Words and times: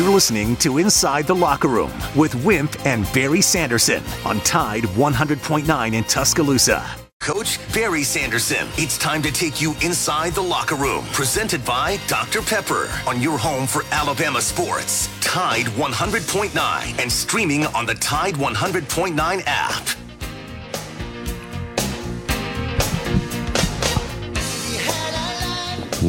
You're 0.00 0.08
listening 0.08 0.56
to 0.56 0.78
Inside 0.78 1.26
the 1.26 1.34
Locker 1.34 1.68
Room 1.68 1.92
with 2.16 2.34
Wimp 2.42 2.86
and 2.86 3.04
Barry 3.12 3.42
Sanderson 3.42 4.02
on 4.24 4.40
Tide 4.40 4.84
100.9 4.84 5.92
in 5.92 6.04
Tuscaloosa. 6.04 6.90
Coach 7.20 7.58
Barry 7.74 8.02
Sanderson, 8.02 8.66
it's 8.78 8.96
time 8.96 9.20
to 9.20 9.30
take 9.30 9.60
you 9.60 9.74
inside 9.82 10.32
the 10.32 10.40
locker 10.40 10.74
room. 10.74 11.04
Presented 11.12 11.62
by 11.66 11.98
Dr. 12.06 12.40
Pepper 12.40 12.88
on 13.06 13.20
your 13.20 13.36
home 13.36 13.66
for 13.66 13.82
Alabama 13.92 14.40
sports. 14.40 15.10
Tide 15.20 15.66
100.9 15.66 16.98
and 16.98 17.12
streaming 17.12 17.66
on 17.66 17.84
the 17.84 17.96
Tide 17.96 18.36
100.9 18.36 19.42
app. 19.44 19.86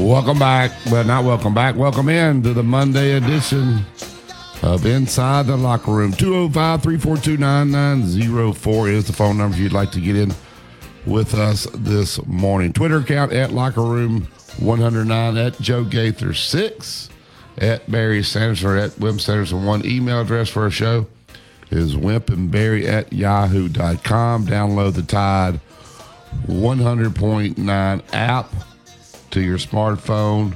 Welcome 0.01 0.39
back. 0.39 0.71
Well, 0.87 1.03
not 1.03 1.25
welcome 1.25 1.53
back. 1.53 1.75
Welcome 1.75 2.09
in 2.09 2.41
to 2.41 2.53
the 2.53 2.63
Monday 2.63 3.13
edition 3.13 3.85
of 4.63 4.83
Inside 4.83 5.45
the 5.45 5.55
Locker 5.55 5.91
Room. 5.91 6.11
205 6.11 6.81
342 6.81 7.37
9904 7.37 8.89
is 8.89 9.05
the 9.05 9.13
phone 9.13 9.37
number 9.37 9.55
if 9.55 9.61
you'd 9.61 9.73
like 9.73 9.91
to 9.91 10.01
get 10.01 10.15
in 10.15 10.33
with 11.05 11.35
us 11.35 11.67
this 11.75 12.23
morning. 12.25 12.73
Twitter 12.73 12.97
account 12.97 13.31
at 13.31 13.51
Locker 13.51 13.83
Room 13.83 14.27
109 14.57 15.37
at 15.37 15.61
Joe 15.61 15.83
Gaither 15.83 16.33
6 16.33 17.09
at 17.59 17.89
Barry 17.89 18.23
Sanderson 18.23 18.77
at 18.79 18.97
Wimp 18.97 19.21
Sanderson 19.21 19.65
1. 19.65 19.85
Email 19.85 20.21
address 20.21 20.49
for 20.49 20.63
our 20.63 20.71
show 20.71 21.05
is 21.69 21.95
wimpandbarry 21.95 22.87
at 22.87 23.13
yahoo.com. 23.13 24.47
Download 24.47 24.95
the 24.95 25.03
Tide 25.03 25.59
100.9 26.47 28.01
app 28.13 28.51
to 29.31 29.41
your 29.41 29.57
smartphone 29.57 30.55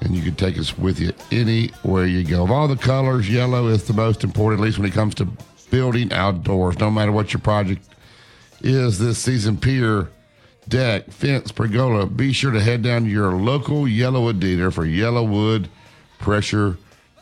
and 0.00 0.14
you 0.14 0.22
can 0.22 0.34
take 0.34 0.58
us 0.58 0.76
with 0.76 1.00
you 1.00 1.12
anywhere 1.30 2.06
you 2.06 2.24
go. 2.24 2.44
Of 2.44 2.50
all 2.50 2.68
the 2.68 2.76
colors, 2.76 3.28
yellow 3.28 3.68
is 3.68 3.84
the 3.84 3.94
most 3.94 4.22
important, 4.22 4.60
at 4.60 4.64
least 4.64 4.78
when 4.78 4.88
it 4.88 4.94
comes 4.94 5.14
to 5.16 5.28
building 5.70 6.12
outdoors. 6.12 6.78
No 6.78 6.90
matter 6.90 7.12
what 7.12 7.32
your 7.32 7.40
project 7.40 7.86
is 8.60 8.98
this 8.98 9.18
season, 9.18 9.56
pier, 9.56 10.10
deck, 10.68 11.10
fence, 11.10 11.52
pergola, 11.52 12.06
be 12.06 12.32
sure 12.32 12.50
to 12.50 12.60
head 12.60 12.82
down 12.82 13.04
to 13.04 13.10
your 13.10 13.32
local 13.32 13.82
Yellowwood 13.82 14.40
dealer 14.40 14.70
for 14.70 14.84
Yellowwood 14.84 15.68
pressure 16.18 16.76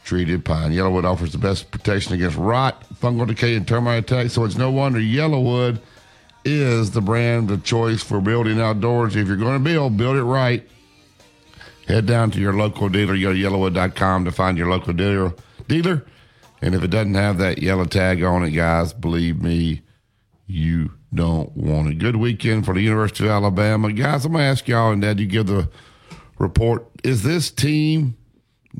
treated 0.05 0.45
pine. 0.45 0.73
Yellowwood 0.73 1.05
offers 1.05 1.33
the 1.33 1.39
best 1.39 1.71
protection 1.71 2.15
against 2.15 2.37
rot, 2.37 2.85
fungal 2.95 3.27
decay, 3.27 3.55
and 3.55 3.67
termite 3.67 4.05
attacks, 4.05 4.33
so 4.33 4.45
it's 4.45 4.57
no 4.57 4.71
wonder 4.71 4.99
Yellowwood 4.99 5.81
is 6.45 6.91
the 6.91 7.01
brand 7.01 7.51
of 7.53 7.63
choice 7.63 8.03
for 8.03 8.21
building 8.21 8.61
outdoors. 8.61 9.15
If 9.15 9.29
you're 9.29 9.37
going 9.37 9.59
to 9.59 9.65
build, 9.65 9.97
build 9.97 10.17
it 10.17 10.25
right. 10.25 10.69
Head 11.89 12.07
down 12.07 12.31
to 12.33 12.41
your 12.41 12.53
local 12.53 12.89
dealer. 12.89 13.15
To 13.15 13.21
yellowwood.com 13.21 14.25
to 14.25 14.33
find 14.33 14.57
your 14.57 14.69
local 14.69 14.93
dealer. 14.93 15.35
Dealer, 15.69 16.05
and 16.61 16.75
if 16.75 16.83
it 16.83 16.89
doesn't 16.89 17.15
have 17.15 17.39
that 17.39 17.63
yellow 17.63 17.85
tag 17.85 18.23
on 18.23 18.45
it, 18.45 18.51
guys, 18.51 18.93
believe 18.93 19.43
me, 19.43 19.83
you 20.47 20.93
don't 21.13 21.55
want 21.57 21.89
it. 21.89 21.99
Good 21.99 22.17
weekend 22.17 22.65
for 22.65 22.75
the 22.75 22.81
University 22.81 23.25
of 23.25 23.31
Alabama, 23.31 23.93
guys. 23.93 24.25
I'm 24.25 24.33
gonna 24.33 24.45
ask 24.45 24.69
y'all, 24.69 24.93
and 24.93 25.03
Dad, 25.03 25.21
you 25.21 25.27
give 25.27 25.47
the 25.47 25.69
report. 26.39 26.87
Is 27.03 27.23
this 27.23 27.51
team, 27.51 28.17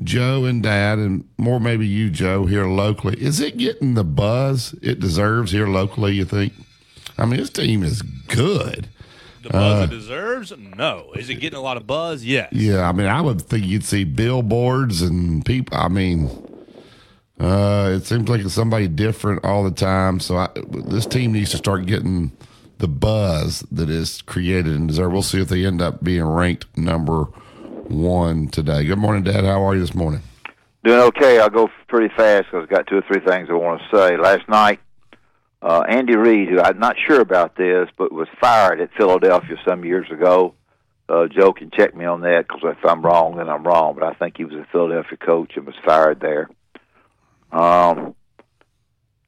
Joe 0.01 0.45
and 0.45 0.63
Dad, 0.63 0.97
and 0.97 1.27
more 1.37 1.59
maybe 1.59 1.85
you, 1.85 2.09
Joe, 2.09 2.45
here 2.45 2.65
locally, 2.65 3.21
is 3.21 3.39
it 3.39 3.57
getting 3.57 3.93
the 3.93 4.03
buzz 4.03 4.75
it 4.81 4.99
deserves 4.99 5.51
here 5.51 5.67
locally? 5.67 6.13
You 6.13 6.25
think? 6.25 6.53
I 7.17 7.25
mean, 7.25 7.39
this 7.39 7.49
team 7.49 7.83
is 7.83 8.01
good. 8.01 8.87
The 9.43 9.49
buzz 9.49 9.83
it 9.83 9.89
deserves? 9.89 10.53
No. 10.57 11.11
Is 11.15 11.29
it 11.29 11.35
getting 11.35 11.59
a 11.59 11.61
lot 11.61 11.77
of 11.77 11.85
buzz? 11.85 12.23
Yes. 12.23 12.49
Yeah, 12.53 12.87
I 12.87 12.93
mean, 12.93 13.07
I 13.07 13.21
would 13.21 13.41
think 13.41 13.65
you'd 13.65 13.83
see 13.83 14.05
billboards 14.05 15.01
and 15.01 15.45
people. 15.45 15.77
I 15.77 15.89
mean, 15.89 16.29
uh, 17.39 17.91
it 17.93 18.05
seems 18.05 18.29
like 18.29 18.41
it's 18.41 18.53
somebody 18.53 18.87
different 18.87 19.43
all 19.43 19.63
the 19.63 19.71
time. 19.71 20.19
So 20.21 20.37
I, 20.37 20.49
this 20.55 21.05
team 21.05 21.33
needs 21.33 21.51
to 21.51 21.57
start 21.57 21.85
getting 21.85 22.31
the 22.77 22.87
buzz 22.87 23.65
that 23.71 23.89
is 23.89 24.21
created 24.21 24.73
and 24.73 24.87
deserved. 24.87 25.11
We'll 25.13 25.21
see 25.21 25.41
if 25.41 25.49
they 25.49 25.65
end 25.65 25.81
up 25.81 26.03
being 26.03 26.23
ranked 26.23 26.77
number 26.77 27.23
one 27.87 28.47
today. 28.47 28.85
Good 28.85 28.97
morning, 28.97 29.23
Dad. 29.23 29.43
How 29.43 29.61
are 29.63 29.73
you 29.73 29.81
this 29.81 29.93
morning? 29.93 30.21
Doing 30.83 30.99
okay. 30.99 31.39
I'll 31.39 31.49
go 31.49 31.69
pretty 31.87 32.13
fast 32.15 32.45
because 32.45 32.63
I've 32.63 32.69
got 32.69 32.87
two 32.87 32.97
or 32.97 33.01
three 33.01 33.19
things 33.25 33.49
I 33.49 33.53
want 33.53 33.81
to 33.81 33.97
say. 33.97 34.17
Last 34.17 34.47
night, 34.49 34.79
uh, 35.63 35.83
Andy 35.87 36.15
Reid, 36.17 36.49
who 36.49 36.59
I'm 36.59 36.77
not 36.77 36.97
sure 37.07 37.21
about 37.21 37.55
this, 37.55 37.87
but 37.97 38.11
was 38.11 38.27
fired 38.41 38.81
at 38.81 38.93
Philadelphia 38.97 39.55
some 39.65 39.85
years 39.85 40.11
ago. 40.11 40.55
Uh, 41.07 41.27
Joe 41.27 41.53
can 41.53 41.71
check 41.71 41.95
me 41.95 42.03
on 42.03 42.21
that 42.21 42.45
because 42.47 42.61
if 42.63 42.85
I'm 42.85 43.01
wrong, 43.01 43.37
then 43.37 43.47
I'm 43.47 43.63
wrong. 43.63 43.95
But 43.95 44.03
I 44.03 44.13
think 44.13 44.35
he 44.35 44.43
was 44.43 44.55
a 44.55 44.67
Philadelphia 44.71 45.17
coach 45.17 45.53
and 45.55 45.65
was 45.65 45.75
fired 45.85 46.19
there. 46.19 46.49
Um, 47.51 48.13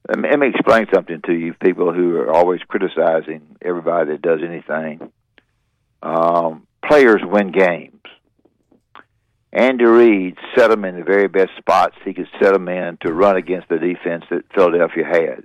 let 0.08 0.18
me, 0.18 0.28
let 0.28 0.38
me 0.38 0.48
explain 0.48 0.86
something 0.92 1.22
to 1.26 1.32
you, 1.32 1.54
people 1.54 1.92
who 1.92 2.16
are 2.16 2.30
always 2.30 2.60
criticizing 2.68 3.56
everybody 3.62 4.12
that 4.12 4.22
does 4.22 4.40
anything. 4.46 5.10
Um, 6.02 6.66
players 6.86 7.22
win 7.24 7.50
games. 7.50 7.92
Andy 9.52 9.86
Reid 9.86 10.36
set 10.54 10.68
them 10.68 10.84
in 10.84 10.96
the 10.96 11.04
very 11.04 11.28
best 11.28 11.52
spots 11.56 11.96
he 12.04 12.12
could 12.12 12.28
set 12.42 12.52
them 12.52 12.68
in 12.68 12.98
to 12.98 13.12
run 13.12 13.36
against 13.36 13.70
the 13.70 13.78
defense 13.78 14.24
that 14.28 14.44
Philadelphia 14.54 15.04
had. 15.04 15.44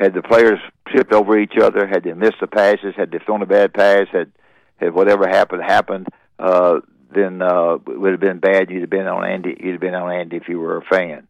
Had 0.00 0.14
the 0.14 0.22
players 0.22 0.58
tripped 0.88 1.12
over 1.12 1.38
each 1.38 1.58
other, 1.60 1.86
had 1.86 2.04
they 2.04 2.14
missed 2.14 2.40
the 2.40 2.46
passes, 2.46 2.94
had 2.96 3.10
they 3.10 3.18
thrown 3.18 3.42
a 3.42 3.46
bad 3.46 3.74
pass, 3.74 4.06
had 4.10 4.32
had 4.78 4.94
whatever 4.94 5.28
happened 5.28 5.62
happened, 5.62 6.08
uh, 6.38 6.80
then 7.14 7.42
uh, 7.42 7.74
it 7.74 8.00
would 8.00 8.12
have 8.12 8.20
been 8.20 8.38
bad. 8.38 8.70
You'd 8.70 8.80
have 8.80 8.88
been 8.88 9.06
on 9.06 9.26
Andy. 9.26 9.54
You'd 9.60 9.72
have 9.72 9.80
been 9.80 9.94
on 9.94 10.10
Andy 10.10 10.36
if 10.38 10.48
you 10.48 10.58
were 10.58 10.78
a 10.78 10.84
fan. 10.84 11.28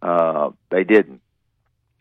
Uh, 0.00 0.52
they 0.70 0.82
didn't. 0.82 1.20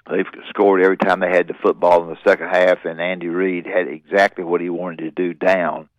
They 0.09 0.23
scored 0.47 0.81
every 0.81 0.95
time 0.95 1.19
they 1.19 1.29
had 1.29 1.49
the 1.49 1.53
football 1.61 2.03
in 2.03 2.09
the 2.09 2.17
second 2.25 2.47
half, 2.47 2.85
and 2.85 3.01
Andy 3.01 3.27
Reid 3.27 3.65
had 3.65 3.89
exactly 3.89 4.45
what 4.45 4.61
he 4.61 4.69
wanted 4.69 4.99
to 4.99 5.11
do 5.11 5.33
down, 5.33 5.89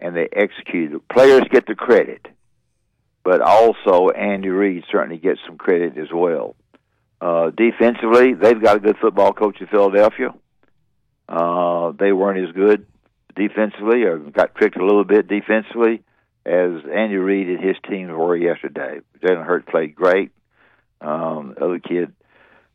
and 0.00 0.16
they 0.16 0.28
executed. 0.34 1.06
Players 1.08 1.44
get 1.52 1.66
the 1.68 1.76
credit, 1.76 2.26
but 3.22 3.40
also 3.40 4.10
Andy 4.10 4.48
Reid 4.48 4.82
certainly 4.90 5.18
gets 5.18 5.38
some 5.46 5.56
credit 5.56 5.96
as 5.96 6.08
well. 6.12 6.56
Uh, 7.20 7.50
defensively, 7.50 8.34
they've 8.34 8.62
got 8.62 8.76
a 8.76 8.80
good 8.80 8.98
football 8.98 9.32
coach 9.32 9.60
in 9.60 9.66
Philadelphia. 9.66 10.34
Uh, 11.28 11.92
they 11.98 12.12
weren't 12.12 12.46
as 12.46 12.54
good 12.54 12.86
defensively, 13.34 14.02
or 14.02 14.18
got 14.18 14.54
tricked 14.54 14.76
a 14.76 14.84
little 14.84 15.04
bit 15.04 15.26
defensively, 15.26 16.02
as 16.44 16.72
Andy 16.92 17.16
Reid 17.16 17.48
and 17.48 17.64
his 17.64 17.76
team 17.88 18.08
were 18.08 18.36
yesterday. 18.36 19.00
Jalen 19.20 19.44
Hurts 19.44 19.66
played 19.70 19.94
great. 19.94 20.30
Um, 21.00 21.54
the 21.56 21.64
other 21.64 21.78
kid, 21.78 22.12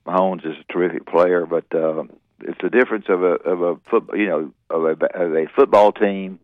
Mahomes, 0.05 0.45
is 0.45 0.57
a 0.57 0.73
terrific 0.73 1.05
player, 1.05 1.45
but 1.45 1.65
uh, 1.73 2.03
it's 2.41 2.59
the 2.61 2.69
difference 2.69 3.05
of 3.09 3.23
a 3.23 3.33
of 3.33 3.61
a 3.61 3.75
football, 3.89 4.17
you 4.17 4.27
know, 4.27 4.51
of 4.69 4.83
a, 4.83 5.05
of 5.15 5.35
a 5.35 5.47
football 5.55 5.91
team 5.91 6.39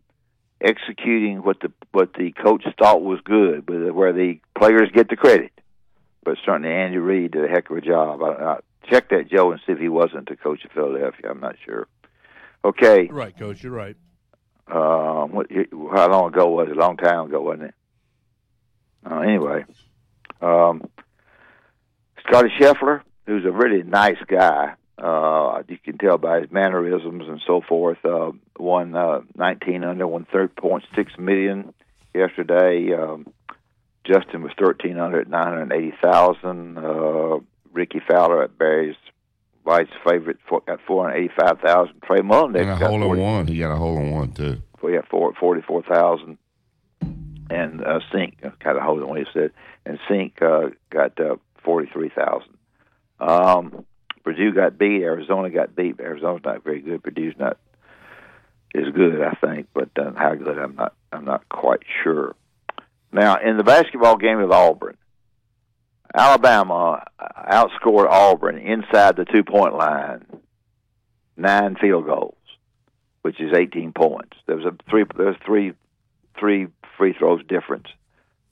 executing 0.60 1.42
what 1.42 1.60
the 1.60 1.72
what 1.92 2.14
the 2.14 2.32
coach 2.32 2.64
thought 2.78 3.02
was 3.02 3.20
good, 3.24 3.66
but 3.66 3.94
where 3.94 4.12
the 4.12 4.40
players 4.56 4.88
get 4.92 5.08
the 5.08 5.16
credit 5.16 5.52
but 6.28 6.36
certainly 6.44 6.70
Andy 6.70 6.98
Reid 6.98 7.30
did 7.30 7.46
a 7.46 7.48
heck 7.48 7.70
of 7.70 7.78
a 7.78 7.80
job. 7.80 8.22
I, 8.22 8.26
I 8.26 8.58
check 8.90 9.08
that 9.08 9.30
Joe 9.30 9.50
and 9.50 9.60
see 9.64 9.72
if 9.72 9.78
he 9.78 9.88
wasn't 9.88 10.28
the 10.28 10.36
coach 10.36 10.62
of 10.62 10.72
Philadelphia. 10.72 11.30
I'm 11.30 11.40
not 11.40 11.56
sure. 11.64 11.86
Okay. 12.62 13.06
Right, 13.06 13.34
coach. 13.34 13.62
You're 13.62 13.72
right. 13.72 13.96
Um, 14.66 15.32
what, 15.32 15.46
how 15.50 16.10
long 16.10 16.28
ago 16.34 16.50
was 16.50 16.68
it? 16.68 16.76
A 16.76 16.80
long 16.80 16.98
time 16.98 17.28
ago, 17.28 17.40
wasn't 17.40 17.70
it? 17.70 17.74
Uh, 19.10 19.20
anyway, 19.20 19.64
um, 20.42 20.82
Scotty 22.26 22.50
Scheffler, 22.60 23.00
who's 23.24 23.46
a 23.46 23.50
really 23.50 23.82
nice 23.82 24.18
guy. 24.26 24.74
Uh, 24.98 25.62
you 25.66 25.78
can 25.78 25.96
tell 25.96 26.18
by 26.18 26.40
his 26.40 26.50
mannerisms 26.50 27.24
and 27.26 27.40
so 27.46 27.62
forth. 27.66 28.04
Uh, 28.04 28.32
won 28.58 28.94
uh, 28.94 29.20
19 29.34 29.82
under, 29.82 30.06
won 30.06 30.26
3.6 30.30 31.18
million 31.18 31.72
yesterday. 32.14 32.92
Um, 32.92 33.28
Justin 34.04 34.42
was 34.42 34.52
thirteen 34.58 34.96
hundred, 34.96 35.28
nine 35.28 35.48
hundred 35.48 35.72
eighty 35.72 35.94
thousand. 36.02 36.78
Uh, 36.78 37.38
Rickie 37.72 38.02
Fowler 38.08 38.42
at 38.42 38.58
Barry's 38.58 38.96
White's 39.64 39.90
favorite 40.08 40.38
for, 40.48 40.62
got 40.66 40.80
four 40.86 41.04
hundred 41.04 41.24
eighty-five 41.24 41.60
thousand. 41.60 42.00
Trey 42.02 42.22
Mullen 42.22 42.52
got 42.52 42.80
a 42.80 42.86
hole 42.86 43.00
40, 43.00 43.20
in 43.20 43.26
one. 43.26 43.46
He 43.46 43.58
got 43.58 43.72
a 43.72 43.76
hole 43.76 43.98
in 43.98 44.10
one 44.10 44.32
too. 44.32 44.62
Well, 44.80 44.92
yeah, 44.92 45.02
four 45.10 45.34
forty-four 45.34 45.82
thousand. 45.82 46.38
And 47.50 47.82
uh, 47.82 48.00
Cink 48.12 48.40
kind 48.60 48.76
of 48.76 48.82
hole 48.82 49.00
in 49.00 49.08
one. 49.08 49.18
He 49.18 49.26
said, 49.32 49.52
and 49.84 49.98
Cink 50.08 50.42
uh, 50.42 50.70
got 50.90 51.20
uh, 51.20 51.36
forty-three 51.64 52.10
thousand. 52.10 52.56
Um, 53.20 53.84
Purdue 54.24 54.52
got 54.52 54.78
beat. 54.78 55.02
Arizona 55.02 55.50
got 55.50 55.74
beat. 55.74 56.00
Arizona's 56.00 56.44
not 56.44 56.64
very 56.64 56.80
good. 56.80 57.02
Purdue's 57.02 57.34
not 57.38 57.58
as 58.74 58.92
good, 58.94 59.22
I 59.22 59.32
think, 59.34 59.68
but 59.74 59.90
uh, 59.98 60.12
how 60.16 60.34
good 60.34 60.58
I'm 60.58 60.76
not. 60.76 60.94
I'm 61.12 61.24
not 61.24 61.48
quite 61.48 61.80
sure. 62.02 62.34
Now, 63.12 63.38
in 63.38 63.56
the 63.56 63.64
basketball 63.64 64.16
game 64.16 64.40
with 64.40 64.52
Auburn, 64.52 64.96
Alabama 66.14 67.04
outscored 67.20 68.08
Auburn 68.08 68.58
inside 68.58 69.16
the 69.16 69.24
two 69.24 69.44
point 69.44 69.74
line, 69.74 70.24
nine 71.36 71.76
field 71.80 72.06
goals, 72.06 72.36
which 73.22 73.40
is 73.40 73.52
18 73.54 73.92
points. 73.92 74.36
There 74.46 74.56
was 74.56 74.66
a 74.66 74.76
three. 74.90 75.04
There 75.16 75.26
was 75.26 75.36
three, 75.44 75.72
three 76.38 76.68
free 76.96 77.14
throws 77.18 77.44
difference. 77.46 77.86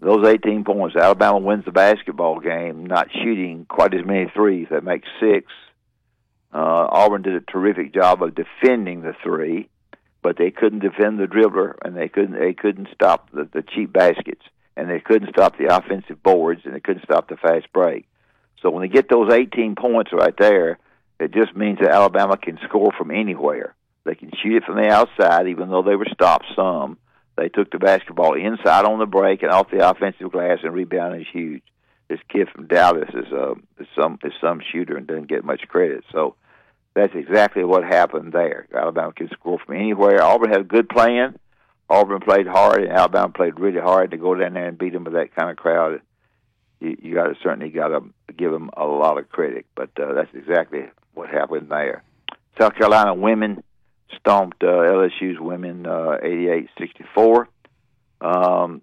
those 0.00 0.26
18 0.26 0.64
points, 0.64 0.96
Alabama 0.96 1.38
wins 1.38 1.64
the 1.64 1.72
basketball 1.72 2.40
game, 2.40 2.86
not 2.86 3.08
shooting 3.12 3.66
quite 3.68 3.94
as 3.94 4.04
many 4.04 4.30
threes. 4.34 4.68
They 4.70 4.80
make 4.80 5.02
six. 5.20 5.52
Uh, 6.52 6.86
Auburn 6.90 7.22
did 7.22 7.34
a 7.34 7.40
terrific 7.40 7.92
job 7.92 8.22
of 8.22 8.34
defending 8.34 9.02
the 9.02 9.14
three, 9.22 9.68
but 10.26 10.36
they 10.36 10.50
couldn't 10.50 10.80
defend 10.80 11.20
the 11.20 11.26
dribbler, 11.26 11.76
and 11.84 11.96
they 11.96 12.08
couldn't 12.08 12.36
they 12.36 12.52
couldn't 12.52 12.88
stop 12.92 13.30
the, 13.30 13.48
the 13.52 13.62
cheap 13.62 13.92
baskets, 13.92 14.42
and 14.76 14.90
they 14.90 14.98
couldn't 14.98 15.30
stop 15.30 15.56
the 15.56 15.72
offensive 15.72 16.20
boards, 16.20 16.62
and 16.64 16.74
they 16.74 16.80
couldn't 16.80 17.04
stop 17.04 17.28
the 17.28 17.36
fast 17.36 17.72
break. 17.72 18.08
So 18.60 18.70
when 18.70 18.82
they 18.82 18.92
get 18.92 19.08
those 19.08 19.32
18 19.32 19.76
points 19.76 20.10
right 20.12 20.34
there, 20.36 20.80
it 21.20 21.32
just 21.32 21.54
means 21.54 21.78
that 21.78 21.92
Alabama 21.92 22.36
can 22.36 22.58
score 22.64 22.90
from 22.98 23.12
anywhere. 23.12 23.76
They 24.02 24.16
can 24.16 24.32
shoot 24.42 24.56
it 24.56 24.64
from 24.64 24.82
the 24.82 24.88
outside, 24.88 25.46
even 25.46 25.70
though 25.70 25.84
they 25.84 25.94
were 25.94 26.08
stopped 26.12 26.46
some. 26.56 26.98
They 27.36 27.48
took 27.48 27.70
the 27.70 27.78
basketball 27.78 28.34
inside 28.34 28.84
on 28.84 28.98
the 28.98 29.06
break 29.06 29.44
and 29.44 29.52
off 29.52 29.70
the 29.70 29.88
offensive 29.88 30.32
glass, 30.32 30.58
and 30.64 30.74
rebounding 30.74 31.20
is 31.20 31.28
huge. 31.32 31.62
This 32.08 32.18
kid 32.28 32.48
from 32.52 32.66
Dallas 32.66 33.10
is 33.14 33.32
uh, 33.32 33.54
is 33.78 33.86
some 33.96 34.18
is 34.24 34.32
some 34.40 34.60
shooter 34.72 34.96
and 34.96 35.06
doesn't 35.06 35.28
get 35.28 35.44
much 35.44 35.68
credit. 35.68 36.02
So 36.10 36.34
that's 36.96 37.14
exactly 37.14 37.62
what 37.62 37.84
happened 37.84 38.32
there. 38.32 38.66
Alabama 38.74 39.12
can 39.12 39.28
score 39.28 39.58
from 39.58 39.76
anywhere. 39.76 40.22
Auburn 40.22 40.48
had 40.48 40.62
a 40.62 40.64
good 40.64 40.88
plan. 40.88 41.38
Auburn 41.90 42.20
played 42.20 42.46
hard, 42.46 42.82
and 42.82 42.90
Alabama 42.90 43.32
played 43.32 43.60
really 43.60 43.80
hard 43.80 44.12
to 44.12 44.16
go 44.16 44.34
down 44.34 44.54
there 44.54 44.66
and 44.66 44.78
beat 44.78 44.94
them 44.94 45.04
with 45.04 45.12
that 45.12 45.34
kind 45.34 45.50
of 45.50 45.56
crowd. 45.56 46.00
You, 46.80 46.96
you 47.00 47.14
got 47.14 47.26
to 47.26 47.34
certainly 47.42 47.68
got 47.68 47.88
to 47.88 48.02
give 48.34 48.50
them 48.50 48.70
a 48.74 48.86
lot 48.86 49.18
of 49.18 49.28
credit, 49.28 49.66
but 49.74 49.90
uh, 50.00 50.14
that's 50.14 50.34
exactly 50.34 50.86
what 51.12 51.28
happened 51.28 51.68
there. 51.68 52.02
South 52.58 52.74
Carolina 52.74 53.14
women 53.14 53.62
stomped 54.18 54.62
uh, 54.62 54.66
LSU's 54.66 55.38
women 55.38 55.86
uh, 55.86 56.16
88-64. 56.24 57.46
Um, 58.22 58.80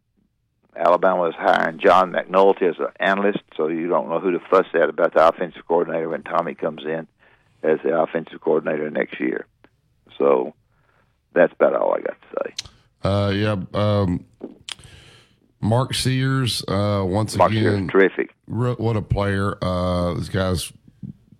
Alabama 0.75 1.29
is 1.29 1.35
hiring 1.35 1.79
John 1.79 2.11
McNulty 2.11 2.69
as 2.69 2.75
an 2.77 2.87
analyst, 2.99 3.41
so 3.57 3.69
you 3.69 3.87
don't 3.87 4.07
know 4.07 4.19
who 4.19 4.31
to 4.31 4.39
fuss 4.51 4.67
at 4.75 4.89
about 4.89 5.15
the 5.15 5.27
offensive 5.27 5.67
coordinator 5.67 6.09
when 6.09 6.21
Tommy 6.21 6.53
comes 6.53 6.83
in 6.85 7.07
as 7.63 7.79
the 7.83 7.97
offensive 7.97 8.41
coordinator 8.41 8.89
next 8.89 9.19
year. 9.19 9.47
So 10.17 10.53
that's 11.33 11.53
about 11.53 11.75
all 11.75 11.95
I 11.95 12.01
got 12.01 12.17
to 12.21 12.43
say. 12.43 12.69
Uh, 13.03 13.29
yeah. 13.29 13.55
Um, 13.73 14.25
Mark 15.61 15.93
Sears, 15.93 16.63
uh, 16.67 17.03
once 17.05 17.35
Mark 17.37 17.51
again, 17.51 17.89
Sears, 17.89 17.91
terrific. 17.91 18.35
what 18.45 18.97
a 18.97 19.01
player! 19.01 19.57
Uh, 19.61 20.13
this 20.15 20.27
guy's 20.27 20.73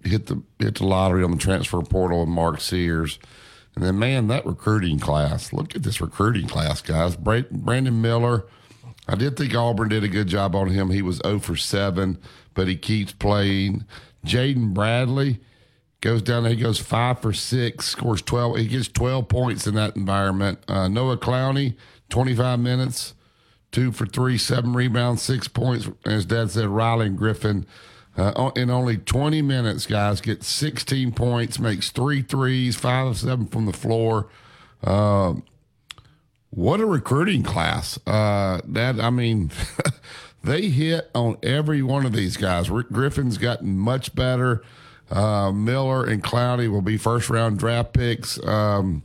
hit 0.03 0.27
the 0.27 0.41
hit 0.59 0.75
the 0.75 0.85
lottery 0.85 1.23
on 1.23 1.31
the 1.31 1.37
transfer 1.37 1.81
portal 1.81 2.21
with 2.21 2.29
Mark 2.29 2.61
Sears. 2.61 3.19
And 3.75 3.83
then, 3.83 3.97
man, 3.97 4.27
that 4.27 4.45
recruiting 4.45 4.99
class. 4.99 5.51
Look 5.51 5.75
at 5.75 5.83
this 5.83 5.99
recruiting 5.99 6.47
class, 6.47 6.81
guys. 6.81 7.15
Brandon 7.15 8.01
Miller. 8.01 8.45
I 9.07 9.15
did 9.15 9.35
think 9.35 9.53
Auburn 9.55 9.89
did 9.89 10.03
a 10.03 10.07
good 10.07 10.27
job 10.27 10.55
on 10.55 10.69
him. 10.69 10.89
He 10.89 11.01
was 11.01 11.17
0 11.25 11.39
for 11.39 11.57
7, 11.57 12.17
but 12.53 12.67
he 12.67 12.77
keeps 12.77 13.11
playing. 13.11 13.85
Jaden 14.25 14.73
Bradley 14.73 15.41
goes 16.03 16.21
down 16.21 16.44
there. 16.44 16.53
He 16.53 16.61
goes 16.61 16.79
5 16.79 17.19
for 17.19 17.33
6, 17.33 17.85
scores 17.85 18.21
12. 18.21 18.57
He 18.57 18.67
gets 18.67 18.89
12 18.89 19.29
points 19.29 19.65
in 19.65 19.75
that 19.75 19.95
environment. 19.95 20.59
Uh, 20.67 20.89
Noah 20.89 21.17
Clowney, 21.17 21.75
25 22.09 22.59
minutes, 22.59 23.13
2 23.71 23.94
for 23.94 24.05
3, 24.05 24.38
7 24.38 24.73
rebounds, 24.73 25.21
6 25.21 25.47
points. 25.47 25.89
As 26.05 26.25
Dad 26.25 26.51
said, 26.51 26.65
Rylan 26.65 27.17
Griffen 27.17 27.65
uh, 28.17 28.51
in 28.55 28.69
only 28.69 28.97
20 28.97 29.41
minutes, 29.41 29.88
guys, 29.88 30.19
gets 30.19 30.47
16 30.47 31.13
points, 31.13 31.57
makes 31.57 31.89
three 31.89 32.21
threes, 32.21 32.75
five 32.75 33.07
of 33.07 33.17
seven 33.17 33.47
from 33.47 33.65
the 33.65 33.73
floor. 33.73 34.27
Uh, 34.83 35.35
what 36.49 36.81
a 36.81 36.85
recruiting 36.85 37.41
class! 37.41 37.97
Uh, 38.06 38.61
that 38.65 38.99
I 38.99 39.09
mean, 39.09 39.49
they 40.44 40.67
hit 40.67 41.09
on 41.15 41.38
every 41.41 41.81
one 41.81 42.06
of 42.06 42.13
these 42.13 42.38
guys. 42.38 42.69
Rick 42.69 42.89
Griffin's 42.89 43.39
gotten 43.39 43.77
much 43.77 44.13
better. 44.13 44.63
Uh, 45.13 45.51
Miller 45.51 46.06
and 46.06 46.24
Clowney 46.24 46.68
will 46.69 46.81
be 46.81 46.98
first 46.98 47.30
round 47.30 47.60
draft 47.60 47.94
picks. 47.94 48.44
Um, 48.44 49.04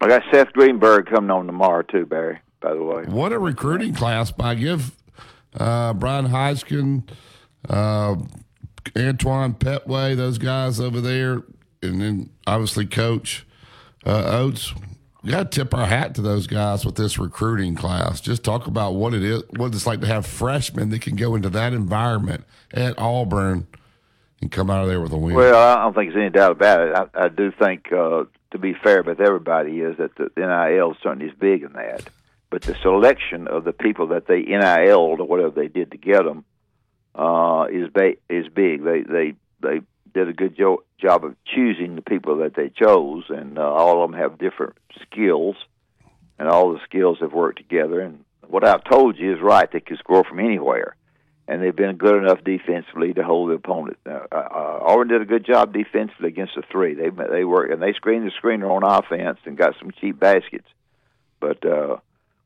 I 0.00 0.08
got 0.08 0.22
Seth 0.32 0.52
Greenberg 0.52 1.06
coming 1.06 1.30
on 1.30 1.46
tomorrow 1.46 1.82
too, 1.82 2.06
Barry. 2.06 2.40
By 2.60 2.74
the 2.74 2.82
way, 2.82 3.04
what 3.04 3.32
a 3.32 3.38
recruiting 3.38 3.94
class! 3.94 4.32
By 4.32 4.56
give 4.56 4.96
uh, 5.54 5.94
Brian 5.94 6.26
Heiskin 6.26 7.08
uh, 7.68 8.16
Antoine 8.98 9.54
Pettway, 9.54 10.16
those 10.16 10.38
guys 10.38 10.80
over 10.80 11.00
there, 11.00 11.42
and 11.82 12.00
then 12.00 12.30
obviously 12.46 12.84
Coach 12.84 13.46
uh, 14.04 14.24
Oats. 14.26 14.74
We 15.22 15.30
got 15.30 15.52
to 15.52 15.60
tip 15.60 15.72
our 15.72 15.86
hat 15.86 16.14
to 16.16 16.22
those 16.22 16.46
guys 16.46 16.84
with 16.84 16.96
this 16.96 17.18
recruiting 17.18 17.76
class. 17.76 18.20
Just 18.20 18.42
talk 18.42 18.66
about 18.66 18.94
what 18.94 19.14
it 19.14 19.22
is, 19.22 19.42
what 19.50 19.74
it's 19.74 19.86
like 19.86 20.00
to 20.00 20.06
have 20.06 20.26
freshmen 20.26 20.88
that 20.90 21.02
can 21.02 21.14
go 21.14 21.34
into 21.34 21.50
that 21.50 21.74
environment 21.74 22.44
at 22.72 22.98
Auburn 22.98 23.68
and 24.40 24.50
come 24.50 24.70
out 24.70 24.82
of 24.82 24.88
there 24.88 25.00
with 25.00 25.12
a 25.12 25.16
win. 25.18 25.34
Well, 25.34 25.78
I 25.78 25.82
don't 25.82 25.94
think 25.94 26.12
there's 26.12 26.22
any 26.22 26.30
doubt 26.30 26.52
about 26.52 26.80
it. 26.80 27.10
I, 27.14 27.24
I 27.24 27.28
do 27.28 27.52
think, 27.52 27.92
uh, 27.92 28.24
to 28.52 28.58
be 28.58 28.74
fair 28.74 29.02
with 29.02 29.20
everybody, 29.20 29.80
is 29.80 29.98
that 29.98 30.16
the 30.16 30.30
NIL 30.36 30.96
certainly 31.02 31.26
is 31.26 31.38
big 31.38 31.62
in 31.62 31.72
that. 31.74 32.08
But 32.48 32.62
the 32.62 32.74
selection 32.82 33.46
of 33.46 33.64
the 33.64 33.72
people 33.72 34.08
that 34.08 34.26
they 34.26 34.42
NIL'd 34.42 35.20
or 35.20 35.26
whatever 35.26 35.50
they 35.50 35.68
did 35.68 35.92
to 35.92 35.96
get 35.96 36.24
them 36.24 36.44
uh, 37.14 37.66
is 37.70 37.88
ba- 37.92 38.16
is 38.28 38.48
big. 38.48 38.82
They 38.82 39.02
they 39.02 39.34
they 39.60 39.80
did 40.12 40.28
a 40.28 40.32
good 40.32 40.56
jo- 40.56 40.82
job 40.98 41.24
of 41.24 41.36
choosing 41.44 41.94
the 41.94 42.02
people 42.02 42.38
that 42.38 42.54
they 42.54 42.68
chose, 42.68 43.24
and 43.28 43.58
uh, 43.58 43.62
all 43.62 44.02
of 44.02 44.10
them 44.10 44.18
have 44.18 44.38
different 44.38 44.74
skills, 45.02 45.54
and 46.40 46.48
all 46.48 46.72
the 46.72 46.80
skills 46.84 47.18
have 47.20 47.32
worked 47.32 47.58
together. 47.58 48.00
And 48.00 48.24
what 48.48 48.64
I've 48.64 48.82
told 48.82 49.16
you 49.16 49.32
is 49.32 49.40
right; 49.40 49.70
they 49.70 49.78
can 49.78 49.96
score 49.98 50.24
from 50.24 50.40
anywhere, 50.40 50.96
and 51.50 51.62
they've 51.62 51.76
been 51.76 51.96
good 51.96 52.16
enough 52.22 52.42
defensively 52.44 53.12
to 53.14 53.22
hold 53.22 53.50
the 53.50 53.54
opponent. 53.54 53.98
Now, 54.06 54.26
uh, 54.32 54.34
uh, 54.36 54.78
Auburn 54.82 55.08
did 55.08 55.20
a 55.20 55.26
good 55.26 55.44
job 55.44 55.74
defensively 55.74 56.28
against 56.28 56.54
the 56.54 56.62
three. 56.70 56.94
They 56.94 57.10
they 57.10 57.44
work 57.44 57.70
and 57.70 57.82
they 57.82 57.92
screened 57.92 58.26
the 58.26 58.32
screener 58.40 58.70
on 58.70 58.84
offense 58.84 59.38
and 59.44 59.58
got 59.58 59.74
some 59.78 59.90
cheap 60.00 60.18
baskets, 60.18 60.68
but. 61.40 61.64
uh 61.64 61.96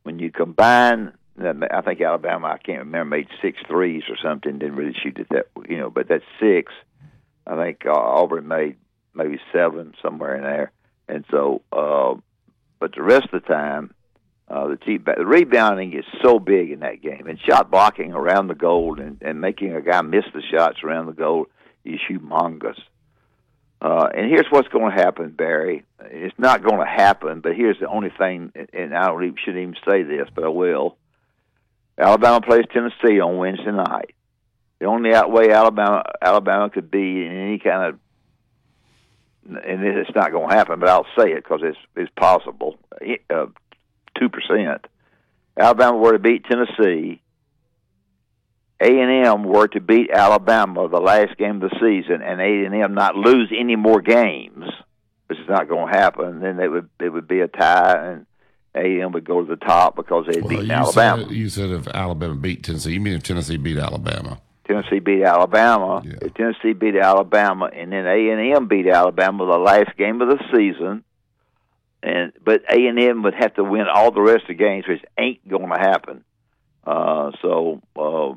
when 0.05 0.19
you 0.19 0.31
combine 0.31 1.13
I 1.37 1.81
think 1.81 2.01
Alabama, 2.01 2.47
I 2.47 2.59
can't 2.59 2.79
remember, 2.81 3.17
made 3.17 3.27
six 3.43 3.59
threes 3.67 4.05
or 4.09 4.17
something. 4.23 4.59
Didn't 4.59 4.77
really 4.77 4.95
shoot 5.03 5.19
it 5.19 5.29
that, 5.31 5.47
you 5.69 5.79
know, 5.79 5.91
but 5.91 6.07
that's 6.07 6.25
six. 6.39 6.73
I 7.45 7.57
think 7.57 7.85
uh, 7.85 7.91
Auburn 7.93 8.47
made 8.47 8.77
maybe 9.15 9.41
seven 9.53 9.95
somewhere 10.01 10.37
in 10.37 10.43
there, 10.45 10.71
and 11.09 11.25
so, 11.33 11.63
uh, 11.73 12.15
but 12.79 12.95
the 12.95 13.03
rest 13.03 13.25
of 13.33 13.43
the 13.43 13.49
time, 13.49 13.93
uh, 14.49 14.69
the 14.69 14.99
the 15.17 15.27
rebounding 15.27 15.95
is 15.95 16.05
so 16.23 16.39
big 16.39 16.71
in 16.71 16.81
that 16.81 17.01
game, 17.03 17.27
and 17.27 17.39
shot 17.41 17.71
blocking 17.71 18.13
around 18.13 18.49
the 18.49 18.55
goal 18.55 19.01
and, 19.01 19.19
and 19.23 19.41
making 19.41 19.75
a 19.75 19.81
guy 19.81 20.03
miss 20.03 20.25
the 20.35 20.43
shots 20.43 20.79
around 20.85 21.07
the 21.07 21.13
goal 21.13 21.47
is 21.85 22.01
humongous. 22.11 22.79
Uh, 23.81 24.09
and 24.15 24.31
here's 24.31 24.47
what's 24.51 24.69
going 24.69 24.95
to 24.95 25.03
happen, 25.03 25.31
Barry. 25.31 25.85
It's 26.01 26.39
not 26.39 26.63
going 26.63 26.79
to 26.79 26.87
happen, 26.87 27.41
but 27.41 27.55
here's 27.55 27.79
the 27.79 27.89
only 27.89 28.11
thing, 28.17 28.53
and 28.73 28.95
I 28.95 29.09
don't 29.09 29.23
even, 29.23 29.37
shouldn't 29.45 29.63
even 29.63 29.77
say 29.87 30.03
this, 30.03 30.29
but 30.35 30.45
I 30.45 30.49
will 30.49 30.97
Alabama 31.99 32.41
plays 32.41 32.65
Tennessee 32.73 33.21
on 33.21 33.39
Wednesday 33.39 33.71
night. 33.71 34.15
The 34.81 34.87
only 34.87 35.11
way 35.11 35.51
Alabama 35.51 36.03
Alabama 36.21 36.71
could 36.71 36.91
be 36.91 37.25
in 37.25 37.33
any 37.33 37.59
kind 37.59 37.95
of 37.95 37.99
and 39.47 39.85
it's 39.85 40.15
not 40.15 40.33
going 40.33 40.49
to 40.49 40.55
happen, 40.55 40.81
but 40.81 40.89
I'll 40.89 41.07
say 41.19 41.33
it 41.33 41.45
because 41.45 41.61
it's 41.63 41.79
it's 41.97 42.11
possible. 42.19 42.79
Uh, 43.31 43.47
two 44.19 44.29
percent. 44.29 44.87
Alabama 45.59 45.97
were 45.97 46.13
to 46.13 46.19
beat 46.19 46.45
Tennessee. 46.45 47.21
A 48.81 49.01
and 49.01 49.27
M 49.27 49.45
were 49.45 49.69
to 49.69 49.81
beat 49.81 50.11
Alabama 50.11 50.89
the 50.89 51.01
last 51.01 51.37
game 51.39 51.63
of 51.63 51.71
the 51.71 51.77
season, 51.81 52.23
and 52.23 52.41
A 52.41 52.67
and 52.67 52.75
M 52.75 52.95
not 52.95 53.15
lose 53.15 53.53
any 53.57 53.77
more 53.77 54.03
games, 54.03 54.65
which 55.27 55.39
is 55.39 55.49
not 55.49 55.69
going 55.69 55.93
to 55.93 55.99
happen. 55.99 56.41
Then 56.41 56.59
it 56.59 56.69
would 56.69 56.89
it 57.01 57.11
would 57.11 57.29
be 57.29 57.41
a 57.41 57.49
tie, 57.49 58.13
and 58.13 58.27
a&M 58.75 59.13
would 59.13 59.25
go 59.25 59.41
to 59.41 59.47
the 59.47 59.57
top 59.57 59.97
because 59.97 60.27
they 60.27 60.37
had 60.37 60.43
well, 60.43 60.51
beaten 60.51 60.67
you 60.67 60.73
Alabama. 60.73 61.23
Said, 61.23 61.31
you 61.31 61.49
said 61.49 61.71
if 61.71 61.89
Alabama 61.89 62.35
beat 62.35 62.63
Tennessee, 62.65 62.95
you 62.95 63.01
mean 63.01 63.15
if 63.15 63.23
Tennessee 63.23 63.57
beat 63.57 63.79
Alabama? 63.79 64.41
Tennessee 64.67 64.99
beat 64.99 65.23
Alabama. 65.23 66.03
Yeah. 66.05 66.15
If 66.23 66.35
Tennessee 66.35 66.73
beat 66.73 66.97
Alabama, 66.97 67.71
and 67.73 67.93
then 67.93 68.07
A 68.07 68.31
and 68.31 68.57
M 68.57 68.67
beat 68.67 68.89
Alabama 68.89 69.47
the 69.47 69.59
last 69.59 69.97
game 69.97 70.21
of 70.21 70.29
the 70.29 70.43
season, 70.55 71.05
and 72.05 72.33
but 72.45 72.63
A 72.71 72.87
and 72.87 73.01
M 73.01 73.23
would 73.23 73.35
have 73.35 73.55
to 73.55 73.65
win 73.65 73.87
all 73.93 74.11
the 74.11 74.21
rest 74.21 74.43
of 74.43 74.49
the 74.49 74.55
games, 74.55 74.87
which 74.87 75.03
ain't 75.19 75.47
going 75.49 75.71
to 75.71 75.79
happen. 75.79 76.23
Uh, 76.87 77.33
so 77.41 77.81
uh, 77.97 78.37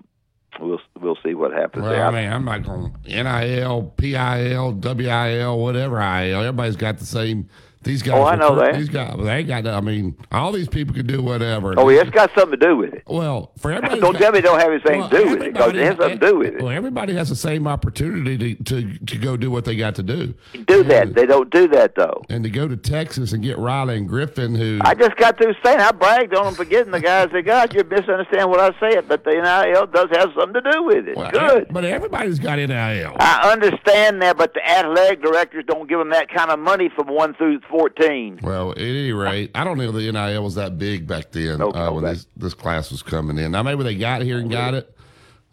we'll 0.59 0.79
we'll 0.99 1.17
see 1.23 1.33
what 1.33 1.51
happens 1.51 1.83
well, 1.83 1.91
there. 1.91 2.05
I 2.05 2.11
mean, 2.11 2.31
I'm 2.31 2.45
not 2.45 2.63
going 2.63 2.95
NIL, 3.05 3.93
PIL, 3.97 4.71
WIL, 4.71 5.59
whatever 5.59 5.97
IL. 5.97 6.39
Everybody's 6.39 6.77
got 6.77 6.97
the 6.97 7.05
same 7.05 7.49
These 7.87 8.03
guys. 8.03 8.15
Oh, 8.15 8.23
I 8.25 8.35
know 8.35 8.55
that. 8.55 8.75
These 8.75 8.89
guys. 8.89 9.15
They 9.17 9.43
got. 9.43 9.65
I 9.65 9.79
mean, 9.81 10.17
all 10.31 10.51
these 10.51 10.67
people 10.67 10.93
can 10.93 11.07
do 11.07 11.21
whatever. 11.21 11.73
Oh, 11.77 11.89
it's 11.89 12.09
got 12.09 12.29
something 12.35 12.59
to 12.59 12.65
do 12.65 12.75
with 12.77 12.93
it. 12.93 13.03
Well, 13.07 13.51
for 13.57 13.71
everybody. 13.71 14.01
Don't 14.01 14.15
tell 14.17 14.31
me 14.31 14.41
don't 14.41 14.59
have 14.59 14.71
anything 14.71 15.03
to 15.03 15.09
do 15.09 15.29
with 15.31 15.41
it, 15.43 15.53
because 15.53 15.73
it 15.73 15.77
has 15.77 15.97
something 15.97 16.19
to 16.19 16.27
do 16.27 16.37
with 16.37 16.55
it. 16.55 16.61
Well, 16.61 16.71
everybody 16.71 17.13
has 17.15 17.29
the 17.29 17.35
same 17.35 17.67
opportunity 17.67 18.55
to, 18.55 18.63
to, 18.63 18.97
to 19.05 19.17
go 19.17 19.37
do 19.37 19.49
what 19.49 19.65
they 19.65 19.75
got 19.75 19.95
to 19.95 20.03
do. 20.03 20.33
Do 20.65 20.83
that. 20.83 21.13
They 21.13 21.25
don't 21.25 21.49
do 21.49 21.67
that, 21.69 21.95
though. 21.95 22.23
And 22.29 22.43
to 22.43 22.49
go 22.49 22.67
to 22.67 22.77
Texas 22.77 23.31
and 23.31 23.41
get 23.41 23.57
Riley 23.57 23.97
and 23.97 24.07
Griffin, 24.07 24.55
who 24.55 24.79
I 24.81 24.93
just 24.93 25.15
got 25.15 25.37
through 25.37 25.53
saying 25.63 25.79
I 25.79 25.91
bragged 25.91 26.35
on 26.35 26.45
them 26.45 26.55
for 26.55 26.65
getting 26.65 26.91
the 26.91 26.99
guys 26.99 27.29
they 27.31 27.41
got. 27.41 27.73
You 27.73 27.83
misunderstand 27.83 28.49
what 28.49 28.59
I 28.59 28.77
said, 28.79 29.07
but 29.07 29.23
the 29.23 29.31
NIL 29.31 29.87
does 29.87 30.09
have 30.11 30.29
something 30.37 30.61
to 30.61 30.71
do 30.71 30.83
with 30.83 31.07
it. 31.07 31.15
well, 31.15 31.31
Good. 31.31 31.67
but 31.71 31.85
everybody's 31.85 32.39
got 32.39 32.57
NIL. 32.57 33.15
I 33.19 33.49
understand 33.51 34.21
that, 34.21 34.37
but 34.37 34.53
the 34.53 34.67
athletic 34.67 35.21
directors 35.21 35.63
don't 35.67 35.87
give 35.87 35.99
them 35.99 36.09
that 36.09 36.29
kind 36.29 36.51
of 36.51 36.59
money 36.59 36.89
from 36.95 37.07
one 37.07 37.33
through 37.35 37.59
fourteen. 37.77 38.39
Well, 38.41 38.71
at 38.71 38.77
any 38.79 39.11
rate, 39.11 39.51
I 39.55 39.63
don't 39.63 39.77
know 39.77 39.91
the 39.91 40.11
NIL 40.11 40.43
was 40.43 40.55
that 40.55 40.77
big 40.77 41.07
back 41.07 41.31
then 41.31 41.59
Nope, 41.59 41.75
uh, 41.75 41.91
when 41.91 42.03
back- 42.03 42.13
this, 42.15 42.27
this 42.35 42.53
class 42.53 42.91
was 42.91 43.03
coming 43.03 43.37
in. 43.37 43.51
Now, 43.51 43.63
maybe 43.63 43.83
they 43.83 43.95
got 43.95 44.21
here 44.21 44.39
and 44.39 44.49
got 44.49 44.73
it, 44.73 44.95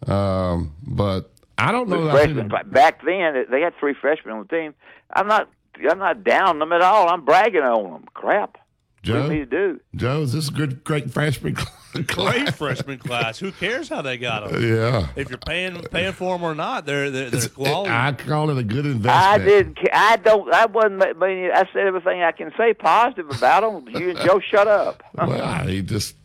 um, 0.08 0.74
but 0.86 1.30
I 1.58 1.72
don't 1.72 1.88
know. 1.88 2.04
that 2.06 2.12
Freshmen 2.12 2.48
back 2.48 3.04
then, 3.04 3.46
they 3.50 3.60
had 3.60 3.74
three 3.78 3.94
freshmen 3.94 4.34
on 4.34 4.46
the 4.48 4.56
team. 4.56 4.74
I'm 5.14 5.28
not, 5.28 5.48
I'm 5.88 5.98
not 5.98 6.24
down 6.24 6.58
them 6.58 6.72
at 6.72 6.82
all. 6.82 7.08
I'm 7.08 7.24
bragging 7.24 7.62
on 7.62 7.92
them. 7.92 8.04
Crap. 8.14 8.52
What 8.54 8.62
Joe, 9.02 9.28
do 9.28 9.34
you 9.34 9.40
need 9.40 9.50
to 9.50 9.72
do? 9.74 9.80
Joe, 9.94 10.22
is 10.22 10.32
this 10.32 10.48
a 10.48 10.52
good, 10.52 10.82
great 10.82 11.10
freshman 11.10 11.56
Great 12.06 12.08
class? 12.08 12.56
freshman 12.56 12.98
class. 12.98 13.38
Who 13.38 13.52
cares 13.52 13.88
how 13.88 14.02
they 14.02 14.18
got 14.18 14.50
them? 14.50 14.62
Yeah. 14.62 15.08
If 15.14 15.28
you're 15.28 15.38
paying 15.38 15.80
paying 15.82 16.12
for 16.12 16.36
them 16.36 16.42
or 16.44 16.54
not, 16.54 16.86
they're 16.86 17.10
they're, 17.10 17.30
they're 17.30 17.48
quality. 17.48 17.90
I 17.90 18.12
call 18.12 18.50
it 18.50 18.58
a 18.58 18.64
good 18.64 18.84
investment. 18.84 19.16
I 19.16 19.38
didn't. 19.38 19.78
I 19.92 20.16
don't. 20.16 20.52
I 20.52 20.66
wasn't. 20.66 21.02
I 21.02 21.12
mean, 21.12 21.50
I 21.52 21.68
said 21.72 21.86
everything 21.86 22.22
I 22.22 22.32
can 22.32 22.52
say 22.56 22.74
positive 22.74 23.30
about 23.30 23.60
them. 23.62 23.94
You 23.94 24.10
and 24.10 24.18
Joe, 24.18 24.40
shut 24.40 24.66
up. 24.66 25.02
Well, 25.14 25.66
he 25.66 25.82
just. 25.82 26.16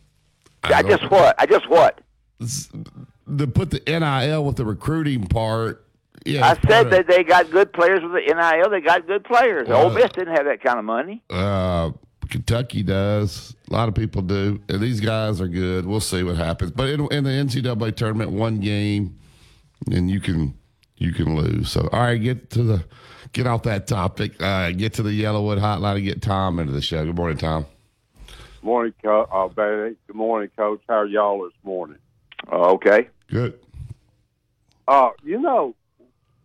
I 0.64 0.82
don't- 0.82 0.90
just 0.98 1.10
what? 1.10 1.36
I 1.38 1.46
just 1.46 1.68
what? 1.70 2.00
to 2.40 3.46
put 3.46 3.70
the 3.70 3.82
NIL 3.86 4.44
with 4.44 4.56
the 4.56 4.64
recruiting 4.64 5.26
part. 5.26 5.86
Yeah, 6.26 6.46
I 6.46 6.68
said 6.68 6.86
of- 6.86 6.90
that 6.90 7.06
they 7.06 7.24
got 7.24 7.50
good 7.50 7.72
players 7.72 8.02
with 8.02 8.12
the 8.12 8.20
NIL. 8.34 8.70
They 8.70 8.80
got 8.80 9.06
good 9.06 9.24
players. 9.24 9.68
Well, 9.68 9.84
Ole 9.86 9.90
Miss 9.90 10.10
didn't 10.10 10.34
have 10.36 10.44
that 10.46 10.62
kind 10.62 10.78
of 10.78 10.84
money. 10.84 11.22
Uh, 11.30 11.92
Kentucky 12.28 12.82
does. 12.82 13.54
A 13.70 13.72
lot 13.72 13.88
of 13.88 13.94
people 13.94 14.22
do. 14.22 14.60
And 14.68 14.80
these 14.80 15.00
guys 15.00 15.40
are 15.40 15.46
good. 15.48 15.86
We'll 15.86 16.00
see 16.00 16.22
what 16.24 16.36
happens. 16.36 16.72
But 16.72 16.88
in, 16.88 17.00
in 17.12 17.24
the 17.24 17.30
NCAA 17.30 17.94
tournament, 17.94 18.32
one 18.32 18.58
game, 18.60 19.16
and 19.90 20.10
you 20.10 20.20
can 20.20 20.58
you 20.96 21.12
can 21.12 21.36
lose. 21.36 21.70
So 21.70 21.88
all 21.92 22.00
right, 22.00 22.16
get 22.16 22.50
to 22.50 22.62
the 22.62 22.84
get 23.32 23.46
off 23.46 23.62
that 23.64 23.86
topic. 23.86 24.40
Uh, 24.42 24.72
get 24.72 24.94
to 24.94 25.02
the 25.02 25.10
Yellowwood 25.10 25.58
Hotline 25.60 25.96
and 25.96 26.04
get 26.04 26.22
Tom 26.22 26.58
into 26.58 26.72
the 26.72 26.82
show. 26.82 27.04
Good 27.04 27.16
morning, 27.16 27.38
Tom. 27.38 27.66
Morning, 28.62 28.92
Co- 29.02 29.28
uh, 29.32 29.48
Barry. 29.48 29.96
Good 30.06 30.16
morning, 30.16 30.50
Coach. 30.56 30.82
How 30.88 30.96
are 30.96 31.06
y'all 31.06 31.44
this 31.44 31.54
morning? 31.62 31.96
Oh, 32.50 32.74
okay. 32.74 33.08
Good. 33.28 33.58
Uh, 34.86 35.10
you 35.22 35.40
know, 35.40 35.74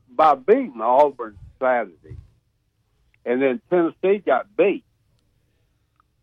by 0.10 0.36
beating 0.36 0.80
Auburn 0.80 1.38
Saturday, 1.60 2.16
and 3.26 3.42
then 3.42 3.60
Tennessee 3.70 4.20
got 4.26 4.56
beat, 4.56 4.85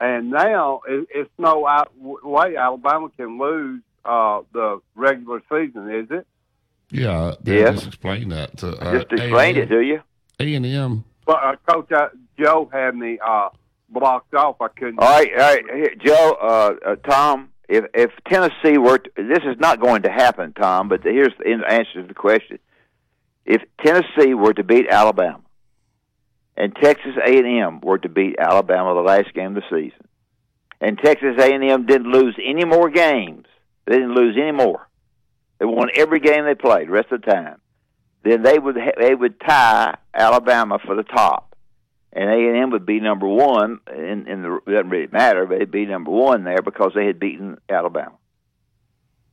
and 0.02 0.30
now 0.30 0.80
it, 0.88 1.06
it's 1.14 1.30
no 1.38 1.64
out, 1.66 1.92
way 2.00 2.56
Alabama 2.56 3.08
can 3.16 3.38
lose 3.38 3.82
uh, 4.04 4.40
the 4.52 4.80
regular 4.96 5.40
season, 5.48 5.88
is 5.94 6.10
it? 6.10 6.26
Yeah. 6.90 7.34
they 7.40 7.60
Yes. 7.60 7.74
Just 7.74 7.86
explain 7.86 8.30
that. 8.30 8.58
To, 8.58 8.76
uh, 8.76 8.98
Just 8.98 9.12
explained 9.12 9.58
it 9.58 9.68
to 9.68 9.80
you. 9.80 10.02
A 10.40 10.54
and 10.54 10.66
M. 10.66 11.04
But 11.24 11.38
uh, 11.40 11.54
Coach 11.68 11.92
uh, 11.92 12.08
Joe 12.36 12.68
had 12.72 12.96
me 12.96 13.20
uh, 13.24 13.50
blocked 13.88 14.34
off. 14.34 14.60
I 14.60 14.68
couldn't. 14.68 14.98
All 14.98 15.08
right, 15.08 15.30
all 15.32 15.38
right, 15.38 15.64
Here, 15.72 15.94
Joe, 16.04 16.36
uh, 16.42 16.72
uh, 16.84 16.96
Tom. 17.08 17.50
If 17.68 17.84
if 17.94 18.10
Tennessee 18.28 18.76
were, 18.76 18.98
to, 18.98 19.10
this 19.16 19.44
is 19.44 19.56
not 19.60 19.80
going 19.80 20.02
to 20.02 20.10
happen, 20.10 20.52
Tom. 20.52 20.88
But 20.88 21.04
here's 21.04 21.32
the 21.38 21.64
answer 21.68 22.02
to 22.02 22.08
the 22.08 22.14
question: 22.14 22.58
If 23.46 23.62
Tennessee 23.84 24.34
were 24.34 24.52
to 24.52 24.64
beat 24.64 24.88
Alabama, 24.90 25.41
and 26.56 26.74
Texas 26.76 27.16
A 27.24 27.38
and 27.38 27.46
M 27.46 27.80
were 27.80 27.98
to 27.98 28.08
beat 28.08 28.36
Alabama 28.38 28.94
the 28.94 29.00
last 29.00 29.32
game 29.34 29.56
of 29.56 29.62
the 29.62 29.68
season, 29.70 30.06
and 30.80 30.98
Texas 30.98 31.36
A 31.38 31.52
and 31.52 31.64
M 31.64 31.86
didn't 31.86 32.10
lose 32.10 32.36
any 32.42 32.64
more 32.64 32.90
games, 32.90 33.46
they 33.86 33.94
didn't 33.94 34.14
lose 34.14 34.36
any 34.40 34.52
more. 34.52 34.88
They 35.58 35.66
won 35.66 35.90
every 35.94 36.20
game 36.20 36.44
they 36.44 36.54
played, 36.54 36.88
the 36.88 36.92
rest 36.92 37.12
of 37.12 37.22
the 37.22 37.30
time. 37.30 37.60
Then 38.24 38.42
they 38.42 38.58
would 38.58 38.76
ha- 38.76 38.98
they 38.98 39.14
would 39.14 39.40
tie 39.40 39.96
Alabama 40.14 40.78
for 40.84 40.94
the 40.94 41.02
top 41.02 41.52
and 42.12 42.28
A 42.28 42.34
and 42.34 42.56
M 42.56 42.70
would 42.70 42.86
be 42.86 43.00
number 43.00 43.26
one. 43.26 43.80
In, 43.90 44.26
in 44.28 44.42
the 44.42 44.56
it 44.66 44.70
doesn't 44.70 44.90
really 44.90 45.08
matter, 45.10 45.46
but 45.46 45.56
it'd 45.56 45.70
be 45.70 45.86
number 45.86 46.10
one 46.10 46.44
there 46.44 46.62
because 46.62 46.92
they 46.94 47.06
had 47.06 47.18
beaten 47.18 47.58
Alabama. 47.68 48.12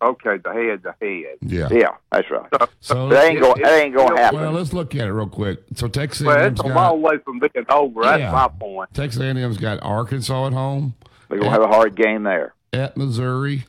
Okay, 0.01 0.38
the 0.38 0.53
head 0.53 0.82
the 0.84 0.94
head. 1.01 1.38
Yeah. 1.41 1.68
Yeah, 1.72 1.96
that's 2.12 2.29
right. 2.32 2.50
So 2.79 3.10
That 3.10 3.25
ain't 3.32 3.41
going. 3.41 3.62
That 3.62 3.84
ain't 3.84 3.94
going 3.96 4.15
to 4.15 4.22
happen. 4.22 4.39
well, 4.39 4.51
let's 4.53 4.72
look 4.72 4.96
at 4.96 5.08
it 5.08 5.12
real 5.12 5.27
quick. 5.27 5.60
So 5.75 5.88
Texas 5.89 6.25
Well, 6.25 6.38
A&M's 6.38 6.60
it's 6.60 6.62
a 6.62 6.74
got 6.74 6.75
long 6.75 7.01
way 7.01 7.18
from 7.25 7.39
being 7.39 7.65
over. 7.70 8.03
That's 8.03 8.20
Yeah. 8.22 8.32
my 8.32 8.48
point. 8.48 8.94
Texas 8.94 9.22
A&M's 9.22 9.58
got 9.58 9.79
Arkansas 9.84 10.48
at 10.48 10.53
home, 10.53 10.94
They're 11.27 11.39
going 11.39 11.51
to 11.51 11.60
have 11.60 11.70
a 11.70 11.74
hard 11.74 11.96
game 11.96 12.24
there. 12.24 12.53
at 12.72 12.96
Missouri, 12.96 13.65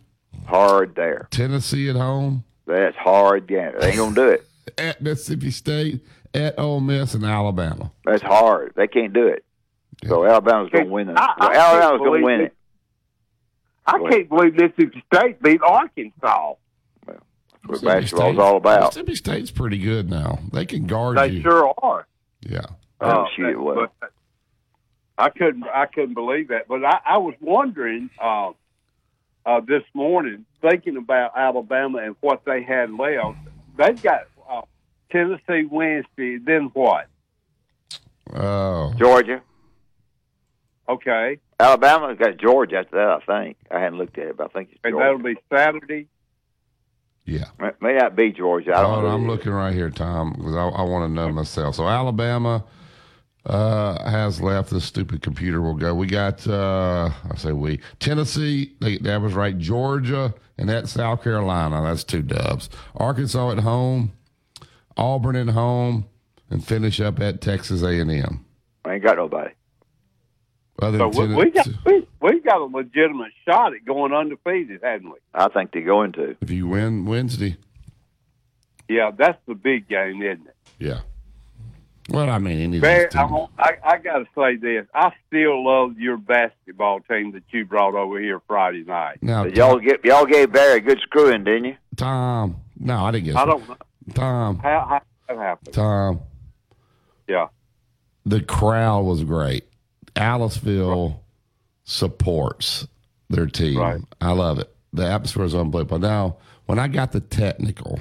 Hard 0.47 0.95
there. 0.95 1.27
Tennessee 1.31 1.89
at 1.91 1.97
home, 1.97 2.45
That's 2.67 2.97
hard 2.97 3.47
game. 3.49 3.73
They 3.81 3.89
ain't 3.89 3.97
going 3.97 4.15
to 4.15 4.21
do 4.21 4.29
it. 4.29 4.47
at 4.79 5.03
Mississippi 5.03 5.51
State, 5.51 6.01
at 6.33 6.59
Ole 6.59 6.81
Miss, 6.81 7.15
and 7.15 7.25
Alabama. 7.25 7.91
That's 8.05 8.23
hard. 8.23 8.73
They 8.77 8.87
can't 8.87 9.13
do 9.13 9.27
it. 9.27 9.45
So 10.07 10.25
Alabama's 10.25 10.71
going 10.71 10.87
to 10.87 10.91
win 10.93 11.09
it. 11.11 11.17
I- 11.19 11.35
I 11.39 11.55
Alabama's 11.57 11.99
going 11.99 11.99
to 11.99 12.05
believe 12.05 12.25
win 12.25 12.41
it. 12.43 12.55
It. 13.87 13.93
I 13.93 13.99
Go 13.99 14.09
can't 14.09 14.29
believe 14.29 14.55
Mississippi 14.55 15.03
State 15.13 15.43
beat 15.43 15.61
Arkansas. 15.63 16.53
Well, 16.53 16.57
That's 17.07 17.19
what 17.63 17.71
Mississippi 17.71 17.87
basketball's 18.01 18.35
State- 18.35 18.39
all 18.43 18.57
about. 18.57 18.81
Mississippi 18.83 19.15
State's 19.17 19.51
pretty 19.51 19.79
good 19.79 20.09
now. 20.11 20.39
They 20.53 20.67
can 20.67 20.87
guard 20.87 21.19
They 21.19 21.29
you. 21.29 21.43
sure 21.43 21.73
are. 21.83 22.07
Yeah. 22.43 22.61
Oh, 23.01 23.09
Uh, 23.09 23.25
shoot, 23.37 23.61
well. 23.63 23.87
I 25.19 25.29
couldn't. 25.29 25.65
I 25.65 25.85
couldn't 25.87 26.15
believe 26.15 26.49
that. 26.49 26.67
But 26.69 26.83
I, 26.85 26.99
I 27.05 27.19
was 27.19 27.35
wondering 27.41 28.09
uh, 28.19 28.53
uh, 29.45 29.61
this 29.61 29.83
morning, 29.93 30.47
thinking 30.63 30.97
about 30.97 31.33
Alabama 31.37 31.99
and 31.99 32.17
what 32.21 32.43
they 32.47 32.63
had 32.63 32.91
left. 32.93 33.37
They've 33.77 34.01
got 34.03 34.23
uh, 34.51 34.63
Tennessee 35.13 35.67
Wednesday. 35.71 36.39
Then 36.39 36.71
what? 36.73 37.07
Oh. 38.35 38.95
Georgia. 38.99 39.43
Okay, 40.89 41.39
Alabama's 41.61 42.19
got 42.19 42.39
Georgia 42.39 42.79
after 42.79 42.97
that, 42.97 43.09
I 43.09 43.45
think. 43.45 43.59
I 43.71 43.81
hadn't 43.81 43.99
looked 43.99 44.19
at 44.19 44.29
it, 44.29 44.37
but 44.37 44.45
I 44.45 44.49
think 44.49 44.71
it's 44.73 44.81
and 44.83 44.99
that'll 44.99 45.19
be 45.19 45.37
Saturday. 45.53 46.09
Yeah. 47.25 47.45
May- 47.59 47.73
May 47.81 47.95
not 47.95 48.17
be 48.17 48.33
Georgia. 48.33 48.77
I 48.77 48.83
don't 48.83 48.99
oh, 48.99 49.03
know. 49.03 49.09
I'm 49.09 49.27
looking 49.27 49.53
right 49.53 49.75
here, 49.75 49.91
Tom, 49.91 50.33
because 50.33 50.57
I, 50.57 50.67
I 50.69 50.83
want 50.83 51.09
to 51.09 51.15
know 51.15 51.31
myself. 51.31 51.77
So 51.77 51.87
Alabama 51.87 52.65
uh, 53.47 54.11
has 54.11 54.41
left. 54.41 54.71
This 54.71 54.85
stupid 54.85 55.23
computer 55.23 55.61
will 55.61 55.75
go. 55.75 55.95
We 55.95 56.07
got, 56.07 56.47
uh, 56.47 57.11
I 57.31 57.37
say 57.37 57.53
we, 57.53 57.81
Tennessee, 57.99 58.75
they, 58.81 58.99
that 58.99 59.21
was 59.21 59.35
right, 59.35 59.57
Georgia, 59.57 60.35
and 60.59 60.69
that's 60.69 60.93
South 60.93 61.23
Carolina. 61.23 61.83
That's 61.83 62.05
two 62.05 62.23
dubs. 62.23 62.71
Arkansas 62.97 63.53
at 63.53 63.59
home, 63.59 64.13
Auburn 64.97 65.37
at 65.37 65.49
home, 65.49 66.07
and 66.49 66.65
finish 66.65 67.01
up 67.01 67.21
at 67.21 67.41
Texas 67.41 67.83
A&M. 67.83 68.45
I 68.85 68.95
ain't 68.95 69.05
got 69.05 69.17
nobody. 69.17 69.51
Other 70.81 70.99
So 70.99 71.09
we, 71.09 71.35
we 71.35 71.51
got 71.51 71.67
we, 71.85 72.07
we 72.21 72.41
got 72.41 72.61
a 72.61 72.65
legitimate 72.65 73.33
shot 73.45 73.75
at 73.75 73.85
going 73.85 74.13
undefeated, 74.13 74.81
hadn't 74.83 75.11
we? 75.11 75.19
I 75.35 75.49
think 75.49 75.73
they're 75.73 75.83
going 75.83 76.13
to. 76.13 76.37
if 76.41 76.51
you 76.51 76.67
win 76.69 77.05
Wednesday, 77.07 77.57
Yeah, 78.89 79.11
that's 79.17 79.39
the 79.47 79.55
big 79.55 79.89
game, 79.89 80.23
isn't 80.23 80.47
it? 80.47 80.57
yeah. 80.79 81.01
Well, 82.09 82.29
I 82.29 82.39
mean, 82.39 82.59
any 82.59 82.77
of 82.79 82.83
Barry, 82.83 83.09
I, 83.15 83.23
I, 83.57 83.73
I 83.85 83.99
got 83.99 84.19
to 84.19 84.25
say 84.37 84.57
this. 84.57 84.85
I 84.93 85.13
still 85.29 85.65
love 85.65 85.97
your 85.97 86.17
basketball 86.17 86.99
team 87.01 87.31
that 87.33 87.45
you 87.51 87.65
brought 87.65 87.95
over 87.95 88.19
here 88.21 88.41
Friday 88.49 88.83
night. 88.83 89.19
now, 89.23 89.45
Y'all 89.45 89.79
get 89.79 90.05
y'all 90.05 90.27
gave 90.27 90.51
Barry 90.53 90.79
a 90.79 90.81
good 90.81 90.99
screwing, 91.03 91.45
didn't 91.45 91.67
you? 91.67 91.77
Tom, 91.97 92.57
no, 92.81 93.05
I 93.05 93.13
didn't 93.13 93.27
get 93.27 93.37
I 93.37 93.45
don't 93.45 93.69
know 93.69 93.77
Tom, 94.13 94.59
how, 94.59 94.87
how 94.89 95.03
that 95.29 95.39
happened. 95.41 95.73
Tom, 95.75 96.21
Yeah. 97.29 97.47
the 98.27 98.41
crowd 98.41 99.03
was 99.05 99.23
great. 99.23 99.65
Aliceville 100.21 101.19
supports 101.85 102.87
their 103.31 103.47
team. 103.47 103.79
Right. 103.79 104.01
I 104.21 104.33
love 104.33 104.59
it. 104.59 104.73
The 104.93 105.07
atmosphere 105.07 105.45
is 105.45 105.55
unbelievable. 105.55 105.99
Now, 105.99 106.37
when 106.67 106.79
I 106.79 106.89
got 106.89 107.13
the 107.13 107.21
technical, 107.21 108.01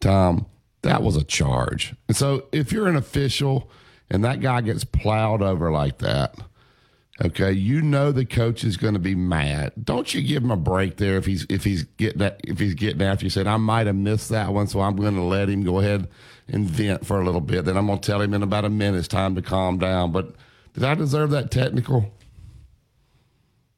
Tom, 0.00 0.46
that 0.82 1.02
was 1.02 1.16
a 1.16 1.24
charge. 1.24 1.94
And 2.08 2.16
so 2.16 2.46
if 2.52 2.72
you're 2.72 2.88
an 2.88 2.96
official 2.96 3.70
and 4.10 4.24
that 4.24 4.40
guy 4.40 4.60
gets 4.60 4.84
plowed 4.84 5.40
over 5.40 5.70
like 5.70 5.98
that, 5.98 6.36
okay, 7.24 7.52
you 7.52 7.80
know 7.80 8.12
the 8.12 8.26
coach 8.26 8.62
is 8.62 8.76
going 8.76 8.94
to 8.94 9.00
be 9.00 9.14
mad. 9.14 9.72
Don't 9.82 10.12
you 10.12 10.20
give 10.20 10.42
him 10.42 10.50
a 10.50 10.56
break 10.56 10.98
there 10.98 11.16
if 11.16 11.24
he's 11.24 11.46
if 11.48 11.64
he's 11.64 11.84
getting 11.84 12.18
that 12.18 12.40
if 12.44 12.58
he's 12.58 12.74
getting 12.74 13.00
after 13.00 13.24
you 13.24 13.30
said 13.30 13.46
I 13.46 13.56
might 13.56 13.86
have 13.86 13.96
missed 13.96 14.28
that 14.28 14.52
one, 14.52 14.66
so 14.66 14.80
I'm 14.80 14.96
going 14.96 15.14
to 15.14 15.22
let 15.22 15.48
him 15.48 15.64
go 15.64 15.78
ahead 15.78 16.08
and 16.48 16.68
vent 16.68 17.06
for 17.06 17.18
a 17.20 17.24
little 17.24 17.40
bit. 17.40 17.64
Then 17.64 17.78
I'm 17.78 17.86
going 17.86 18.00
to 18.00 18.06
tell 18.06 18.20
him 18.20 18.34
in 18.34 18.42
about 18.42 18.66
a 18.66 18.70
minute 18.70 18.98
it's 18.98 19.08
time 19.08 19.34
to 19.36 19.42
calm 19.42 19.78
down. 19.78 20.12
But 20.12 20.34
Did 20.74 20.84
I 20.84 20.94
deserve 20.94 21.30
that 21.30 21.50
technical? 21.50 22.12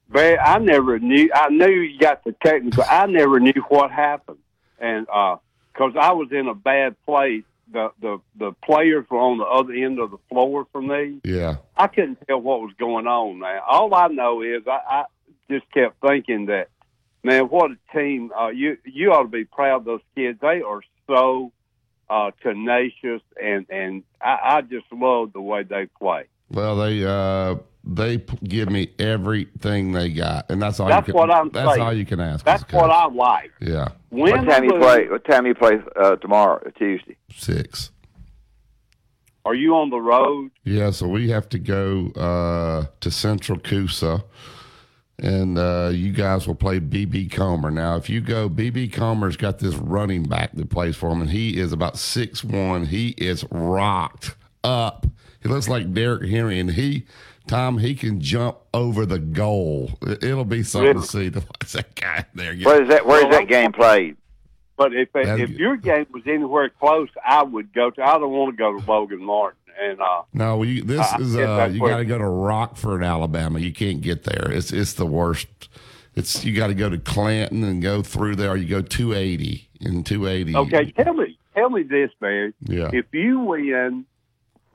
Barry, 0.09 0.39
I 0.39 0.59
never 0.59 0.99
knew. 0.99 1.31
I 1.35 1.51
knew 1.51 1.69
you 1.69 1.99
got 1.99 2.25
the 2.25 2.35
technical. 2.45 2.85
I 2.89 3.07
never 3.07 3.39
knew 3.39 3.53
what 3.69 3.91
happened, 3.91 4.39
and 4.79 5.07
because 5.07 5.95
I 6.01 6.13
was 6.13 6.29
in 6.33 6.49
a 6.49 6.55
bad 6.55 6.97
place, 7.05 7.45
the 7.71 7.91
the 8.01 8.19
the 8.39 8.53
players 8.65 9.05
were 9.11 9.19
on 9.19 9.39
the 9.39 9.45
other 9.45 9.73
end 9.73 9.99
of 9.99 10.11
the 10.11 10.19
floor 10.31 10.67
from 10.73 10.89
me. 10.89 11.21
Yeah. 11.25 11.57
I 11.77 11.89
couldn't 11.89 12.19
tell 12.27 12.41
what 12.41 12.61
was 12.61 12.73
going 12.79 13.07
on. 13.07 13.41
Now, 13.41 13.63
all 13.69 13.95
I 13.95 14.09
know 14.09 14.43
is 14.43 14.63
I, 14.67 14.81
I 14.89 15.05
just 15.51 15.71
kept 15.73 16.01
thinking 16.01 16.47
that, 16.47 16.69
man, 17.23 17.45
what 17.45 17.73
a 17.73 17.99
team! 17.99 18.33
Uh, 18.39 18.49
you 18.49 18.79
you 18.85 19.13
ought 19.13 19.23
to 19.23 19.29
be 19.29 19.45
proud 19.45 19.79
of 19.79 19.85
those 19.85 20.01
kids. 20.15 20.39
They 20.41 20.63
are 20.63 20.81
so 21.09 21.53
uh, 22.09 22.31
tenacious, 22.43 23.23
and 23.43 23.67
and 23.69 24.05
I, 24.21 24.39
I 24.43 24.61
just 24.63 24.87
love 24.93 25.33
the 25.33 25.43
way 25.43 25.65
they 25.65 25.87
play. 25.99 26.27
Well, 26.51 26.77
they 26.77 27.05
uh, 27.05 27.57
they 27.85 28.19
give 28.45 28.71
me 28.71 28.91
everything 28.99 29.93
they 29.93 30.11
got, 30.11 30.51
and 30.51 30.61
that's 30.61 30.81
all. 30.81 30.89
That's 30.89 31.07
you 31.07 31.13
can, 31.13 31.19
what 31.21 31.31
I'm 31.31 31.51
That's 31.51 31.71
saying. 31.71 31.83
all 31.83 31.93
you 31.93 32.07
can 32.07 32.21
ask. 32.21 32.45
That's 32.45 32.63
what. 32.73 32.91
I 32.91 33.07
like. 33.07 33.53
Yeah, 33.61 33.89
When 34.11 34.33
What 34.33 34.51
time 34.53 34.63
or 34.63 34.65
you 34.65 34.71
lose, 34.73 34.83
play? 34.85 35.09
What 35.09 35.25
time 35.25 35.47
you 35.47 35.55
play 35.55 35.79
uh, 35.97 36.17
tomorrow? 36.17 36.61
Tuesday. 36.77 37.17
six. 37.33 37.91
Are 39.45 39.55
you 39.55 39.77
on 39.77 39.91
the 39.91 40.01
road? 40.01 40.51
Yeah, 40.65 40.91
so 40.91 41.07
we 41.07 41.31
have 41.31 41.49
to 41.51 41.59
go 41.61 42.09
uh, 42.17 42.87
to 43.01 43.11
Central 43.13 43.61
Coosa, 43.61 44.25
and 45.21 45.57
uh, 45.57 45.91
you 45.93 46.11
guys 46.13 46.49
will 46.49 46.57
play 46.57 46.81
BB 46.81 47.31
Comer. 47.31 47.71
Now, 47.71 47.95
if 47.95 48.11
you 48.11 48.21
go, 48.21 48.49
BB 48.49 48.93
Comer's 48.93 49.37
got 49.37 49.61
this 49.61 49.77
running 49.77 50.25
back 50.25 50.51
that 50.55 50.69
plays 50.69 50.97
for 50.97 51.11
him, 51.11 51.21
and 51.21 51.31
he 51.31 51.61
is 51.61 51.73
about 51.73 51.97
six 51.97 52.43
one. 52.43 52.87
He 52.87 53.11
is 53.11 53.45
rocked 53.53 54.35
up. 54.65 55.07
He 55.43 55.49
looks 55.49 55.69
like 55.69 55.93
Derrick 55.93 56.29
Henry, 56.31 56.59
and 56.59 56.71
he, 56.73 57.07
Tom, 57.47 57.79
he 57.79 57.95
can 57.95 58.21
jump 58.21 58.59
over 58.75 59.07
the 59.07 59.19
goal. 59.19 59.91
It- 60.03 60.25
It'll 60.25 60.45
be 60.45 60.63
something 60.63 60.89
Really? 60.95 61.01
to 61.03 61.07
see 61.07 61.31
to 61.33 61.39
watch 61.41 61.73
that 61.73 61.95
guy 61.95 62.25
there. 62.35 62.55
get- 62.55 62.67
Where 62.67 62.83
is 62.83 62.89
that? 62.89 63.07
Where 63.07 63.25
is 63.27 63.31
that 63.37 63.49
game 63.49 63.73
played? 63.73 64.17
But 64.77 64.93
if 64.95 65.11
That'd 65.13 65.41
if 65.41 65.51
be- 65.51 65.57
your 65.57 65.77
game 65.77 66.07
was 66.13 66.23
anywhere 66.27 66.69
close, 66.69 67.09
I 67.25 67.43
would 67.43 67.73
go 67.73 67.91
to. 67.91 68.03
I 68.03 68.19
don't 68.19 68.31
want 68.31 68.53
to 68.53 68.57
go 68.59 68.79
to 68.79 68.91
Logan 68.91 69.23
Martin, 69.25 69.59
and 69.81 70.01
uh, 70.01 70.23
No, 70.35 70.63
you, 70.65 70.83
this 70.83 71.01
Uh, 71.01 71.17
is 71.21 71.35
uh, 71.37 71.57
that's 71.57 71.73
you 71.75 71.81
got 71.81 71.99
to 71.99 72.05
go 72.05 72.19
to 72.19 72.27
Rockford, 72.27 73.03
Alabama. 73.03 73.59
You 73.59 73.73
can't 73.73 74.01
get 74.03 74.25
there. 74.25 74.51
It's 74.53 74.73
it's 74.73 74.93
the 74.95 75.07
worst. 75.07 75.49
It's 76.15 76.45
you 76.45 76.55
got 76.57 76.67
to 76.69 76.75
go 76.75 76.91
to 76.91 76.99
Clanton 76.99 77.63
and 77.65 77.81
go 77.83 78.03
through 78.03 78.37
there. 78.37 78.55
You 78.57 78.67
go 78.67 78.81
280 78.83 79.69
and 79.83 80.05
280. 80.05 80.57
okay, 80.57 80.91
tell 80.93 81.13
me, 81.15 81.39
tell 81.55 81.71
me 81.71 81.83
this, 81.83 82.11
man. 82.21 82.53
Yeah. 82.61 82.91
If 82.93 83.07
you 83.13 83.41
win, 83.41 84.05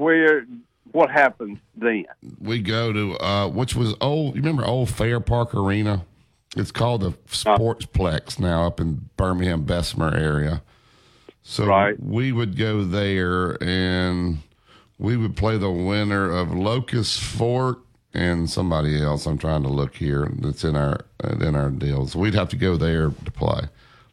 where 0.01 0.45
what 0.91 1.09
happens 1.09 1.59
then? 1.75 2.05
we 2.39 2.59
go 2.61 2.91
to 2.91 3.17
uh, 3.19 3.47
which 3.47 3.75
was 3.75 3.93
old. 4.01 4.35
You 4.35 4.41
remember 4.41 4.65
old 4.65 4.89
Fair 4.89 5.19
Park 5.19 5.53
Arena? 5.55 6.05
It's 6.57 6.71
called 6.71 7.01
the 7.01 7.11
Sportsplex 7.29 8.37
now 8.39 8.67
up 8.67 8.81
in 8.81 9.09
Birmingham 9.15 9.63
Bessemer 9.63 10.13
area. 10.13 10.61
So 11.43 11.65
Right. 11.65 11.95
we 12.01 12.31
would 12.33 12.57
go 12.57 12.83
there 12.83 13.57
and 13.63 14.39
we 14.99 15.15
would 15.15 15.37
play 15.37 15.57
the 15.57 15.71
winner 15.71 16.29
of 16.29 16.53
Locust 16.53 17.21
Fork 17.21 17.79
and 18.13 18.49
somebody 18.49 19.01
else. 19.01 19.25
I'm 19.25 19.37
trying 19.37 19.63
to 19.63 19.69
look 19.69 19.95
here. 19.95 20.29
That's 20.39 20.65
in 20.65 20.75
our 20.75 21.05
in 21.39 21.55
our 21.55 21.69
deals. 21.69 22.15
We'd 22.17 22.35
have 22.35 22.49
to 22.49 22.57
go 22.57 22.75
there 22.75 23.09
to 23.11 23.31
play 23.31 23.61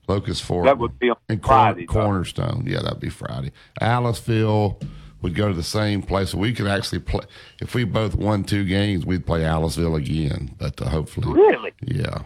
Locust 0.06 0.44
Fork. 0.44 0.66
That 0.66 0.78
would 0.78 0.96
be 1.00 1.10
on 1.10 1.16
and 1.28 1.42
Friday, 1.44 1.86
though. 1.86 1.92
Cornerstone. 1.92 2.62
Yeah, 2.66 2.82
that'd 2.82 3.00
be 3.00 3.08
Friday. 3.10 3.50
Aliceville 3.80 4.80
would 5.22 5.34
go 5.34 5.48
to 5.48 5.54
the 5.54 5.62
same 5.62 6.02
place. 6.02 6.34
We 6.34 6.52
could 6.52 6.66
actually 6.68 7.00
play. 7.00 7.24
If 7.60 7.74
we 7.74 7.84
both 7.84 8.14
won 8.14 8.44
two 8.44 8.64
games, 8.64 9.04
we'd 9.04 9.26
play 9.26 9.40
Aliceville 9.40 9.96
again. 9.96 10.54
But 10.58 10.80
uh, 10.80 10.88
hopefully, 10.88 11.32
Really? 11.32 11.72
yeah. 11.82 12.22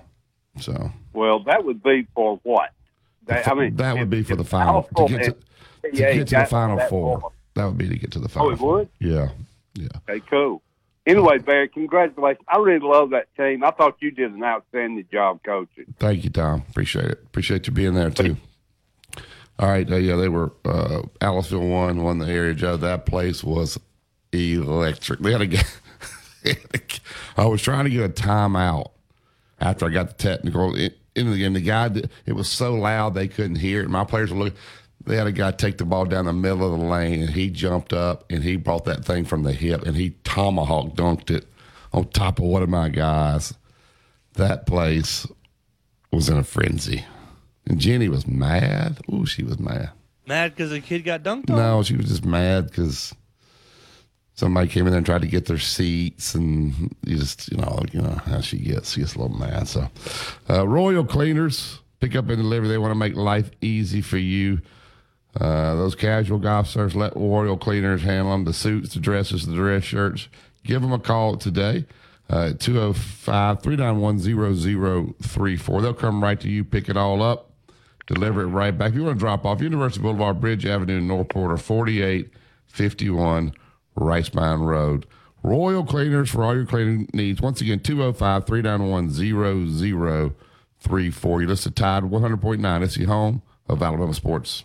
So 0.61 0.91
Well, 1.15 1.43
that 1.45 1.65
would 1.65 1.83
be 1.83 2.07
for 2.15 2.39
what? 2.43 2.71
That, 3.27 3.49
I 3.49 3.55
mean, 3.55 3.77
that 3.77 3.95
would 3.95 4.03
if- 4.03 4.11
be 4.11 4.23
for 4.23 4.37
the 4.37 4.45
final 4.45 4.83
to 4.97 5.07
get 5.09 5.23
to, 5.25 5.31
to, 5.83 5.91
get 5.91 6.27
to 6.29 6.35
the 6.37 6.47
final 6.47 6.77
that 6.77 6.91
four. 6.91 7.33
That 7.55 7.67
would 7.67 7.79
be 7.79 7.89
to 7.89 7.97
get 7.99 8.11
to 8.13 8.19
the 8.19 8.29
final. 8.29 8.51
it 8.51 8.57
four. 8.59 8.75
would? 8.79 8.89
Yeah, 9.01 9.29
yeah. 9.75 9.89
Okay, 10.09 10.25
cool. 10.29 10.63
Anyway, 11.07 11.39
Barry, 11.39 11.69
congratulations. 11.69 12.45
I 12.49 12.59
really 12.59 12.87
love 12.87 13.11
that 13.11 13.27
team. 13.37 13.65
I 13.65 13.71
thought 13.73 13.97
you 14.01 14.11
did 14.13 14.33
an 14.33 14.45
outstanding 14.45 15.05
job 15.13 15.41
coaching. 15.45 15.87
Thank 15.99 16.23
you, 16.25 16.31
Tom. 16.31 16.63
Appreciate 16.71 17.07
it. 17.07 17.23
Appreciate 17.27 17.67
you 17.67 17.73
being 17.73 17.95
there 17.95 18.11
too. 18.11 18.37
All 19.59 19.69
right, 19.69 19.89
yeah, 19.89 20.17
they 20.17 20.29
were 20.29 20.53
uh, 20.65 21.03
Aliceville 21.21 21.71
won, 21.71 22.03
won 22.03 22.19
the 22.19 22.27
area 22.27 22.55
job. 22.55 22.81
That 22.81 23.07
place 23.07 23.45
was 23.45 23.79
electric. 24.33 25.21
They 25.21 25.33
had 25.33 25.43
a. 25.43 26.57
I 27.37 27.47
was 27.47 27.63
trying 27.63 27.85
to 27.85 27.91
get 27.91 28.05
a 28.05 28.09
timeout 28.09 28.91
after 29.61 29.87
I 29.87 29.91
got 29.91 30.09
the 30.09 30.15
technical 30.15 30.75
in, 30.75 30.93
into 31.15 31.33
the 31.33 31.39
game. 31.39 31.53
The 31.53 31.61
guy, 31.61 31.91
it 32.27 32.33
was 32.33 32.51
so 32.51 32.75
loud 32.75 33.15
they 33.15 33.29
couldn't 33.29 33.57
hear 33.57 33.83
it. 33.83 33.89
My 33.89 34.05
players 34.05 34.33
were 34.33 34.39
looking. 34.39 34.59
They 35.05 35.17
had 35.17 35.27
a 35.27 35.33
guy 35.33 35.51
take 35.51 35.79
the 35.79 35.85
ball 35.85 36.05
down 36.05 36.27
the 36.27 36.33
middle 36.33 36.73
of 36.73 36.79
the 36.79 36.87
lane, 36.87 37.23
and 37.23 37.31
he 37.31 37.51
jumped 37.51 37.93
up 37.93 38.25
and 38.31 38.43
he 38.43 38.57
brought 38.57 38.85
that 38.85 39.05
thing 39.05 39.25
from 39.25 39.43
the 39.43 39.53
hip 39.53 39.83
and 39.83 39.97
he 39.97 40.11
tomahawk 40.23 40.95
dunked 40.95 41.31
it 41.31 41.47
on 41.93 42.09
top 42.09 42.39
of 42.39 42.45
one 42.45 42.63
of 42.63 42.69
my 42.69 42.89
guys. 42.89 43.53
That 44.35 44.67
place 44.67 45.27
was 46.13 46.29
in 46.29 46.39
a 46.39 46.45
frenzy. 46.45 47.05
And 47.67 47.79
Jenny 47.79 48.09
was 48.09 48.27
mad. 48.27 48.99
Ooh, 49.13 49.27
she 49.27 49.43
was 49.43 49.59
mad. 49.59 49.91
Mad 50.27 50.55
because 50.55 50.71
the 50.71 50.81
kid 50.81 51.05
got 51.05 51.23
dunked 51.23 51.51
on? 51.51 51.57
No, 51.57 51.83
she 51.83 51.97
was 51.97 52.07
just 52.09 52.25
mad 52.25 52.67
because 52.67 53.15
somebody 54.35 54.69
came 54.69 54.87
in 54.87 54.91
there 54.93 54.99
and 54.99 55.07
tried 55.07 55.23
to 55.23 55.29
get 55.29 55.47
their 55.47 55.59
seats, 55.59 56.35
and 56.35 56.95
you 57.05 57.17
just, 57.17 57.51
you 57.51 57.59
know, 57.59 57.81
you 57.93 58.01
know 58.01 58.21
how 58.27 58.41
she 58.41 58.59
gets. 58.59 58.93
She 58.93 59.01
gets 59.01 59.15
a 59.15 59.19
little 59.21 59.37
mad. 59.37 59.69
So, 59.69 59.89
uh, 60.51 60.67
Royal 60.67 61.05
Cleaners 61.05 61.81
pick 62.01 62.17
up 62.17 62.29
and 62.29 62.39
deliver. 62.39 62.69
They 62.69 62.79
want 62.79 62.93
to 62.93 62.99
make 62.99 63.15
life 63.15 63.51
easy 63.61 64.01
for 64.01 64.19
you. 64.19 64.61
Uh, 65.41 65.75
those 65.77 65.95
casual 65.95 66.39
golf 66.39 66.69
stars, 66.69 66.95
let 66.95 67.17
Royal 67.17 67.57
Cleaners 67.57 68.03
handle 68.03 68.33
them. 68.33 68.45
The 68.45 68.53
suits, 68.53 68.95
the 68.95 69.01
dresses, 69.01 69.47
the 69.47 69.55
dress 69.55 69.85
shirts. 69.85 70.29
Give 70.65 70.83
them 70.83 70.93
a 70.93 70.99
call 70.99 71.37
today. 71.37 71.87
Uh, 72.29 72.53
205 72.59 73.63
391 73.63 75.15
0034. 75.23 75.83
They'll 75.83 75.95
come 75.95 76.23
right 76.23 76.39
to 76.41 76.49
you, 76.49 76.65
pick 76.65 76.89
it 76.89 76.97
all 76.97 77.23
up, 77.23 77.52
deliver 78.07 78.43
it 78.43 78.47
right 78.47 78.77
back. 78.77 78.91
If 78.91 78.97
you 78.97 79.05
want 79.05 79.19
to 79.19 79.21
drop 79.21 79.45
off, 79.45 79.61
University 79.61 80.03
Boulevard, 80.03 80.41
Bridge 80.41 80.67
Avenue, 80.67 81.01
Northport, 81.01 81.53
or 81.53 81.57
4851 81.57 83.53
Rice 83.95 84.35
Mine 84.35 84.61
Road. 84.61 85.07
Royal 85.43 85.85
Cleaners 85.85 86.31
for 86.31 86.45
all 86.45 86.55
your 86.55 86.67
cleaning 86.67 87.09
needs. 87.13 87.41
Once 87.41 87.61
again, 87.61 87.81
205 87.81 88.47
391 88.47 89.11
0034. 89.11 91.43
You 91.43 91.49
listen 91.49 91.73
to 91.73 91.83
Tide 91.83 92.05
100.9. 92.05 92.83
It's 92.83 92.95
the 92.97 93.05
home 93.05 93.43
of 93.69 93.83
Alabama 93.83 94.15
sports. 94.15 94.65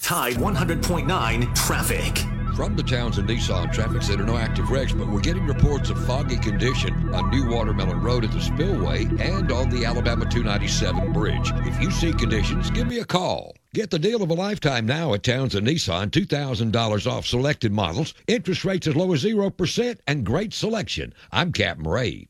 Tide 0.00 0.34
100.9 0.34 1.54
traffic. 1.54 2.18
From 2.54 2.74
the 2.74 2.82
Townsend 2.82 3.28
Nissan 3.28 3.72
Traffic 3.72 4.02
Center, 4.02 4.24
no 4.24 4.36
active 4.36 4.70
wrecks, 4.70 4.92
but 4.92 5.08
we're 5.08 5.20
getting 5.20 5.46
reports 5.46 5.90
of 5.90 6.06
foggy 6.06 6.36
condition 6.36 7.12
on 7.12 7.28
New 7.28 7.50
Watermelon 7.50 8.00
Road 8.00 8.24
at 8.24 8.32
the 8.32 8.40
Spillway 8.40 9.04
and 9.20 9.52
on 9.52 9.68
the 9.68 9.84
Alabama 9.84 10.24
297 10.24 11.12
bridge. 11.12 11.52
If 11.66 11.82
you 11.82 11.90
see 11.90 12.12
conditions, 12.12 12.70
give 12.70 12.86
me 12.86 13.00
a 13.00 13.04
call. 13.04 13.54
Get 13.74 13.90
the 13.90 13.98
deal 13.98 14.22
of 14.22 14.30
a 14.30 14.34
lifetime 14.34 14.86
now 14.86 15.12
at 15.12 15.22
Townsend 15.22 15.66
Nissan. 15.66 16.10
$2,000 16.10 17.10
off 17.10 17.26
selected 17.26 17.72
models, 17.72 18.14
interest 18.26 18.64
rates 18.64 18.86
as 18.86 18.96
low 18.96 19.12
as 19.12 19.24
0%, 19.24 19.98
and 20.06 20.24
great 20.24 20.54
selection. 20.54 21.12
I'm 21.32 21.52
Captain 21.52 21.86
Ray. 21.86 22.28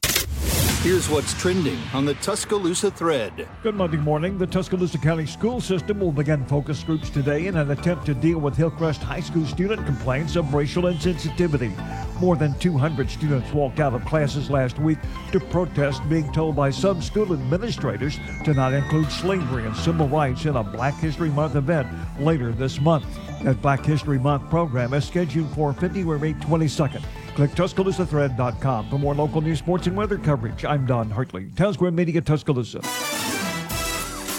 Here's 0.82 1.08
what's 1.08 1.34
trending 1.34 1.78
on 1.94 2.04
the 2.04 2.14
Tuscaloosa 2.14 2.92
thread. 2.92 3.48
Good 3.64 3.74
Monday 3.74 3.96
morning. 3.96 4.38
The 4.38 4.46
Tuscaloosa 4.46 4.98
County 4.98 5.26
School 5.26 5.60
System 5.60 5.98
will 5.98 6.12
begin 6.12 6.46
focus 6.46 6.84
groups 6.84 7.10
today 7.10 7.48
in 7.48 7.56
an 7.56 7.72
attempt 7.72 8.06
to 8.06 8.14
deal 8.14 8.38
with 8.38 8.56
Hillcrest 8.56 9.02
High 9.02 9.20
School 9.20 9.46
student 9.46 9.84
complaints 9.84 10.36
of 10.36 10.54
racial 10.54 10.84
insensitivity. 10.84 11.74
More 12.20 12.36
than 12.36 12.56
200 12.60 13.10
students 13.10 13.52
walked 13.52 13.80
out 13.80 13.94
of 13.94 14.04
classes 14.04 14.48
last 14.48 14.78
week 14.78 14.98
to 15.32 15.40
protest 15.40 16.08
being 16.08 16.30
told 16.32 16.54
by 16.54 16.70
some 16.70 17.02
school 17.02 17.32
administrators 17.32 18.20
to 18.44 18.54
not 18.54 18.72
include 18.72 19.10
slavery 19.10 19.66
and 19.66 19.76
civil 19.76 20.08
rights 20.08 20.44
in 20.44 20.54
a 20.54 20.62
Black 20.62 20.94
History 21.00 21.30
Month 21.30 21.56
event 21.56 21.88
later 22.20 22.52
this 22.52 22.80
month. 22.80 23.06
That 23.42 23.60
Black 23.60 23.84
History 23.84 24.20
Month 24.20 24.48
program 24.50 24.94
is 24.94 25.04
scheduled 25.04 25.52
for 25.52 25.72
February 25.72 26.34
22nd. 26.34 27.02
Click 27.36 27.50
TuscaloosaThread.com 27.50 28.88
for 28.88 28.98
more 28.98 29.14
local 29.14 29.42
news, 29.42 29.58
sports, 29.58 29.86
and 29.86 29.94
weather 29.94 30.16
coverage. 30.16 30.64
I'm 30.64 30.86
Don 30.86 31.10
Hartley, 31.10 31.50
Town 31.54 31.74
Square 31.74 31.90
Media, 31.90 32.22
Tuscaloosa. 32.22 32.80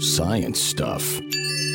Science 0.00 0.60
stuff. 0.60 1.20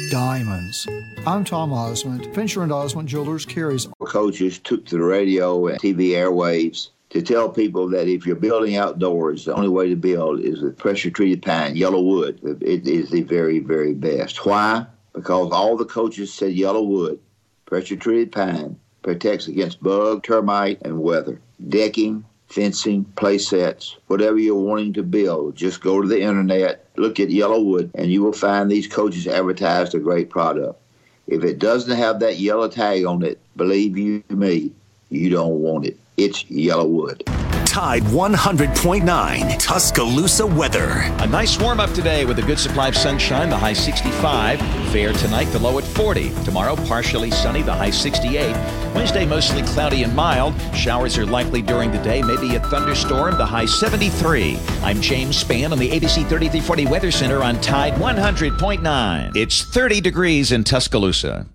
Diamonds. 0.09 0.87
I'm 1.27 1.43
Tom 1.43 1.71
Ozment. 1.71 2.33
Fincher 2.33 2.63
and 2.63 2.71
Ozment 2.71 3.07
Jewelers 3.07 3.45
carries 3.45 3.89
Coaches 3.99 4.59
took 4.59 4.85
to 4.85 4.97
the 4.97 5.03
radio 5.03 5.67
and 5.67 5.77
TV 5.77 6.11
airwaves 6.11 6.91
to 7.09 7.21
tell 7.21 7.49
people 7.49 7.89
that 7.89 8.07
if 8.07 8.25
you're 8.25 8.37
building 8.37 8.77
outdoors, 8.77 9.43
the 9.43 9.53
only 9.53 9.67
way 9.67 9.89
to 9.89 9.97
build 9.97 10.39
is 10.39 10.61
with 10.61 10.77
pressure 10.77 11.11
treated 11.11 11.41
pine, 11.41 11.75
yellow 11.75 11.99
wood. 11.99 12.39
It 12.61 12.87
is 12.87 13.09
the 13.09 13.23
very, 13.23 13.59
very 13.59 13.93
best. 13.93 14.45
Why? 14.45 14.85
Because 15.11 15.51
all 15.51 15.75
the 15.75 15.83
coaches 15.83 16.33
said 16.33 16.53
yellow 16.53 16.83
wood, 16.83 17.19
pressure 17.65 17.97
treated 17.97 18.31
pine, 18.31 18.79
protects 19.01 19.49
against 19.49 19.83
bug, 19.83 20.23
termite, 20.23 20.81
and 20.83 21.01
weather. 21.01 21.41
Decking, 21.67 22.23
fencing, 22.47 23.03
play 23.17 23.37
sets, 23.37 23.97
whatever 24.07 24.37
you're 24.37 24.55
wanting 24.55 24.93
to 24.93 25.03
build, 25.03 25.57
just 25.57 25.81
go 25.81 26.01
to 26.01 26.07
the 26.07 26.21
internet, 26.21 26.82
look 26.97 27.19
at 27.19 27.29
yellow 27.29 27.61
wood, 27.61 27.91
and 27.95 28.11
you 28.11 28.21
will 28.21 28.33
find 28.33 28.69
these 28.69 28.87
coaches 28.87 29.27
advertised 29.27 29.95
a 29.95 29.99
great 29.99 30.29
product. 30.29 30.79
If 31.27 31.43
it 31.43 31.59
doesn't 31.59 31.95
have 31.95 32.19
that 32.19 32.39
yellow 32.39 32.67
tag 32.67 33.05
on 33.05 33.23
it, 33.23 33.39
believe 33.55 33.97
you 33.97 34.23
me, 34.29 34.71
you 35.09 35.29
don't 35.29 35.61
want 35.61 35.85
it. 35.85 35.97
It's 36.17 36.43
Yellowwood. 36.43 37.42
Tide 37.73 38.03
100.9 38.03 39.57
Tuscaloosa 39.57 40.45
weather. 40.45 40.89
A 41.21 41.25
nice 41.25 41.59
warm 41.59 41.79
up 41.79 41.91
today 41.91 42.23
with 42.23 42.37
a 42.37 42.43
good 42.43 42.59
supply 42.59 42.89
of 42.89 42.95
sunshine, 42.95 43.49
the 43.49 43.57
high 43.57 43.73
65. 43.73 44.59
Fair 44.91 45.11
tonight, 45.13 45.45
the 45.45 45.57
low 45.57 45.79
at 45.79 45.83
40. 45.83 46.29
Tomorrow, 46.43 46.75
partially 46.75 47.31
sunny, 47.31 47.63
the 47.63 47.73
high 47.73 47.89
68. 47.89 48.55
Wednesday, 48.93 49.25
mostly 49.25 49.63
cloudy 49.63 50.03
and 50.03 50.15
mild. 50.15 50.53
Showers 50.75 51.17
are 51.17 51.25
likely 51.25 51.63
during 51.63 51.91
the 51.91 51.97
day, 52.03 52.21
maybe 52.21 52.55
a 52.55 52.59
thunderstorm, 52.59 53.39
the 53.39 53.45
high 53.45 53.65
73. 53.65 54.59
I'm 54.83 55.01
James 55.01 55.43
Spann 55.43 55.71
on 55.71 55.79
the 55.79 55.89
ABC 55.89 56.29
3340 56.29 56.85
Weather 56.85 57.09
Center 57.09 57.41
on 57.41 57.59
Tide 57.59 57.93
100.9. 57.93 59.35
It's 59.35 59.63
30 59.63 59.99
degrees 59.99 60.51
in 60.51 60.63
Tuscaloosa. 60.63 61.47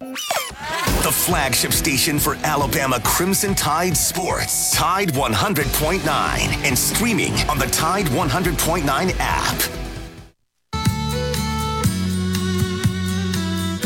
The 1.28 1.32
flagship 1.32 1.72
station 1.72 2.18
for 2.18 2.36
Alabama 2.36 2.98
Crimson 3.04 3.54
Tide 3.54 3.94
sports. 3.94 4.72
Tide 4.74 5.10
100.9 5.10 6.06
and 6.06 6.78
streaming 6.78 7.34
on 7.50 7.58
the 7.58 7.66
Tide 7.66 8.06
100.9 8.06 9.14
app. 9.18 9.54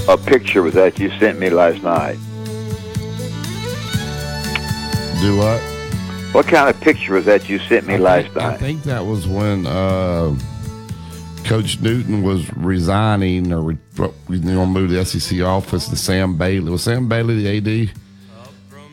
A 0.08 0.16
picture 0.16 0.62
was 0.62 0.74
that 0.74 1.00
you 1.00 1.10
sent 1.18 1.40
me 1.40 1.50
last 1.50 1.82
night. 1.82 2.14
Do 5.20 5.36
what? 5.36 5.60
What 6.32 6.46
kind 6.46 6.70
of 6.70 6.80
picture 6.80 7.14
was 7.14 7.24
that 7.24 7.48
you 7.48 7.58
sent 7.58 7.88
me 7.88 7.94
I 7.94 7.98
last 7.98 8.26
think, 8.26 8.36
I 8.36 8.56
think 8.56 8.82
that 8.84 9.04
was 9.04 9.26
when 9.26 9.66
uh, 9.66 10.36
Coach 11.44 11.80
Newton 11.80 12.22
was 12.22 12.52
resigning 12.56 13.52
or 13.52 13.62
re- 13.62 13.78
you 14.28 14.38
know, 14.38 14.64
moved 14.66 14.90
to 14.90 14.96
the 14.96 15.04
SEC 15.04 15.40
office. 15.42 15.88
to 15.88 15.96
Sam 15.96 16.36
Bailey 16.38 16.70
was 16.70 16.82
Sam 16.84 17.08
Bailey 17.08 17.42
the 17.42 17.90
AD. 17.90 17.96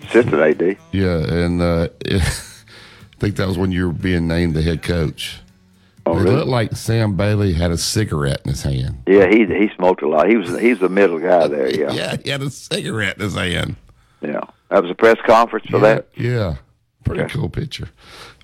Assistant 0.09 0.41
AD. 0.61 0.77
Yeah, 0.91 1.17
and 1.19 1.61
uh, 1.61 1.89
it, 2.01 2.21
I 2.21 3.19
think 3.19 3.35
that 3.35 3.47
was 3.47 3.57
when 3.57 3.71
you 3.71 3.87
were 3.87 3.93
being 3.93 4.27
named 4.27 4.55
the 4.55 4.61
head 4.61 4.81
coach. 4.81 5.39
Oh, 6.05 6.17
it 6.17 6.23
really? 6.23 6.35
looked 6.37 6.47
like 6.47 6.75
Sam 6.75 7.15
Bailey 7.15 7.53
had 7.53 7.69
a 7.71 7.77
cigarette 7.77 8.41
in 8.43 8.49
his 8.51 8.63
hand. 8.63 9.03
Yeah, 9.05 9.27
he 9.29 9.45
he 9.45 9.69
smoked 9.75 10.01
a 10.01 10.07
lot. 10.07 10.27
He 10.27 10.37
was 10.37 10.57
he's 10.59 10.79
the 10.79 10.89
middle 10.89 11.19
guy 11.19 11.47
there. 11.47 11.69
Yeah, 11.77 11.91
Yeah, 11.91 12.15
he 12.23 12.29
had 12.31 12.41
a 12.41 12.49
cigarette 12.49 13.17
in 13.17 13.23
his 13.23 13.35
hand. 13.35 13.75
yeah. 14.21 14.41
That 14.69 14.81
was 14.83 14.91
a 14.91 14.95
press 14.95 15.17
conference 15.25 15.65
for 15.67 15.77
yeah, 15.77 15.81
that. 15.95 16.07
Yeah, 16.15 16.55
pretty 17.03 17.23
Okay. 17.23 17.33
cool 17.33 17.49
picture. 17.49 17.89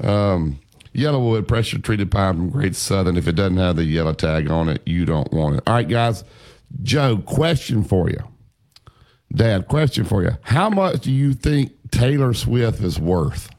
Um, 0.01 0.59
Yellowwood 0.95 1.47
pressure 1.47 1.77
treated 1.79 2.09
pine 2.09 2.35
from 2.35 2.49
Great 2.49 2.75
Southern. 2.75 3.17
If 3.17 3.27
it 3.27 3.33
doesn't 3.33 3.57
have 3.57 3.75
the 3.75 3.83
yellow 3.83 4.13
tag 4.13 4.49
on 4.49 4.69
it, 4.69 4.81
you 4.85 5.05
don't 5.05 5.31
want 5.33 5.57
it. 5.57 5.63
All 5.67 5.73
right, 5.75 5.87
guys. 5.87 6.23
Joe, 6.81 7.17
question 7.17 7.83
for 7.83 8.09
you. 8.09 8.19
Dad, 9.33 9.67
question 9.67 10.05
for 10.05 10.23
you. 10.23 10.31
How 10.43 10.69
much 10.69 11.01
do 11.01 11.11
you 11.11 11.33
think 11.33 11.73
Taylor 11.91 12.33
Swift 12.33 12.81
is 12.81 12.99
worth? 12.99 13.49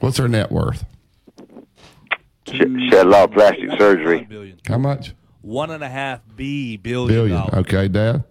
What's 0.00 0.18
her 0.18 0.28
net 0.28 0.52
worth? 0.52 0.84
She, 2.46 2.58
she 2.58 2.88
had 2.90 3.06
a 3.06 3.08
lot 3.08 3.24
of 3.30 3.32
plastic 3.32 3.70
surgery. 3.78 4.24
Billion. 4.24 4.58
How 4.66 4.78
much? 4.78 5.14
One 5.40 5.70
and 5.70 5.82
a 5.82 5.88
half 5.88 6.20
B 6.36 6.76
billion. 6.76 7.08
Billion. 7.08 7.36
dollars. 7.38 7.54
Okay, 7.66 7.88
Dad. 7.88 8.24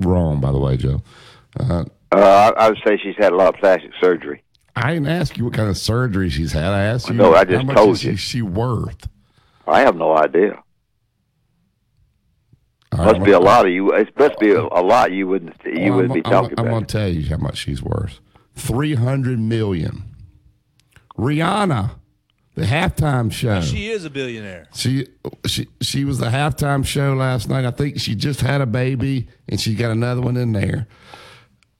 Wrong, 0.00 0.40
by 0.40 0.50
the 0.50 0.58
way, 0.58 0.76
Joe. 0.76 1.02
Uh, 1.58 1.84
Uh, 2.12 2.52
I, 2.56 2.64
I 2.64 2.68
would 2.70 2.78
say 2.84 2.98
she's 3.02 3.14
had 3.16 3.32
a 3.32 3.36
lot 3.36 3.54
of 3.54 3.60
plastic 3.60 3.92
surgery. 4.00 4.42
I 4.82 4.94
didn't 4.94 5.08
ask 5.08 5.36
you 5.36 5.44
what 5.44 5.54
kind 5.54 5.68
of 5.68 5.76
surgery 5.76 6.30
she's 6.30 6.52
had. 6.52 6.64
I 6.72 6.82
asked 6.84 7.08
you. 7.08 7.14
No, 7.14 7.34
I 7.34 7.38
how 7.38 7.44
just 7.44 7.66
much 7.66 7.76
told 7.76 7.90
is 7.96 8.04
you. 8.04 8.16
She, 8.16 8.38
she 8.38 8.42
worth? 8.42 9.08
I 9.66 9.80
have 9.80 9.96
no 9.96 10.16
idea. 10.16 10.62
All 12.92 12.98
right, 13.04 13.12
Must 13.12 13.24
be 13.24 13.30
a 13.32 13.38
lot 13.40 13.66
of 13.66 13.72
you. 13.72 13.92
It 13.94 14.18
must 14.18 14.38
be 14.40 14.50
a, 14.50 14.60
a 14.62 14.82
lot 14.82 15.12
you 15.12 15.28
wouldn't 15.28 15.54
you 15.64 15.90
Well, 15.92 15.96
wouldn't 15.96 16.12
I'm, 16.12 16.14
be 16.14 16.22
talking 16.22 16.54
I'm, 16.58 16.64
I'm 16.64 16.66
about. 16.66 16.70
going 16.70 16.86
to 16.86 16.98
tell 16.98 17.08
you 17.08 17.28
how 17.28 17.36
much 17.36 17.58
she's 17.58 17.82
worth. 17.82 18.18
Three 18.56 18.94
hundred 18.94 19.38
million. 19.38 20.02
Rihanna, 21.16 21.92
the 22.54 22.62
halftime 22.62 23.30
show. 23.30 23.60
She 23.60 23.90
is 23.90 24.04
a 24.04 24.10
billionaire. 24.10 24.66
She 24.74 25.06
she 25.46 25.68
she 25.80 26.04
was 26.04 26.18
the 26.18 26.26
halftime 26.30 26.84
show 26.84 27.14
last 27.14 27.48
night. 27.48 27.64
I 27.64 27.70
think 27.70 28.00
she 28.00 28.14
just 28.16 28.40
had 28.40 28.60
a 28.60 28.66
baby 28.66 29.28
and 29.48 29.60
she 29.60 29.74
got 29.74 29.90
another 29.92 30.20
one 30.20 30.36
in 30.36 30.52
there. 30.52 30.88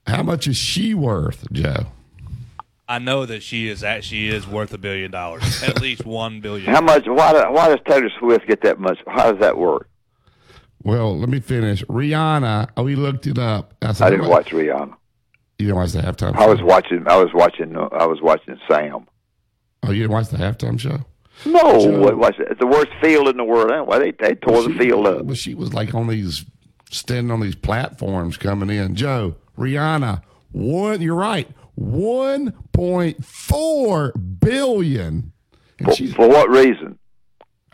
How 0.06 0.22
much 0.22 0.46
is 0.46 0.56
she 0.56 0.94
worth, 0.94 1.50
Joe? 1.52 1.86
I 2.90 2.98
know 2.98 3.24
that 3.24 3.42
she 3.42 3.68
is 3.68 3.80
that 3.80 4.02
she 4.04 4.28
is 4.28 4.46
worth 4.48 4.72
a 4.74 4.78
billion 4.78 5.10
dollars, 5.12 5.62
at 5.66 5.80
least 5.80 6.04
one 6.04 6.40
billion. 6.40 6.68
How 6.74 6.80
much? 6.80 7.06
Why? 7.06 7.32
do- 7.32 7.52
Why 7.52 7.68
does 7.68 7.78
Taylor 7.86 8.10
Swift 8.18 8.46
get 8.48 8.62
that 8.62 8.78
much? 8.80 8.98
How 9.06 9.30
does 9.30 9.40
that 9.40 9.56
work? 9.56 9.88
Well, 10.82 11.18
let 11.18 11.28
me 11.28 11.40
finish. 11.40 11.84
Rihanna, 11.84 12.70
oh, 12.76 12.82
we 12.84 12.96
looked 12.96 13.26
it 13.26 13.38
up. 13.38 13.74
said, 13.82 14.00
I 14.02 14.10
didn't 14.10 14.28
watch 14.28 14.52
much- 14.52 14.62
Rihanna. 14.64 14.94
You 15.58 15.66
didn't 15.66 15.76
watch 15.76 15.92
the 15.92 16.00
halftime 16.00 16.34
I 16.36 16.46
was 16.46 16.62
watching. 16.62 17.04
I 17.06 17.16
was 17.16 17.32
watching. 17.34 17.76
uh, 17.76 17.88
I 17.92 18.06
was 18.06 18.20
watching 18.22 18.58
Sam. 18.68 19.06
Oh, 19.82 19.90
you 19.92 20.00
didn't 20.02 20.12
watch 20.12 20.28
the 20.28 20.38
halftime 20.38 20.80
show? 20.80 20.98
No, 21.46 21.80
Joe. 21.80 22.00
what 22.00 22.16
was 22.18 22.32
it? 22.38 22.48
It's 22.50 22.60
the 22.60 22.66
worst 22.66 22.88
field 23.02 23.28
in 23.28 23.36
the 23.36 23.44
world. 23.44 23.70
Anyway, 23.70 23.98
they 24.18 24.28
they 24.28 24.34
tore 24.34 24.62
the 24.62 24.72
She- 24.72 24.78
field 24.78 25.06
up. 25.06 25.24
Well, 25.26 25.34
she 25.36 25.54
was 25.54 25.72
like 25.74 25.94
on 25.94 26.06
these, 26.08 26.44
standing 26.90 27.30
on 27.30 27.40
these 27.40 27.54
platforms 27.54 28.36
coming 28.36 28.70
in. 28.70 28.94
Joe, 28.94 29.36
Rihanna, 29.58 30.22
one, 30.52 31.00
you're 31.02 31.14
right, 31.14 31.46
1.4 31.78 34.40
billion. 34.40 35.32
And 35.78 35.88
For, 35.88 35.94
she's, 35.94 36.14
for 36.14 36.28
what 36.28 36.48
reason? 36.50 36.98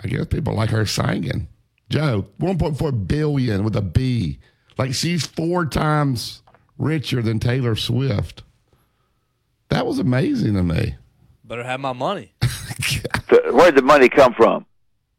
I 0.03 0.09
guess 0.09 0.27
people 0.27 0.55
like 0.55 0.71
her 0.71 0.87
singing. 0.87 1.49
Joe, 1.89 2.27
1.4 2.41 3.07
billion 3.07 3.63
with 3.65 3.77
a 3.77 3.83
B. 3.83 4.39
Like 4.79 4.95
she's 4.95 5.27
four 5.27 5.67
times 5.67 6.43
richer 6.79 7.23
than 7.23 7.39
Taylor 7.41 7.77
Swift. 7.77 8.43
That 9.69 9.87
was 9.87 9.99
amazing 9.99 10.55
to 10.55 10.63
me. 10.63 10.95
Better 11.45 11.65
have 11.65 11.81
my 11.81 11.93
money. 11.93 12.33
Th- 12.81 13.03
Where'd 13.53 13.75
the 13.77 13.83
money 13.83 14.09
come 14.09 14.33
from? 14.35 14.67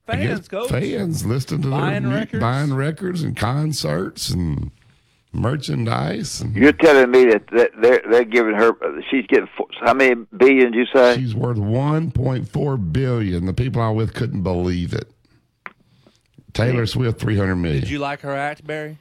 Fans, 0.06 0.48
coach. 0.48 0.70
Fans 0.70 1.26
listening 1.26 1.64
to 1.64 1.70
Buying 1.72 2.04
their 2.04 2.12
mu- 2.12 2.18
records. 2.18 2.42
buying 2.42 2.74
records 2.74 3.24
and 3.24 3.36
concerts 3.36 4.30
and 4.30 4.72
merchandise. 5.32 6.42
And 6.42 6.56
You're 6.56 6.72
telling 6.72 7.12
me 7.12 7.26
that 7.26 7.48
that 7.52 7.72
they're 7.82 8.02
they're 8.10 8.26
giving 8.26 8.56
her. 8.56 8.74
She's 9.10 9.26
getting 9.28 9.50
four, 9.58 9.68
how 9.82 9.94
many 9.94 10.16
billion? 10.36 10.74
You 10.74 10.86
say? 10.94 11.18
she's 11.18 11.36
worth 11.36 11.58
1.4 11.58 12.94
billion. 12.94 13.46
The 13.46 13.54
people 13.54 13.82
I'm 13.82 13.96
with 13.96 14.14
couldn't 14.14 14.44
believe 14.44 14.94
it. 14.94 15.12
Taylor 16.54 16.88
Swift, 16.88 17.20
300 17.20 17.56
million. 17.56 17.82
Did 17.82 17.90
you 17.90 18.00
like 18.00 18.22
her 18.22 18.36
act, 18.36 18.66
Barry? 18.66 18.98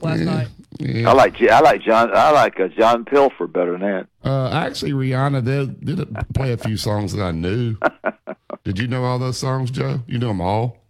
Last 0.00 0.20
night. 0.20 0.48
Yeah. 0.80 1.08
I 1.08 1.12
like 1.12 1.40
I 1.40 1.60
like 1.60 1.82
John. 1.82 2.10
I 2.12 2.32
like 2.32 2.58
uh, 2.58 2.66
John 2.68 3.04
Pilfer 3.04 3.46
better 3.46 3.78
than 3.78 3.80
that. 3.82 4.06
Uh, 4.24 4.50
actually, 4.50 4.92
Rihanna 4.92 5.44
did, 5.44 5.84
did 5.84 6.16
play 6.34 6.52
a 6.52 6.56
few 6.56 6.76
songs 6.76 7.12
that 7.12 7.22
I 7.22 7.30
knew. 7.30 7.76
did 8.64 8.80
you 8.80 8.88
know 8.88 9.04
all 9.04 9.20
those 9.20 9.38
songs, 9.38 9.70
Joe? 9.70 10.00
You 10.08 10.18
know 10.18 10.28
them 10.28 10.40
all? 10.40 10.83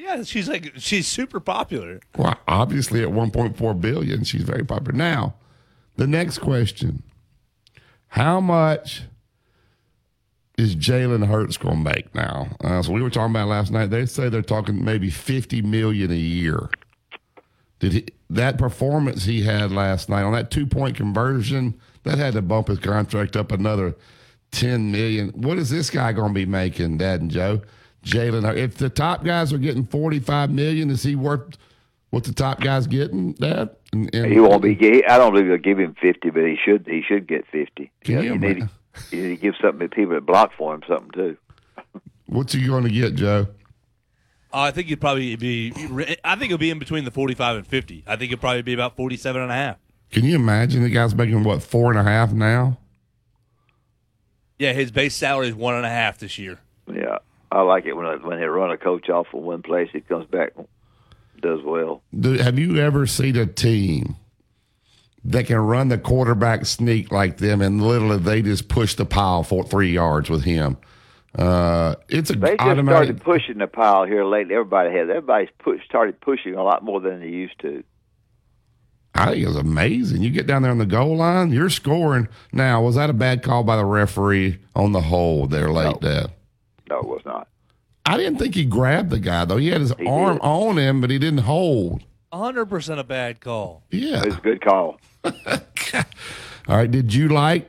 Yeah, 0.00 0.22
she's 0.22 0.48
like 0.48 0.72
she's 0.78 1.06
super 1.06 1.40
popular. 1.40 2.00
Well, 2.16 2.36
obviously, 2.48 3.02
at 3.02 3.10
1.4 3.10 3.80
billion, 3.80 4.24
she's 4.24 4.42
very 4.42 4.64
popular. 4.64 4.96
Now, 4.96 5.34
the 5.96 6.06
next 6.06 6.38
question: 6.38 7.02
How 8.08 8.40
much 8.40 9.02
is 10.56 10.74
Jalen 10.74 11.26
Hurts 11.26 11.58
going 11.58 11.84
to 11.84 11.92
make 11.92 12.14
now? 12.14 12.48
Uh, 12.64 12.82
so 12.82 12.92
we 12.92 13.02
were 13.02 13.10
talking 13.10 13.34
about 13.34 13.48
last 13.48 13.70
night. 13.70 13.90
They 13.90 14.06
say 14.06 14.28
they're 14.28 14.42
talking 14.42 14.82
maybe 14.84 15.10
50 15.10 15.62
million 15.62 16.10
a 16.10 16.14
year. 16.14 16.70
Did 17.78 17.92
he, 17.92 18.06
that 18.30 18.58
performance 18.58 19.24
he 19.24 19.42
had 19.42 19.70
last 19.70 20.08
night 20.08 20.22
on 20.22 20.32
that 20.32 20.50
two 20.50 20.66
point 20.66 20.96
conversion 20.96 21.78
that 22.04 22.16
had 22.16 22.32
to 22.34 22.42
bump 22.42 22.68
his 22.68 22.78
contract 22.78 23.36
up 23.36 23.52
another 23.52 23.96
ten 24.50 24.90
million. 24.90 25.28
What 25.30 25.58
is 25.58 25.70
this 25.70 25.90
guy 25.90 26.12
going 26.12 26.30
to 26.30 26.34
be 26.34 26.46
making, 26.46 26.98
Dad 26.98 27.20
and 27.20 27.30
Joe? 27.30 27.62
Jalen, 28.04 28.56
if 28.56 28.76
the 28.76 28.88
top 28.88 29.24
guys 29.24 29.52
are 29.52 29.58
getting 29.58 29.84
forty-five 29.84 30.50
million, 30.50 30.90
is 30.90 31.02
he 31.02 31.14
worth 31.16 31.56
what 32.10 32.24
the 32.24 32.32
top 32.32 32.60
guys 32.60 32.86
getting, 32.86 33.34
That 33.34 33.78
And, 33.92 34.12
and- 34.14 34.32
He 34.32 34.40
won't 34.40 34.62
be. 34.62 35.04
I 35.06 35.18
don't 35.18 35.32
believe 35.32 35.48
they'll 35.48 35.58
give 35.58 35.78
him 35.78 35.94
fifty, 36.00 36.30
but 36.30 36.44
he 36.44 36.56
should. 36.64 36.86
He 36.86 37.02
should 37.06 37.26
get 37.26 37.46
fifty. 37.52 37.90
Yeah, 38.06 38.20
you 38.20 38.32
you 38.32 38.38
need, 38.38 38.56
ima- 38.58 38.70
to, 39.10 39.16
you 39.16 39.22
need 39.22 39.36
to 39.36 39.42
give 39.42 39.54
something 39.60 39.88
to 39.88 39.94
people 39.94 40.14
that 40.14 40.26
block 40.26 40.52
for 40.56 40.74
him 40.74 40.82
something 40.88 41.10
too. 41.12 41.36
What's 42.26 42.52
he 42.52 42.66
going 42.66 42.84
to 42.84 42.90
get, 42.90 43.14
Joe? 43.16 43.48
Uh, 44.52 44.58
I 44.62 44.70
think 44.72 44.88
it'd 44.88 45.00
probably 45.00 45.36
be. 45.36 45.72
I 46.24 46.34
think 46.36 46.46
it'll 46.46 46.58
be 46.58 46.70
in 46.70 46.78
between 46.78 47.04
the 47.04 47.10
forty-five 47.10 47.56
and 47.56 47.66
fifty. 47.66 48.02
I 48.06 48.16
think 48.16 48.32
it'll 48.32 48.40
probably 48.40 48.62
be 48.62 48.72
about 48.72 48.96
forty-seven 48.96 49.40
and 49.42 49.50
a 49.52 49.54
half. 49.54 49.76
Can 50.10 50.24
you 50.24 50.34
imagine 50.34 50.82
the 50.82 50.88
guy's 50.90 51.14
making 51.14 51.44
what 51.44 51.62
four 51.62 51.90
and 51.92 52.00
a 52.00 52.02
half 52.02 52.32
now? 52.32 52.78
Yeah, 54.58 54.72
his 54.72 54.90
base 54.90 55.14
salary 55.14 55.48
is 55.48 55.54
one 55.54 55.74
and 55.74 55.86
a 55.86 55.90
half 55.90 56.18
this 56.18 56.38
year. 56.38 56.58
Yeah, 56.92 57.18
I 57.52 57.62
like 57.62 57.84
it 57.86 57.94
when 57.94 58.06
I, 58.06 58.16
when 58.16 58.38
they 58.38 58.46
run 58.46 58.70
a 58.70 58.76
coach 58.76 59.08
off 59.08 59.26
from 59.30 59.42
one 59.42 59.62
place, 59.62 59.88
he 59.92 60.00
comes 60.00 60.26
back, 60.26 60.52
does 61.42 61.60
well. 61.64 62.02
Do, 62.18 62.34
have 62.34 62.58
you 62.58 62.76
ever 62.78 63.06
seen 63.06 63.36
a 63.36 63.46
team 63.46 64.16
that 65.24 65.46
can 65.46 65.56
run 65.58 65.88
the 65.88 65.98
quarterback 65.98 66.64
sneak 66.64 67.10
like 67.10 67.38
them 67.38 67.60
and 67.60 67.82
literally 67.82 68.18
they 68.18 68.42
just 68.42 68.68
push 68.68 68.94
the 68.94 69.04
pile 69.04 69.42
for 69.42 69.64
three 69.64 69.92
yards 69.92 70.30
with 70.30 70.44
him? 70.44 70.76
Uh, 71.36 71.94
it's 72.08 72.30
a 72.30 72.34
They 72.34 72.56
just 72.56 72.60
automatic. 72.60 73.04
started 73.18 73.22
pushing 73.22 73.58
the 73.58 73.66
pile 73.66 74.04
here 74.04 74.24
lately. 74.24 74.54
Everybody 74.54 74.90
has. 74.96 75.08
Everybody's 75.08 75.48
push 75.58 75.84
started 75.84 76.20
pushing 76.20 76.54
a 76.54 76.62
lot 76.62 76.84
more 76.84 77.00
than 77.00 77.20
they 77.20 77.28
used 77.28 77.58
to. 77.60 77.82
I 79.14 79.32
think 79.32 79.46
it's 79.46 79.56
amazing. 79.56 80.22
You 80.22 80.30
get 80.30 80.46
down 80.46 80.62
there 80.62 80.70
on 80.70 80.78
the 80.78 80.86
goal 80.86 81.16
line, 81.16 81.52
you're 81.52 81.68
scoring. 81.70 82.28
Now, 82.52 82.82
was 82.82 82.94
that 82.94 83.10
a 83.10 83.12
bad 83.12 83.42
call 83.42 83.64
by 83.64 83.76
the 83.76 83.84
referee 83.84 84.58
on 84.74 84.92
the 84.92 85.00
hold 85.02 85.50
there 85.50 85.70
late? 85.70 86.00
No, 86.00 86.10
not. 86.10 86.30
I 88.10 88.16
didn't 88.16 88.38
think 88.38 88.54
he 88.54 88.64
grabbed 88.64 89.10
the 89.10 89.20
guy 89.20 89.44
though. 89.44 89.56
He 89.56 89.68
had 89.68 89.80
his 89.80 89.92
arm 89.92 90.38
on 90.42 90.78
him, 90.78 91.00
but 91.00 91.10
he 91.10 91.18
didn't 91.18 91.40
hold. 91.40 92.02
hundred 92.32 92.66
percent 92.66 92.98
a 92.98 93.04
bad 93.04 93.40
call. 93.40 93.84
Yeah, 93.90 94.20
It 94.20 94.26
was 94.26 94.36
a 94.36 94.40
good 94.40 94.60
call. 94.62 95.00
All 95.24 96.76
right. 96.76 96.90
Did 96.90 97.14
you 97.14 97.28
like? 97.28 97.62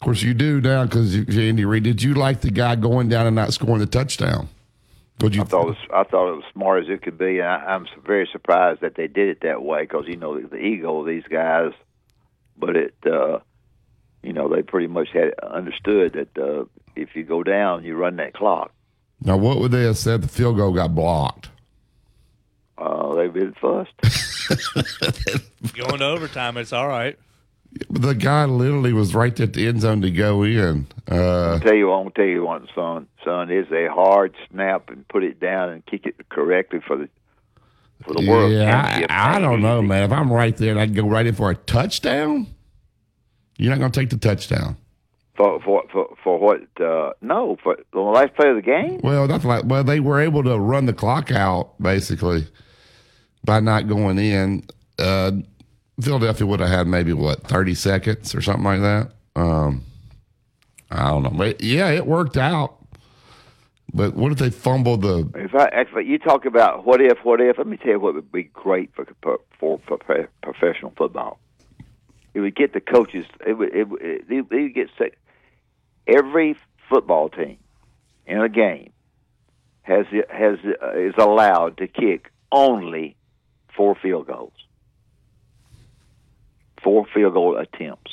Of 0.00 0.04
course, 0.04 0.22
you 0.22 0.34
do 0.34 0.60
now 0.60 0.84
because 0.84 1.16
Andy 1.16 1.64
Reid. 1.64 1.82
Did 1.82 2.02
you 2.02 2.14
like 2.14 2.42
the 2.42 2.50
guy 2.50 2.76
going 2.76 3.08
down 3.08 3.26
and 3.26 3.34
not 3.34 3.52
scoring 3.52 3.78
the 3.78 3.86
touchdown? 3.86 4.48
Would 5.20 5.34
you? 5.34 5.42
I 5.42 5.44
thought 5.46 5.62
it 5.62 5.66
was, 5.66 5.76
I 5.94 6.02
thought 6.04 6.28
it 6.32 6.36
was 6.36 6.44
smart 6.52 6.84
as 6.84 6.90
it 6.90 7.02
could 7.02 7.16
be, 7.18 7.38
and 7.38 7.48
I, 7.48 7.56
I'm 7.56 7.86
very 8.04 8.28
surprised 8.30 8.82
that 8.82 8.96
they 8.96 9.06
did 9.06 9.28
it 9.28 9.40
that 9.42 9.62
way 9.62 9.82
because 9.82 10.04
you 10.06 10.16
know 10.16 10.40
the, 10.40 10.48
the 10.48 10.58
ego 10.58 11.00
of 11.00 11.06
these 11.06 11.24
guys. 11.30 11.72
But 12.56 12.76
it, 12.76 12.94
uh, 13.06 13.38
you 14.22 14.32
know, 14.32 14.48
they 14.48 14.62
pretty 14.62 14.86
much 14.88 15.08
had 15.12 15.34
understood 15.42 16.12
that 16.12 16.38
uh, 16.42 16.64
if 16.96 17.14
you 17.14 17.24
go 17.24 17.42
down, 17.42 17.84
you 17.84 17.94
run 17.96 18.16
that 18.16 18.34
clock. 18.34 18.72
now, 19.20 19.36
what 19.36 19.58
would 19.58 19.72
they 19.72 19.84
have 19.84 19.98
said? 19.98 20.22
The 20.22 20.28
field 20.28 20.56
goal 20.56 20.72
got 20.72 20.94
blocked. 20.94 21.48
Uh, 22.76 23.14
they 23.14 23.28
been 23.28 23.54
fussed. 23.54 23.92
Going 25.74 25.98
to 25.98 26.04
overtime, 26.04 26.56
it's 26.56 26.72
all 26.72 26.88
right. 26.88 27.18
But 27.90 28.02
the 28.02 28.14
guy 28.14 28.44
literally 28.44 28.92
was 28.92 29.14
right 29.14 29.38
at 29.40 29.52
the 29.52 29.66
end 29.66 29.80
zone 29.80 30.00
to 30.02 30.10
go 30.10 30.42
in. 30.42 30.86
Uh, 31.10 31.52
I'll 31.52 31.60
tell 31.60 31.74
you, 31.74 31.90
I'll 31.90 32.10
tell 32.10 32.24
you 32.24 32.44
one, 32.44 32.68
son. 32.74 33.08
Son 33.24 33.50
is 33.50 33.70
a 33.72 33.88
hard 33.88 34.34
snap 34.50 34.90
and 34.90 35.06
put 35.08 35.24
it 35.24 35.40
down 35.40 35.70
and 35.70 35.86
kick 35.86 36.06
it 36.06 36.28
correctly 36.28 36.80
for 36.86 36.96
the 36.96 37.08
for 38.04 38.12
the 38.14 38.28
world 38.28 38.52
yeah, 38.52 38.70
championship. 38.70 39.10
I, 39.10 39.36
I 39.36 39.38
don't 39.40 39.62
know, 39.62 39.82
man. 39.82 40.02
If 40.04 40.12
I'm 40.12 40.32
right 40.32 40.56
there 40.56 40.72
and 40.72 40.80
I 40.80 40.86
can 40.86 40.94
go 40.94 41.08
right 41.08 41.26
in 41.26 41.34
for 41.34 41.50
a 41.50 41.54
touchdown, 41.54 42.46
you're 43.56 43.70
not 43.70 43.78
going 43.78 43.90
to 43.90 44.00
take 44.00 44.10
the 44.10 44.18
touchdown. 44.18 44.76
For 45.36 45.60
for 45.62 45.82
for, 45.90 46.16
for 46.22 46.38
what? 46.38 46.60
Uh, 46.80 47.12
no, 47.20 47.56
for 47.62 47.76
the 47.92 48.00
last 48.00 48.34
play 48.34 48.50
of 48.50 48.56
the 48.56 48.62
game. 48.62 49.00
Well, 49.02 49.26
that's 49.26 49.44
like 49.44 49.64
well, 49.64 49.82
they 49.82 49.98
were 49.98 50.20
able 50.20 50.44
to 50.44 50.58
run 50.58 50.86
the 50.86 50.92
clock 50.92 51.32
out 51.32 51.80
basically 51.82 52.46
by 53.44 53.60
not 53.60 53.88
going 53.88 54.18
in. 54.18 54.64
Uh, 54.98 55.32
Philadelphia 56.00 56.46
would 56.46 56.60
have 56.60 56.68
had 56.68 56.86
maybe 56.86 57.12
what 57.12 57.42
thirty 57.42 57.74
seconds 57.74 58.34
or 58.34 58.40
something 58.40 58.64
like 58.64 58.80
that. 58.80 59.10
Um, 59.34 59.84
I 60.90 61.08
don't 61.08 61.24
know, 61.24 61.30
but 61.30 61.60
yeah, 61.60 61.88
it 61.88 62.06
worked 62.06 62.36
out. 62.36 62.76
But 63.92 64.14
what 64.14 64.32
if 64.32 64.38
they 64.38 64.50
fumbled 64.50 65.02
the? 65.02 65.30
If 65.34 65.54
I, 65.54 65.66
actually, 65.66 66.06
you 66.06 66.18
talk 66.18 66.46
about 66.46 66.84
what 66.84 67.00
if, 67.00 67.18
what 67.24 67.40
if, 67.40 67.58
let 67.58 67.66
me 67.66 67.76
tell 67.76 67.92
you 67.92 68.00
what 68.00 68.14
would 68.14 68.30
be 68.32 68.44
great 68.44 68.92
for 68.94 69.06
for, 69.22 69.38
for 69.58 69.78
professional 70.42 70.92
football. 70.96 71.38
It 72.34 72.40
would 72.40 72.56
get 72.56 72.72
the 72.72 72.80
coaches. 72.80 73.26
It 73.46 73.54
would. 73.54 73.74
It, 73.74 73.86
it, 74.00 74.24
it 74.28 74.50
would 74.50 74.74
get 74.74 74.90
sick. 74.98 75.16
Every 76.06 76.56
football 76.88 77.28
team 77.28 77.58
in 78.26 78.40
a 78.40 78.48
game 78.48 78.92
has 79.82 80.06
has 80.28 80.58
uh, 80.82 80.92
is 80.98 81.14
allowed 81.18 81.78
to 81.78 81.86
kick 81.86 82.30
only 82.50 83.16
four 83.76 83.94
field 83.94 84.26
goals. 84.26 84.52
Four 86.82 87.06
field 87.14 87.34
goal 87.34 87.56
attempts. 87.56 88.12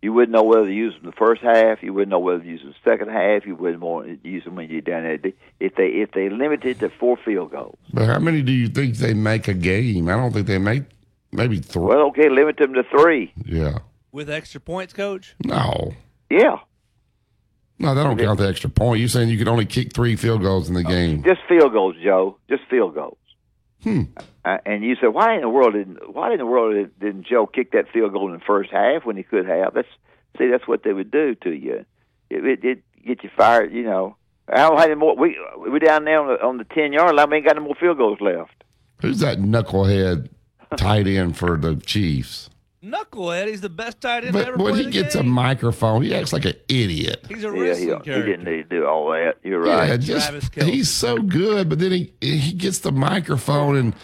You 0.00 0.12
wouldn't 0.12 0.32
know 0.32 0.42
whether 0.42 0.66
to 0.66 0.72
use 0.72 0.94
them 0.94 1.04
in 1.04 1.10
the 1.10 1.16
first 1.16 1.42
half. 1.42 1.80
You 1.80 1.92
wouldn't 1.92 2.10
know 2.10 2.18
whether 2.18 2.40
to 2.40 2.46
use 2.46 2.60
them 2.62 2.70
the 2.72 2.90
second 2.90 3.10
half. 3.10 3.46
You 3.46 3.54
wouldn't 3.54 3.82
want 3.82 4.22
to 4.22 4.28
use 4.28 4.42
them 4.44 4.56
when 4.56 4.68
you're 4.68 4.80
down 4.80 5.04
there. 5.04 5.32
If 5.60 5.76
they 5.76 5.86
if 5.86 6.10
they 6.10 6.28
limited 6.28 6.80
to 6.80 6.88
four 6.88 7.16
field 7.16 7.52
goals. 7.52 7.78
But 7.92 8.06
how 8.06 8.18
many 8.18 8.42
do 8.42 8.52
you 8.52 8.68
think 8.68 8.96
they 8.96 9.14
make 9.14 9.46
a 9.46 9.54
game? 9.54 10.08
I 10.08 10.16
don't 10.16 10.32
think 10.32 10.48
they 10.48 10.58
make 10.58 10.84
maybe 11.30 11.60
three. 11.60 11.82
Well, 11.82 12.06
okay, 12.08 12.28
limit 12.28 12.56
them 12.56 12.74
to 12.74 12.82
three. 12.82 13.32
Yeah. 13.44 13.78
With 14.10 14.28
extra 14.28 14.60
points, 14.60 14.92
coach? 14.92 15.36
No. 15.44 15.94
Yeah, 16.40 16.56
No, 17.78 17.94
they 17.94 18.02
don't 18.02 18.18
count 18.18 18.38
the 18.38 18.48
extra 18.48 18.70
point. 18.70 19.00
You're 19.00 19.08
saying 19.08 19.28
you 19.28 19.38
could 19.38 19.48
only 19.48 19.66
kick 19.66 19.92
three 19.92 20.16
field 20.16 20.40
goals 20.42 20.68
in 20.68 20.74
the 20.74 20.82
game. 20.84 21.22
just 21.22 21.40
field 21.48 21.72
goals, 21.72 21.96
Joe. 22.02 22.38
Just 22.48 22.62
field 22.70 22.94
goals. 22.94 23.18
Hmm. 23.82 24.02
Uh, 24.44 24.58
and 24.64 24.84
you 24.84 24.94
said, 25.00 25.08
why 25.08 25.34
in 25.34 25.40
the 25.40 25.48
world 25.48 25.74
didn't 25.74 25.98
why 26.14 26.32
in 26.32 26.38
the 26.38 26.46
world 26.46 26.74
did- 26.74 26.98
didn't 27.00 27.26
Joe 27.26 27.46
kick 27.46 27.72
that 27.72 27.86
field 27.92 28.12
goal 28.12 28.32
in 28.32 28.38
the 28.38 28.44
first 28.44 28.70
half 28.70 29.04
when 29.04 29.16
he 29.16 29.22
could 29.24 29.46
have? 29.46 29.74
That's 29.74 29.88
see, 30.38 30.48
that's 30.48 30.66
what 30.68 30.84
they 30.84 30.92
would 30.92 31.10
do 31.10 31.34
to 31.42 31.50
you. 31.50 31.84
It 32.30 32.44
it, 32.46 32.64
it 32.64 32.82
get 33.04 33.24
you 33.24 33.30
fired. 33.36 33.72
You 33.72 33.82
know, 33.82 34.16
I 34.48 34.58
don't 34.68 34.78
have 34.78 34.86
any 34.86 34.94
more. 34.94 35.16
We 35.16 35.36
we 35.68 35.78
down 35.80 36.04
there 36.04 36.20
on 36.20 36.28
the 36.28 36.42
on 36.46 36.56
the 36.58 36.64
ten 36.64 36.92
yard 36.92 37.14
line. 37.16 37.28
We 37.30 37.36
ain't 37.38 37.46
got 37.46 37.56
no 37.56 37.62
more 37.62 37.74
field 37.74 37.98
goals 37.98 38.20
left. 38.20 38.62
Who's 39.00 39.18
that 39.18 39.38
knucklehead 39.38 40.28
tight 40.76 41.06
end 41.08 41.36
for 41.36 41.56
the 41.56 41.74
Chiefs? 41.76 42.48
Knucklehead, 42.84 43.46
he's 43.48 43.60
the 43.60 43.68
best 43.68 44.00
tight 44.00 44.24
end 44.24 44.32
But 44.32 44.48
ever 44.48 44.56
when 44.56 44.74
he 44.74 44.84
the 44.84 44.90
gets 44.90 45.14
a 45.14 45.22
microphone, 45.22 46.02
he 46.02 46.14
acts 46.14 46.32
like 46.32 46.44
an 46.44 46.54
idiot. 46.68 47.24
He's 47.28 47.44
a 47.44 47.48
Yeah, 47.48 47.52
he, 47.54 47.60
wrestling 47.60 47.88
don't- 47.88 48.04
he 48.06 48.12
didn't 48.22 48.44
need 48.44 48.68
to 48.70 48.76
do 48.80 48.86
all 48.86 49.10
that. 49.12 49.36
You're 49.44 49.60
right. 49.60 49.88
Yeah, 49.90 49.96
just 49.98 50.28
Travis 50.30 50.50
he's 50.68 50.90
so 50.90 51.18
good, 51.18 51.68
but 51.68 51.78
then 51.78 51.92
he 51.92 52.12
he 52.20 52.52
gets 52.52 52.80
the 52.80 52.90
microphone 52.92 53.76
and 53.76 53.94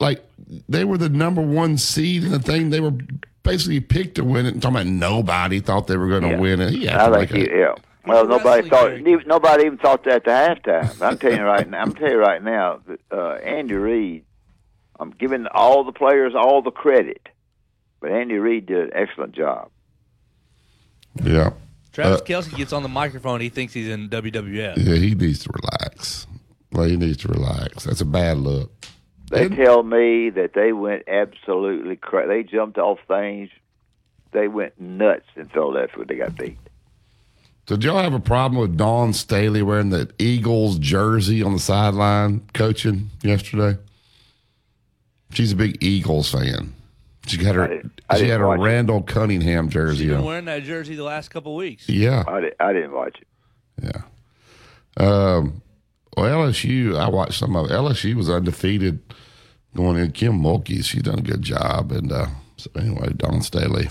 like 0.00 0.24
they 0.68 0.84
were 0.84 0.96
the 0.98 1.08
number 1.10 1.42
one 1.42 1.76
seed 1.76 2.24
in 2.24 2.30
the 2.30 2.38
thing. 2.38 2.70
They 2.70 2.80
were 2.80 2.94
basically 3.42 3.80
picked 3.80 4.14
to 4.16 4.24
win 4.24 4.46
it. 4.46 4.54
And 4.54 4.62
talking 4.62 4.76
about 4.76 4.86
nobody 4.86 5.60
thought 5.60 5.86
they 5.86 5.96
were 5.98 6.08
going 6.08 6.22
to 6.22 6.30
Yeah. 6.30 6.38
win 6.40 6.60
it. 6.60 6.70
He 6.72 6.88
I 6.88 6.92
acted 6.94 7.14
think 7.18 7.30
like 7.30 7.48
he, 7.50 7.50
a, 7.54 7.58
yeah. 7.58 7.74
Well, 8.06 8.26
nobody 8.26 8.68
thought. 8.68 8.86
character. 8.88 9.08
even- 9.08 9.26
Nobody 9.28 9.66
even 9.66 9.78
thought 9.78 10.04
that 10.04 10.26
at 10.28 10.62
the 10.62 10.70
halftime. 10.70 11.02
I'm 11.02 11.18
telling 11.18 11.38
you 11.38 11.44
right 11.44 11.68
now. 11.68 11.82
I'm 11.82 11.92
telling 11.92 12.12
you 12.12 12.18
right 12.18 12.42
now. 12.42 12.80
That, 12.86 13.00
uh, 13.12 13.34
Andy 13.44 13.74
Reid. 13.74 14.24
I'm 14.98 15.10
giving 15.10 15.46
all 15.48 15.84
the 15.84 15.92
players 15.92 16.32
all 16.34 16.62
the 16.62 16.70
credit, 16.70 17.28
but 18.00 18.10
Andy 18.10 18.36
Reid 18.36 18.66
did 18.66 18.84
an 18.84 18.90
excellent 18.94 19.32
job. 19.32 19.70
yeah. 21.22 21.50
Travis 21.92 22.20
Uh, 22.20 22.24
Kelce 22.24 22.54
gets 22.54 22.72
on 22.74 22.82
the 22.82 22.90
microphone. 22.90 23.40
He 23.40 23.48
thinks 23.48 23.72
he's 23.72 23.88
in 23.88 24.10
WWF. 24.10 24.76
Yeah, 24.76 24.94
he 24.96 25.14
needs 25.14 25.38
to 25.44 25.50
relax. 25.62 26.26
Well, 26.70 26.84
he 26.84 26.96
needs 26.96 27.16
to 27.18 27.28
relax. 27.28 27.84
That's 27.84 28.02
a 28.02 28.04
bad 28.04 28.36
look. 28.36 28.70
They 29.30 29.46
And- 29.46 29.56
tell 29.56 29.82
me 29.82 30.28
that 30.30 30.52
they 30.54 30.72
went 30.72 31.04
absolutely 31.08 31.96
crazy. 31.96 32.28
They 32.28 32.42
jumped 32.42 32.76
off 32.76 32.98
things. 33.08 33.48
They 34.32 34.46
went 34.46 34.78
nuts 34.78 35.24
in 35.36 35.46
Philadelphia 35.46 35.96
when 35.98 36.06
they 36.08 36.16
got 36.16 36.36
beat. 36.36 36.58
Did 37.64 37.82
y'all 37.82 37.98
have 38.02 38.12
a 38.14 38.20
problem 38.20 38.60
with 38.60 38.76
Dawn 38.76 39.12
Staley 39.14 39.62
wearing 39.62 39.88
the 39.90 40.10
Eagles 40.18 40.78
jersey 40.78 41.42
on 41.42 41.54
the 41.54 41.58
sideline 41.58 42.42
coaching 42.52 43.10
yesterday? 43.22 43.78
She's 45.32 45.52
a 45.52 45.56
big 45.56 45.82
Eagles 45.82 46.30
fan. 46.30 46.74
She 47.26 47.36
got 47.38 47.54
her. 47.56 47.66
didn't- 47.68 48.00
I 48.08 48.18
She 48.18 48.28
had 48.28 48.40
her 48.40 48.46
watch 48.48 48.60
it. 48.60 48.62
Randall 48.62 49.02
Cunningham 49.02 49.68
jersey 49.68 50.04
She's 50.04 50.08
been 50.08 50.18
on. 50.18 50.24
wearing 50.24 50.44
that 50.44 50.62
jersey 50.62 50.94
the 50.94 51.02
last 51.04 51.28
couple 51.30 51.52
of 51.52 51.58
weeks. 51.58 51.88
Yeah, 51.88 52.22
I, 52.28 52.40
did, 52.40 52.54
I 52.60 52.72
didn't 52.72 52.92
watch 52.92 53.18
it. 53.20 53.26
yeah. 53.82 54.02
Um, 55.04 55.60
well, 56.16 56.46
LSU. 56.48 56.96
I 56.98 57.08
watched 57.10 57.34
some 57.38 57.54
of 57.56 57.66
it. 57.70 57.72
LSU 57.74 58.14
was 58.14 58.30
undefeated 58.30 59.00
going 59.74 59.98
in. 59.98 60.12
Kim 60.12 60.40
Mulkey. 60.40 60.82
She's 60.84 61.02
done 61.02 61.18
a 61.18 61.22
good 61.22 61.42
job. 61.42 61.92
And 61.92 62.10
uh, 62.12 62.26
so 62.56 62.70
anyway, 62.78 63.12
Dawn 63.16 63.42
Staley 63.42 63.88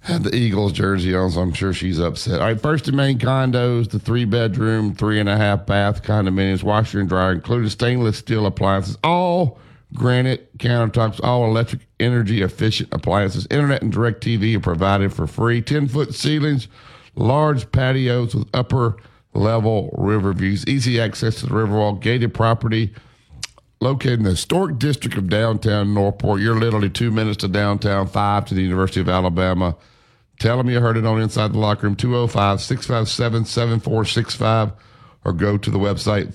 had 0.00 0.22
the 0.22 0.34
Eagles 0.34 0.72
jersey 0.72 1.14
on, 1.14 1.30
so 1.30 1.40
I'm 1.40 1.54
sure 1.54 1.72
she's 1.72 1.98
upset. 1.98 2.40
All 2.40 2.46
right, 2.46 2.60
first 2.60 2.88
and 2.88 2.96
main 2.96 3.18
condos, 3.18 3.88
the 3.88 3.98
three 3.98 4.26
bedroom, 4.26 4.94
three 4.94 5.18
and 5.18 5.28
a 5.30 5.36
half 5.38 5.64
bath 5.64 6.02
condominiums, 6.02 6.62
washer 6.62 7.00
and 7.00 7.08
dryer, 7.08 7.32
including 7.32 7.70
stainless 7.70 8.18
steel 8.18 8.44
appliances, 8.44 8.98
all 9.02 9.58
granite 9.94 10.56
countertops, 10.58 11.20
all 11.22 11.44
electric, 11.44 11.86
energy 12.00 12.42
efficient 12.42 12.88
appliances. 12.92 13.46
Internet 13.50 13.82
and 13.82 13.92
direct 13.92 14.22
TV 14.22 14.56
are 14.56 14.60
provided 14.60 15.12
for 15.12 15.26
free. 15.26 15.62
10 15.62 15.88
foot 15.88 16.14
ceilings, 16.14 16.68
large 17.14 17.70
patios 17.72 18.34
with 18.34 18.48
upper 18.54 18.96
level 19.34 19.94
river 19.98 20.32
views, 20.32 20.66
easy 20.66 21.00
access 21.00 21.36
to 21.36 21.46
the 21.46 21.52
Riverwalk, 21.52 22.00
gated 22.00 22.34
property 22.34 22.94
located 23.80 24.20
in 24.20 24.24
the 24.24 24.30
historic 24.30 24.78
district 24.78 25.16
of 25.16 25.28
downtown 25.28 25.92
Northport. 25.92 26.40
You're 26.40 26.58
literally 26.58 26.90
two 26.90 27.10
minutes 27.10 27.38
to 27.38 27.48
downtown, 27.48 28.08
five 28.08 28.46
to 28.46 28.54
the 28.54 28.62
University 28.62 29.00
of 29.00 29.08
Alabama. 29.08 29.76
Tell 30.38 30.56
them 30.56 30.70
you 30.70 30.80
heard 30.80 30.96
it 30.96 31.04
on 31.04 31.20
Inside 31.20 31.52
the 31.52 31.58
Locker 31.58 31.86
Room, 31.86 31.96
205 31.96 32.60
657 32.60 33.44
7465, 33.44 34.72
or 35.24 35.32
go 35.32 35.56
to 35.58 35.70
the 35.70 35.78
website 35.78 36.34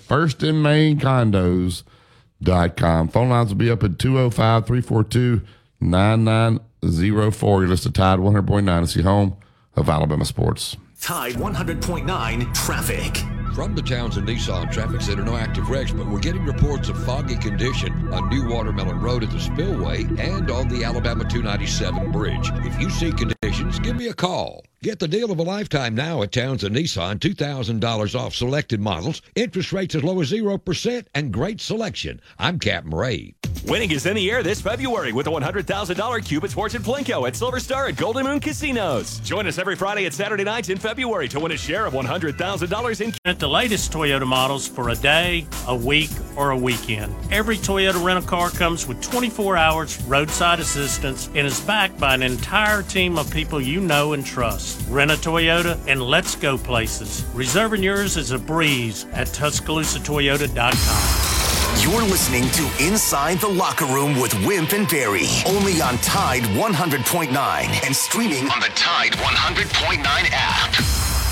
firstinmaincondos.com. 2.43 3.09
Phone 3.09 3.29
lines 3.29 3.49
will 3.49 3.57
be 3.57 3.69
up 3.69 3.83
at 3.83 3.99
205 3.99 4.65
342 4.65 5.41
9904. 5.81 7.61
You're 7.61 7.69
listed 7.69 7.95
Tide 7.95 8.19
100.9 8.19 8.83
is 8.83 8.93
the 8.93 9.03
home 9.03 9.37
of 9.75 9.89
Alabama 9.89 10.25
sports. 10.25 10.75
Tide 11.01 11.35
100.9 11.35 12.53
traffic. 12.53 13.38
From 13.53 13.75
the 13.75 13.81
Townsend 13.81 14.27
Nissan 14.27 14.71
Traffic 14.71 15.01
Center, 15.01 15.23
no 15.23 15.35
active 15.35 15.69
wrecks, 15.69 15.91
but 15.91 16.07
we're 16.07 16.19
getting 16.19 16.45
reports 16.45 16.87
of 16.89 17.03
foggy 17.03 17.35
condition 17.35 18.13
on 18.13 18.29
New 18.29 18.47
Watermelon 18.47 19.01
Road 19.01 19.23
at 19.23 19.31
the 19.31 19.39
Spillway 19.39 20.03
and 20.17 20.49
on 20.49 20.69
the 20.69 20.83
Alabama 20.83 21.23
297 21.25 22.11
bridge. 22.11 22.51
If 22.65 22.79
you 22.79 22.89
see 22.89 23.11
conditions, 23.11 23.79
give 23.79 23.95
me 23.95 24.07
a 24.07 24.13
call. 24.13 24.63
Get 24.81 24.99
the 24.99 25.09
deal 25.09 25.29
of 25.29 25.39
a 25.39 25.43
lifetime 25.43 25.93
now 25.93 26.23
at 26.23 26.31
Townsend 26.31 26.73
Nissan. 26.73 27.19
$2,000 27.19 28.15
off 28.17 28.33
selected 28.33 28.79
models, 28.79 29.21
interest 29.35 29.73
rates 29.73 29.93
as 29.93 30.05
low 30.05 30.21
as 30.21 30.31
0%, 30.31 31.05
and 31.13 31.33
great 31.33 31.59
selection. 31.59 32.21
I'm 32.37 32.59
Captain 32.59 32.95
Ray. 32.95 33.35
Winning 33.65 33.91
is 33.91 34.05
in 34.05 34.15
the 34.15 34.31
air 34.31 34.41
this 34.41 34.61
February 34.61 35.11
with 35.11 35.27
a 35.27 35.29
$100,000 35.29 36.25
Cupid 36.25 36.51
Sports 36.51 36.75
and 36.75 36.85
Plinko 36.85 37.27
at 37.27 37.35
Silver 37.35 37.59
Star 37.59 37.87
at 37.87 37.97
Golden 37.97 38.25
Moon 38.25 38.39
Casinos. 38.39 39.19
Join 39.19 39.47
us 39.47 39.57
every 39.57 39.75
Friday 39.75 40.05
and 40.05 40.13
Saturday 40.13 40.45
nights 40.45 40.69
in 40.69 40.77
February 40.77 41.27
to 41.27 41.41
win 41.41 41.51
a 41.51 41.57
share 41.57 41.85
of 41.85 41.93
$100,000 41.93 43.01
in 43.01 43.11
The 43.39 43.47
latest 43.47 43.91
Toyota 43.93 44.27
models 44.27 44.67
for 44.67 44.89
a 44.89 44.95
day, 44.95 45.47
a 45.65 45.73
week, 45.73 46.09
or 46.35 46.49
a 46.49 46.57
weekend. 46.57 47.15
Every 47.31 47.55
Toyota 47.55 48.03
rental 48.03 48.27
car 48.27 48.49
comes 48.49 48.85
with 48.85 49.01
24 49.01 49.55
hours 49.55 49.97
roadside 50.03 50.59
assistance 50.59 51.27
and 51.27 51.47
is 51.47 51.61
backed 51.61 51.97
by 51.97 52.15
an 52.15 52.21
entire 52.21 52.83
team 52.83 53.17
of 53.17 53.31
people 53.31 53.61
you 53.61 53.79
know 53.79 54.11
and 54.11 54.25
trust. 54.25 54.85
Rent 54.89 55.11
a 55.11 55.13
Toyota 55.13 55.79
and 55.87 56.01
let's 56.01 56.35
go 56.35 56.57
places. 56.57 57.23
Reserving 57.33 57.81
yours 57.81 58.17
is 58.17 58.31
a 58.31 58.37
breeze 58.37 59.05
at 59.13 59.27
TuscaloosaToyota.com. 59.27 61.81
You're 61.81 62.01
listening 62.09 62.49
to 62.49 62.69
Inside 62.85 63.39
the 63.39 63.47
Locker 63.47 63.85
Room 63.85 64.19
with 64.19 64.33
Wimp 64.45 64.73
and 64.73 64.85
Barry, 64.89 65.27
only 65.47 65.81
on 65.81 65.97
Tide 65.99 66.43
100.9 66.43 67.85
and 67.85 67.95
streaming 67.95 68.49
on 68.49 68.59
the 68.59 68.67
Tide 68.75 69.13
100.9 69.13 70.03
app. 70.33 71.28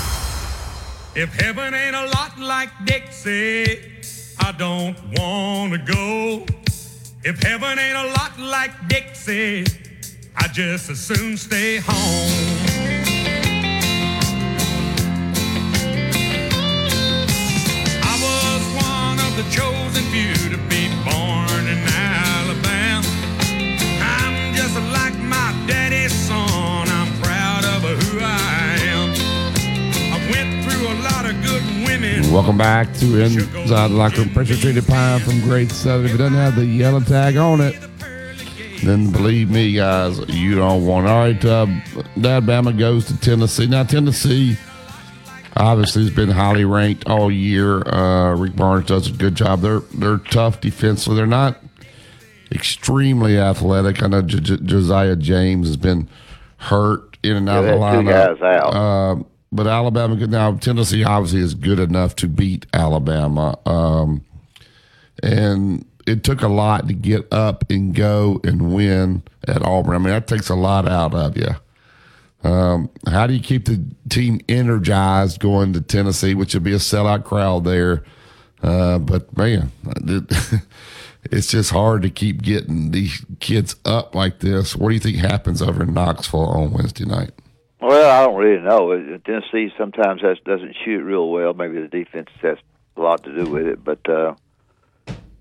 If 1.14 1.34
heaven 1.34 1.74
ain't 1.74 1.96
a 1.96 2.06
lot 2.06 2.38
like 2.38 2.70
Dixie, 2.84 3.80
I 4.38 4.52
don't 4.52 4.96
want 5.18 5.72
to 5.72 5.78
go. 5.78 6.46
If 7.24 7.42
heaven 7.42 7.78
ain't 7.78 7.96
a 7.96 8.12
lot 8.12 8.38
like 8.38 8.70
Dixie, 8.88 9.64
I 10.36 10.48
just 10.48 10.90
as 10.90 11.00
soon 11.00 11.36
stay 11.36 11.78
home. 11.78 12.30
I 18.02 18.14
was 18.22 18.62
one 18.84 19.18
of 19.26 19.36
the 19.36 19.44
chosen 19.50 19.77
Welcome 32.30 32.58
back 32.58 32.92
to 32.94 33.20
Inside 33.22 33.88
the 33.88 33.94
Locker 33.94 34.18
Room. 34.20 34.30
Pressure 34.30 34.54
treated 34.56 34.86
pine 34.86 35.18
from 35.20 35.40
Great 35.40 35.70
Southern. 35.72 36.06
If 36.06 36.14
it 36.14 36.18
doesn't 36.18 36.36
have 36.36 36.56
the 36.56 36.64
yellow 36.66 37.00
tag 37.00 37.36
on 37.36 37.60
it, 37.60 37.74
then 38.84 39.10
believe 39.10 39.50
me, 39.50 39.72
guys, 39.72 40.18
you 40.28 40.54
don't 40.54 40.86
want 40.86 41.06
it. 41.06 41.10
All 41.10 41.18
right, 41.18 41.44
uh, 41.44 41.66
Alabama 42.28 42.72
goes 42.72 43.06
to 43.06 43.18
Tennessee. 43.18 43.66
Now, 43.66 43.82
Tennessee 43.82 44.56
obviously 45.56 46.02
has 46.02 46.12
been 46.14 46.30
highly 46.30 46.64
ranked 46.64 47.06
all 47.08 47.30
year. 47.30 47.82
Uh, 47.88 48.34
Rick 48.36 48.56
Barnes 48.56 48.86
does 48.86 49.08
a 49.08 49.12
good 49.12 49.34
job. 49.34 49.60
They're 49.62 49.80
they're 49.94 50.18
tough 50.18 50.60
defensively. 50.60 51.16
They're 51.16 51.26
not 51.26 51.58
extremely 52.52 53.38
athletic. 53.38 54.02
I 54.02 54.06
know 54.06 54.22
J- 54.22 54.40
J- 54.40 54.58
Josiah 54.64 55.16
James 55.16 55.66
has 55.66 55.76
been 55.76 56.08
hurt 56.58 57.16
in 57.22 57.36
and 57.36 57.48
out 57.48 57.64
Yeah, 57.64 57.70
of 57.72 57.80
the 57.80 57.86
had 57.86 58.36
two 58.36 58.42
guys 58.42 58.62
out. 58.62 58.74
Um, 58.74 59.26
but 59.52 59.66
Alabama 59.66 60.14
now 60.26 60.52
Tennessee 60.56 61.04
obviously 61.04 61.40
is 61.40 61.54
good 61.54 61.78
enough 61.78 62.16
to 62.16 62.26
beat 62.28 62.66
Alabama. 62.72 63.58
Um, 63.66 64.24
and 65.22 65.84
it 66.06 66.24
took 66.24 66.42
a 66.42 66.48
lot 66.48 66.88
to 66.88 66.94
get 66.94 67.30
up 67.32 67.64
and 67.70 67.94
go 67.94 68.40
and 68.44 68.74
win 68.74 69.22
at 69.46 69.62
Auburn. 69.62 69.94
I 69.94 69.98
mean, 69.98 70.08
that 70.08 70.26
takes 70.26 70.48
a 70.48 70.54
lot 70.54 70.88
out 70.88 71.14
of 71.14 71.36
you. 71.36 71.48
Um, 72.48 72.88
how 73.06 73.26
do 73.26 73.34
you 73.34 73.40
keep 73.40 73.64
the 73.64 73.84
team 74.08 74.40
energized 74.48 75.40
going 75.40 75.72
to 75.72 75.80
Tennessee, 75.80 76.34
which 76.34 76.54
would 76.54 76.62
be 76.62 76.72
a 76.72 76.76
sellout 76.76 77.24
crowd 77.24 77.64
there? 77.64 78.04
Uh, 78.62 78.98
but 78.98 79.36
man, 79.36 79.72
it- 80.06 80.62
it's 81.30 81.48
just 81.48 81.72
hard 81.72 82.02
to 82.02 82.10
keep 82.10 82.42
getting 82.42 82.92
these 82.92 83.24
kids 83.40 83.76
up 83.84 84.14
like 84.14 84.38
this. 84.38 84.74
What 84.76 84.88
do 84.88 84.94
you 84.94 85.00
think 85.00 85.16
happens 85.16 85.60
over 85.60 85.82
in 85.82 85.92
Knoxville 85.92 86.46
on 86.46 86.72
Wednesday 86.72 87.04
night? 87.04 87.32
Well, 87.80 88.10
I 88.10 88.26
don't 88.26 88.36
really 88.36 88.62
know. 88.62 89.18
Tennessee 89.24 89.72
sometimes 89.78 90.20
has, 90.22 90.38
doesn't 90.44 90.76
shoot 90.84 91.02
real 91.02 91.30
well. 91.30 91.54
Maybe 91.54 91.80
the 91.80 91.88
defense 91.88 92.28
has 92.42 92.58
a 92.96 93.00
lot 93.00 93.22
to 93.24 93.34
do 93.34 93.50
with 93.50 93.66
it. 93.66 93.84
But 93.84 94.08
uh, 94.08 94.34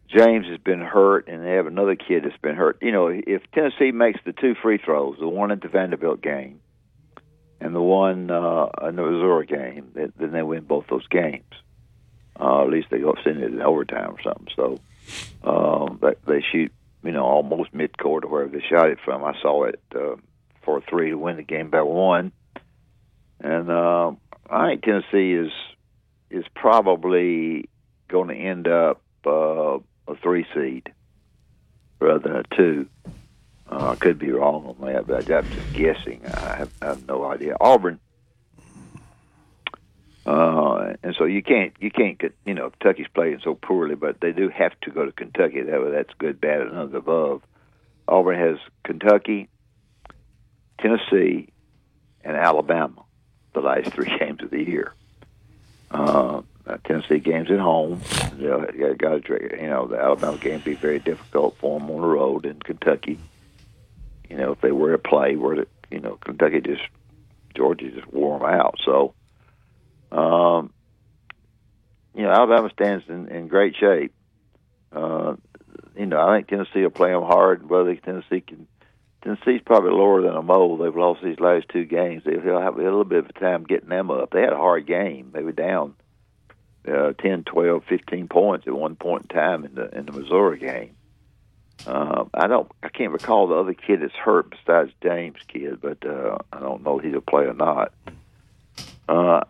James 0.08 0.46
has 0.48 0.60
been 0.60 0.82
hurt, 0.82 1.28
and 1.28 1.44
they 1.44 1.54
have 1.54 1.66
another 1.66 1.96
kid 1.96 2.24
that's 2.24 2.38
been 2.38 2.56
hurt. 2.56 2.78
You 2.82 2.92
know, 2.92 3.08
if 3.08 3.42
Tennessee 3.54 3.92
makes 3.92 4.20
the 4.24 4.34
two 4.34 4.56
free 4.62 4.78
throws, 4.78 5.18
the 5.20 5.28
one 5.28 5.52
at 5.52 5.62
the 5.62 5.68
Vanderbilt 5.68 6.22
game 6.22 6.62
and 7.60 7.74
the 7.74 7.82
one 7.82 8.30
uh, 8.30 8.68
in 8.88 8.96
the 8.96 9.02
Missouri 9.02 9.46
game, 9.48 9.92
then 9.94 10.14
then 10.18 10.32
they 10.32 10.44
win 10.44 10.64
both 10.64 10.86
those 10.90 11.08
games. 11.08 11.44
Uh, 12.40 12.62
at 12.62 12.70
least 12.70 12.88
they 12.92 13.00
go 13.00 13.16
send 13.24 13.42
it 13.42 13.52
in 13.52 13.62
overtime 13.62 14.12
or 14.12 14.22
something. 14.22 14.48
So 14.56 14.80
um, 15.44 15.98
they, 16.02 16.14
they 16.28 16.46
shoot, 16.52 16.72
you 17.04 17.12
know, 17.12 17.24
almost 17.24 17.74
midcourt 17.74 18.24
or 18.24 18.28
wherever 18.28 18.52
they 18.52 18.64
shot 18.70 18.90
it 18.90 19.00
from. 19.04 19.24
I 19.24 19.34
saw 19.42 19.64
it 19.64 19.82
uh, 19.96 20.18
for 20.68 20.82
three 20.82 21.12
to 21.12 21.18
win 21.18 21.38
the 21.38 21.44
game 21.44 21.70
by 21.70 21.82
one. 21.82 22.34
And 23.40 23.72
uh, 23.72 24.12
I 24.50 24.68
think 24.68 24.84
Tennessee 24.84 25.32
is 25.32 25.52
is 26.30 26.44
probably 26.54 27.70
going 28.10 28.28
to 28.28 28.36
end 28.36 28.68
up 28.68 29.02
uh, 29.26 29.80
a 30.10 30.16
three 30.22 30.46
seed 30.54 30.92
rather 32.02 32.20
than 32.20 32.36
a 32.36 32.44
two. 32.56 32.88
Uh, 33.72 33.92
I 33.92 33.96
could 33.96 34.20
be 34.20 34.30
wrong 34.30 34.76
on 34.78 34.86
that, 34.92 35.08
but 35.08 35.32
I'm 35.32 35.50
just 35.50 35.72
guessing. 35.72 36.26
I 36.26 36.58
have, 36.58 36.70
I 36.82 36.86
have 36.88 37.08
no 37.08 37.24
idea. 37.24 37.56
Auburn, 37.62 38.02
uh, 40.26 40.94
and 41.02 41.16
so 41.18 41.24
you 41.24 41.42
can't 41.42 41.74
you 41.80 41.92
can't 41.92 42.22
you 42.46 42.56
know 42.56 42.72
Kentucky's 42.72 43.08
playing 43.14 43.40
so 43.42 43.56
poorly, 43.56 43.96
but 43.96 44.20
they 44.20 44.34
do 44.34 44.50
have 44.50 44.78
to 44.82 44.92
go 44.92 45.06
to 45.06 45.14
Kentucky. 45.14 45.62
That 45.62 45.92
that's 45.94 46.18
good, 46.18 46.42
bad, 46.42 46.60
and 46.60 46.74
none 46.74 46.94
above. 46.94 47.42
Auburn 48.06 48.38
has 48.38 48.58
Kentucky, 48.84 49.48
Tennessee, 50.80 51.50
and 52.24 52.36
Alabama 52.36 53.04
the 53.54 53.62
last 53.62 53.94
three 53.94 54.18
games 54.20 54.42
of 54.42 54.52
the 54.52 54.64
year. 54.64 54.94
Uh, 55.90 56.42
Tennessee 56.86 57.20
games 57.20 57.50
at 57.50 57.60
home. 57.60 58.02
They 58.34 58.94
got 58.96 59.26
to, 59.26 59.58
you 59.62 59.70
know, 59.70 59.88
the 59.88 59.98
Alabama 59.98 60.38
game 60.38 60.60
be 60.60 60.74
very 60.74 61.00
difficult 61.00 61.56
for 61.58 61.80
them 61.80 61.90
on 61.90 62.02
the 62.02 62.08
road 62.08 62.46
in 62.46 62.60
Kentucky. 62.60 63.20
You 64.30 64.38
know, 64.38 64.52
if 64.52 64.62
they 64.62 64.72
were 64.72 64.92
to 64.92 64.98
play, 64.98 65.36
where 65.38 65.56
the, 65.56 65.68
you 65.90 66.00
know 66.00 66.18
Kentucky 66.18 66.60
just 66.60 66.82
Georgia 67.56 67.90
just 67.90 68.12
wore 68.12 68.38
them 68.38 68.48
out. 68.48 68.78
So, 68.84 69.14
um, 70.12 70.74
you 72.14 72.24
know, 72.24 72.32
Alabama 72.32 72.70
stands 72.74 73.06
in, 73.08 73.30
in 73.30 73.48
great 73.48 73.76
shape. 73.76 74.14
Uh, 74.92 75.36
you 75.96 76.06
know, 76.06 76.20
I 76.20 76.38
think 76.38 76.50
Tennessee 76.50 76.82
will 76.82 76.90
play 76.90 77.12
them 77.12 77.24
hard. 77.24 77.70
Whether 77.70 77.96
Tennessee 77.96 78.42
can 78.42 78.68
Tennessee's 79.28 79.62
probably 79.66 79.92
lower 79.92 80.22
than 80.22 80.36
a 80.36 80.42
mole. 80.42 80.78
They've 80.78 80.96
lost 80.96 81.22
these 81.22 81.40
last 81.40 81.68
two 81.68 81.84
games. 81.84 82.24
They'll 82.26 82.62
have 82.62 82.78
a 82.78 82.82
little 82.82 83.04
bit 83.04 83.26
of 83.26 83.34
time 83.36 83.66
getting 83.66 83.90
them 83.90 84.10
up. 84.10 84.32
They 84.32 84.42
had 84.42 84.54
a 84.54 84.58
hard 84.58 84.88
game. 84.88 85.32
They 85.34 85.44
were 85.44 85.52
down 85.52 85.96
uh, 86.88 87.12
10, 87.12 87.44
12, 87.44 87.84
15 87.90 88.28
points 88.30 88.68
at 88.68 88.74
one 88.74 88.96
point 88.96 89.24
in 89.24 89.36
time 89.36 89.66
in 89.66 89.76
the 89.76 89.90
in 89.98 90.06
the 90.06 90.14
Missouri 90.14 90.60
game. 90.60 90.96
Uh, 91.86 92.24
I 92.34 92.48
don't. 92.48 92.72
I 92.82 92.88
can't 92.88 93.12
recall 93.12 93.48
the 93.48 93.56
other 93.56 93.74
kid 93.74 94.02
that's 94.02 94.14
hurt 94.14 94.50
besides 94.50 94.92
James' 95.04 95.36
kid, 95.48 95.82
but 95.82 96.06
uh, 96.06 96.38
I 96.54 96.60
don't 96.60 96.84
know 96.84 97.00
if 97.00 97.06
he'll 97.06 97.20
play 97.20 97.46
or 97.46 97.54
not. 97.54 97.94
Uh, 99.10 99.42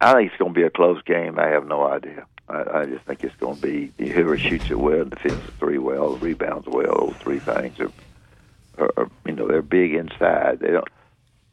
I 0.00 0.14
think 0.14 0.30
it's 0.30 0.38
going 0.38 0.54
to 0.54 0.60
be 0.60 0.66
a 0.66 0.70
close 0.70 1.02
game. 1.02 1.38
I 1.38 1.48
have 1.48 1.66
no 1.66 1.86
idea. 1.86 2.24
I, 2.48 2.80
I 2.80 2.86
just 2.86 3.04
think 3.04 3.22
it's 3.22 3.36
going 3.36 3.56
to 3.56 3.62
be 3.62 4.08
whoever 4.08 4.38
shoots 4.38 4.70
it 4.70 4.78
well, 4.78 5.04
defends 5.04 5.44
the 5.44 5.52
three 5.52 5.78
well, 5.78 6.16
rebounds 6.16 6.66
well. 6.66 7.08
Those 7.08 7.16
three 7.20 7.38
things 7.38 7.78
are, 7.80 7.92
are, 8.78 9.10
you 9.26 9.32
know, 9.32 9.46
they're 9.46 9.62
big 9.62 9.94
inside. 9.94 10.60
They 10.60 10.68
don't. 10.68 10.88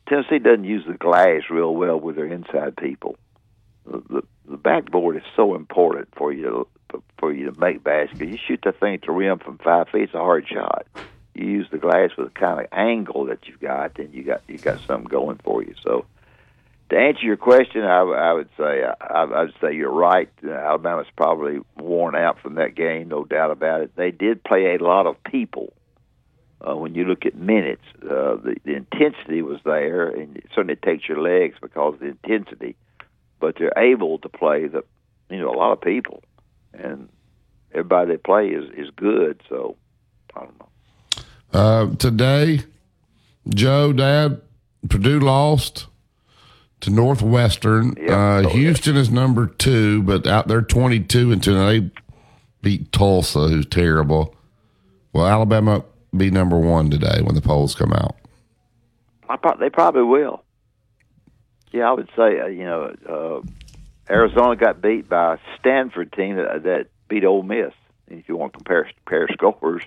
Tennessee 0.07 0.39
doesn't 0.39 0.65
use 0.65 0.83
the 0.87 0.93
glass 0.93 1.43
real 1.49 1.73
well 1.75 1.99
with 1.99 2.15
their 2.15 2.27
inside 2.27 2.77
people. 2.77 3.17
The, 3.85 4.03
the, 4.09 4.21
the 4.49 4.57
backboard 4.57 5.17
is 5.17 5.23
so 5.35 5.55
important 5.55 6.09
for 6.15 6.31
you 6.31 6.67
to, 6.91 7.03
for 7.17 7.33
you 7.33 7.51
to 7.51 7.59
make 7.59 7.83
baskets. 7.83 8.21
You 8.21 8.37
shoot 8.37 8.61
that 8.65 8.79
thing 8.79 8.95
at 8.95 9.01
the 9.01 9.11
rim 9.11 9.39
from 9.39 9.57
five 9.57 9.89
feet; 9.89 10.03
it's 10.03 10.13
a 10.13 10.19
hard 10.19 10.47
shot. 10.47 10.85
You 11.33 11.47
use 11.47 11.67
the 11.71 11.77
glass 11.77 12.11
with 12.17 12.33
the 12.33 12.39
kind 12.39 12.61
of 12.61 12.67
angle 12.71 13.25
that 13.25 13.47
you've 13.47 13.59
got, 13.59 13.95
then 13.95 14.11
you 14.13 14.23
got 14.23 14.41
you 14.47 14.57
got 14.57 14.79
something 14.87 15.09
going 15.09 15.39
for 15.43 15.63
you. 15.63 15.73
So 15.83 16.05
to 16.89 16.97
answer 16.97 17.25
your 17.25 17.37
question, 17.37 17.83
I, 17.83 18.01
I 18.01 18.33
would 18.33 18.49
say 18.57 18.83
I, 18.83 19.23
I 19.23 19.41
would 19.41 19.53
say 19.59 19.73
you're 19.75 19.91
right. 19.91 20.29
Alabama's 20.47 21.07
probably 21.15 21.59
worn 21.77 22.15
out 22.15 22.39
from 22.39 22.55
that 22.55 22.75
game, 22.75 23.07
no 23.09 23.25
doubt 23.25 23.51
about 23.51 23.81
it. 23.81 23.95
They 23.95 24.11
did 24.11 24.43
play 24.43 24.75
a 24.75 24.83
lot 24.83 25.07
of 25.07 25.21
people. 25.23 25.73
Uh, 26.67 26.75
when 26.75 26.95
you 26.95 27.05
look 27.05 27.25
at 27.25 27.35
minutes, 27.35 27.83
uh, 28.03 28.35
the, 28.37 28.55
the 28.63 28.75
intensity 28.75 29.41
was 29.41 29.59
there, 29.65 30.07
and 30.09 30.37
it 30.37 30.45
certainly 30.53 30.75
takes 30.75 31.07
your 31.07 31.21
legs 31.21 31.55
because 31.61 31.93
of 31.95 31.99
the 31.99 32.07
intensity. 32.07 32.75
But 33.39 33.55
they're 33.59 33.77
able 33.77 34.17
to 34.19 34.29
play 34.29 34.67
the, 34.67 34.83
you 35.29 35.37
know, 35.37 35.51
a 35.51 35.57
lot 35.57 35.73
of 35.73 35.81
people, 35.81 36.23
and 36.73 37.09
everybody 37.71 38.11
they 38.11 38.17
play 38.17 38.47
is 38.47 38.69
is 38.75 38.89
good. 38.95 39.43
So 39.47 39.75
I 40.35 40.39
don't 40.39 40.59
know. 40.59 40.69
Uh, 41.53 41.95
today, 41.97 42.61
Joe, 43.47 43.93
Dad, 43.93 44.41
Purdue 44.89 45.19
lost 45.19 45.87
to 46.81 46.89
Northwestern. 46.89 47.95
uh, 48.09 48.47
Houston 48.49 48.95
is 48.95 49.11
number 49.11 49.47
two, 49.47 50.01
but 50.03 50.25
out 50.25 50.47
there 50.47 50.61
22 50.61 51.31
and 51.31 51.43
two. 51.43 51.53
Now 51.53 51.67
they 51.67 51.91
beat 52.61 52.91
Tulsa, 52.91 53.47
who's 53.47 53.65
terrible. 53.67 54.35
Well, 55.13 55.27
Alabama 55.27 55.83
be 56.17 56.31
number 56.31 56.57
one 56.57 56.89
today 56.89 57.21
when 57.21 57.35
the 57.35 57.41
polls 57.41 57.75
come 57.75 57.93
out. 57.93 58.15
I 59.29 59.37
pro- 59.37 59.57
they 59.57 59.69
probably 59.69 60.03
will. 60.03 60.43
Yeah, 61.71 61.89
I 61.89 61.93
would 61.93 62.09
say 62.15 62.39
uh, 62.39 62.47
you 62.47 62.65
know 62.65 62.95
uh, 63.07 63.41
Arizona 64.11 64.55
got 64.55 64.81
beat 64.81 65.09
by 65.09 65.35
a 65.35 65.37
Stanford 65.59 66.13
team 66.13 66.37
that, 66.37 66.63
that 66.63 66.87
beat 67.07 67.25
Ole 67.25 67.43
Miss. 67.43 67.73
If 68.07 68.29
you 68.29 68.37
want 68.37 68.53
to 68.53 68.57
compare 68.57 68.89
compare 69.05 69.27
scores, 69.33 69.83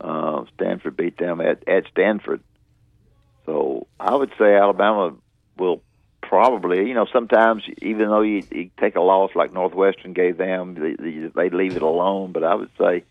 uh, 0.00 0.44
Stanford 0.54 0.96
beat 0.96 1.18
them 1.18 1.40
at 1.40 1.66
at 1.68 1.86
Stanford. 1.90 2.42
So 3.46 3.86
I 4.00 4.14
would 4.14 4.32
say 4.38 4.54
Alabama 4.54 5.14
will 5.56 5.82
probably, 6.22 6.88
you 6.88 6.94
know, 6.94 7.06
sometimes 7.12 7.62
even 7.82 8.08
though 8.08 8.22
you, 8.22 8.42
you 8.50 8.70
take 8.80 8.96
a 8.96 9.00
loss 9.00 9.30
like 9.34 9.52
Northwestern 9.52 10.14
gave 10.14 10.38
them, 10.38 10.74
they, 10.74 11.28
they 11.34 11.50
leave 11.50 11.76
it 11.76 11.82
alone. 11.82 12.32
But 12.32 12.44
I 12.44 12.54
would 12.54 12.70
say 12.78 13.04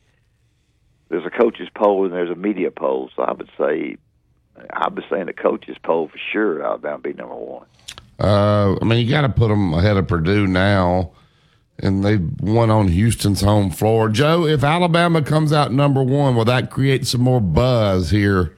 there's 1.14 1.26
a 1.28 1.30
coaches 1.30 1.70
poll 1.76 2.06
and 2.06 2.14
there's 2.14 2.32
a 2.32 2.36
media 2.36 2.72
poll. 2.72 3.12
So 3.16 3.22
I 3.22 3.34
would 3.34 3.50
say 3.56 3.98
I 4.72 4.88
would 4.88 4.96
be 4.96 5.04
saying 5.12 5.28
the 5.28 5.34
coaches 5.34 5.78
poll 5.84 6.08
for 6.08 6.18
sure. 6.32 6.64
Alabama 6.64 6.98
be 6.98 7.14
number 7.14 7.36
one. 7.36 7.68
Uh, 8.20 8.76
I 8.82 8.84
mean, 8.84 9.06
you 9.06 9.12
got 9.12 9.22
to 9.22 9.30
put 9.30 9.50
them 9.50 9.76
ahead 9.76 9.96
of 9.98 10.08
Purdue 10.08 10.48
now, 10.48 11.12
and 11.78 12.04
they 12.04 12.18
won 12.18 12.72
on 12.72 12.88
Houston's 12.88 13.42
home 13.42 13.70
floor. 13.70 14.10
Joe, 14.10 14.48
if 14.48 14.64
Alabama 14.64 15.22
comes 15.22 15.54
out 15.54 15.72
number 15.72 16.02
one, 16.02 16.36
will 16.36 16.46
that 16.46 16.72
create 16.72 17.06
some 17.06 17.22
more 17.22 17.42
buzz 17.42 18.10
here 18.10 18.58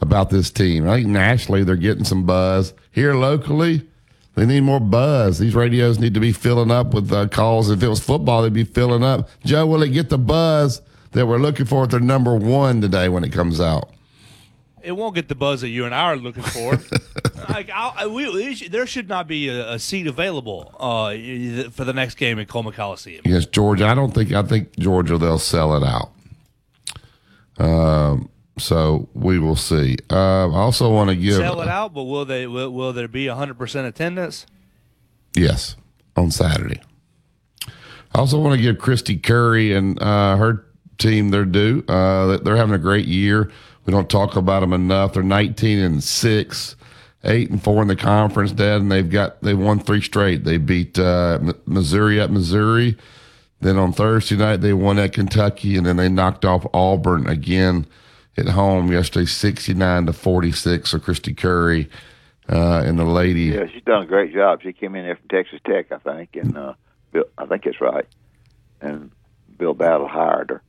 about 0.00 0.30
this 0.30 0.50
team? 0.50 0.88
I 0.88 0.96
think 0.96 1.08
nationally 1.08 1.62
they're 1.62 1.76
getting 1.76 2.04
some 2.04 2.26
buzz. 2.26 2.74
Here 2.90 3.14
locally, 3.14 3.86
they 4.34 4.44
need 4.44 4.62
more 4.62 4.80
buzz. 4.80 5.38
These 5.38 5.54
radios 5.54 6.00
need 6.00 6.14
to 6.14 6.20
be 6.20 6.32
filling 6.32 6.72
up 6.72 6.94
with 6.94 7.12
uh, 7.12 7.28
calls. 7.28 7.70
If 7.70 7.80
it 7.80 7.88
was 7.88 8.00
football, 8.00 8.42
they'd 8.42 8.52
be 8.52 8.64
filling 8.64 9.04
up. 9.04 9.28
Joe, 9.44 9.66
will 9.66 9.84
it 9.84 9.90
get 9.90 10.08
the 10.08 10.18
buzz 10.18 10.82
that 11.12 11.26
we're 11.26 11.38
looking 11.38 11.66
for 11.66 11.84
at 11.84 11.90
their 11.90 12.00
number 12.00 12.34
one 12.34 12.80
today 12.80 13.08
when 13.08 13.24
it 13.24 13.32
comes 13.32 13.60
out? 13.60 13.90
It 14.82 14.92
won't 14.92 15.14
get 15.14 15.28
the 15.28 15.36
buzz 15.36 15.60
that 15.60 15.68
you 15.68 15.84
and 15.84 15.94
I 15.94 16.02
are 16.02 16.16
looking 16.16 16.42
for. 16.42 16.72
like, 17.48 17.70
I, 17.72 18.08
we, 18.08 18.68
there 18.68 18.86
should 18.86 19.08
not 19.08 19.28
be 19.28 19.48
a, 19.48 19.74
a 19.74 19.78
seat 19.78 20.08
available 20.08 20.74
uh, 20.80 21.70
for 21.70 21.84
the 21.84 21.92
next 21.92 22.16
game 22.16 22.40
at 22.40 22.48
Coleman 22.48 22.72
Coliseum. 22.72 23.22
Yes, 23.24 23.46
Georgia. 23.46 23.86
I 23.86 23.94
don't 23.94 24.12
think. 24.12 24.32
I 24.32 24.42
think 24.42 24.76
Georgia 24.76 25.18
they'll 25.18 25.38
sell 25.38 25.76
it 25.76 25.84
out. 25.84 26.10
Um, 27.58 28.28
so 28.58 29.08
we 29.14 29.38
will 29.38 29.56
see. 29.56 29.98
Uh, 30.10 30.48
I 30.48 30.56
also 30.56 30.92
want 30.92 31.10
to 31.10 31.16
give 31.16 31.36
sell 31.36 31.60
it 31.60 31.68
out, 31.68 31.94
but 31.94 32.04
will 32.04 32.24
they? 32.24 32.48
Will, 32.48 32.70
will 32.70 32.92
there 32.92 33.08
be 33.08 33.28
hundred 33.28 33.58
percent 33.58 33.86
attendance? 33.86 34.46
Yes, 35.36 35.76
on 36.16 36.30
Saturday. 36.32 36.80
I 38.14 38.18
also 38.18 38.38
want 38.38 38.56
to 38.56 38.60
give 38.60 38.76
Kristy 38.76 39.22
Curry 39.22 39.72
and 39.72 40.00
uh, 40.02 40.36
her 40.36 40.66
team 41.02 41.30
their 41.30 41.44
due. 41.44 41.84
Uh, 41.88 42.38
they're 42.38 42.56
having 42.56 42.74
a 42.74 42.78
great 42.78 43.06
year. 43.06 43.50
We 43.84 43.92
don't 43.92 44.08
talk 44.08 44.36
about 44.36 44.60
them 44.60 44.72
enough. 44.72 45.14
They're 45.14 45.22
19 45.22 45.78
and 45.78 46.02
six, 46.02 46.76
eight 47.24 47.50
and 47.50 47.62
four 47.62 47.82
in 47.82 47.88
the 47.88 47.96
conference, 47.96 48.52
Dad, 48.52 48.80
and 48.80 48.92
they've 48.92 49.08
got 49.08 49.42
they 49.42 49.54
won 49.54 49.80
three 49.80 50.00
straight. 50.00 50.44
They 50.44 50.58
beat 50.58 50.98
uh, 50.98 51.40
Missouri 51.66 52.20
at 52.20 52.30
Missouri. 52.30 52.96
Then 53.60 53.78
on 53.78 53.92
Thursday 53.92 54.36
night 54.36 54.60
they 54.60 54.72
won 54.72 54.98
at 54.98 55.12
Kentucky, 55.12 55.76
and 55.76 55.86
then 55.86 55.96
they 55.96 56.08
knocked 56.08 56.44
off 56.44 56.66
Auburn 56.72 57.26
again 57.26 57.86
at 58.36 58.48
home 58.48 58.90
yesterday, 58.90 59.26
69 59.26 60.06
to 60.06 60.12
46. 60.12 60.90
So 60.90 60.98
Kristy 60.98 61.36
Curry 61.36 61.88
uh, 62.48 62.82
and 62.84 62.98
the 62.98 63.04
lady. 63.04 63.44
Yeah, 63.44 63.66
she's 63.72 63.84
done 63.84 64.02
a 64.02 64.06
great 64.06 64.32
job. 64.32 64.62
She 64.62 64.72
came 64.72 64.94
in 64.94 65.04
there 65.04 65.16
from 65.16 65.28
Texas 65.28 65.60
Tech, 65.66 65.92
I 65.92 65.98
think, 65.98 66.30
and 66.34 66.56
uh, 66.56 66.74
Bill, 67.12 67.24
I 67.38 67.46
think 67.46 67.66
it's 67.66 67.80
right. 67.80 68.06
And 68.80 69.10
Bill 69.58 69.74
Battle 69.74 70.08
hired 70.08 70.50
her, 70.50 70.62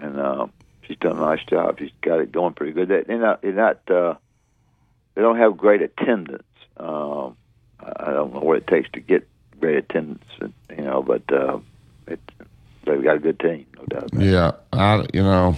and. 0.00 0.20
Um, 0.20 0.52
she's 0.88 0.96
done 0.96 1.18
a 1.18 1.20
nice 1.20 1.44
job. 1.44 1.78
She's 1.78 1.90
got 2.00 2.20
it 2.20 2.32
going 2.32 2.54
pretty 2.54 2.72
good. 2.72 2.88
They're 2.88 3.18
not, 3.18 3.42
they're 3.42 3.52
not 3.52 3.90
uh, 3.90 4.14
they 5.14 5.22
don't 5.22 5.36
have 5.36 5.56
great 5.56 5.82
attendance. 5.82 6.42
Um, 6.78 7.36
I 7.80 8.12
don't 8.12 8.32
know 8.32 8.40
what 8.40 8.56
it 8.56 8.66
takes 8.66 8.90
to 8.92 9.00
get 9.00 9.28
great 9.60 9.76
attendance, 9.76 10.24
you 10.40 10.82
know, 10.82 11.02
but 11.02 11.22
uh, 11.32 11.58
it, 12.06 12.20
they've 12.84 13.02
got 13.02 13.16
a 13.16 13.20
good 13.20 13.38
team, 13.38 13.66
no 13.76 13.84
doubt. 13.84 14.10
Yeah, 14.14 14.52
I 14.72 15.06
you 15.12 15.22
know, 15.22 15.56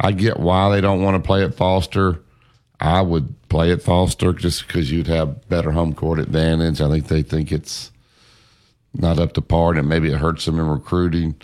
I 0.00 0.12
get 0.12 0.40
why 0.40 0.70
they 0.70 0.80
don't 0.80 1.02
want 1.02 1.22
to 1.22 1.26
play 1.26 1.44
at 1.44 1.54
Foster. 1.54 2.20
I 2.80 3.02
would 3.02 3.34
play 3.48 3.72
at 3.72 3.82
Foster 3.82 4.32
just 4.32 4.66
because 4.66 4.90
you'd 4.90 5.08
have 5.08 5.48
better 5.48 5.72
home 5.72 5.94
court 5.94 6.18
advantage. 6.20 6.80
I 6.80 6.88
think 6.88 7.08
they 7.08 7.22
think 7.22 7.52
it's 7.52 7.90
not 8.94 9.18
up 9.18 9.32
to 9.34 9.42
par, 9.42 9.74
and 9.74 9.88
maybe 9.88 10.10
it 10.10 10.18
hurts 10.18 10.44
them 10.44 10.58
in 10.58 10.66
recruiting. 10.66 11.34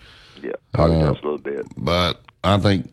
Yeah, 0.43 0.53
Uh, 0.75 1.15
But 1.77 2.21
I 2.43 2.59
think 2.59 2.91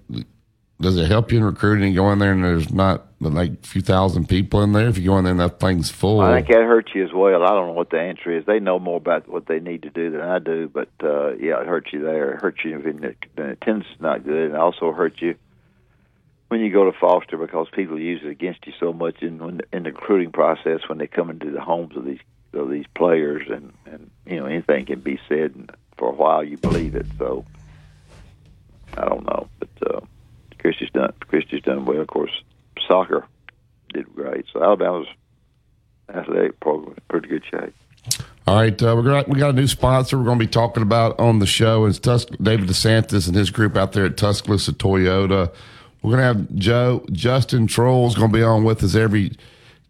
does 0.82 0.98
it 0.98 1.08
help 1.08 1.32
you 1.32 1.38
in 1.38 1.44
recruiting 1.44 1.86
and 1.86 1.96
go 1.96 2.12
in 2.12 2.20
there 2.20 2.32
and 2.32 2.44
there's 2.44 2.74
not 2.74 3.06
like 3.20 3.52
a 3.52 3.68
few 3.68 3.82
thousand 3.82 4.28
people 4.28 4.64
in 4.64 4.74
there? 4.74 4.88
If 4.88 4.98
you 4.98 5.06
go 5.06 5.18
in 5.18 5.24
there 5.24 5.32
and 5.32 5.40
that 5.40 5.60
thing's 5.60 5.92
full, 5.92 6.20
I 6.20 6.38
think 6.38 6.48
that 6.48 6.64
hurts 6.64 6.92
you 6.96 7.04
as 7.04 7.14
well. 7.14 7.44
I 7.44 7.50
don't 7.50 7.68
know 7.68 7.74
what 7.74 7.92
the 7.92 8.00
answer 8.00 8.36
is. 8.36 8.46
They 8.46 8.60
know 8.60 8.80
more 8.80 8.98
about 8.98 9.28
what 9.30 9.46
they 9.46 9.60
need 9.60 9.84
to 9.84 9.90
do 9.90 10.12
than 10.12 10.22
I 10.22 10.40
do, 10.40 10.68
but 10.68 10.90
uh, 11.04 11.36
yeah, 11.36 11.62
it 11.62 11.68
hurts 11.68 11.94
you 11.94 12.02
there. 12.02 12.34
It 12.34 12.42
hurts 12.42 12.66
you 12.66 12.78
if 12.78 12.84
the 12.84 13.16
the 13.36 13.50
attendance 13.52 13.88
is 13.94 14.02
not 14.02 14.24
good, 14.24 14.46
and 14.46 14.54
it 14.54 14.60
also 14.60 14.92
hurts 14.92 15.22
you 15.22 15.36
when 16.48 16.60
you 16.60 16.72
go 16.72 16.84
to 16.84 16.98
Foster 16.98 17.38
because 17.38 17.68
people 17.74 17.98
use 17.98 18.22
it 18.24 18.30
against 18.30 18.66
you 18.68 18.74
so 18.80 18.92
much 18.92 19.22
in 19.22 19.62
in 19.72 19.84
the 19.84 19.92
recruiting 19.92 20.32
process 20.32 20.82
when 20.88 20.98
they 20.98 21.08
come 21.08 21.30
into 21.30 21.52
the 21.52 21.62
homes 21.62 21.96
of 21.96 22.06
these 22.06 22.20
of 22.54 22.70
these 22.70 22.88
players, 22.96 23.48
and 23.50 23.72
and 23.86 24.10
you 24.26 24.38
know 24.38 24.48
anything 24.48 24.86
can 24.86 25.00
be 25.00 25.20
said, 25.30 25.56
and 25.56 25.72
for 25.98 26.10
a 26.10 26.14
while 26.14 26.44
you 26.44 26.58
believe 26.58 26.96
it. 26.96 27.06
So 27.20 27.46
I 28.98 29.06
don't 29.06 29.26
know, 29.26 29.48
but 29.60 29.70
uh, 29.96 30.00
Kristy's 30.60 30.90
done 30.92 31.14
Kristy's 31.22 31.64
done 31.64 31.86
well. 31.86 32.02
Of 32.02 32.08
course, 32.08 32.32
soccer 32.88 33.26
did 33.94 34.14
great. 34.16 34.46
So 34.52 34.64
Alabama's 34.64 35.08
athletic 36.14 36.60
program 36.60 36.94
in 36.94 37.04
pretty 37.10 37.28
good 37.28 37.44
shape. 37.50 37.74
All 38.48 38.56
right, 38.56 38.82
uh, 38.82 38.96
we're 38.96 39.04
gonna, 39.04 39.24
we 39.28 39.40
got 39.40 39.52
a 39.52 39.54
new 39.54 39.68
sponsor 39.68 40.18
we're 40.18 40.26
going 40.26 40.40
to 40.40 40.46
be 40.46 40.52
talking 40.52 40.82
about 40.82 41.20
on 41.20 41.40
the 41.40 41.46
show. 41.46 41.86
It's 41.86 42.00
Tus- 42.00 42.26
David 42.26 42.68
DeSantis 42.68 43.28
and 43.28 43.36
his 43.36 43.52
group 43.52 43.78
out 43.78 43.94
there 43.94 44.06
at 44.06 44.18
Tuscaloosa 44.18 44.74
Toyota. 44.74 45.54
We're 46.02 46.18
going 46.18 46.22
to 46.22 46.40
have 46.40 46.56
Joe 46.56 47.06
Justin 47.12 47.68
Troll's 47.68 48.16
going 48.16 48.32
to 48.32 48.38
be 48.38 48.44
on 48.44 48.64
with 48.64 48.84
us 48.84 48.96
every 48.96 49.34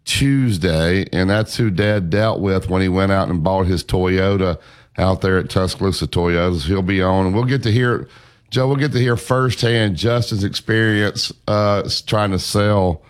Tuesday, 0.04 1.06
and 1.12 1.30
that's 1.30 1.56
who 1.56 1.70
Dad 1.70 2.10
dealt 2.10 2.40
with 2.40 2.68
when 2.68 2.82
he 2.82 2.88
went 2.88 3.12
out 3.12 3.28
and 3.28 3.42
bought 3.42 3.66
his 3.66 3.82
Toyota 3.82 4.60
out 4.98 5.22
there 5.22 5.38
at 5.38 5.48
Tuscaloosa 5.48 6.06
Toyotas. 6.06 6.66
He'll 6.66 6.82
be 6.82 7.00
on, 7.00 7.26
and 7.26 7.34
we'll 7.34 7.44
get 7.44 7.62
to 7.62 7.72
hear 7.72 8.08
Joe. 8.52 8.68
We'll 8.68 8.76
get 8.76 8.92
to 8.92 8.98
hear 8.98 9.16
firsthand 9.16 9.96
Justin's 9.96 10.44
experience 10.44 11.32
uh, 11.48 11.88
trying 12.06 12.30
to 12.32 12.38
sell 12.38 13.02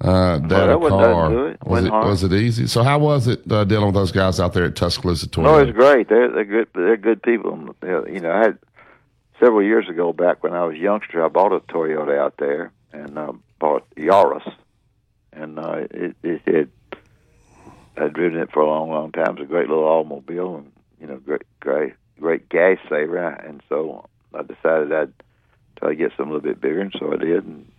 uh, 0.00 0.38
that 0.38 0.68
car. 0.90 1.30
Was 1.66 1.84
it 1.84 1.90
was 2.06 2.22
it 2.24 2.32
easy? 2.32 2.66
So 2.68 2.82
how 2.82 2.98
was 3.00 3.26
it 3.28 3.42
uh, 3.50 3.64
dealing 3.64 3.86
with 3.86 3.94
those 3.94 4.12
guys 4.12 4.38
out 4.40 4.52
there 4.54 4.64
at 4.64 4.76
Tuscaloosa 4.76 5.28
Toyota? 5.28 5.42
No, 5.42 5.58
it's 5.58 5.72
great. 5.72 6.08
They're 6.08 6.30
they're 6.30 6.44
good. 6.44 6.68
They're 6.74 6.96
good 6.96 7.22
people. 7.22 7.74
They're- 7.80 8.08
You 8.08 8.20
know, 8.20 8.30
I 8.30 8.38
had 8.38 8.58
several 9.40 9.62
years 9.62 9.88
ago, 9.88 10.12
back 10.12 10.42
when 10.44 10.54
I 10.54 10.64
was 10.64 10.76
a 10.76 10.78
youngster, 10.78 11.24
I 11.24 11.28
bought 11.28 11.52
a 11.52 11.60
Toyota 11.60 12.16
out 12.18 12.34
there 12.38 12.70
and 12.92 13.18
uh, 13.18 13.32
bought 13.58 13.84
Yaris, 13.96 14.48
and 15.32 15.58
uh, 15.58 15.86
it, 15.90 16.16
it 16.22 16.40
had 16.46 16.70
I'd 17.96 18.12
driven 18.12 18.38
it 18.40 18.50
for 18.52 18.60
a 18.62 18.66
long, 18.66 18.90
long 18.90 19.10
time. 19.12 19.32
It's 19.32 19.42
a 19.42 19.46
great 19.46 19.68
little 19.68 19.84
automobile, 19.84 20.56
and 20.56 20.72
you 21.00 21.06
know, 21.08 21.16
great, 21.16 21.42
great, 21.60 21.94
great 22.20 22.48
gas 22.48 22.78
saver, 22.88 23.18
and 23.28 23.60
so 23.68 24.06
I 24.36 24.42
decided 24.42 24.92
I'd 24.92 25.12
try 25.78 25.90
to 25.90 25.94
get 25.96 26.10
something 26.16 26.30
a 26.30 26.34
little 26.34 26.40
bit 26.50 26.60
bigger, 26.60 26.80
and 26.80 26.94
so 26.98 27.12
I 27.12 27.16
did. 27.16 27.44
And 27.44 27.70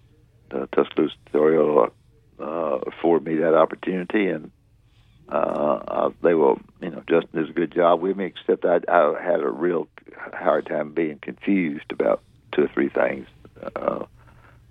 uh, 0.51 0.66
Tuscaloosa 0.74 1.16
Toyota 1.34 1.91
uh, 2.39 2.80
afforded 2.88 3.28
me 3.28 3.36
that 3.38 3.56
opportunity, 3.56 4.28
and 4.28 4.51
uh, 5.30 5.36
uh, 5.88 6.10
they 6.22 6.34
will, 6.34 6.60
you 6.82 6.89
know, 6.91 7.03
Justin 7.10 7.41
does 7.41 7.49
a 7.49 7.53
good 7.53 7.74
job 7.74 8.01
with 8.01 8.18
me. 8.18 8.26
Except 8.26 8.66
I, 8.66 8.80
I 8.88 9.22
had 9.22 9.39
a 9.41 9.49
real 9.49 9.88
hard 10.34 10.68
time 10.68 10.93
being 10.93 11.20
confused 11.20 11.91
about 11.91 12.22
two 12.51 12.64
or 12.64 12.68
three 12.68 12.89
things. 12.89 13.28
Uh, 13.76 14.06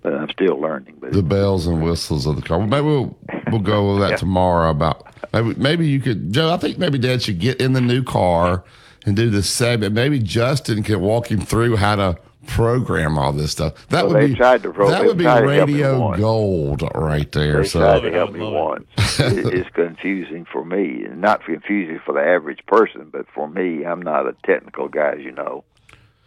but 0.01 0.13
I'm 0.13 0.29
still 0.29 0.59
learning. 0.61 0.97
But 0.99 1.13
the 1.13 1.23
bells 1.23 1.65
and 1.65 1.81
whistles 1.81 2.27
of 2.27 2.35
the 2.35 2.41
car. 2.43 2.59
Well, 2.59 2.67
maybe 2.67 2.85
we'll 2.85 3.17
we'll 3.51 3.61
go 3.61 3.89
over 3.89 4.01
that 4.01 4.09
Yeah. 4.11 4.17
tomorrow. 4.17 4.69
About 4.69 5.05
maybe 5.33 5.55
maybe 5.55 5.87
you 5.87 5.99
could, 5.99 6.31
Joe. 6.31 6.53
I 6.53 6.57
think 6.57 6.77
maybe 6.77 6.99
Dad 6.99 7.23
should 7.23 7.39
get 7.39 7.59
in 7.59 7.73
the 7.73 7.81
new 7.81 8.03
car 8.03 8.63
and 9.05 9.15
do 9.15 9.29
the 9.29 9.43
segment. 9.43 9.93
Maybe 9.93 10.19
Justin 10.19 10.83
can 10.83 11.01
walk 11.01 11.29
him 11.31 11.41
through 11.41 11.77
how 11.77 11.95
to 11.95 12.17
program 12.47 13.17
all 13.17 13.33
this 13.33 13.51
stuff. 13.51 13.87
That 13.89 14.05
Well, 14.05 14.13
would 14.13 14.21
they 14.23 14.27
be 14.27 14.35
tried 14.35 14.63
to 14.63 14.71
pro- 14.71 14.89
that 14.89 15.01
they 15.01 15.07
would 15.07 15.17
be 15.17 15.23
tried 15.23 15.41
to 15.41 15.51
help 15.53 15.67
me 15.69 15.73
radio 15.75 16.15
gold 16.17 16.83
right 16.93 17.31
there. 17.31 17.61
They 17.63 17.67
so 17.67 17.79
tried 17.79 17.99
to 18.01 18.11
help 18.11 18.33
me 18.33 18.39
once. 18.39 18.85
It- 19.19 19.45
it's 19.53 19.69
confusing 19.71 20.45
for 20.51 20.63
me, 20.63 21.05
not 21.15 21.43
confusing 21.43 21.99
for 22.05 22.13
the 22.13 22.21
average 22.21 22.63
person, 22.67 23.09
but 23.11 23.25
for 23.33 23.47
me, 23.47 23.83
I'm 23.85 24.01
not 24.01 24.27
a 24.27 24.35
technical 24.45 24.87
guy, 24.87 25.13
as 25.17 25.21
you 25.21 25.31
know, 25.31 25.63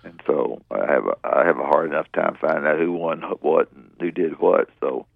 and 0.05 0.21
so 0.27 0.61
I 0.71 0.87
have 0.93 1.07
a 1.07 1.15
I 1.25 1.45
have 1.45 1.59
a 1.59 1.65
hard 1.65 1.91
enough 1.91 2.07
time 2.13 2.37
finding 2.41 2.67
out 2.67 2.79
who 2.79 2.93
won 2.93 3.23
what 3.41 3.71
and 3.73 3.91
who 4.01 4.11
did 4.11 4.41
what. 4.41 4.69
So 4.81 5.07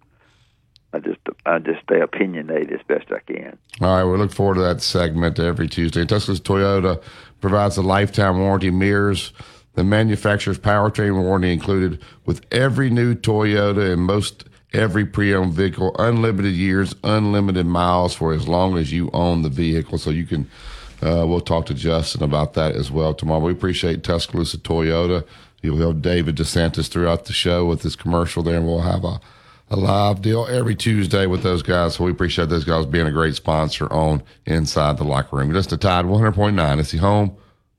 I 0.93 0.99
just 0.99 1.19
I 1.45 1.59
just 1.59 1.81
stay 1.83 1.99
opinionated 2.01 2.71
as 2.71 2.81
best 2.87 3.11
I 3.11 3.19
can. 3.31 3.57
All 3.81 3.95
right, 3.97 4.03
we 4.03 4.17
look 4.17 4.31
forward 4.31 4.55
to 4.55 4.61
that 4.61 4.81
segment 4.81 5.39
every 5.39 5.67
Tuesday. 5.67 6.05
Tuscaloosa 6.05 6.43
Toyota 6.43 7.03
provides 7.43 7.75
a 7.75 7.81
lifetime 7.81 8.39
warranty, 8.39 8.71
mirrors 8.71 9.33
the 9.73 9.83
manufacturer's 9.83 10.57
powertrain 10.57 11.21
warranty 11.21 11.51
included 11.51 12.01
with 12.25 12.39
every 12.53 12.89
new 12.89 13.13
Toyota 13.13 13.91
and 13.91 14.01
most 14.03 14.45
every 14.71 15.05
pre-owned 15.05 15.51
vehicle, 15.51 15.93
unlimited 15.99 16.53
years, 16.53 16.95
unlimited 17.03 17.65
miles 17.65 18.15
for 18.15 18.31
as 18.31 18.47
long 18.47 18.77
as 18.77 18.93
you 18.93 19.09
own 19.11 19.41
the 19.41 19.49
vehicle. 19.49 19.97
So 19.97 20.09
you 20.09 20.25
can, 20.25 20.49
uh, 21.01 21.25
we'll 21.27 21.41
talk 21.41 21.65
to 21.65 21.73
Justin 21.73 22.23
about 22.23 22.53
that 22.53 22.77
as 22.77 22.89
well 22.89 23.13
tomorrow. 23.13 23.41
We 23.41 23.51
appreciate 23.51 24.05
Tuscaloosa 24.05 24.59
Toyota. 24.59 25.27
You'll 25.61 25.85
have 25.85 26.01
David 26.01 26.37
DeSantis 26.37 26.87
throughout 26.87 27.25
the 27.25 27.33
show 27.33 27.65
with 27.65 27.81
this 27.81 27.97
commercial 27.97 28.41
there, 28.41 28.55
and 28.55 28.65
we'll 28.65 28.79
have 28.79 29.03
a 29.03 29.19
a 29.69 29.75
live 29.75 30.21
deal 30.21 30.45
every 30.49 30.75
Tuesday 30.75 31.25
with 31.25 31.43
those 31.43 31.63
guys. 31.63 31.95
So 31.95 32.03
we 32.03 32.11
appreciate 32.11 32.49
those 32.49 32.65
guys 32.65 32.85
being 32.85 33.07
a 33.07 33.11
great 33.11 33.35
sponsor 33.35 33.91
on 33.91 34.23
Inside 34.45 34.97
the 34.97 35.03
Locker 35.03 35.37
Room. 35.37 35.53
Just 35.53 35.71
a 35.71 35.77
Tide 35.77 36.05
100.9. 36.05 36.79
It's 36.79 36.91
the 36.91 36.97
home 36.97 37.35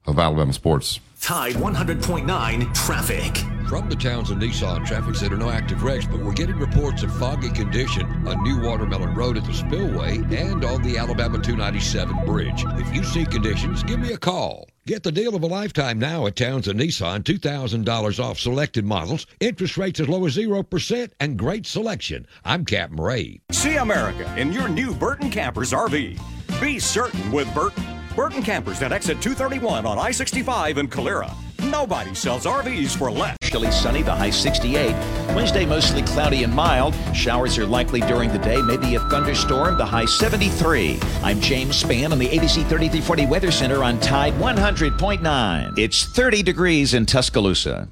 of 0.07 0.19
Alabama 0.19 0.53
sports. 0.53 1.01
Tide 1.25 1.55
100.9 1.55 2.75
traffic. 2.75 3.39
From 3.67 3.89
the 3.89 3.97
Townsend 3.97 4.43
Nissan 4.43 4.85
Traffic 4.85 5.15
Center, 5.15 5.39
no 5.39 5.49
active 5.49 5.83
wrecks, 5.83 6.05
but 6.05 6.21
we're 6.21 6.35
getting 6.35 6.59
reports 6.59 7.03
of 7.03 7.17
foggy 7.17 7.49
condition 7.49 8.05
on 8.29 8.43
New 8.43 8.61
Watermelon 8.61 9.15
Road 9.15 9.39
at 9.39 9.47
the 9.47 9.55
Spillway 9.55 10.19
and 10.19 10.63
on 10.67 10.83
the 10.83 10.99
Alabama 10.99 11.39
297 11.39 12.27
bridge. 12.27 12.67
If 12.73 12.95
you 12.95 13.03
see 13.05 13.25
conditions, 13.25 13.83
give 13.83 14.01
me 14.01 14.13
a 14.13 14.19
call. 14.19 14.69
Get 14.87 15.03
the 15.03 15.11
deal 15.11 15.35
of 15.35 15.43
a 15.43 15.47
lifetime 15.47 15.99
now 15.99 16.27
at 16.27 16.37
Townsend 16.37 16.79
Nissan. 16.79 17.23
$2,000 17.23 18.23
off 18.23 18.39
selected 18.39 18.85
models, 18.85 19.27
interest 19.41 19.79
rates 19.79 20.01
as 20.01 20.11
low 20.11 20.27
as 20.27 20.37
0%, 20.37 21.11
and 21.21 21.39
great 21.39 21.65
selection. 21.65 22.27
I'm 22.45 22.67
Captain 22.67 23.03
Ray. 23.03 23.41
See 23.51 23.77
America 23.77 24.31
in 24.39 24.53
your 24.53 24.69
new 24.69 24.95
Burton 24.95 25.31
Campers 25.31 25.73
RV. 25.73 26.21
Be 26.61 26.79
certain 26.79 27.33
with 27.33 27.53
Burton. 27.55 27.94
Burton 28.15 28.43
Campers 28.43 28.81
at 28.83 28.93
exit 28.93 29.21
231 29.21 29.87
on 29.87 29.99
I 29.99 30.11
65 30.11 30.79
in 30.79 30.89
Calera. 30.89 31.31
Nobody 31.65 32.15
sells 32.15 32.47
RVs 32.47 32.97
for 32.97 33.11
less. 33.11 33.37
Partially 33.41 33.71
sunny, 33.73 34.03
the 34.03 34.15
high 34.15 34.31
68. 34.31 34.93
Wednesday, 35.35 35.65
mostly 35.65 36.03
cloudy 36.03 36.45
and 36.45 36.53
mild. 36.53 36.95
Showers 37.15 37.59
are 37.59 37.67
likely 37.67 38.01
during 38.03 38.33
the 38.33 38.39
day, 38.39 38.61
maybe 38.63 38.95
a 38.95 39.01
thunderstorm, 39.09 39.79
the 39.79 39.87
high 39.87 40.05
73. 40.05 40.99
I'm 41.23 41.41
James 41.41 41.83
Spann 41.83 42.13
on 42.13 42.19
the 42.19 42.29
ABC 42.29 42.69
3340 42.69 43.27
Weather 43.27 43.51
Center 43.51 43.83
on 43.83 43.99
Tide 44.01 44.35
100.9. 44.35 45.79
It's 45.79 46.05
30 46.05 46.43
degrees 46.43 46.95
in 46.95 47.07
Tuscaloosa. 47.07 47.89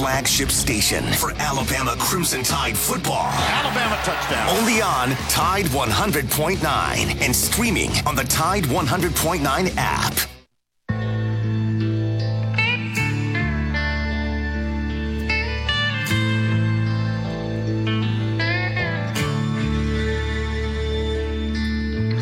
The 0.00 0.06
flagship 0.06 0.50
station 0.50 1.04
for 1.12 1.32
Alabama 1.32 1.94
Crimson 1.98 2.42
Tide 2.42 2.74
football. 2.74 3.26
Alabama 3.34 4.00
touchdown. 4.02 4.48
Only 4.56 4.80
on 4.80 5.10
Tide 5.28 5.66
100.9 5.66 7.20
and 7.20 7.36
streaming 7.36 7.90
on 8.06 8.16
the 8.16 8.24
Tide 8.24 8.64
100.9 8.64 9.74
app. 9.76 10.14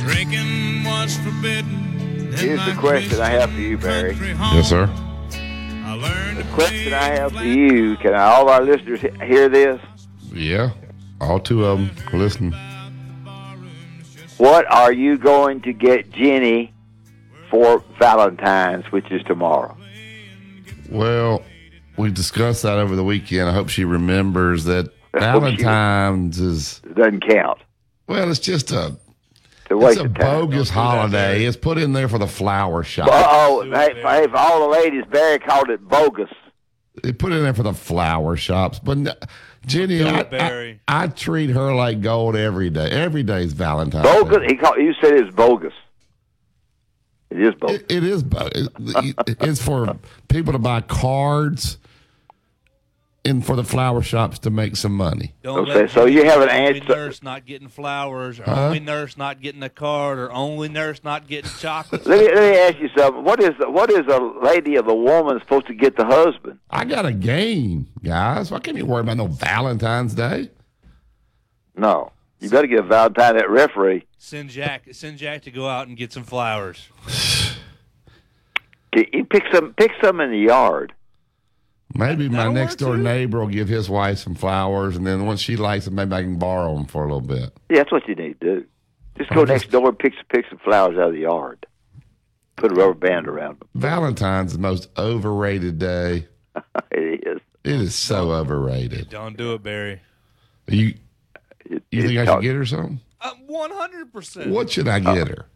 Drinking 0.03 0.83
was 0.83 1.17
forbidden. 1.19 2.33
Here's 2.33 2.65
the 2.67 2.75
question 2.77 3.21
I 3.21 3.29
have 3.29 3.53
for 3.53 3.61
you, 3.61 3.79
Barry. 3.79 4.17
Yes, 4.17 4.69
sir. 4.69 4.91
The 6.39 6.45
question 6.55 6.93
I 6.95 7.07
have 7.17 7.33
for 7.33 7.43
you: 7.43 7.97
Can 7.97 8.15
all 8.15 8.49
our 8.49 8.63
listeners 8.63 9.01
hear 9.01 9.49
this? 9.49 9.81
Yeah. 10.33 10.71
All 11.21 11.41
two 11.41 11.65
of 11.65 11.79
them. 11.79 11.91
Listen. 12.13 12.55
What 14.37 14.65
are 14.73 14.93
you 14.93 15.19
going 15.19 15.63
to 15.63 15.73
get 15.73 16.13
Jenny 16.13 16.73
for 17.51 17.83
Valentine's, 17.99 18.85
which 18.93 19.11
is 19.11 19.21
tomorrow? 19.25 19.77
Well, 20.89 21.43
we 21.97 22.13
discussed 22.13 22.63
that 22.63 22.79
over 22.79 22.95
the 22.95 23.03
weekend. 23.03 23.49
I 23.49 23.53
hope 23.53 23.69
she 23.69 23.85
remembers 23.85 24.63
that 24.67 24.93
she- 25.15 25.19
Valentine's 25.19 26.39
is. 26.39 26.81
Doesn't 26.95 27.27
count. 27.29 27.59
Well, 28.07 28.31
it's 28.31 28.39
just 28.39 28.71
a. 28.71 28.97
It's 29.71 29.83
a 29.83 29.87
It's 29.87 29.97
a 30.01 30.03
time. 30.05 30.13
bogus 30.13 30.71
holiday. 30.71 31.45
It's 31.45 31.57
put 31.57 31.79
in 31.79 31.93
there 31.93 32.09
for 32.09 32.19
the 32.19 32.27
flower 32.27 32.83
shop. 32.83 33.09
Oh, 33.11 33.63
hey, 33.71 33.95
hey, 33.95 34.27
for 34.27 34.37
all 34.37 34.61
the 34.61 34.69
ladies, 34.69 35.05
Barry 35.11 35.39
called 35.39 35.71
it 35.71 35.87
bogus. 35.87 36.31
They 37.03 37.13
put 37.13 37.33
it 37.33 37.37
in 37.37 37.43
there 37.45 37.55
for 37.55 37.63
the 37.63 37.75
flower 37.75 38.37
shops. 38.37 38.79
But 38.79 38.99
no, 38.99 39.13
Jenny, 39.67 40.03
I. 40.03 40.21
I, 40.33 40.81
I 40.89 41.07
treat 41.09 41.51
her 41.51 41.75
like 41.75 42.01
gold 42.01 42.35
every 42.35 42.71
day. 42.71 42.91
Every 42.91 43.23
day 43.23 43.43
is 43.43 43.53
Valentine's. 43.53 44.05
Bogus. 44.05 44.39
Day. 44.39 44.47
He 44.49 44.57
called. 44.57 44.79
You 44.79 44.95
said 45.01 45.15
it's 45.15 45.35
bogus. 45.35 45.75
It 47.31 47.41
is 47.41 47.55
bogus. 47.55 47.77
It, 47.77 47.93
it 47.93 48.05
is. 48.05 48.23
bogus. 48.23 48.69
it's 48.79 49.63
for 49.63 49.97
people 50.29 50.53
to 50.55 50.59
buy 50.59 50.81
cards 50.81 51.79
and 53.29 53.45
for 53.45 53.55
the 53.57 53.63
flower 53.65 54.03
shops 54.03 54.39
to 54.41 54.51
make 54.51 54.75
some 54.77 54.93
money. 54.97 55.35
Don't 55.43 55.69
Okay, 55.69 55.87
so 55.93 56.07
you 56.07 56.25
have 56.25 56.41
an 56.41 56.49
only 56.51 56.81
answer- 56.81 56.89
nurse 56.97 57.23
not 57.23 57.47
getting 57.47 57.69
flowers, 57.69 58.41
or 58.41 58.45
Huh? 58.45 58.67
only 58.67 58.81
nurse 58.81 59.17
not 59.17 59.41
getting 59.41 59.63
a 59.63 59.69
card, 59.69 60.19
or 60.19 60.33
only 60.33 60.69
nurse 60.69 61.05
not 61.05 61.29
getting 61.29 61.51
chocolate. 61.59 62.07
Let 62.07 62.19
me 62.21 62.27
let 62.35 62.51
me 62.53 62.59
ask 62.59 62.79
you 62.79 62.89
something. 62.97 63.23
What 63.25 63.41
is 63.43 63.53
what 63.59 63.91
is 63.91 64.07
a 64.07 64.19
lady 64.43 64.77
of 64.77 64.89
a 64.89 64.95
woman 64.95 65.39
supposed 65.41 65.67
to 65.69 65.75
get 65.75 65.97
the 65.97 66.05
husband? 66.07 66.59
I 66.71 66.85
got 66.85 67.07
a 67.07 67.13
game, 67.13 67.87
guys. 68.03 68.51
Why 68.51 68.59
can't 68.61 68.77
you 68.77 68.87
worry 68.87 69.03
about 69.03 69.17
no 69.19 69.27
Valentine's 69.27 70.15
Day? 70.15 70.51
No, 71.77 72.11
you 72.41 72.51
better 72.51 72.67
get 72.67 72.81
a 72.81 72.83
Valentine 72.83 73.37
that 73.37 73.49
referee. 73.49 74.05
Send 74.19 74.51
Jack, 74.51 74.83
send 74.93 75.19
Jack 75.19 75.43
to 75.43 75.51
go 75.53 75.69
out 75.69 75.87
and 75.87 75.97
get 75.97 76.13
some 76.13 76.25
flowers. 76.25 76.89
Can 78.93 79.05
You 79.13 79.25
pick 79.25 79.45
some 79.53 79.75
pick 79.75 79.93
some 80.03 80.21
in 80.21 80.31
the 80.31 80.39
yard. 80.39 80.93
Maybe 81.95 82.29
my 82.29 82.37
That'll 82.39 82.53
next 82.53 82.77
door 82.77 82.97
too. 82.97 83.03
neighbor 83.03 83.41
will 83.41 83.47
give 83.49 83.69
his 83.69 83.89
wife 83.89 84.19
some 84.19 84.35
flowers, 84.35 84.97
and 84.97 85.07
then 85.07 85.25
once 85.27 85.41
she 85.41 85.57
likes 85.57 85.87
them, 85.87 85.95
maybe 85.95 86.13
I 86.15 86.23
can 86.23 86.39
borrow 86.39 86.75
them 86.77 86.85
for 86.87 87.03
a 87.03 87.07
little 87.07 87.21
bit. 87.27 87.53
Yeah, 87.71 87.79
that's 87.79 87.91
what 87.93 88.07
you 88.07 88.15
need 88.15 88.39
to 88.41 88.61
do. 88.61 88.67
Just 89.17 89.31
go 89.31 89.41
I'm 89.43 89.49
next 89.49 89.71
door 89.71 89.89
and 89.89 89.99
pick 89.99 90.13
some 90.15 90.25
pick 90.31 90.45
some 90.49 90.59
flowers 90.59 90.97
out 90.99 91.09
of 91.09 91.13
the 91.15 91.21
yard. 91.21 91.67
Put 92.57 92.73
a 92.73 92.75
rubber 92.75 92.95
band 92.95 93.27
around 93.27 93.59
them. 93.61 93.69
Valentine's 93.75 94.53
the 94.53 94.59
most 94.59 94.89
overrated 94.99 95.79
day. 95.79 96.27
it 96.93 97.27
is. 97.27 97.41
It 97.65 97.73
is 97.81 97.95
so 97.95 98.33
overrated. 98.33 99.09
Don't 99.11 99.37
do 99.37 99.55
it, 99.55 99.63
Barry. 99.63 100.01
You 100.69 100.95
It- 101.65 101.83
you 101.91 102.03
think 102.03 102.13
it's 102.15 102.19
I 102.21 102.25
should 102.25 102.27
talk- 102.27 102.43
get 102.43 102.55
her 102.55 102.67
something? 102.67 103.01
Uh, 103.21 103.33
One 103.47 103.71
hundred 103.71 104.13
percent. 104.13 104.51
What 104.51 104.71
should 104.71 104.87
I 104.89 105.01
get 105.01 105.29
her? 105.29 105.47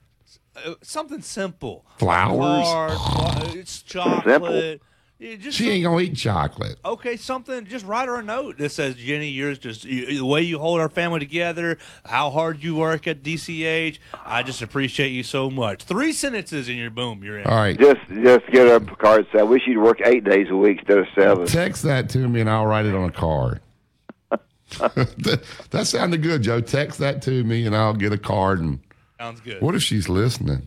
Uh, 0.57 0.75
something 0.83 1.21
simple. 1.23 1.85
Flowers? 1.99 2.67
Card, 2.99 3.55
it's 3.55 3.83
chocolate. 3.83 4.25
Simple. 4.25 4.87
Yeah, 5.23 5.37
just 5.37 5.57
She 5.57 5.71
ain't 5.71 5.85
gonna 5.85 6.01
eat 6.01 6.17
chocolate. 6.17 6.79
Okay, 6.85 7.17
something. 7.17 7.65
Just 7.67 7.87
write 7.87 8.09
her 8.09 8.17
a 8.17 8.25
note 8.25 8.59
that 8.59 8.71
says, 8.71 8.97
"Jenny, 8.97 9.29
yours 9.29 9.57
just 9.57 9.85
you, 9.85 10.19
the 10.19 10.27
way 10.27 10.43
you 10.43 10.59
hold 10.59 10.81
our 10.81 10.89
family 10.89 11.21
together, 11.21 11.79
how 12.05 12.31
hard 12.31 12.61
you 12.61 12.75
work 12.75 13.07
at 13.07 13.23
DCH. 13.23 14.01
I 14.27 14.43
just 14.43 14.63
appreciate 14.63 15.11
you 15.11 15.23
so 15.23 15.49
much." 15.49 15.85
Three 15.85 16.13
sentences 16.13 16.69
in 16.69 16.77
your 16.77 16.91
boom, 16.91 17.23
you're 17.23 17.39
in. 17.39 17.47
All 17.47 17.55
right. 17.55 17.79
Just 17.79 18.01
just 18.09 18.47
get 18.49 18.67
her 18.67 18.75
a 18.75 18.97
card. 18.97 19.21
and 19.21 19.29
Say, 19.33 19.39
I 19.39 19.45
wish 19.45 19.63
you'd 19.65 19.81
work 19.81 20.01
eight 20.05 20.25
days 20.25 20.49
a 20.51 20.57
week 20.57 20.79
instead 20.81 20.99
of 20.99 21.07
seven. 21.15 21.47
Text 21.47 21.85
that 21.85 22.09
to 22.11 22.27
me 22.27 22.41
and 22.41 22.51
I'll 22.51 22.67
write 22.67 22.87
it 22.87 22.95
on 22.97 23.09
a 23.09 23.13
card. 23.13 23.61
that, 24.79 25.45
that 25.71 25.87
sounded 25.87 26.25
good, 26.25 26.43
Joe. 26.43 26.61
Text 26.61 26.99
that 26.99 27.23
to 27.23 27.45
me 27.45 27.65
and 27.65 27.77
I'll 27.77 27.95
get 27.95 28.13
a 28.13 28.19
card. 28.19 28.59
And 28.59 28.81
Sounds 29.21 29.41
good. 29.41 29.63
what 29.63 29.77
if 29.77 29.85
she's 29.85 30.09
listening? 30.09 30.67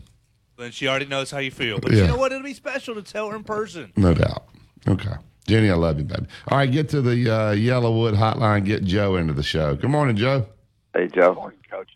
Then 0.56 0.70
she 0.70 0.88
already 0.88 1.06
knows 1.06 1.30
how 1.30 1.38
you 1.38 1.50
feel. 1.50 1.78
But 1.78 1.92
you 1.92 1.98
Yeah. 1.98 2.06
know 2.06 2.16
what? 2.16 2.32
It'll 2.32 2.44
be 2.44 2.54
special 2.54 2.94
to 2.94 3.02
tell 3.02 3.28
her 3.30 3.36
in 3.36 3.44
person. 3.44 3.92
No 3.96 4.14
doubt. 4.14 4.44
Okay. 4.88 5.12
Jenny, 5.46 5.70
I 5.70 5.74
love 5.74 5.98
you, 5.98 6.04
baby. 6.04 6.26
All 6.48 6.58
right, 6.58 6.70
get 6.70 6.88
to 6.90 7.00
the 7.02 7.30
uh, 7.30 7.54
YellaWood 7.54 8.16
hotline. 8.16 8.64
Get 8.64 8.84
Joe 8.84 9.16
into 9.16 9.32
the 9.32 9.42
show. 9.42 9.76
Good 9.76 9.90
morning, 9.90 10.16
Joe. 10.16 10.46
Hey, 10.94 11.08
Joe. 11.08 11.34
Morning, 11.34 11.58
coaches. 11.70 11.92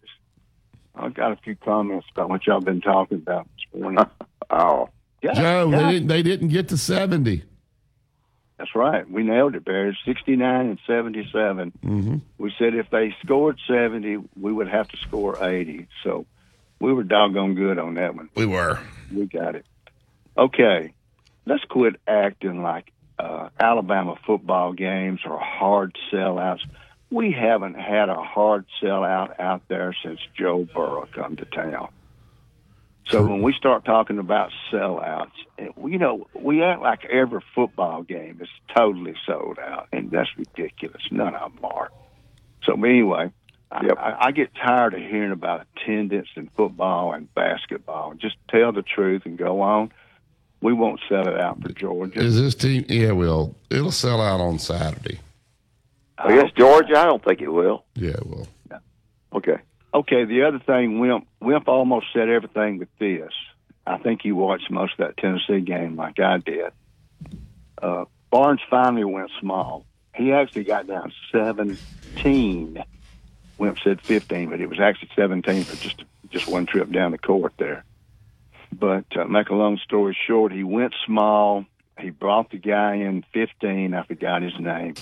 I've 0.94 1.14
got 1.14 1.32
a 1.32 1.36
few 1.36 1.56
comments 1.56 2.06
about 2.12 2.28
what 2.28 2.46
y'all 2.46 2.60
been 2.60 2.80
talking 2.80 3.18
about 3.18 3.48
this 3.56 3.80
morning. 3.80 4.04
oh, 4.50 4.88
yeah, 5.22 5.32
Joe, 5.34 5.68
yeah. 5.70 5.78
they 5.78 5.92
didn't. 5.92 6.08
They 6.08 6.22
didn't 6.22 6.48
get 6.48 6.68
to 6.68 6.76
seventy. 6.78 7.44
That's 8.58 8.74
right. 8.74 9.10
We 9.10 9.22
nailed 9.22 9.54
it, 9.54 9.64
Barry. 9.64 9.96
69 10.04 10.66
and 10.66 10.78
77. 10.86 11.72
Mm-hmm. 11.82 12.16
We 12.36 12.52
said 12.58 12.74
if 12.74 12.90
they 12.90 13.16
scored 13.24 13.58
70, 13.66 14.18
we 14.38 14.52
would 14.52 14.68
have 14.68 14.86
to 14.88 14.98
score 14.98 15.42
80. 15.42 15.86
So 16.04 16.26
we 16.80 16.92
were 16.92 17.04
doggone 17.04 17.54
good 17.54 17.78
on 17.78 17.94
that 17.94 18.14
one. 18.14 18.30
We 18.34 18.46
were. 18.46 18.78
We 19.12 19.26
got 19.26 19.54
it. 19.54 19.66
Okay. 20.36 20.94
Let's 21.46 21.64
quit 21.64 21.96
acting 22.06 22.62
like 22.62 22.92
uh, 23.18 23.50
Alabama 23.58 24.16
football 24.26 24.72
games 24.72 25.20
are 25.24 25.38
hard 25.38 25.96
sellouts. 26.12 26.60
We 27.10 27.32
haven't 27.32 27.74
had 27.74 28.08
a 28.08 28.22
hard 28.22 28.66
sellout 28.82 29.38
out 29.40 29.62
there 29.68 29.94
since 30.02 30.20
Joe 30.38 30.66
Burrow 30.72 31.08
come 31.12 31.36
to 31.36 31.44
town. 31.44 31.88
So 33.08 33.26
when 33.26 33.42
we 33.42 33.52
start 33.54 33.84
talking 33.84 34.18
about 34.18 34.50
sellouts, 34.70 35.32
you 35.58 35.98
know, 35.98 36.28
we 36.32 36.62
act 36.62 36.80
like 36.80 37.04
every 37.06 37.40
football 37.56 38.02
game 38.02 38.38
is 38.40 38.48
totally 38.76 39.14
sold 39.26 39.58
out, 39.58 39.88
and 39.92 40.12
that's 40.12 40.30
ridiculous. 40.36 41.02
None 41.10 41.34
of 41.34 41.54
them 41.54 41.64
are. 41.64 41.90
So 42.62 42.74
anyway, 42.74 43.32
I, 43.72 43.86
I, 43.96 44.26
I 44.26 44.30
get 44.32 44.54
tired 44.54 44.94
of 44.94 45.00
hearing 45.00 45.32
about 45.32 45.66
attendance 45.76 46.28
in 46.34 46.48
football 46.56 47.12
and 47.12 47.32
basketball. 47.34 48.14
Just 48.14 48.36
tell 48.48 48.72
the 48.72 48.82
truth 48.82 49.22
and 49.24 49.38
go 49.38 49.60
on. 49.60 49.92
We 50.60 50.72
won't 50.72 51.00
sell 51.08 51.26
it 51.26 51.40
out 51.40 51.62
for 51.62 51.70
Georgia. 51.70 52.20
Is 52.20 52.38
this 52.40 52.54
team? 52.54 52.84
Yeah, 52.88 53.12
will 53.12 53.54
it'll 53.70 53.92
sell 53.92 54.20
out 54.20 54.40
on 54.40 54.58
Saturday. 54.58 55.20
I 56.18 56.36
guess 56.36 56.50
Georgia. 56.56 56.98
I 56.98 57.06
don't 57.06 57.24
think 57.24 57.40
it 57.40 57.48
will. 57.48 57.84
Yeah, 57.94 58.10
it 58.10 58.26
will. 58.26 58.46
Okay. 59.32 59.56
Okay, 59.92 60.24
the 60.24 60.42
other 60.42 60.60
thing, 60.60 61.00
Wimp, 61.00 61.26
Wimp 61.40 61.66
almost 61.66 62.06
said 62.12 62.28
everything 62.28 62.78
with 62.78 62.88
this. 62.98 63.32
I 63.86 63.98
think 63.98 64.24
you 64.24 64.36
watched 64.36 64.70
most 64.70 64.92
of 64.98 65.06
that 65.06 65.16
Tennessee 65.16 65.60
game 65.60 65.96
like 65.96 66.20
I 66.20 66.38
did. 66.38 66.72
Uh, 67.82 68.04
Barnes 68.30 68.60
finally 68.68 69.04
went 69.04 69.30
small. 69.40 69.84
He 70.14 70.32
actually 70.32 70.64
got 70.64 70.86
down 70.86 71.12
17. 71.32 72.84
Wimp 73.60 73.78
said 73.84 74.00
15, 74.00 74.48
but 74.48 74.60
it 74.60 74.68
was 74.70 74.80
actually 74.80 75.10
17 75.14 75.64
for 75.64 75.76
just 75.76 76.02
just 76.30 76.48
one 76.48 76.64
trip 76.64 76.90
down 76.90 77.10
the 77.10 77.18
court 77.18 77.52
there. 77.58 77.84
But 78.72 79.04
uh, 79.16 79.24
make 79.24 79.50
a 79.50 79.54
long 79.54 79.78
story 79.84 80.16
short, 80.26 80.52
he 80.52 80.64
went 80.64 80.94
small. 81.04 81.66
He 81.98 82.10
brought 82.10 82.50
the 82.50 82.56
guy 82.56 82.94
in 82.94 83.24
15. 83.34 83.92
I 83.92 84.04
forgot 84.04 84.42
his 84.42 84.58
name. 84.58 84.94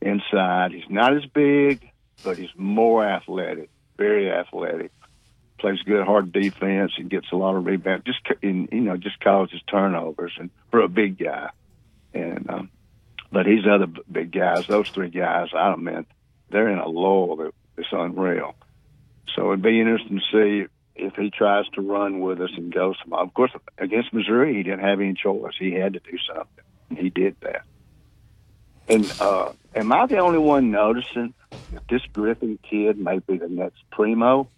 Inside, 0.00 0.72
he's 0.72 0.88
not 0.88 1.16
as 1.16 1.24
big, 1.26 1.90
but 2.22 2.38
he's 2.38 2.50
more 2.56 3.04
athletic, 3.04 3.70
very 3.96 4.30
athletic. 4.30 4.92
Plays 5.58 5.82
good 5.82 6.06
hard 6.06 6.32
defense 6.32 6.92
and 6.96 7.10
gets 7.10 7.32
a 7.32 7.36
lot 7.36 7.56
of 7.56 7.66
rebounds. 7.66 8.04
Just 8.06 8.20
you 8.42 8.68
know, 8.70 8.96
just 8.96 9.18
causes 9.20 9.60
turnovers 9.66 10.32
and 10.38 10.50
for 10.70 10.80
a 10.80 10.88
big 10.88 11.18
guy. 11.18 11.50
And 12.14 12.48
um, 12.48 12.70
but 13.32 13.46
these 13.46 13.66
other 13.66 13.88
big 14.10 14.30
guys, 14.30 14.66
those 14.68 14.88
three 14.90 15.10
guys, 15.10 15.48
I 15.54 15.74
mean, 15.76 16.06
they're 16.50 16.68
in 16.68 16.78
a 16.78 16.88
lull 16.88 17.36
that 17.36 17.52
it's 17.80 17.88
unreal. 17.92 18.54
So 19.34 19.48
it'd 19.48 19.62
be 19.62 19.80
interesting 19.80 20.20
to 20.20 20.24
see 20.32 20.66
if 20.96 21.14
he 21.14 21.30
tries 21.30 21.66
to 21.70 21.80
run 21.80 22.20
with 22.20 22.40
us 22.40 22.50
and 22.56 22.72
go 22.72 22.94
some. 23.02 23.12
Of 23.12 23.32
course, 23.34 23.52
against 23.78 24.12
Missouri, 24.12 24.54
he 24.54 24.62
didn't 24.62 24.80
have 24.80 25.00
any 25.00 25.14
choice. 25.14 25.54
He 25.58 25.72
had 25.72 25.94
to 25.94 26.00
do 26.00 26.18
something. 26.32 26.64
He 26.96 27.10
did 27.10 27.36
that. 27.40 27.62
And 28.88 29.12
uh, 29.20 29.52
am 29.74 29.92
I 29.92 30.06
the 30.06 30.18
only 30.18 30.38
one 30.38 30.70
noticing 30.70 31.32
that 31.72 31.86
this 31.88 32.02
Griffen 32.12 32.58
kid 32.68 32.98
may 32.98 33.20
be 33.20 33.38
the 33.38 33.48
next 33.48 33.82
primo? 33.90 34.48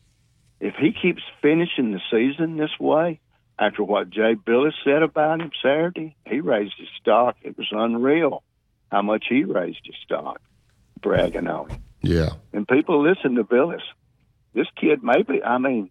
If 0.59 0.75
he 0.77 0.93
keeps 0.93 1.23
finishing 1.43 1.93
the 1.93 2.01
season 2.11 2.57
this 2.57 2.79
way, 2.81 3.21
after 3.59 3.85
what 3.85 4.11
Jay 4.11 4.35
Bilas 4.35 4.73
said 4.85 5.03
about 5.03 5.41
him 5.41 5.51
Saturday, 5.63 6.17
he 6.27 6.41
raised 6.41 6.75
his 6.79 6.89
stock. 7.01 7.37
It 7.43 7.59
was 7.59 7.69
unreal 7.71 8.43
how 8.91 9.03
much 9.03 9.27
he 9.29 9.45
raised 9.45 9.81
his 9.85 9.97
stock, 10.03 10.41
bragging 11.01 11.47
on 11.47 11.69
him. 11.69 11.83
Yeah. 12.03 12.31
And 12.53 12.67
people 12.67 13.03
listen 13.03 13.37
to 13.37 13.45
Bilas. 13.45 13.83
This 14.55 14.67
kid, 14.79 15.03
maybe, 15.03 15.43
I 15.43 15.59
mean, 15.59 15.91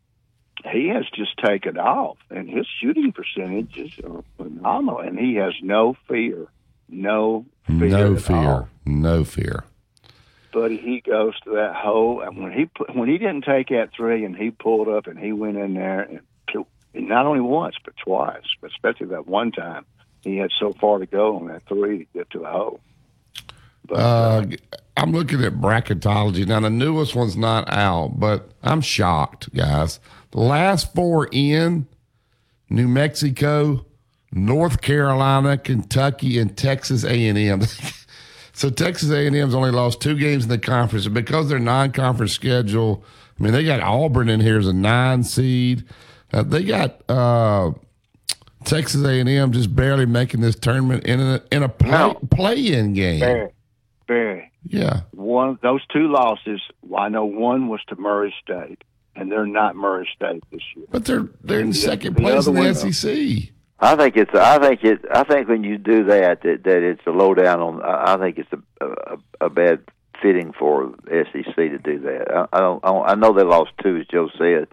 he 0.72 0.90
has 0.90 1.06
just 1.16 1.38
taken 1.44 1.78
off, 1.78 2.18
and 2.30 2.50
his 2.50 2.68
shooting 2.80 3.12
percentages 3.12 3.92
are 4.04 4.20
uh, 4.20 4.22
phenomenal, 4.38 5.00
and 5.00 5.18
he 5.18 5.36
has 5.36 5.54
no 5.62 5.96
fear. 6.08 6.48
No 6.88 7.46
fear. 7.66 7.88
No 7.88 8.16
fear. 8.18 8.36
all. 8.36 8.70
No 8.86 9.24
fear. 9.24 9.64
But 10.54 10.72
he 10.72 11.02
goes 11.02 11.40
to 11.46 11.52
that 11.52 11.76
hole, 11.76 12.22
and 12.22 12.38
when 12.44 12.52
he 12.52 12.66
pu- 12.66 12.92
when 12.94 13.08
he 13.08 13.18
didn't 13.18 13.46
take 13.46 13.70
that 13.70 13.92
three, 13.96 14.26
and 14.26 14.36
he 14.36 14.52
pulled 14.52 14.90
up, 14.90 15.08
and 15.08 15.18
he 15.18 15.32
went 15.32 15.58
in 15.58 15.74
there, 15.74 16.02
and, 16.02 16.20
and 16.94 17.08
not 17.08 17.26
only 17.26 17.40
once 17.40 17.76
but 17.84 17.94
twice, 17.98 18.44
especially 18.62 19.08
that 19.08 19.28
one 19.28 19.52
time, 19.52 19.86
he 20.22 20.38
had 20.38 20.52
so 20.60 20.74
far 20.74 21.00
to 21.00 21.06
go 21.06 21.38
on 21.38 21.48
that 21.48 21.64
three 21.68 22.00
to 22.00 22.06
get 22.14 22.30
to 22.32 22.40
the 22.40 22.48
hole. 22.48 22.82
Uh, 23.94 24.46
I'm 24.98 25.12
looking 25.12 25.44
at 25.44 25.54
bracketology 25.54 26.46
now. 26.46 26.60
The 26.60 26.70
newest 26.70 27.16
one's 27.16 27.38
not 27.38 27.72
out, 27.72 28.20
but 28.20 28.52
I'm 28.62 28.82
shocked, 28.82 29.54
guys. 29.54 30.00
The 30.32 30.40
last 30.40 30.94
four 30.94 31.28
in 31.32 31.88
New 32.70 32.88
Mexico, 32.88 33.86
North 34.32 34.82
Carolina, 34.82 35.58
Kentucky, 35.58 36.40
and 36.40 36.56
Texas 36.56 37.04
A&M. 37.04 37.62
so 38.54 38.70
Texas 38.70 39.12
A&M's 39.12 39.56
only 39.56 39.72
lost 39.72 40.02
two 40.02 40.16
games 40.18 40.44
in 40.44 40.50
the 40.50 40.58
conference, 40.58 41.06
and 41.06 41.16
because 41.16 41.50
their 41.50 41.60
non-conference 41.60 42.34
schedule. 42.34 43.04
I 43.40 43.44
mean, 43.44 43.54
they 43.54 43.64
got 43.64 43.80
Auburn 43.80 44.30
in 44.30 44.40
here 44.40 44.60
as 44.60 44.68
a 44.68 44.74
nine 44.74 45.24
seed. 45.24 45.84
Uh, 46.32 46.44
they 46.44 46.64
got 46.64 47.02
uh, 47.10 47.72
Texas 48.66 49.04
A&M 49.04 49.52
just 49.52 49.76
barely 49.76 50.06
making 50.06 50.42
this 50.42 50.56
tournament 50.56 51.06
in 51.06 51.20
a 51.20 51.42
in 51.52 51.64
a 51.64 51.70
play, 51.70 52.14
play-in 52.30 52.94
game. 52.94 53.50
Barry, 54.12 54.52
Yeah. 54.68 55.02
one 55.12 55.58
those 55.64 55.82
two 55.88 56.08
losses. 56.12 56.62
Well, 56.82 57.02
I 57.02 57.08
know 57.10 57.24
one 57.26 57.68
was 57.70 57.80
to 57.88 57.96
Murray 57.96 58.34
State, 58.44 58.84
and 59.16 59.32
they're 59.32 59.46
not 59.46 59.76
Murray 59.78 60.08
State 60.14 60.44
this 60.52 60.62
year. 60.76 60.86
But 60.92 61.06
they're 61.06 61.30
they're 61.44 61.62
in 61.62 61.68
The- 61.70 61.74
second 61.76 62.16
the 62.18 62.22
place 62.22 62.46
in 62.48 62.54
the 62.56 62.60
one- 62.60 62.76
SEC. 62.76 63.52
I 63.80 63.96
think 63.96 64.18
it's. 64.18 64.36
I 64.36 64.60
think 64.60 64.84
it. 64.84 65.00
I 65.12 65.24
think 65.24 65.48
when 65.48 65.64
you 65.64 65.78
do 65.78 66.04
that, 66.06 66.42
that, 66.44 66.64
that 66.66 66.84
it's 66.84 67.02
a 67.08 67.12
lowdown 67.12 67.62
on. 67.62 67.82
I 67.82 68.14
I 68.14 68.18
think 68.18 68.38
it's 68.38 68.52
a, 68.52 68.86
a, 68.86 69.46
a 69.46 69.50
bad 69.50 69.80
fitting 70.22 70.52
for 70.60 70.94
SEC 71.10 71.56
to 71.56 71.78
do 71.80 72.00
that. 72.00 72.26
I, 72.32 72.46
I 72.58 72.60
don't. 72.60 72.84
I 72.86 72.90
don't- 72.90 73.10
I 73.10 73.16
know 73.16 73.32
they 73.34 73.44
lost 73.44 73.72
two, 73.82 73.96
as 73.98 74.06
Joe 74.08 74.30
said, 74.38 74.68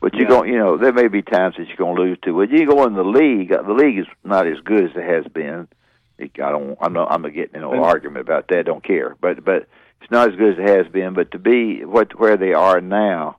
but 0.00 0.12
you're 0.14 0.24
Yeah. 0.24 0.28
going. 0.28 0.52
You 0.52 0.58
know, 0.58 0.76
there 0.76 0.92
may 0.92 1.08
be 1.08 1.22
times 1.22 1.54
that 1.56 1.68
you're 1.68 1.76
going 1.78 1.96
to 1.96 2.02
lose 2.02 2.18
two. 2.22 2.34
But 2.36 2.50
you 2.50 2.66
go 2.66 2.84
in 2.86 2.94
the 2.94 3.04
league. 3.04 3.48
The 3.50 3.72
league 3.72 3.98
is 4.00 4.06
not 4.24 4.46
as 4.46 4.58
good 4.64 4.84
as 4.84 4.96
it 4.96 5.04
has 5.04 5.24
been. 5.32 5.68
It- 6.20 6.40
I 6.42 6.50
don't. 6.50 6.76
I'm 6.80 6.92
not. 6.92 7.10
I'm 7.10 7.22
not 7.22 7.34
getting 7.34 7.56
in 7.56 7.62
an 7.62 7.78
argument 7.78 8.20
about 8.22 8.48
that. 8.48 8.66
Don't 8.66 8.84
care. 8.84 9.16
But 9.20 9.44
but 9.44 9.68
it's 10.02 10.10
not 10.10 10.30
as 10.30 10.36
good 10.36 10.54
as 10.54 10.58
it 10.58 10.68
has 10.68 10.92
been. 10.92 11.14
But 11.14 11.30
to 11.32 11.38
be 11.38 11.84
what 11.84 12.18
where 12.18 12.36
they 12.36 12.52
are 12.52 12.80
now, 12.80 13.38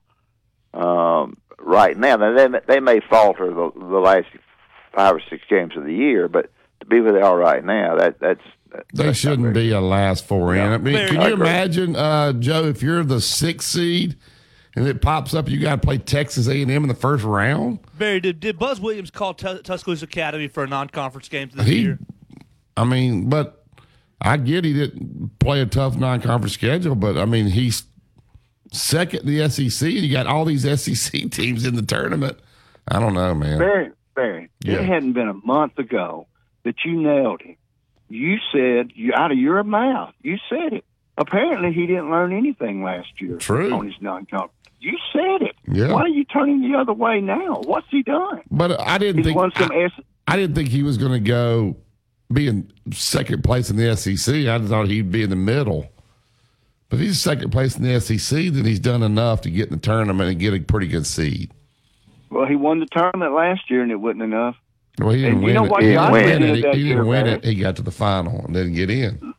um, 0.74 1.38
right 1.60 1.98
now, 1.98 2.16
now 2.18 2.34
they 2.36 2.60
they 2.68 2.80
may 2.80 3.00
falter 3.10 3.48
the, 3.48 3.72
the 3.76 4.00
last 4.00 4.28
five 4.94 5.16
or 5.16 5.22
six 5.30 5.44
games 5.50 5.76
of 5.78 5.86
the 5.86 5.94
year, 5.94 6.28
but 6.28 6.52
to 6.82 6.86
be 6.86 7.00
where 7.00 7.14
they 7.14 7.22
are 7.22 7.38
right 7.38 7.64
now, 7.64 7.96
that 7.96 8.20
that's 8.20 8.42
They 8.94 9.14
shouldn't 9.14 9.54
be 9.54 9.72
a 9.72 9.80
last 9.82 10.26
four 10.26 10.56
in. 10.56 10.62
I 10.62 10.78
mean, 10.78 11.08
can 11.08 11.22
you 11.22 11.34
imagine, 11.34 11.96
uh, 11.96 12.34
Joe, 12.34 12.66
if 12.66 12.82
you're 12.82 13.04
the 13.04 13.22
sixth 13.22 13.70
seed 13.70 14.18
and 14.76 14.88
it 14.88 15.02
pops 15.02 15.34
up, 15.34 15.50
you 15.50 15.60
got 15.60 15.82
to 15.82 15.86
play 15.86 15.98
Texas 15.98 16.48
A 16.48 16.62
and 16.62 16.72
M 16.72 16.84
in 16.84 16.88
the 16.90 16.96
first 16.96 17.24
round? 17.24 17.80
Barry, 17.98 18.20
did, 18.20 18.40
did 18.40 18.58
Buzz 18.58 18.82
Williams 18.82 19.12
call 19.12 19.34
Tus- 19.34 19.62
Tuscaloosa 19.62 20.06
Academy 20.06 20.48
for 20.48 20.64
a 20.64 20.68
non-conference 20.68 21.30
game 21.30 21.50
this 21.54 21.68
He, 21.68 21.82
year? 21.82 22.00
I 22.78 22.84
mean, 22.86 23.30
but 23.30 23.64
I 24.22 24.38
get 24.38 24.64
he 24.66 24.74
didn't 24.74 25.40
play 25.40 25.62
a 25.62 25.66
tough 25.66 25.96
non-conference 25.98 26.54
schedule, 26.54 26.96
but 26.96 27.18
I 27.18 27.26
mean, 27.26 27.48
he's 27.48 27.84
second 28.72 29.22
in 29.22 29.26
the 29.38 29.50
SEC, 29.50 29.88
and 29.90 30.00
you 30.00 30.12
got 30.12 30.28
all 30.28 30.46
these 30.46 30.64
SEC 30.82 31.30
teams 31.32 31.66
in 31.66 31.76
the 31.76 31.82
tournament. 31.82 32.38
I 32.88 33.00
don't 33.00 33.14
know, 33.14 33.34
man. 33.36 33.60
Barry, 33.60 33.92
Barry, 34.16 34.50
Yeah. 34.64 34.76
it 34.80 34.86
hadn't 34.86 35.14
been 35.14 35.28
a 35.30 35.34
month 35.46 35.78
ago 35.80 36.28
that 36.64 36.76
you 36.86 37.02
nailed 37.02 37.42
him. 37.42 37.56
You 38.10 38.38
said 38.52 38.92
you 38.96 39.14
out 39.16 39.32
of 39.32 39.38
your 39.38 39.64
mouth. 39.64 40.14
You 40.22 40.38
said 40.50 40.74
it. 40.74 40.86
Apparently, 41.18 41.72
he 41.72 41.86
didn't 41.88 42.10
learn 42.10 42.34
anything 42.36 42.84
last 42.84 43.10
year 43.22 43.38
True. 43.38 43.72
on 43.74 43.86
his 43.86 43.96
non-conference. 44.02 44.54
You 44.80 44.98
said 45.14 45.44
it. 45.48 45.56
Yeah. 45.72 45.92
Why 45.94 46.02
are 46.02 46.08
you 46.08 46.26
turning 46.26 46.62
the 46.72 46.78
other 46.78 46.94
way 46.94 47.22
now? 47.22 47.62
What's 47.66 47.88
he 47.92 48.02
done? 48.02 48.42
But 48.50 48.80
I 48.82 48.98
didn't 48.98 49.18
He's 49.18 49.26
think 49.28 49.38
won 49.38 49.52
some 49.56 49.70
I 50.28 50.36
didn't 50.36 50.56
think 50.56 50.70
he 50.70 50.82
was 50.82 50.98
going 50.98 51.12
to 51.12 51.20
go 51.20 51.76
be 52.34 52.48
in 52.48 52.72
second 52.92 53.44
place 53.44 53.70
in 53.70 53.76
the 53.78 53.96
SEC. 53.96 54.34
I 54.48 54.60
thought 54.60 54.88
he'd 54.88 55.12
be 55.12 55.24
in 55.24 55.30
the 55.30 55.36
middle. 55.36 55.90
But 56.90 57.00
if 57.00 57.06
he's 57.06 57.22
second 57.22 57.52
place 57.52 57.78
in 57.78 57.84
the 57.84 58.00
SEC, 58.02 58.38
then 58.52 58.66
he's 58.66 58.80
done 58.80 59.02
enough 59.04 59.42
to 59.42 59.50
get 59.50 59.68
in 59.68 59.74
the 59.74 59.80
tournament 59.80 60.30
and 60.30 60.40
get 60.40 60.54
a 60.54 60.60
pretty 60.60 60.88
good 60.88 61.08
seed. 61.08 61.52
Well, 62.30 62.46
he 62.48 62.56
won 62.56 62.80
the 62.80 62.86
tournament 62.88 63.34
last 63.34 63.70
year, 63.70 63.82
and 63.82 63.92
it 63.92 63.96
wasn't 63.96 64.24
enough. 64.24 64.56
Well, 65.00 65.12
he 65.12 65.22
didn't 65.22 65.34
And 65.36 65.42
you 65.42 65.46
win 65.48 65.56
know 65.56 65.66
it. 65.66 65.72
what 65.72 65.84
He 65.84 65.90
didn't 65.90 66.12
win 66.12 66.44
it. 66.44 66.56
He, 66.56 66.82
he 66.82 66.90
didn't 66.90 67.08
win 67.08 67.28
it. 67.28 67.44
He 67.46 67.56
got 67.56 67.78
to 67.78 67.82
the 67.82 67.92
final 67.92 68.44
and 68.46 68.54
didn't 68.54 68.74
get 68.74 68.90
in. 68.90 69.34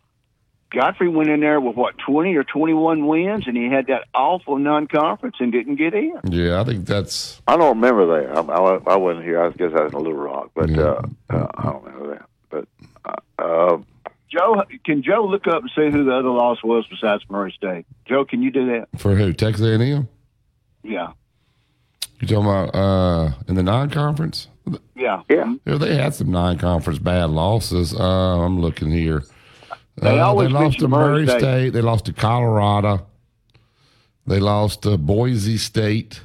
Godfrey 0.70 1.08
went 1.08 1.28
in 1.28 1.40
there 1.40 1.60
with 1.60 1.76
what 1.76 1.98
twenty 1.98 2.34
or 2.34 2.44
twenty-one 2.44 3.06
wins, 3.06 3.46
and 3.46 3.54
he 3.54 3.68
had 3.68 3.88
that 3.88 4.04
awful 4.14 4.56
non-conference 4.56 5.36
and 5.38 5.52
didn't 5.52 5.74
get 5.76 5.92
in. 5.92 6.14
Yeah, 6.24 6.62
I 6.62 6.64
think 6.64 6.86
that's. 6.86 7.42
I 7.46 7.58
don't 7.58 7.76
remember 7.76 8.06
that. 8.24 8.34
I, 8.34 8.40
I, 8.40 8.94
I 8.94 8.96
wasn't 8.96 9.26
here. 9.26 9.42
I 9.42 9.50
guess 9.50 9.72
I 9.76 9.82
was 9.82 9.92
in 9.92 9.98
Little 9.98 10.14
Rock, 10.14 10.50
but 10.54 10.70
uh, 10.78 11.02
uh, 11.28 11.46
I 11.54 11.64
don't 11.64 11.84
remember 11.84 12.14
that. 12.14 12.26
But 13.36 13.44
uh, 13.44 13.78
Joe, 14.30 14.62
can 14.84 15.02
Joe 15.02 15.26
look 15.26 15.46
up 15.46 15.62
and 15.62 15.70
see 15.76 15.90
who 15.90 16.04
the 16.04 16.12
other 16.12 16.30
loss 16.30 16.62
was 16.62 16.86
besides 16.88 17.22
Murray 17.28 17.52
State? 17.56 17.86
Joe, 18.06 18.24
can 18.24 18.42
you 18.42 18.50
do 18.50 18.66
that? 18.66 18.88
For 18.98 19.14
who? 19.14 19.32
Texas 19.32 19.64
A&M? 19.66 20.08
Yeah, 20.84 21.12
You 22.20 22.26
talking 22.26 22.44
about 22.44 22.74
uh, 22.74 23.32
in 23.46 23.54
the 23.54 23.62
non-conference? 23.62 24.48
yeah, 24.96 25.22
yeah. 25.30 25.54
Yeah, 25.64 25.76
they 25.76 25.94
had 25.96 26.14
some 26.14 26.30
non-conference 26.30 26.98
bad 26.98 27.30
losses. 27.30 27.94
Uh, 27.94 28.02
I'm 28.44 28.60
looking 28.60 28.90
here. 28.90 29.22
They 29.96 30.18
Uh, 30.18 30.24
always 30.26 30.48
they 30.48 30.54
lost 30.54 30.78
to 30.80 30.88
Murray 30.88 31.24
Murray 31.24 31.26
State. 31.28 31.38
State. 31.40 31.70
They 31.70 31.82
lost 31.82 32.06
to 32.06 32.12
Colorado. 32.12 33.06
They 34.26 34.40
lost 34.40 34.82
to 34.82 34.96
Boise 34.98 35.56
State, 35.58 36.20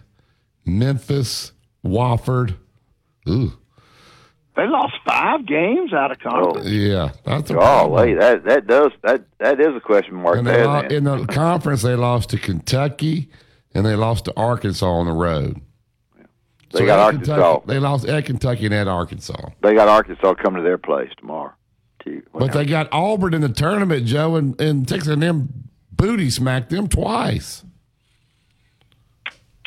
Memphis, 0.66 1.52
Wofford. 1.86 2.56
Ooh, 3.28 3.54
They 4.58 4.68
lost 4.68 4.96
five 5.06 5.46
games 5.46 5.94
out 5.94 6.10
of 6.12 6.18
conference. 6.18 6.66
Oh. 6.68 6.70
yeah, 6.70 7.12
that's 7.24 7.52
a 7.52 7.54
oh 7.54 7.58
problem. 7.60 7.92
wait, 8.02 8.20
that 8.20 8.44
that 8.46 8.66
does 8.66 8.92
that 9.04 9.24
that 9.38 9.60
is 9.60 9.76
a 9.76 9.80
question 9.80 10.16
mark 10.16 10.40
And 10.40 10.48
there. 10.48 10.86
in 10.88 11.04
the 11.04 11.28
conference, 11.28 11.84
they 11.84 11.94
lost 11.96 12.32
to 12.32 12.40
Kentucky 12.40 13.30
and 13.76 13.86
they 13.86 13.96
lost 13.96 14.26
to 14.26 14.34
Arkansas 14.36 14.88
on 14.88 15.06
the 15.06 15.12
road. 15.12 15.62
They 16.74 16.88
got 16.88 16.98
Arkansas. 16.98 17.36
Kentucky- 17.36 17.64
they 17.68 17.80
lost 17.80 18.08
at 18.08 18.26
Kentucky 18.26 18.66
and 18.66 18.74
at 18.74 18.88
Arkansas. 18.88 19.50
They 19.62 19.76
got 19.76 19.88
Arkansas 19.88 20.34
coming 20.34 20.64
to 20.64 20.68
their 20.68 20.80
place 20.80 21.12
tomorrow. 21.20 21.54
But 22.34 22.54
they 22.54 22.66
got 22.66 22.88
Auburn 22.92 23.34
in 23.36 23.42
the 23.42 23.50
tournament, 23.50 24.06
Joe, 24.06 24.38
and, 24.38 24.60
and 24.60 24.88
Texas 24.88 25.10
and 25.10 25.22
them 25.22 25.70
booty 25.92 26.30
smacked 26.32 26.72
them 26.72 26.88
twice. 26.88 27.64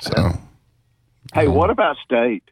So 0.00 0.38
Hey, 1.32 1.46
what 1.46 1.70
um, 1.70 1.74
about 1.74 1.96
State 2.04 2.42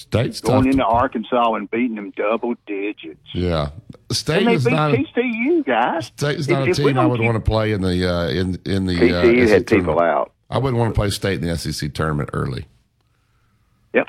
State's 0.00 0.40
going 0.40 0.66
into 0.66 0.84
Arkansas 0.84 1.54
and 1.54 1.70
beating 1.70 1.94
them 1.96 2.12
double 2.16 2.54
digits? 2.66 3.20
yeah, 3.34 3.70
State 4.10 4.48
is 4.48 4.66
not. 4.66 4.94
A, 4.94 4.96
TCU, 4.96 5.64
guys. 5.66 6.06
State's 6.06 6.42
If- 6.46 6.50
not 6.50 6.66
a 6.66 6.70
if 6.70 6.78
we 6.78 6.84
team 6.86 6.98
I 6.98 7.06
would 7.06 7.18
keep- 7.18 7.26
want 7.26 7.36
to 7.44 7.48
play 7.50 7.72
in 7.72 7.82
the 7.82 8.10
uh, 8.10 8.28
in 8.28 8.58
in 8.64 8.86
the 8.86 8.94
uh, 8.96 9.22
TCU 9.22 9.40
SEC 9.46 9.48
had 9.50 9.66
people 9.66 9.84
tournament. 9.94 10.02
out. 10.08 10.32
I 10.48 10.58
wouldn't 10.58 10.78
want 10.78 10.94
to 10.94 10.98
play 10.98 11.10
State 11.10 11.42
in 11.42 11.46
the 11.48 11.56
SEC 11.56 11.92
tournament 11.94 12.30
early. 12.32 12.66
Yep. 13.94 14.08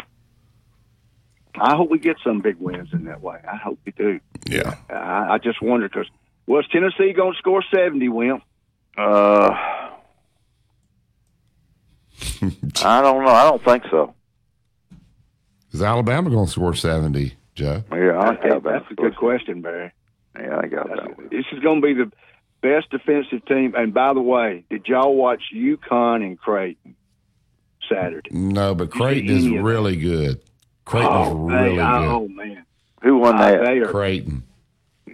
I 1.59 1.75
hope 1.75 1.89
we 1.91 1.99
get 1.99 2.15
some 2.23 2.39
big 2.39 2.55
wins 2.59 2.89
in 2.93 3.03
that 3.05 3.21
way. 3.21 3.37
I 3.47 3.57
hope 3.57 3.77
we 3.85 3.91
do. 3.91 4.19
Yeah. 4.49 4.75
I, 4.89 5.33
I 5.33 5.37
just 5.39 5.61
wonder 5.61 5.87
because 5.89 6.07
was 6.47 6.65
Tennessee 6.71 7.13
going 7.13 7.33
to 7.33 7.37
score 7.37 7.63
seventy? 7.71 8.07
Wimp. 8.09 8.41
Uh, 8.97 9.51
I 12.83 13.01
don't 13.01 13.23
know. 13.23 13.31
I 13.31 13.43
don't 13.43 13.63
think 13.63 13.83
so. 13.91 14.13
Is 15.71 15.81
Alabama 15.81 16.29
going 16.29 16.45
to 16.45 16.51
score 16.51 16.73
seventy, 16.75 17.33
Joe? 17.55 17.83
Yeah, 17.91 18.19
I 18.19 18.29
think 18.29 18.41
Hey, 18.43 18.49
Alabama 18.51 18.79
that's 18.79 18.91
a 18.91 18.95
good 18.95 19.15
question, 19.15 19.61
Barry. 19.61 19.91
Yeah, 20.39 20.59
I 20.61 20.67
got 20.67 20.87
that. 20.89 21.29
This 21.29 21.45
is 21.51 21.59
going 21.59 21.81
to 21.81 21.87
be 21.87 21.93
the 21.93 22.11
best 22.61 22.89
defensive 22.89 23.45
team. 23.45 23.73
And 23.75 23.93
by 23.93 24.13
the 24.13 24.21
way, 24.21 24.63
did 24.69 24.85
y'all 24.87 25.15
watch 25.15 25.41
UConn 25.53 26.23
and 26.25 26.39
Creighton 26.39 26.95
Saturday? 27.89 28.29
No, 28.31 28.73
but 28.75 28.91
Creighton 28.91 29.29
is 29.29 29.49
really 29.49 29.97
good. 29.97 30.41
Creighton 30.85 31.11
is 31.21 31.27
oh, 31.29 31.33
really 31.35 31.69
they, 31.69 31.75
good. 31.75 31.79
oh 31.81 32.27
man, 32.27 32.65
Who 33.03 33.17
won 33.17 33.35
Uh, 33.35 33.51
that? 33.51 33.65
they 33.65 33.77
are 33.79 33.87
Creighton. 33.87 34.43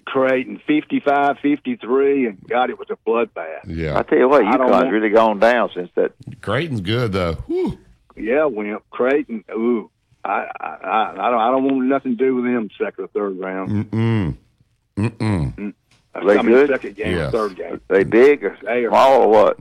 Creighton 0.05 0.61
55, 0.65 1.37
53, 1.41 2.27
and 2.27 2.37
God, 2.47 2.69
it 2.69 2.77
was 2.79 2.87
a 2.89 2.97
bloodbath. 3.09 3.65
Yeah. 3.65 3.97
I 3.97 4.03
tell 4.03 4.17
you 4.17 4.29
what, 4.29 4.45
I 4.45 4.55
don't 4.57 4.69
UConn's 4.71 4.91
really 4.91 5.09
gone 5.09 5.39
down 5.39 5.69
since 5.75 5.89
that. 5.95 6.13
Creighton's 6.41 6.81
good 6.81 7.11
though. 7.13 7.33
Whew. 7.47 7.77
Yeah, 8.15 8.45
Wimp 8.45 8.83
Creighton. 8.89 9.43
Ooh, 9.51 9.89
I, 10.27 10.47
I, 10.59 10.67
I, 10.67 11.11
I 11.11 11.31
don't, 11.31 11.39
I 11.39 11.51
don't 11.51 11.63
want 11.63 11.85
nothing 11.85 12.17
to 12.17 12.23
do 12.23 12.35
with 12.35 12.45
them 12.45 12.69
second 12.77 13.05
or 13.05 13.07
third 13.07 13.39
round. 13.39 13.91
Mm-mm. 13.91 14.35
Mm-mm. 14.97 15.73
They 16.25 16.37
I 16.37 16.41
mean, 16.41 16.45
good? 16.45 16.69
second 16.69 16.95
game 16.95 17.15
Yes. 17.15 17.31
third 17.31 17.55
game. 17.55 17.79
They 17.87 18.03
big 18.03 18.43
or 18.43 18.57
They 18.63 18.85
are- 18.85 18.89
small 18.89 19.21
or 19.23 19.27
what? 19.29 19.59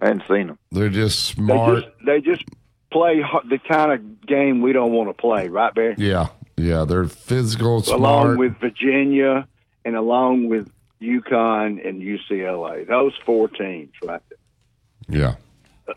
I 0.00 0.06
hadn't 0.06 0.22
seen 0.28 0.46
them. 0.46 0.58
They're 0.72 0.88
just 0.88 1.36
They 1.36 1.42
smart. 1.44 1.82
just, 1.84 1.88
they 2.06 2.20
just 2.20 2.44
play 2.90 3.22
the 3.48 3.58
kind 3.58 3.92
of 3.92 4.26
game 4.26 4.62
we 4.62 4.72
don't 4.72 4.92
want 4.92 5.08
to 5.10 5.14
play, 5.14 5.48
right, 5.48 5.74
Barry? 5.74 5.94
Yeah. 5.98 6.28
Yeah. 6.56 6.84
They're 6.84 7.04
physical, 7.04 7.82
smart. 7.82 8.00
along 8.00 8.36
with 8.38 8.56
Virginia 8.60 9.46
and 9.84 9.96
along 9.96 10.48
with 10.48 10.70
UConn 11.02 11.86
and 11.86 12.00
UCLA. 12.00 12.86
Those 12.86 13.12
four 13.26 13.48
teams, 13.48 13.92
right 14.02 14.22
there. 14.28 15.20
yeah. 15.20 15.34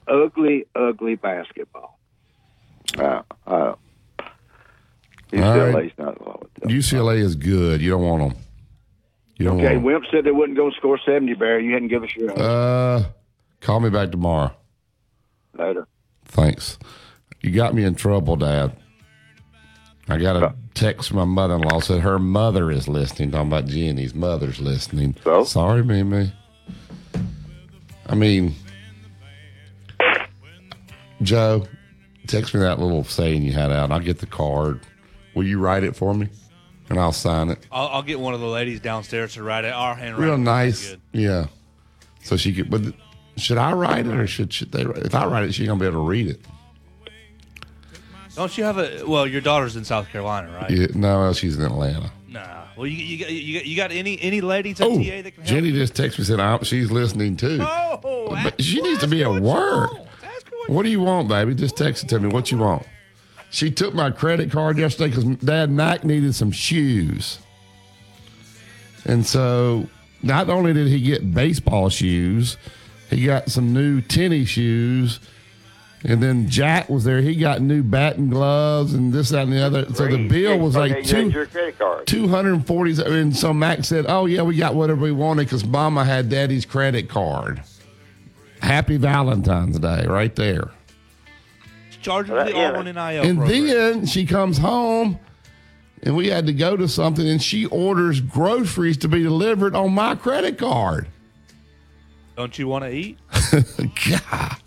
Ugly, 0.07 0.65
ugly 0.75 1.15
basketball. 1.15 1.99
Uh, 2.97 3.21
uh, 3.45 3.51
All 3.51 3.77
UCLA's 5.39 5.73
right. 5.75 5.99
not 5.99 6.19
a 6.21 6.23
lot. 6.23 6.47
UCLA 6.63 7.17
is 7.19 7.35
good. 7.35 7.81
You 7.81 7.91
don't 7.91 8.01
want 8.03 8.33
them. 8.33 8.43
You 9.37 9.45
don't 9.47 9.59
Okay, 9.59 9.73
want 9.75 9.85
Wimp 9.85 10.05
said 10.11 10.23
they 10.25 10.31
wouldn't 10.31 10.57
go 10.57 10.69
score 10.71 10.99
70, 11.03 11.33
Barry. 11.35 11.65
You 11.65 11.73
hadn't 11.73 11.87
give 11.89 12.03
us 12.03 12.15
your 12.15 12.29
them. 12.29 12.37
Uh, 12.39 13.03
call 13.61 13.79
me 13.79 13.89
back 13.89 14.11
tomorrow. 14.11 14.51
later. 15.57 15.87
Thanks. 16.25 16.77
You 17.41 17.51
got 17.51 17.73
me 17.73 17.83
in 17.83 17.95
trouble, 17.95 18.35
Dad. 18.35 18.75
I 20.07 20.17
got 20.17 20.35
a 20.35 20.53
text 20.73 21.09
from 21.09 21.17
my 21.17 21.25
mother-in-law 21.25 21.79
said 21.79 22.01
her 22.01 22.19
mother 22.19 22.69
is 22.71 22.87
listening. 22.87 23.31
Talking 23.31 23.47
about 23.47 23.65
Jenny's 23.67 24.13
mother's 24.13 24.59
listening. 24.59 25.15
So? 25.23 25.43
sorry, 25.45 25.83
Mimi. 25.83 26.31
I 28.07 28.15
mean, 28.15 28.53
Joe, 31.21 31.65
text 32.27 32.53
me 32.53 32.59
that 32.59 32.79
little 32.79 33.03
saying 33.03 33.43
you 33.43 33.53
had 33.53 33.71
out. 33.71 33.85
and 33.85 33.93
I'll 33.93 33.99
get 33.99 34.19
the 34.19 34.25
card. 34.25 34.81
Will 35.35 35.43
you 35.45 35.59
write 35.59 35.83
it 35.83 35.95
for 35.95 36.13
me, 36.13 36.29
and 36.89 36.99
I'll 36.99 37.11
sign 37.11 37.49
it. 37.49 37.65
I'll, 37.71 37.87
I'll 37.87 38.01
get 38.03 38.19
one 38.19 38.33
of 38.33 38.39
the 38.39 38.47
ladies 38.47 38.79
downstairs 38.79 39.33
to 39.33 39.43
write 39.43 39.65
it. 39.65 39.73
Our 39.73 39.95
handwriting. 39.95 40.25
Real 40.25 40.37
nice. 40.37 40.95
Yeah. 41.11 41.47
So 42.21 42.37
she 42.37 42.53
could. 42.53 42.69
But 42.69 42.81
should 43.37 43.57
I 43.57 43.73
write 43.73 44.05
it 44.05 44.13
or 44.15 44.27
should 44.27 44.53
should 44.53 44.71
they? 44.71 44.85
write 44.85 44.97
If 45.05 45.15
I 45.15 45.25
write 45.25 45.45
it, 45.45 45.53
she's 45.53 45.67
gonna 45.67 45.79
be 45.79 45.85
able 45.87 46.03
to 46.03 46.07
read 46.07 46.27
it. 46.27 46.39
Don't 48.35 48.57
you 48.57 48.63
have 48.63 48.77
a? 48.77 49.03
Well, 49.05 49.27
your 49.27 49.41
daughter's 49.41 49.75
in 49.75 49.83
South 49.85 50.09
Carolina, 50.09 50.51
right? 50.53 50.69
Yeah, 50.69 50.87
no, 50.95 51.33
she's 51.33 51.57
in 51.57 51.63
Atlanta. 51.65 52.11
Nah. 52.27 52.63
Well, 52.75 52.87
you 52.87 52.97
you 52.97 53.19
got 53.19 53.31
you 53.31 53.59
got, 53.59 53.65
you 53.67 53.75
got 53.77 53.91
any 53.91 54.19
any 54.21 54.41
ladies 54.41 54.81
at 54.81 54.87
Oh, 54.87 54.97
TA 54.97 55.21
that 55.21 55.31
can 55.35 55.43
help? 55.43 55.45
Jenny 55.45 55.71
just 55.71 55.93
texted 55.93 56.19
me 56.19 56.25
said 56.25 56.39
"I'm- 56.39 56.63
she's 56.63 56.89
listening 56.89 57.37
too. 57.37 57.59
Oh, 57.61 58.29
but 58.31 58.59
she 58.61 58.81
needs 58.81 59.01
to 59.01 59.07
be 59.07 59.23
at 59.23 59.41
work. 59.41 59.91
What 60.67 60.83
do 60.83 60.89
you 60.89 61.01
want, 61.01 61.27
baby? 61.27 61.53
Just 61.53 61.77
text 61.77 62.05
it 62.05 62.07
to 62.09 62.19
me. 62.19 62.29
What 62.29 62.49
you 62.51 62.57
want? 62.57 62.87
She 63.53 63.69
took 63.69 63.93
my 63.93 64.09
credit 64.09 64.51
card 64.51 64.79
yesterday 64.79 65.15
because 65.15 65.25
Dad 65.37 65.69
Mac 65.69 66.03
needed 66.03 66.33
some 66.33 66.51
shoes, 66.51 67.37
and 69.05 69.23
so 69.23 69.87
not 70.23 70.49
only 70.49 70.73
did 70.73 70.87
he 70.87 70.99
get 70.99 71.35
baseball 71.35 71.89
shoes, 71.89 72.57
he 73.11 73.25
got 73.25 73.51
some 73.51 73.71
new 73.71 74.01
tennis 74.01 74.49
shoes. 74.49 75.19
And 76.05 76.21
then 76.21 76.49
Jack 76.49 76.89
was 76.89 77.05
there. 77.05 77.21
He 77.21 77.35
got 77.35 77.61
new 77.61 77.81
batting 77.81 78.29
gloves 78.29 78.93
and 78.93 79.13
this, 79.13 79.29
that, 79.29 79.43
and 79.43 79.53
the 79.53 79.61
other. 79.61 79.85
So 79.93 80.07
the 80.07 80.27
bill 80.27 80.59
was 80.59 80.75
like 80.75 81.05
two, 81.05 81.29
your 81.29 81.45
credit 81.45 81.77
card. 81.77 82.07
240 82.07 83.03
and 83.05 83.35
so 83.35 83.53
Max 83.53 83.87
said 83.87 84.05
oh 84.09 84.25
yeah 84.25 84.41
we 84.41 84.57
got 84.57 84.75
whatever 84.75 85.01
we 85.01 85.13
wanted 85.13 85.45
because 85.45 85.63
mama 85.63 86.03
had 86.03 86.27
daddy's 86.27 86.65
credit 86.65 87.07
card 87.07 87.63
happy 88.61 88.97
valentine's 88.97 89.79
day 89.79 90.05
right 90.05 90.35
there 90.35 90.71
Charge 92.03 92.27
her 92.27 92.37
Uh, 92.39 92.47
yeah. 92.49 92.71
R1 92.73 92.85
NIL 92.85 93.23
and 93.23 93.37
program. 93.39 93.67
then 93.67 94.05
she 94.05 94.25
comes 94.25 94.57
home 94.59 95.17
and 96.03 96.15
we 96.15 96.27
had 96.27 96.45
to 96.47 96.53
go 96.53 96.75
to 96.77 96.87
something 96.87 97.27
and 97.27 97.41
she 97.41 97.65
orders 97.67 98.19
groceries 98.21 98.97
to 98.97 99.07
be 99.07 99.23
delivered 99.23 99.73
on 99.75 99.93
my 99.93 100.13
credit 100.15 100.57
card 100.59 101.07
Don't 102.37 102.57
you 102.59 102.67
want 102.67 102.83
to 102.85 102.91
eat? 102.91 103.17
God. 103.31 104.57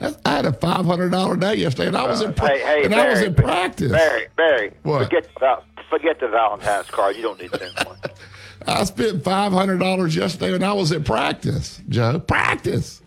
That's- 0.00 0.20
I 0.26 0.30
had 0.30 0.44
a 0.46 0.52
five 0.52 0.84
hundred 0.84 1.10
dollar 1.10 1.36
day 1.36 1.54
yesterday, 1.54 1.86
and 1.88 1.96
I 1.96 2.06
was 2.06 2.20
in 2.20 2.34
pra- 2.34 2.48
Hey, 2.48 2.58
hey, 2.60 2.82
and 2.82 2.90
Barry, 2.90 3.06
I 3.08 3.10
was 3.12 3.22
in 3.22 3.34
practice. 3.34 3.92
Barry, 3.92 4.26
Barry, 4.36 4.72
What? 4.82 5.04
forget 5.04 5.24
the 5.32 5.40
val- 5.40 5.64
forget 5.88 6.18
the 6.20 6.28
Valentine's 6.28 6.90
card. 6.90 7.14
You 7.16 7.22
don't 7.22 7.40
need 7.40 7.52
that 7.52 7.86
one. 7.86 7.96
I 8.66 8.82
spent 8.84 9.22
five 9.22 9.52
hundred 9.52 9.78
dollars 9.78 10.16
yesterday, 10.16 10.52
and 10.54 10.64
I 10.64 10.72
was 10.72 10.90
at 10.92 11.04
practice. 11.04 11.80
Joe, 11.88 12.18
practice. 12.18 13.02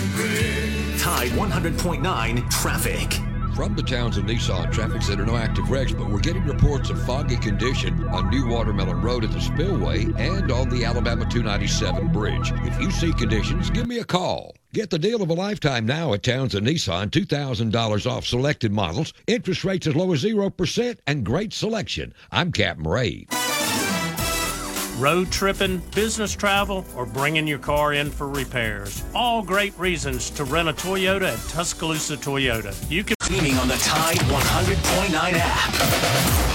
Tide 0.99 1.29
100.9 1.31 2.49
traffic. 2.49 3.34
From 3.55 3.73
the 3.73 3.83
Townsend 3.83 4.27
Nissan 4.27 4.69
Traffic 4.69 5.01
Center, 5.01 5.25
no 5.25 5.37
active 5.37 5.69
wrecks, 5.71 5.93
but 5.93 6.09
we're 6.09 6.19
getting 6.19 6.43
reports 6.43 6.89
of 6.89 7.01
foggy 7.05 7.37
condition 7.37 8.05
on 8.09 8.29
New 8.29 8.47
Watermelon 8.47 9.01
Road 9.01 9.23
at 9.23 9.31
the 9.31 9.39
Spillway 9.39 10.07
and 10.17 10.51
on 10.51 10.67
the 10.67 10.83
Alabama 10.83 11.23
297 11.23 12.11
bridge. 12.11 12.51
If 12.53 12.81
you 12.81 12.91
see 12.91 13.13
conditions, 13.13 13.69
give 13.69 13.87
me 13.87 13.99
a 13.99 14.03
call. 14.03 14.57
Get 14.73 14.89
the 14.89 14.99
deal 14.99 15.21
of 15.21 15.29
a 15.29 15.33
lifetime 15.33 15.85
now 15.85 16.11
at 16.13 16.23
Townsend 16.23 16.67
Nissan. 16.67 17.11
$2,000 17.11 18.11
off 18.11 18.25
selected 18.25 18.73
models, 18.73 19.13
interest 19.25 19.63
rates 19.63 19.87
as 19.87 19.95
low 19.95 20.11
as 20.11 20.21
0%, 20.21 20.97
and 21.07 21.25
great 21.25 21.53
selection. 21.53 22.13
I'm 22.33 22.51
Captain 22.51 22.83
Ray. 22.83 23.25
Road 24.97 25.29
tripping, 25.29 25.79
business 25.93 26.33
travel, 26.33 26.85
or 26.95 27.05
bringing 27.05 27.45
your 27.45 27.59
car 27.59 27.93
in 27.93 28.09
for 28.09 28.29
repairs. 28.29 29.03
All 29.13 29.41
great 29.41 29.77
reasons 29.77 30.29
to 30.31 30.45
rent 30.45 30.69
a 30.69 30.73
Toyota 30.73 31.33
at 31.33 31.49
Tuscaloosa 31.49 32.15
Toyota. 32.15 32.73
You 32.89 33.03
can 33.03 33.15
Streaming 33.21 33.57
on 33.57 33.67
the 33.67 33.75
Tide 33.75 34.17
100.9 34.17 35.33
app. 35.33 36.54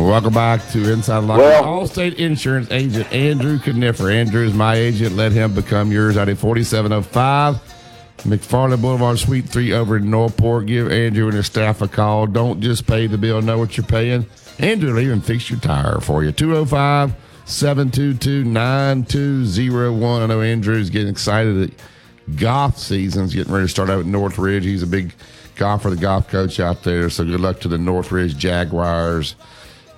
Welcome 0.00 0.32
back 0.32 0.66
to 0.70 0.90
Inside 0.90 1.24
Locker. 1.24 1.42
Well- 1.42 1.62
Allstate 1.62 2.14
Insurance 2.14 2.70
agent 2.70 3.12
Andrew 3.12 3.58
Kniffer. 3.58 4.10
Andrew 4.10 4.46
is 4.46 4.54
my 4.54 4.74
agent. 4.74 5.14
Let 5.14 5.32
him 5.32 5.54
become 5.54 5.92
yours 5.92 6.16
out 6.16 6.30
at 6.30 6.38
4705 6.38 7.60
McFarland 8.24 8.80
Boulevard, 8.80 9.18
Suite 9.18 9.46
3 9.46 9.74
over 9.74 9.98
in 9.98 10.10
Northport. 10.10 10.66
Give 10.66 10.90
Andrew 10.90 11.26
and 11.26 11.34
his 11.34 11.46
staff 11.46 11.82
a 11.82 11.86
call. 11.88 12.26
Don't 12.26 12.62
just 12.62 12.86
pay 12.86 13.06
the 13.08 13.18
bill, 13.18 13.42
know 13.42 13.58
what 13.58 13.76
you're 13.76 13.86
paying. 13.86 14.24
Andrew 14.58 14.94
will 14.94 15.00
even 15.00 15.20
fix 15.20 15.50
your 15.50 15.60
tire 15.60 16.00
for 16.00 16.24
you. 16.24 16.32
205 16.32 17.12
722 17.44 18.44
9201. 18.44 20.22
I 20.22 20.26
know 20.26 20.40
Andrew's 20.40 20.88
getting 20.88 21.08
excited 21.08 21.56
that 21.56 22.38
golf 22.40 22.78
season's 22.78 23.34
getting 23.34 23.52
ready 23.52 23.66
to 23.66 23.70
start 23.70 23.90
out 23.90 24.00
at 24.00 24.06
Northridge. 24.06 24.64
He's 24.64 24.82
a 24.82 24.86
big 24.86 25.12
golfer, 25.56 25.90
the 25.90 25.96
golf 25.96 26.26
coach 26.28 26.58
out 26.58 26.84
there. 26.84 27.10
So 27.10 27.24
good 27.24 27.40
luck 27.40 27.60
to 27.60 27.68
the 27.68 27.78
Northridge 27.78 28.36
Jaguars. 28.36 29.34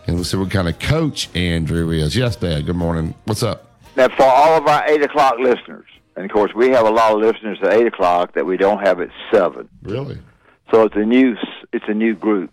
And 0.06 0.16
we'll 0.16 0.24
see 0.24 0.36
what 0.36 0.50
kind 0.50 0.68
of 0.68 0.78
coach 0.78 1.28
Andrew 1.34 1.90
is. 1.90 2.16
Yes, 2.16 2.36
Dad. 2.36 2.66
Good 2.66 2.76
morning. 2.76 3.14
What's 3.24 3.42
up? 3.42 3.68
Now, 3.96 4.08
for 4.08 4.24
all 4.24 4.56
of 4.56 4.66
our 4.66 4.88
8 4.88 5.02
o'clock 5.02 5.38
listeners, 5.38 5.86
and 6.16 6.24
of 6.24 6.30
course, 6.32 6.52
we 6.54 6.70
have 6.70 6.86
a 6.86 6.90
lot 6.90 7.12
of 7.12 7.20
listeners 7.20 7.58
at 7.62 7.72
8 7.72 7.86
o'clock 7.86 8.34
that 8.34 8.44
we 8.44 8.56
don't 8.56 8.84
have 8.86 9.00
at 9.00 9.10
7. 9.32 9.68
Really? 9.82 10.18
So 10.72 10.82
it's 10.84 10.96
a 10.96 11.04
new, 11.04 11.36
it's 11.72 11.84
a 11.88 11.94
new 11.94 12.14
group. 12.14 12.52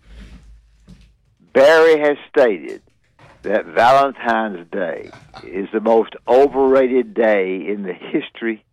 Barry 1.52 1.98
has 2.00 2.16
stated 2.28 2.82
that 3.42 3.66
Valentine's 3.66 4.70
Day 4.70 5.10
is 5.42 5.68
the 5.72 5.80
most 5.80 6.14
overrated 6.28 7.14
day 7.14 7.66
in 7.66 7.82
the 7.82 7.94
history 7.94 8.64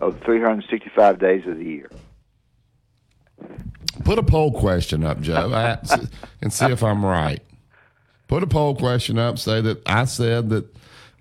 of 0.00 0.20
365 0.20 1.18
days 1.18 1.46
of 1.46 1.58
the 1.58 1.64
year. 1.64 1.90
Put 4.04 4.18
a 4.18 4.22
poll 4.22 4.52
question 4.52 5.04
up, 5.04 5.20
Joe, 5.20 5.76
and 6.40 6.52
see 6.52 6.66
if 6.66 6.82
I'm 6.82 7.04
right. 7.04 7.42
Put 8.28 8.42
a 8.42 8.46
poll 8.46 8.74
question 8.74 9.18
up. 9.18 9.38
Say 9.38 9.60
that 9.60 9.88
I 9.88 10.04
said 10.04 10.50
that 10.50 10.66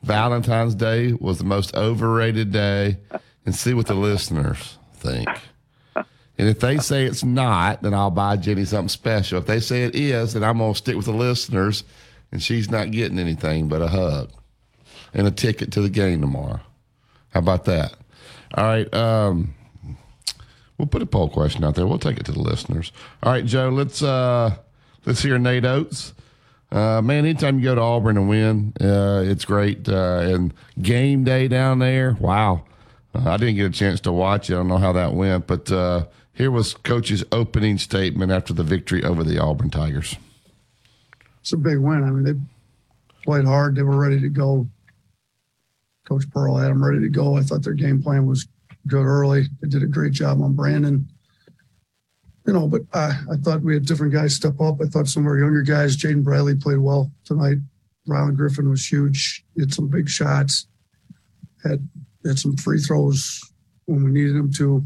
Valentine's 0.03 0.75
Day 0.75 1.13
was 1.13 1.37
the 1.37 1.43
most 1.43 1.75
overrated 1.75 2.51
day, 2.51 2.97
and 3.45 3.55
see 3.55 3.73
what 3.73 3.87
the 3.87 3.93
listeners 3.93 4.77
think. 4.93 5.27
And 6.37 6.49
if 6.49 6.59
they 6.59 6.77
say 6.77 7.05
it's 7.05 7.23
not, 7.23 7.81
then 7.81 7.93
I'll 7.93 8.11
buy 8.11 8.35
Jenny 8.35 8.65
something 8.65 8.89
special. 8.89 9.39
If 9.39 9.45
they 9.45 9.59
say 9.59 9.83
it 9.83 9.95
is, 9.95 10.33
then 10.33 10.43
I'm 10.43 10.57
going 10.57 10.73
to 10.73 10.77
stick 10.77 10.95
with 10.95 11.05
the 11.05 11.13
listeners, 11.13 11.83
and 12.31 12.43
she's 12.43 12.69
not 12.69 12.91
getting 12.91 13.19
anything 13.19 13.69
but 13.69 13.81
a 13.81 13.87
hug 13.87 14.31
and 15.13 15.27
a 15.27 15.31
ticket 15.31 15.71
to 15.73 15.81
the 15.81 15.89
game 15.89 16.19
tomorrow. 16.21 16.59
How 17.29 17.39
about 17.39 17.65
that? 17.65 17.93
All 18.53 18.65
right. 18.65 18.93
Um, 18.93 19.53
we'll 20.77 20.87
put 20.87 21.01
a 21.01 21.05
poll 21.05 21.29
question 21.29 21.63
out 21.63 21.75
there. 21.75 21.87
We'll 21.87 21.99
take 21.99 22.17
it 22.17 22.25
to 22.25 22.31
the 22.31 22.41
listeners. 22.41 22.91
All 23.23 23.31
right, 23.31 23.45
Joe. 23.45 23.69
Let's 23.69 24.01
uh, 24.01 24.57
let's 25.05 25.21
hear 25.21 25.37
Nate 25.37 25.65
Oats. 25.65 26.13
Uh, 26.71 27.01
man, 27.01 27.25
anytime 27.25 27.59
you 27.59 27.65
go 27.65 27.75
to 27.75 27.81
Auburn 27.81 28.17
and 28.17 28.27
win, 28.27 28.73
uh, 28.81 29.23
it's 29.25 29.45
great. 29.45 29.87
Uh, 29.87 30.19
and 30.19 30.53
game 30.81 31.23
day 31.23 31.47
down 31.47 31.79
there, 31.79 32.17
wow. 32.19 32.63
Uh, 33.13 33.29
I 33.29 33.37
didn't 33.37 33.55
get 33.55 33.65
a 33.65 33.69
chance 33.69 34.01
to 34.01 34.11
watch 34.11 34.49
it. 34.49 34.53
I 34.53 34.57
don't 34.57 34.67
know 34.67 34.77
how 34.77 34.91
that 34.93 35.13
went, 35.13 35.47
but 35.47 35.71
uh, 35.71 36.05
here 36.33 36.51
was 36.51 36.73
Coach's 36.73 37.23
opening 37.31 37.77
statement 37.77 38.31
after 38.31 38.53
the 38.53 38.63
victory 38.63 39.03
over 39.03 39.23
the 39.23 39.39
Auburn 39.39 39.69
Tigers. 39.69 40.17
it's 41.39 41.53
a 41.53 41.57
big 41.57 41.77
win. 41.77 42.03
I 42.03 42.09
mean, 42.09 42.23
they 42.23 42.33
played 43.23 43.45
hard. 43.45 43.75
They 43.75 43.83
were 43.83 43.97
ready 43.97 44.19
to 44.19 44.29
go. 44.29 44.67
Coach 46.05 46.29
Pearl 46.29 46.57
had 46.57 46.69
them 46.69 46.83
ready 46.83 46.99
to 46.99 47.09
go. 47.09 47.37
I 47.37 47.41
thought 47.41 47.63
their 47.63 47.73
game 47.73 48.01
plan 48.03 48.25
was 48.25 48.47
good 48.87 49.05
early. 49.05 49.47
They 49.61 49.69
did 49.69 49.81
a 49.81 49.87
great 49.87 50.13
job 50.13 50.41
on 50.41 50.53
Brandon. 50.53 51.07
You 52.45 52.53
know, 52.53 52.67
but 52.67 52.81
I, 52.93 53.19
I 53.31 53.35
thought 53.37 53.61
we 53.61 53.73
had 53.73 53.85
different 53.85 54.13
guys 54.13 54.35
step 54.35 54.61
up. 54.61 54.79
I 54.81 54.85
thought 54.85 55.07
some 55.07 55.23
of 55.23 55.27
our 55.27 55.39
younger 55.39 55.63
guys, 55.63 55.97
Jaden 55.97 56.23
Bradley 56.23 56.55
played 56.55 56.77
well 56.77 57.11
tonight. 57.23 57.57
Rylan 58.07 58.37
Griffen 58.37 58.69
was 58.69 58.85
huge. 58.85 59.43
He 59.55 59.61
had 59.61 59.73
some 59.73 59.87
big 59.87 60.07
shots. 60.07 60.67
Had 61.63 61.87
had 62.23 62.37
some 62.37 62.55
free 62.57 62.79
throws 62.79 63.41
when 63.85 64.03
we 64.03 64.11
needed 64.11 64.35
him 64.35 64.51
to. 64.53 64.85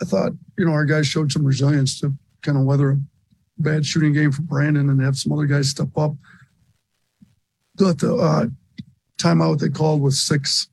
I 0.00 0.06
thought, 0.06 0.32
you 0.56 0.64
know, 0.64 0.72
our 0.72 0.86
guys 0.86 1.06
showed 1.06 1.30
some 1.30 1.44
resilience 1.44 2.00
to 2.00 2.14
kind 2.42 2.56
of 2.56 2.64
weather 2.64 2.92
a 2.92 3.00
bad 3.58 3.84
shooting 3.84 4.14
game 4.14 4.32
for 4.32 4.42
Brandon 4.42 4.88
and 4.88 5.02
have 5.02 5.16
some 5.16 5.32
other 5.32 5.44
guys 5.44 5.68
step 5.68 5.96
up. 5.96 6.14
Thought 7.76 7.98
the 7.98 8.16
uh, 8.16 8.46
timeout 9.20 9.58
they 9.58 9.68
called 9.68 10.00
with 10.00 10.14
six, 10.14 10.68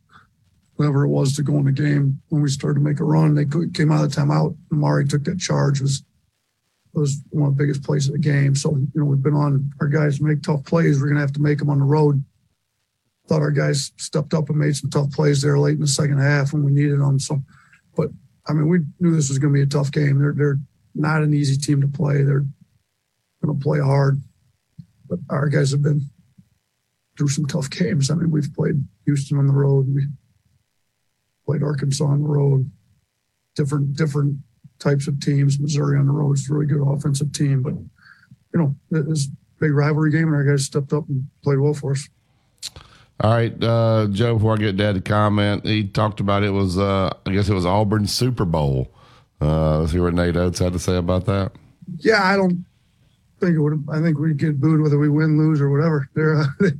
whatever 0.77 1.03
it 1.03 1.09
was, 1.09 1.35
to 1.35 1.43
go 1.43 1.57
in 1.57 1.65
the 1.65 1.71
game 1.71 2.21
when 2.29 2.41
we 2.41 2.49
started 2.49 2.79
to 2.79 2.85
make 2.85 2.99
a 2.99 3.03
run. 3.03 3.35
They 3.35 3.45
came 3.45 3.91
out 3.91 4.03
of 4.03 4.13
the 4.13 4.21
timeout. 4.21 4.55
Amari 4.71 5.05
took 5.05 5.23
that 5.25 5.39
charge. 5.39 5.81
Was 5.81 6.03
was 6.93 7.21
one 7.29 7.49
of 7.49 7.57
the 7.57 7.63
biggest 7.63 7.83
plays 7.83 8.07
of 8.07 8.13
the 8.13 8.19
game. 8.19 8.55
So 8.55 8.75
you 8.75 8.89
know 8.95 9.05
we've 9.05 9.21
been 9.21 9.33
on 9.33 9.71
our 9.79 9.87
guys 9.87 10.19
make 10.19 10.41
tough 10.41 10.65
plays. 10.65 10.99
We're 10.99 11.09
gonna 11.09 11.19
have 11.19 11.33
to 11.33 11.41
make 11.41 11.59
them 11.59 11.69
on 11.69 11.79
the 11.79 11.85
road. 11.85 12.23
Thought 13.27 13.41
our 13.41 13.51
guys 13.51 13.91
stepped 13.97 14.33
up 14.33 14.49
and 14.49 14.57
made 14.57 14.75
some 14.75 14.89
tough 14.89 15.11
plays 15.11 15.41
there 15.41 15.59
late 15.59 15.75
in 15.75 15.81
the 15.81 15.87
second 15.87 16.19
half 16.19 16.53
when 16.53 16.63
we 16.63 16.71
needed 16.71 16.99
them. 16.99 17.19
So, 17.19 17.43
but 17.95 18.09
I 18.47 18.53
mean 18.53 18.67
we 18.67 18.79
knew 18.99 19.15
this 19.15 19.29
was 19.29 19.39
gonna 19.39 19.53
be 19.53 19.61
a 19.61 19.67
tough 19.67 19.91
game. 19.91 20.19
They're 20.19 20.33
they're 20.33 20.59
not 20.95 21.21
an 21.21 21.33
easy 21.33 21.57
team 21.57 21.81
to 21.81 21.87
play. 21.87 22.23
They're 22.23 22.45
gonna 23.43 23.59
play 23.59 23.79
hard, 23.79 24.21
but 25.07 25.19
our 25.29 25.49
guys 25.49 25.71
have 25.71 25.83
been 25.83 26.01
through 27.17 27.29
some 27.29 27.45
tough 27.45 27.69
games. 27.69 28.09
I 28.09 28.15
mean, 28.15 28.31
we've 28.31 28.53
played 28.53 28.83
Houston 29.05 29.37
on 29.37 29.47
the 29.47 29.53
road. 29.53 29.87
We 29.93 30.07
played 31.47 31.63
Arkansas 31.63 32.05
on 32.05 32.21
the 32.21 32.27
road. 32.27 32.69
Different 33.55 33.95
different 33.95 34.37
types 34.77 35.07
of 35.07 35.19
teams. 35.19 35.59
Missouri 35.59 35.97
on 35.97 36.05
the 36.05 36.11
road 36.11 36.33
is 36.33 36.47
a 36.49 36.53
really 36.53 36.67
good 36.67 36.85
offensive 36.85 37.31
team, 37.31 37.63
but 37.63 37.73
you 37.73 38.59
know, 38.59 38.75
it 38.91 39.07
was 39.07 39.25
a 39.25 39.29
big 39.59 39.73
rivalry 39.73 40.11
game, 40.11 40.27
and 40.27 40.35
our 40.35 40.43
guys 40.43 40.65
stepped 40.65 40.93
up 40.93 41.07
and 41.09 41.27
played 41.43 41.59
well 41.59 41.73
for 41.73 41.93
us. 41.93 42.07
All 43.19 43.33
right, 43.33 43.63
uh, 43.63 44.07
Joe. 44.11 44.35
Before 44.35 44.53
I 44.53 44.57
get 44.57 44.77
Dad 44.77 44.93
to 44.93 45.01
comment, 45.01 45.65
he 45.65 45.87
talked 45.87 46.19
about 46.19 46.43
it 46.43 46.51
was 46.51 46.77
uh, 46.77 47.09
I 47.25 47.31
guess 47.31 47.49
it 47.49 47.55
was 47.55 47.65
Auburn's 47.65 48.13
Super 48.13 48.45
Bowl. 48.45 48.93
Uh, 49.41 49.79
let's 49.79 49.91
see 49.91 49.99
what 49.99 50.13
Nate 50.13 50.35
Oats 50.35 50.59
had 50.59 50.73
to 50.73 50.79
say 50.79 50.97
about 50.97 51.25
that. 51.25 51.51
Yeah, 51.99 52.23
I 52.23 52.35
don't. 52.35 52.63
think 53.39 53.55
it 53.55 53.59
would. 53.59 53.87
I 53.91 54.01
think 54.01 54.19
we'd 54.19 54.37
get 54.37 54.61
booed 54.61 54.81
whether 54.81 54.99
we 54.99 55.09
win, 55.09 55.37
lose, 55.37 55.61
or 55.61 55.71
whatever. 55.71 56.09
They're 56.15 56.35
uh, 56.35 56.45
they 56.59 56.71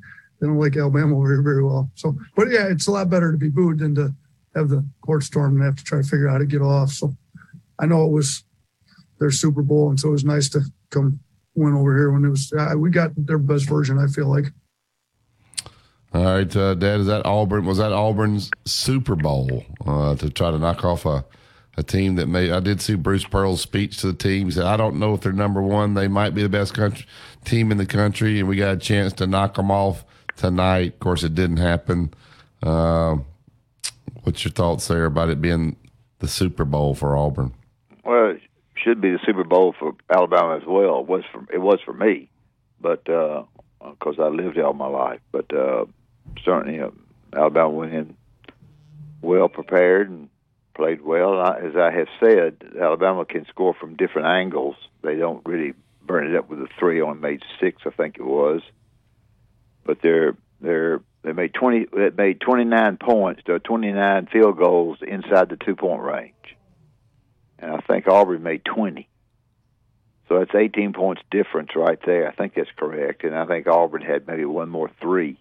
don't 0.42 0.60
like 0.60 0.78
Alabama 0.78 1.20
very 1.24 1.42
very 1.42 1.64
well. 1.64 1.90
So, 1.96 2.16
but 2.36 2.50
yeah, 2.52 2.68
it's 2.68 2.86
a 2.86 2.92
lot 2.92 3.10
better 3.10 3.32
to 3.32 3.38
be 3.38 3.50
booed 3.50 3.80
than 3.80 3.96
to 3.96 4.14
have 4.58 4.70
the 4.70 4.86
court 5.02 5.24
storm 5.24 5.56
and 5.56 5.64
have 5.64 5.76
to 5.76 5.84
try 5.84 6.02
to 6.02 6.08
figure 6.08 6.28
out 6.28 6.34
how 6.34 6.38
to 6.40 6.46
get 6.46 6.62
off. 6.62 6.92
So, 6.92 7.16
I 7.80 7.86
know 7.86 8.06
it 8.06 8.12
was 8.12 8.44
their 9.20 9.32
Super 9.32 9.62
Bowl, 9.62 9.90
and 9.90 10.00
so 10.00 10.10
it 10.10 10.14
was 10.14 10.26
nice 10.26 10.50
to 10.50 10.62
come 10.90 11.20
win 11.56 11.74
over 11.74 11.96
here 11.96 12.12
when 12.12 12.26
it 12.26 12.30
was. 12.30 12.54
We 12.78 12.90
got 12.90 13.12
their 13.16 13.38
best 13.38 13.68
version. 13.68 13.98
I 13.98 14.08
feel 14.08 14.28
like. 14.28 14.46
All 16.14 16.24
right, 16.24 16.56
uh, 16.56 16.74
Dad, 16.74 17.02
is 17.02 17.08
that 17.08 17.26
Auburn? 17.26 17.66
Was 17.66 17.80
that 17.80 17.92
Auburn's 17.92 18.50
Super 18.66 19.16
Bowl 19.16 19.66
uh, 19.86 20.16
to 20.16 20.30
try 20.30 20.52
to 20.52 20.58
knock 20.58 20.86
off 20.86 21.06
a, 21.06 21.26
a 21.76 21.84
team 21.84 22.16
that 22.16 22.28
may? 22.28 22.50
I 22.50 22.62
did 22.62 22.82
see 22.82 22.96
Bruce 22.96 23.26
Pearl's 23.26 23.62
speech 23.62 23.98
to 24.00 24.08
the 24.08 24.14
team. 24.14 24.46
He 24.46 24.52
said, 24.52 24.66
"I 24.66 24.78
don't 24.78 25.00
know 25.00 25.14
if 25.14 25.22
they're 25.22 25.34
number 25.34 25.62
one. 25.62 25.96
They 25.96 26.08
might 26.08 26.34
be 26.34 26.44
the 26.44 26.50
best 26.50 26.74
country, 26.74 27.06
team 27.44 27.72
in 27.72 27.78
the 27.78 27.86
country, 27.86 28.40
and 28.40 28.48
we 28.48 28.56
got 28.56 28.76
a 28.76 28.78
chance 28.78 29.14
to 29.14 29.28
knock 29.28 29.56
them 29.56 29.70
off 29.70 30.06
tonight. 30.38 30.94
Of 30.94 31.00
course, 31.00 31.24
it 31.24 31.36
didn't 31.36 31.58
happen. 31.58 32.14
Uh, 32.64 33.18
what's 34.28 34.44
your 34.44 34.52
thoughts 34.52 34.90
there 34.90 35.06
about 35.06 35.30
it 35.30 35.42
being 35.42 35.78
the 36.20 36.28
Super 36.28 36.66
Bowl 36.66 36.94
for 36.94 37.16
Auburn? 37.16 37.54
Well, 38.04 38.32
it 38.32 38.42
should 38.76 39.00
be 39.00 39.12
the 39.12 39.20
Super 39.26 39.46
Bowl 39.46 39.74
for 39.80 39.96
Alabama 40.14 40.58
as 40.58 40.68
well. 40.68 41.00
It 41.00 41.08
was 41.08 41.24
for 41.32 41.48
it 41.52 41.62
was 41.62 41.80
for 41.86 41.94
me, 41.94 42.30
but 42.82 43.06
because 43.06 44.16
I 44.20 44.28
lived 44.28 44.58
there 44.58 44.68
all 44.68 44.74
my 44.74 44.88
life. 44.88 45.22
But 45.32 45.54
uh, 45.56 45.86
certainly, 46.44 46.82
uh, 46.82 46.90
Alabama 47.34 47.70
went 47.70 47.94
in 47.94 48.18
well 49.22 49.48
prepared 49.48 50.10
and 50.10 50.28
played 50.76 51.02
well. 51.02 51.40
I, 51.40 51.60
as 51.60 51.78
I 51.78 51.92
have 51.92 52.08
said, 52.20 52.58
Alabama 52.80 53.24
can 53.24 53.46
score 53.46 53.76
from 53.80 53.96
different 53.96 54.28
angles. 54.28 54.76
They 55.04 55.16
don't 55.16 55.46
really 55.46 55.74
burn 56.06 56.28
it 56.28 56.36
up 56.36 56.50
with 56.50 56.60
a 56.60 56.68
three 56.78 57.00
on 57.00 57.22
made 57.22 57.44
six, 57.62 57.84
I 57.86 57.92
think 57.92 58.18
it 58.18 58.26
was. 58.26 58.62
But 59.86 60.02
they're 60.02 60.36
they're 60.60 61.00
they 61.24 61.34
made 61.34 61.54
twenty 61.54 61.86
they 61.92 62.10
made 62.10 62.40
twenty 62.40 62.64
nine 62.64 62.98
points. 62.98 63.42
There 63.46 63.56
are 63.56 63.60
twenty 63.60 63.92
nine 63.92 64.28
field 64.32 64.58
goals 64.58 65.00
inside 65.02 65.50
the 65.50 65.58
two 65.58 65.76
point 65.76 66.02
range, 66.02 66.56
and 67.60 67.72
I 67.72 67.80
think 67.82 68.08
Auburn 68.08 68.44
made 68.44 68.64
twenty. 68.64 69.10
So 70.28 70.40
that's 70.40 70.54
18 70.54 70.92
points 70.92 71.22
difference 71.32 71.70
right 71.74 72.00
there. 72.06 72.28
I 72.28 72.34
think 72.34 72.56
that's 72.56 72.70
correct. 72.76 73.24
And 73.24 73.34
I 73.34 73.46
think 73.46 73.66
Auburn 73.66 74.02
had 74.02 74.28
maybe 74.28 74.44
one 74.44 74.70
more 74.70 74.92
three. 75.02 75.38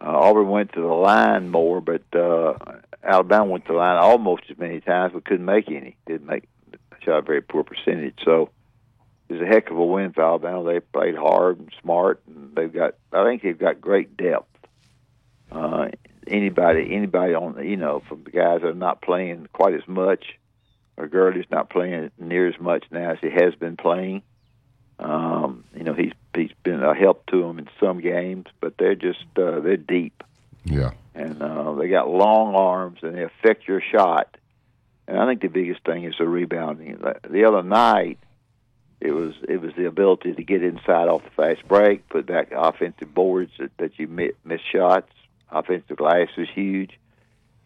Uh, 0.00 0.06
Auburn 0.06 0.48
went 0.48 0.72
to 0.72 0.80
the 0.80 0.86
line 0.86 1.50
more, 1.50 1.80
but 1.80 2.02
uh, 2.14 2.54
Alabama 3.02 3.44
went 3.44 3.66
to 3.66 3.72
the 3.72 3.78
line 3.78 3.98
almost 3.98 4.44
as 4.50 4.58
many 4.58 4.80
times, 4.80 5.12
but 5.12 5.24
couldn't 5.24 5.44
make 5.44 5.68
any. 5.68 5.96
Didn't 6.06 6.26
make 6.26 6.44
shot 7.04 7.18
a 7.18 7.22
very 7.22 7.42
poor 7.42 7.62
percentage. 7.62 8.18
So 8.24 8.50
it 9.28 9.34
was 9.34 9.42
a 9.42 9.46
heck 9.46 9.70
of 9.70 9.76
a 9.76 9.84
win 9.84 10.12
for 10.12 10.22
Alabama. 10.22 10.64
They 10.64 10.80
played 10.80 11.14
hard 11.14 11.58
and 11.58 11.72
smart, 11.82 12.22
and 12.26 12.54
they've 12.54 12.72
got. 12.72 12.94
I 13.12 13.24
think 13.24 13.42
they've 13.42 13.58
got 13.58 13.80
great 13.80 14.16
depth. 14.16 14.48
Uh, 15.54 15.88
anybody, 16.26 16.94
anybody 16.94 17.34
on 17.34 17.64
you 17.66 17.76
know 17.76 18.02
from 18.08 18.24
the 18.24 18.30
guys 18.30 18.60
that 18.62 18.68
are 18.68 18.74
not 18.74 19.00
playing 19.00 19.48
quite 19.52 19.74
as 19.74 19.86
much 19.86 20.24
or 20.96 21.08
Gurley's 21.08 21.50
not 21.50 21.70
playing 21.70 22.10
near 22.18 22.48
as 22.48 22.58
much 22.60 22.84
now 22.90 23.12
as 23.12 23.18
he 23.20 23.30
has 23.30 23.54
been 23.54 23.76
playing. 23.76 24.22
Um, 24.98 25.64
you 25.74 25.82
know, 25.82 25.94
he's 25.94 26.12
he's 26.34 26.52
been 26.62 26.82
a 26.82 26.94
help 26.94 27.26
to 27.26 27.42
them 27.42 27.58
in 27.58 27.68
some 27.80 28.00
games, 28.00 28.46
but 28.60 28.78
they're 28.78 28.94
just 28.94 29.24
uh, 29.36 29.60
they're 29.60 29.76
deep. 29.76 30.22
Yeah. 30.64 30.92
And 31.14 31.42
uh, 31.42 31.74
they 31.74 31.88
got 31.88 32.08
long 32.08 32.54
arms 32.54 33.00
and 33.02 33.14
they 33.14 33.22
affect 33.22 33.68
your 33.68 33.80
shot. 33.80 34.36
And 35.06 35.18
I 35.18 35.26
think 35.26 35.42
the 35.42 35.48
biggest 35.48 35.84
thing 35.84 36.04
is 36.04 36.14
the 36.18 36.26
rebounding. 36.26 36.98
The 37.28 37.44
other 37.44 37.62
night, 37.62 38.18
it 39.00 39.12
was 39.12 39.34
it 39.48 39.60
was 39.60 39.72
the 39.76 39.86
ability 39.86 40.34
to 40.34 40.42
get 40.44 40.62
inside 40.62 41.08
off 41.08 41.24
the 41.24 41.30
fast 41.30 41.66
break, 41.68 42.08
put 42.08 42.26
back 42.26 42.52
offensive 42.52 43.12
boards 43.12 43.52
that, 43.58 43.76
that 43.78 43.98
you 43.98 44.06
miss, 44.06 44.32
miss 44.44 44.60
shots. 44.60 45.12
Offensive 45.54 45.96
glass 45.96 46.28
was 46.36 46.48
huge 46.54 46.98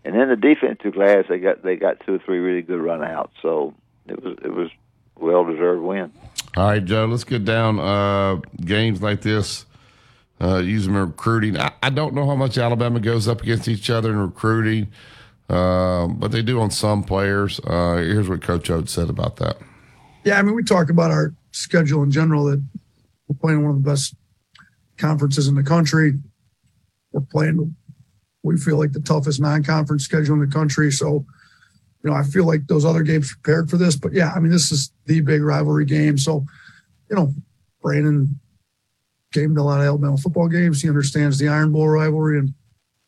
and 0.05 0.15
then 0.15 0.29
the 0.29 0.37
defensive 0.37 0.95
glass, 0.95 1.25
they 1.29 1.39
got 1.39 1.63
they 1.63 1.77
got 1.77 2.01
two 2.07 2.15
or 2.15 2.19
three 2.19 2.39
really 2.39 2.63
good 2.63 2.81
run 2.81 3.05
outs. 3.05 3.35
So 3.43 3.75
it 4.07 4.23
was 4.23 4.39
it 4.43 4.53
was 4.53 4.71
well 5.17 5.45
deserved 5.45 5.83
win. 5.83 6.13
All 6.57 6.65
right, 6.65 6.85
Joe. 6.85 7.07
Let's 7.07 7.25
get 7.25 7.45
down 7.45 7.79
uh, 7.79 8.37
games 8.61 9.03
like 9.03 9.21
this. 9.23 9.67
Uh, 10.41 10.59
using 10.59 10.95
recruiting, 10.95 11.59
I, 11.59 11.73
I, 11.83 11.91
don't 11.91 12.15
know 12.15 12.25
how 12.25 12.37
much 12.37 12.59
Alabama 12.59 13.01
goes 13.01 13.27
up 13.27 13.43
against 13.43 13.67
each 13.67 13.91
other 13.91 14.13
in 14.13 14.19
recruiting, 14.19 14.87
uh, 15.49 16.07
but 16.07 16.31
they 16.31 16.43
do 16.43 16.61
on 16.61 16.71
some 16.71 17.03
players. 17.03 17.59
Uh, 17.65 17.97
here's 17.97 18.29
what 18.29 18.41
Coach 18.41 18.71
Oats 18.71 18.93
said 18.93 19.11
about 19.11 19.35
that. 19.39 19.59
Yeah, 20.23 20.39
I 20.39 20.43
mean, 20.43 20.55
we 20.55 20.63
talk 20.63 20.91
about 20.91 21.11
our 21.11 21.35
schedule 21.51 22.05
in 22.05 22.13
general 22.13 22.45
that 22.45 22.63
we're 23.27 23.35
playing 23.35 23.65
one 23.65 23.73
of 23.73 23.83
the 23.83 23.91
best 23.91 24.15
conferences 24.97 25.49
in 25.49 25.57
the 25.57 25.65
country. 25.65 26.13
We're 27.13 27.23
playing 27.23 27.75
we 28.43 28.57
feel 28.57 28.79
like 28.79 28.93
the 28.93 29.01
toughest 29.01 29.41
non-conference 29.41 30.05
schedule 30.05 30.35
in 30.35 30.41
the 30.41 30.47
country. 30.47 30.91
So, 30.91 31.27
you 32.03 32.11
know, 32.11 32.17
I 32.17 32.23
feel 32.23 32.45
like 32.45 32.67
those 32.67 32.85
other 32.85 33.03
games 33.03 33.35
prepared 33.35 33.69
for 33.69 33.77
this. 33.77 33.97
But 33.97 34.13
yeah, 34.13 34.33
I 34.35 34.41
mean, 34.41 34.53
this 34.53 34.71
is 34.71 34.93
the 35.07 35.21
big 35.21 35.43
rivalry 35.43 35.85
game. 35.85 36.17
So, 36.17 36.45
you 37.11 37.17
know, 37.17 37.35
Brandon 37.83 38.39
came 39.33 39.55
to 39.55 39.61
a 39.61 39.63
lot 39.63 39.81
of 39.81 39.87
Alabama 39.87 40.17
football 40.17 40.49
games. 40.49 40.81
He 40.81 40.89
understands 40.89 41.39
the 41.39 41.49
Iron 41.49 41.73
Bowl 41.73 41.89
rivalry 41.89 42.39
and 42.39 42.55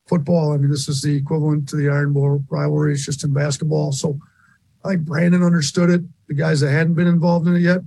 football. 0.08 0.52
I 0.52 0.56
mean, 0.56 0.70
this 0.70 0.88
is 0.88 1.00
the 1.00 1.16
equivalent 1.16 1.68
to 1.70 1.76
the 1.76 1.88
Iron 1.88 2.12
Bowl 2.12 2.44
rivalry. 2.50 2.92
It's 2.92 3.04
just 3.04 3.24
in 3.24 3.32
basketball. 3.32 3.92
So 3.92 4.18
I 4.84 4.90
think 4.90 5.02
Brandon 5.02 5.42
understood 5.42 5.90
it. 5.90 6.02
The 6.28 6.34
guys 6.34 6.60
that 6.60 6.70
hadn't 6.70 6.94
been 6.94 7.06
involved 7.06 7.46
in 7.46 7.56
it 7.56 7.60
yet, 7.60 7.80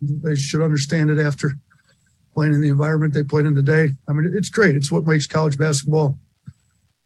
they 0.00 0.34
should 0.34 0.62
understand 0.62 1.10
it 1.10 1.18
after 1.18 1.52
playing 2.36 2.52
in 2.52 2.60
the 2.60 2.68
environment 2.68 3.14
they 3.14 3.22
played 3.24 3.46
in 3.46 3.54
today. 3.54 3.94
I 4.06 4.12
mean, 4.12 4.30
it's 4.36 4.50
great. 4.50 4.76
It's 4.76 4.92
what 4.92 5.06
makes 5.06 5.26
college 5.26 5.56
basketball 5.56 6.18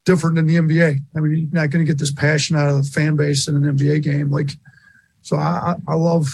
different 0.05 0.35
than 0.35 0.49
the 0.49 0.57
NBA. 0.57 0.99
I 1.17 1.21
mean, 1.21 1.33
you're 1.33 1.49
not 1.53 1.71
going 1.71 1.87
to 1.87 1.91
get 1.91 1.99
this 1.99 2.13
passion 2.13 2.57
out 2.57 2.69
of 2.69 2.85
the 2.85 2.91
fan 2.91 3.15
base 3.15 3.47
in 3.47 3.55
an 3.55 3.77
NBA 3.77 4.03
game. 4.03 4.31
Like, 4.31 4.51
so 5.23 5.37
I, 5.37 5.77
I 5.87 5.95
love 5.95 6.27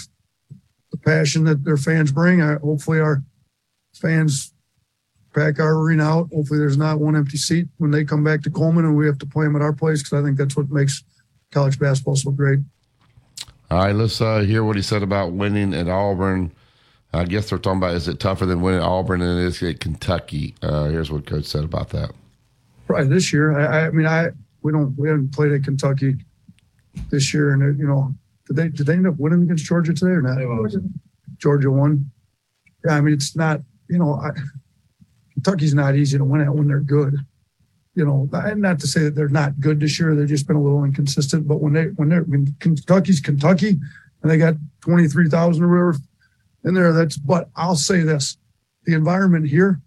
the 0.90 0.96
passion 0.96 1.44
that 1.44 1.62
their 1.62 1.76
fans 1.76 2.10
bring. 2.10 2.40
I, 2.40 2.54
hopefully, 2.54 2.98
our 2.98 3.22
fans 3.92 4.54
pack 5.34 5.60
our 5.60 5.74
arena 5.74 6.04
out. 6.04 6.30
Hopefully, 6.32 6.58
there's 6.58 6.78
not 6.78 6.98
one 6.98 7.16
empty 7.16 7.36
seat 7.36 7.68
when 7.76 7.90
they 7.90 8.02
come 8.02 8.24
back 8.24 8.40
to 8.44 8.50
Coleman 8.50 8.86
and 8.86 8.96
we 8.96 9.04
have 9.04 9.18
to 9.18 9.26
play 9.26 9.44
them 9.44 9.56
at 9.56 9.62
our 9.62 9.74
place 9.74 10.02
because 10.02 10.18
I 10.18 10.24
think 10.24 10.38
that's 10.38 10.56
what 10.56 10.70
makes 10.70 11.04
college 11.52 11.78
basketball 11.78 12.16
so 12.16 12.30
great. 12.30 12.60
All 13.70 13.78
right, 13.78 13.94
let's 13.94 14.22
uh, 14.22 14.40
hear 14.40 14.64
what 14.64 14.76
he 14.76 14.82
said 14.82 15.02
about 15.02 15.32
winning 15.32 15.74
at 15.74 15.86
Auburn. 15.86 16.50
I 17.12 17.24
guess 17.24 17.48
they're 17.48 17.58
talking 17.58 17.78
about 17.78 17.94
is 17.94 18.08
it 18.08 18.20
tougher 18.20 18.46
than 18.46 18.60
winning 18.60 18.80
Auburn 18.80 19.20
than 19.20 19.38
it 19.38 19.44
is 19.44 19.62
at 19.62 19.80
Kentucky? 19.80 20.54
Uh, 20.62 20.84
here's 20.84 21.10
what 21.10 21.26
Coach 21.26 21.44
said 21.44 21.64
about 21.64 21.90
that 21.90 22.12
Right 22.88 23.08
this 23.08 23.32
year. 23.32 23.58
I, 23.58 23.86
I 23.86 23.90
mean, 23.90 24.06
I 24.06 24.28
we 24.62 24.72
don't 24.72 24.96
we 24.98 25.08
haven't 25.08 25.32
played 25.32 25.52
at 25.52 25.64
Kentucky 25.64 26.16
this 27.10 27.34
year, 27.34 27.52
and 27.52 27.78
you 27.78 27.86
know, 27.86 28.14
did 28.46 28.56
they 28.56 28.68
did 28.68 28.86
they 28.86 28.92
end 28.92 29.06
up 29.06 29.16
winning 29.18 29.42
against 29.42 29.64
Georgia 29.64 29.92
today 29.92 30.12
or 30.12 30.22
not? 30.22 30.38
Georgia 31.38 31.70
won. 31.70 32.10
Yeah, 32.84 32.94
I 32.94 33.00
mean, 33.00 33.14
it's 33.14 33.34
not 33.34 33.60
you 33.88 33.98
know, 33.98 34.14
I, 34.14 34.30
Kentucky's 35.34 35.74
not 35.74 35.96
easy 35.96 36.18
to 36.18 36.24
win 36.24 36.40
at 36.40 36.54
when 36.54 36.68
they're 36.68 36.80
good. 36.80 37.16
You 37.94 38.04
know, 38.04 38.28
not 38.56 38.78
to 38.80 38.86
say 38.86 39.04
that 39.04 39.14
they're 39.14 39.28
not 39.28 39.58
good 39.58 39.80
this 39.80 39.98
year. 39.98 40.14
They've 40.14 40.28
just 40.28 40.46
been 40.46 40.56
a 40.56 40.62
little 40.62 40.84
inconsistent. 40.84 41.48
But 41.48 41.60
when 41.60 41.72
they 41.72 41.84
when 41.84 42.08
they're 42.08 42.22
when 42.22 42.54
Kentucky's 42.60 43.20
Kentucky 43.20 43.78
and 44.22 44.30
they 44.30 44.36
got 44.36 44.54
twenty 44.80 45.08
three 45.08 45.28
thousand 45.28 45.64
or 45.64 45.68
whatever 45.68 45.98
in 46.66 46.74
there, 46.74 46.92
that's. 46.92 47.16
But 47.16 47.48
I'll 47.56 47.76
say 47.76 48.00
this: 48.00 48.36
the 48.84 48.94
environment 48.94 49.48
here, 49.48 49.80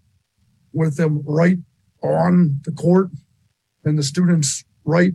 with 0.72 0.96
them 0.96 1.22
right 1.24 1.58
on 2.02 2.60
the 2.64 2.72
court 2.72 3.10
and 3.84 3.98
the 3.98 4.02
students 4.02 4.64
right 4.84 5.12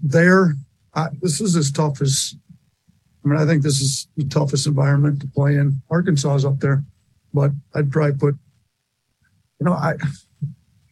there. 0.00 0.54
I, 0.94 1.08
this 1.20 1.40
is 1.40 1.56
as 1.56 1.72
tough 1.72 2.02
as, 2.02 2.36
I 3.24 3.28
mean, 3.28 3.38
I 3.38 3.46
think 3.46 3.62
this 3.62 3.80
is 3.80 4.08
the 4.16 4.24
toughest 4.26 4.66
environment 4.66 5.20
to 5.20 5.26
play 5.26 5.56
in. 5.56 5.80
Arkansas 5.90 6.34
is 6.34 6.44
up 6.44 6.60
there, 6.60 6.84
but 7.32 7.50
I'd 7.74 7.90
probably 7.90 8.18
put, 8.18 8.34
you 9.58 9.66
know, 9.66 9.72
I, 9.72 9.94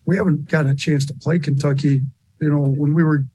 we 0.07 0.17
haven't 0.17 0.49
gotten 0.49 0.71
a 0.71 0.75
chance 0.75 1.05
to 1.07 1.15
play 1.15 1.39
Kentucky. 1.39 2.01
You 2.41 2.51
know, 2.51 2.61
when 2.61 2.95
we 2.95 3.05
were 3.05 3.27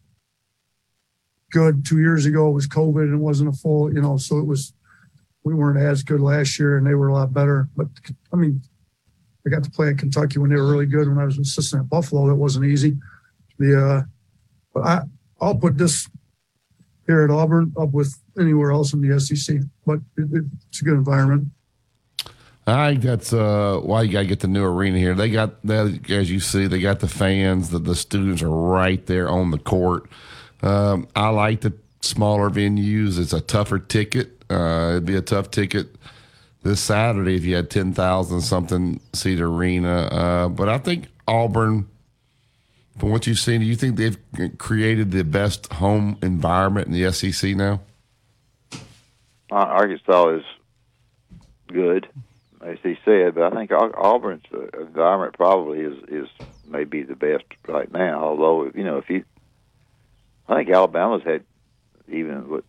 good 1.51 1.85
two 1.85 1.99
years 1.99 2.25
ago, 2.25 2.49
it 2.49 2.53
was 2.53 2.67
COVID 2.67 3.03
and 3.03 3.13
it 3.13 3.23
wasn't 3.23 3.49
a 3.49 3.53
full, 3.53 3.93
you 3.93 4.01
know, 4.01 4.17
so 4.17 4.39
it 4.39 4.47
was, 4.47 4.73
we 5.45 5.53
weren't 5.53 5.79
as 5.79 6.03
good 6.03 6.19
last 6.19 6.59
year 6.59 6.77
and 6.77 6.85
they 6.85 6.95
were 6.95 7.07
a 7.07 7.13
lot 7.13 7.31
better. 7.31 7.69
But 7.77 7.87
I 8.33 8.35
mean, 8.35 8.61
I 9.45 9.51
got 9.51 9.63
to 9.63 9.71
play 9.71 9.89
at 9.89 9.99
Kentucky 9.99 10.39
when 10.39 10.49
they 10.49 10.57
were 10.57 10.69
really 10.69 10.87
good. 10.87 11.07
When 11.07 11.19
I 11.19 11.25
was 11.25 11.37
assistant 11.37 11.83
at 11.83 11.89
Buffalo, 11.89 12.27
that 12.27 12.35
wasn't 12.35 12.65
easy. 12.65 12.97
The 13.59 13.81
uh, 13.81 14.01
but 14.73 14.83
I 14.83 15.01
I'll 15.39 15.55
put 15.55 15.77
this 15.77 16.09
here 17.05 17.23
at 17.23 17.29
Auburn 17.29 17.71
up 17.79 17.91
with 17.91 18.19
anywhere 18.39 18.71
else 18.71 18.93
in 18.93 19.01
the 19.01 19.19
SEC. 19.19 19.57
But 19.85 19.99
it, 20.17 20.27
it, 20.33 20.43
it's 20.67 20.81
a 20.81 20.83
good 20.83 20.95
environment. 20.95 21.49
I 22.67 22.91
think 22.91 23.03
that's 23.03 23.31
uh, 23.31 23.79
why 23.83 24.01
you 24.01 24.11
got 24.11 24.21
to 24.21 24.25
get 24.25 24.39
the 24.39 24.47
new 24.47 24.63
arena 24.63 24.97
here. 24.97 25.13
They 25.13 25.29
got 25.29 25.61
that, 25.67 26.09
as 26.09 26.31
you 26.31 26.39
see, 26.39 26.65
they 26.65 26.79
got 26.79 26.99
the 26.99 27.07
fans. 27.07 27.69
The, 27.69 27.77
the 27.77 27.95
students 27.95 28.41
are 28.41 28.49
right 28.49 29.05
there 29.05 29.29
on 29.29 29.51
the 29.51 29.59
court. 29.59 30.09
Um, 30.63 31.07
I 31.15 31.29
like 31.29 31.61
the 31.61 31.73
smaller 32.01 32.49
venues. 32.49 33.19
It's 33.19 33.33
a 33.33 33.41
tougher 33.41 33.77
ticket. 33.77 34.34
Uh, 34.49 34.91
it'd 34.91 35.05
be 35.05 35.15
a 35.15 35.21
tough 35.21 35.51
ticket 35.51 35.95
this 36.63 36.81
Saturday 36.81 37.35
if 37.35 37.45
you 37.45 37.55
had 37.55 37.69
10,000 37.69 38.41
something 38.41 38.99
seat 39.13 39.39
arena. 39.39 40.07
Uh, 40.11 40.49
but 40.49 40.67
I 40.67 40.77
think 40.77 41.07
Auburn, 41.27 41.87
from 42.97 43.11
what 43.11 43.27
you've 43.27 43.39
seen, 43.39 43.61
do 43.61 43.67
you 43.67 43.75
think 43.75 43.97
they've 43.97 44.17
created 44.57 45.11
the 45.11 45.23
best 45.23 45.71
home 45.73 46.17
environment 46.21 46.87
in 46.87 46.93
the 46.93 47.11
SEC 47.11 47.55
now? 47.55 47.81
Uh, 49.51 49.57
Arkansas 49.57 50.29
is 50.29 50.43
good, 51.67 52.07
as 52.65 52.77
he 52.81 52.97
said, 53.05 53.35
but 53.35 53.43
I 53.43 53.55
think 53.55 53.71
Auburn's 53.71 54.43
uh, 54.53 54.81
environment 54.81 55.35
probably 55.35 55.81
is 55.81 55.97
is 56.07 56.27
maybe 56.67 57.03
the 57.03 57.15
best 57.15 57.45
right 57.67 57.91
now. 57.91 58.23
Although 58.23 58.71
you 58.73 58.83
know, 58.83 58.97
if 58.97 59.09
you, 59.09 59.23
I 60.49 60.55
think 60.55 60.69
Alabama's 60.69 61.21
had 61.23 61.43
even 62.07 62.61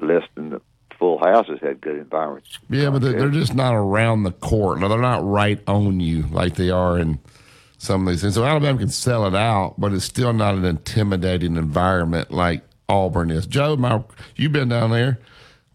less 0.00 0.24
than 0.34 0.50
the 0.50 0.60
full 0.98 1.18
houses 1.18 1.58
had 1.62 1.80
good 1.80 1.96
environments. 1.96 2.58
Yeah, 2.68 2.90
but 2.90 3.02
they're, 3.02 3.12
they're 3.12 3.30
just 3.30 3.54
not 3.54 3.74
around 3.74 4.24
the 4.24 4.32
court. 4.32 4.80
No, 4.80 4.88
they're 4.88 4.98
not 4.98 5.26
right 5.26 5.60
on 5.66 6.00
you 6.00 6.22
like 6.30 6.54
they 6.56 6.70
are 6.70 6.98
in 6.98 7.18
some 7.78 8.06
of 8.06 8.12
these 8.12 8.22
things. 8.22 8.34
So 8.34 8.44
Alabama 8.44 8.78
can 8.78 8.88
sell 8.88 9.26
it 9.26 9.34
out, 9.34 9.74
but 9.78 9.92
it's 9.92 10.04
still 10.04 10.32
not 10.32 10.54
an 10.54 10.64
intimidating 10.64 11.56
environment 11.56 12.30
like 12.30 12.62
Auburn 12.88 13.30
is. 13.30 13.46
Joe, 13.46 13.76
my, 13.76 14.02
you've 14.36 14.52
been 14.52 14.68
down 14.68 14.90
there. 14.90 15.18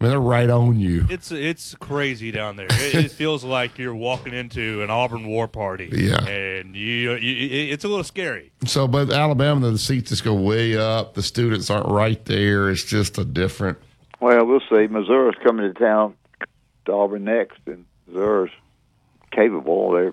I 0.00 0.04
mean, 0.04 0.10
they're 0.10 0.20
right 0.20 0.50
on 0.50 0.80
you. 0.80 1.06
It's 1.08 1.30
it's 1.30 1.76
crazy 1.76 2.32
down 2.32 2.56
there. 2.56 2.66
It, 2.68 2.94
it 2.94 3.10
feels 3.12 3.44
like 3.44 3.78
you're 3.78 3.94
walking 3.94 4.34
into 4.34 4.82
an 4.82 4.90
Auburn 4.90 5.28
war 5.28 5.46
party. 5.46 5.90
Yeah. 5.92 6.20
and 6.24 6.74
you, 6.74 7.12
you 7.12 7.70
it's 7.72 7.84
a 7.84 7.88
little 7.88 8.02
scary. 8.02 8.50
So, 8.66 8.88
but 8.88 9.12
Alabama, 9.12 9.70
the 9.70 9.78
seats 9.78 10.10
just 10.10 10.24
go 10.24 10.34
way 10.34 10.76
up. 10.76 11.14
The 11.14 11.22
students 11.22 11.70
aren't 11.70 11.86
right 11.86 12.22
there. 12.24 12.68
It's 12.70 12.82
just 12.82 13.16
a 13.18 13.24
different. 13.24 13.78
Well, 14.22 14.46
we'll 14.46 14.60
see. 14.70 14.86
Missouri's 14.86 15.34
coming 15.42 15.72
to 15.72 15.76
town 15.76 16.14
to 16.84 16.92
Auburn 16.92 17.24
next, 17.24 17.58
and 17.66 17.84
Missouri's 18.06 18.52
capable. 19.32 19.90
They're 19.90 20.12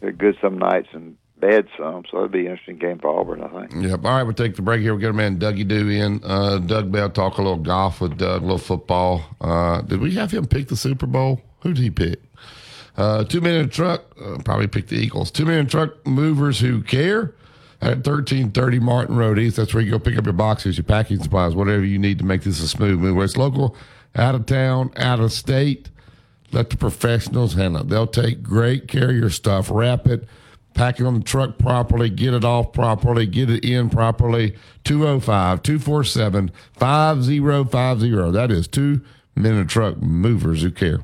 they're 0.00 0.12
good 0.12 0.38
some 0.40 0.56
nights 0.56 0.88
and 0.92 1.18
bad 1.38 1.68
some, 1.76 2.04
so 2.10 2.16
it'll 2.16 2.28
be 2.28 2.46
an 2.46 2.52
interesting 2.52 2.78
game 2.78 2.98
for 2.98 3.08
Auburn, 3.08 3.42
I 3.42 3.48
think. 3.48 3.84
Yep. 3.84 4.04
All 4.06 4.10
right, 4.10 4.22
we'll 4.22 4.32
take 4.32 4.56
the 4.56 4.62
break 4.62 4.80
here. 4.80 4.94
We'll 4.94 5.02
get 5.02 5.10
a 5.10 5.12
man 5.12 5.38
Dougie 5.38 5.68
Doo 5.68 5.90
in. 5.90 6.22
Uh, 6.24 6.56
Doug 6.56 6.90
Bell 6.90 7.10
talk 7.10 7.36
a 7.36 7.42
little 7.42 7.58
golf 7.58 8.00
with 8.00 8.16
Doug, 8.16 8.40
a 8.40 8.44
little 8.44 8.56
football. 8.56 9.22
Uh, 9.38 9.82
did 9.82 10.00
we 10.00 10.14
have 10.14 10.30
him 10.30 10.46
pick 10.46 10.68
the 10.68 10.76
Super 10.76 11.06
Bowl? 11.06 11.42
Who 11.60 11.74
did 11.74 11.82
he 11.82 11.90
pick? 11.90 12.20
Uh, 12.96 13.24
two 13.24 13.44
a 13.44 13.66
truck, 13.66 14.02
uh, 14.18 14.38
probably 14.42 14.66
picked 14.66 14.88
the 14.88 14.96
Eagles. 14.96 15.30
Two 15.30 15.44
Men 15.44 15.58
and 15.58 15.68
a 15.68 15.70
Truck 15.70 16.06
movers 16.06 16.58
who 16.58 16.82
care 16.82 17.34
at 17.80 17.96
1330 17.96 18.78
Martin 18.80 19.16
Road 19.16 19.38
East. 19.38 19.56
That's 19.56 19.74
where 19.74 19.82
you 19.82 19.90
go 19.90 19.98
pick 19.98 20.16
up 20.16 20.24
your 20.24 20.32
boxes, 20.32 20.76
your 20.76 20.84
packing 20.84 21.22
supplies, 21.22 21.54
whatever 21.54 21.84
you 21.84 21.98
need 21.98 22.18
to 22.18 22.24
make 22.24 22.42
this 22.42 22.60
a 22.60 22.68
smooth 22.68 22.98
move. 22.98 23.16
Whether 23.16 23.24
it's 23.24 23.36
local, 23.36 23.76
out 24.14 24.34
of 24.34 24.46
town, 24.46 24.92
out 24.96 25.20
of 25.20 25.32
state, 25.32 25.90
let 26.52 26.70
the 26.70 26.76
professionals 26.76 27.54
handle 27.54 27.82
it. 27.82 27.88
They'll 27.88 28.06
take 28.06 28.42
great 28.42 28.88
care 28.88 29.10
of 29.10 29.16
your 29.16 29.30
stuff, 29.30 29.70
wrap 29.70 30.06
it, 30.06 30.26
pack 30.74 31.00
it 31.00 31.06
on 31.06 31.14
the 31.14 31.24
truck 31.24 31.58
properly, 31.58 32.08
get 32.08 32.34
it 32.34 32.44
off 32.44 32.72
properly, 32.72 33.26
get 33.26 33.50
it 33.50 33.64
in 33.64 33.90
properly. 33.90 34.56
205 34.84 35.62
247 35.62 36.50
5050. 36.74 38.30
That 38.32 38.50
is 38.50 38.68
two 38.68 39.02
minute 39.34 39.68
truck 39.68 39.98
movers 39.98 40.62
who 40.62 40.70
care. 40.70 41.00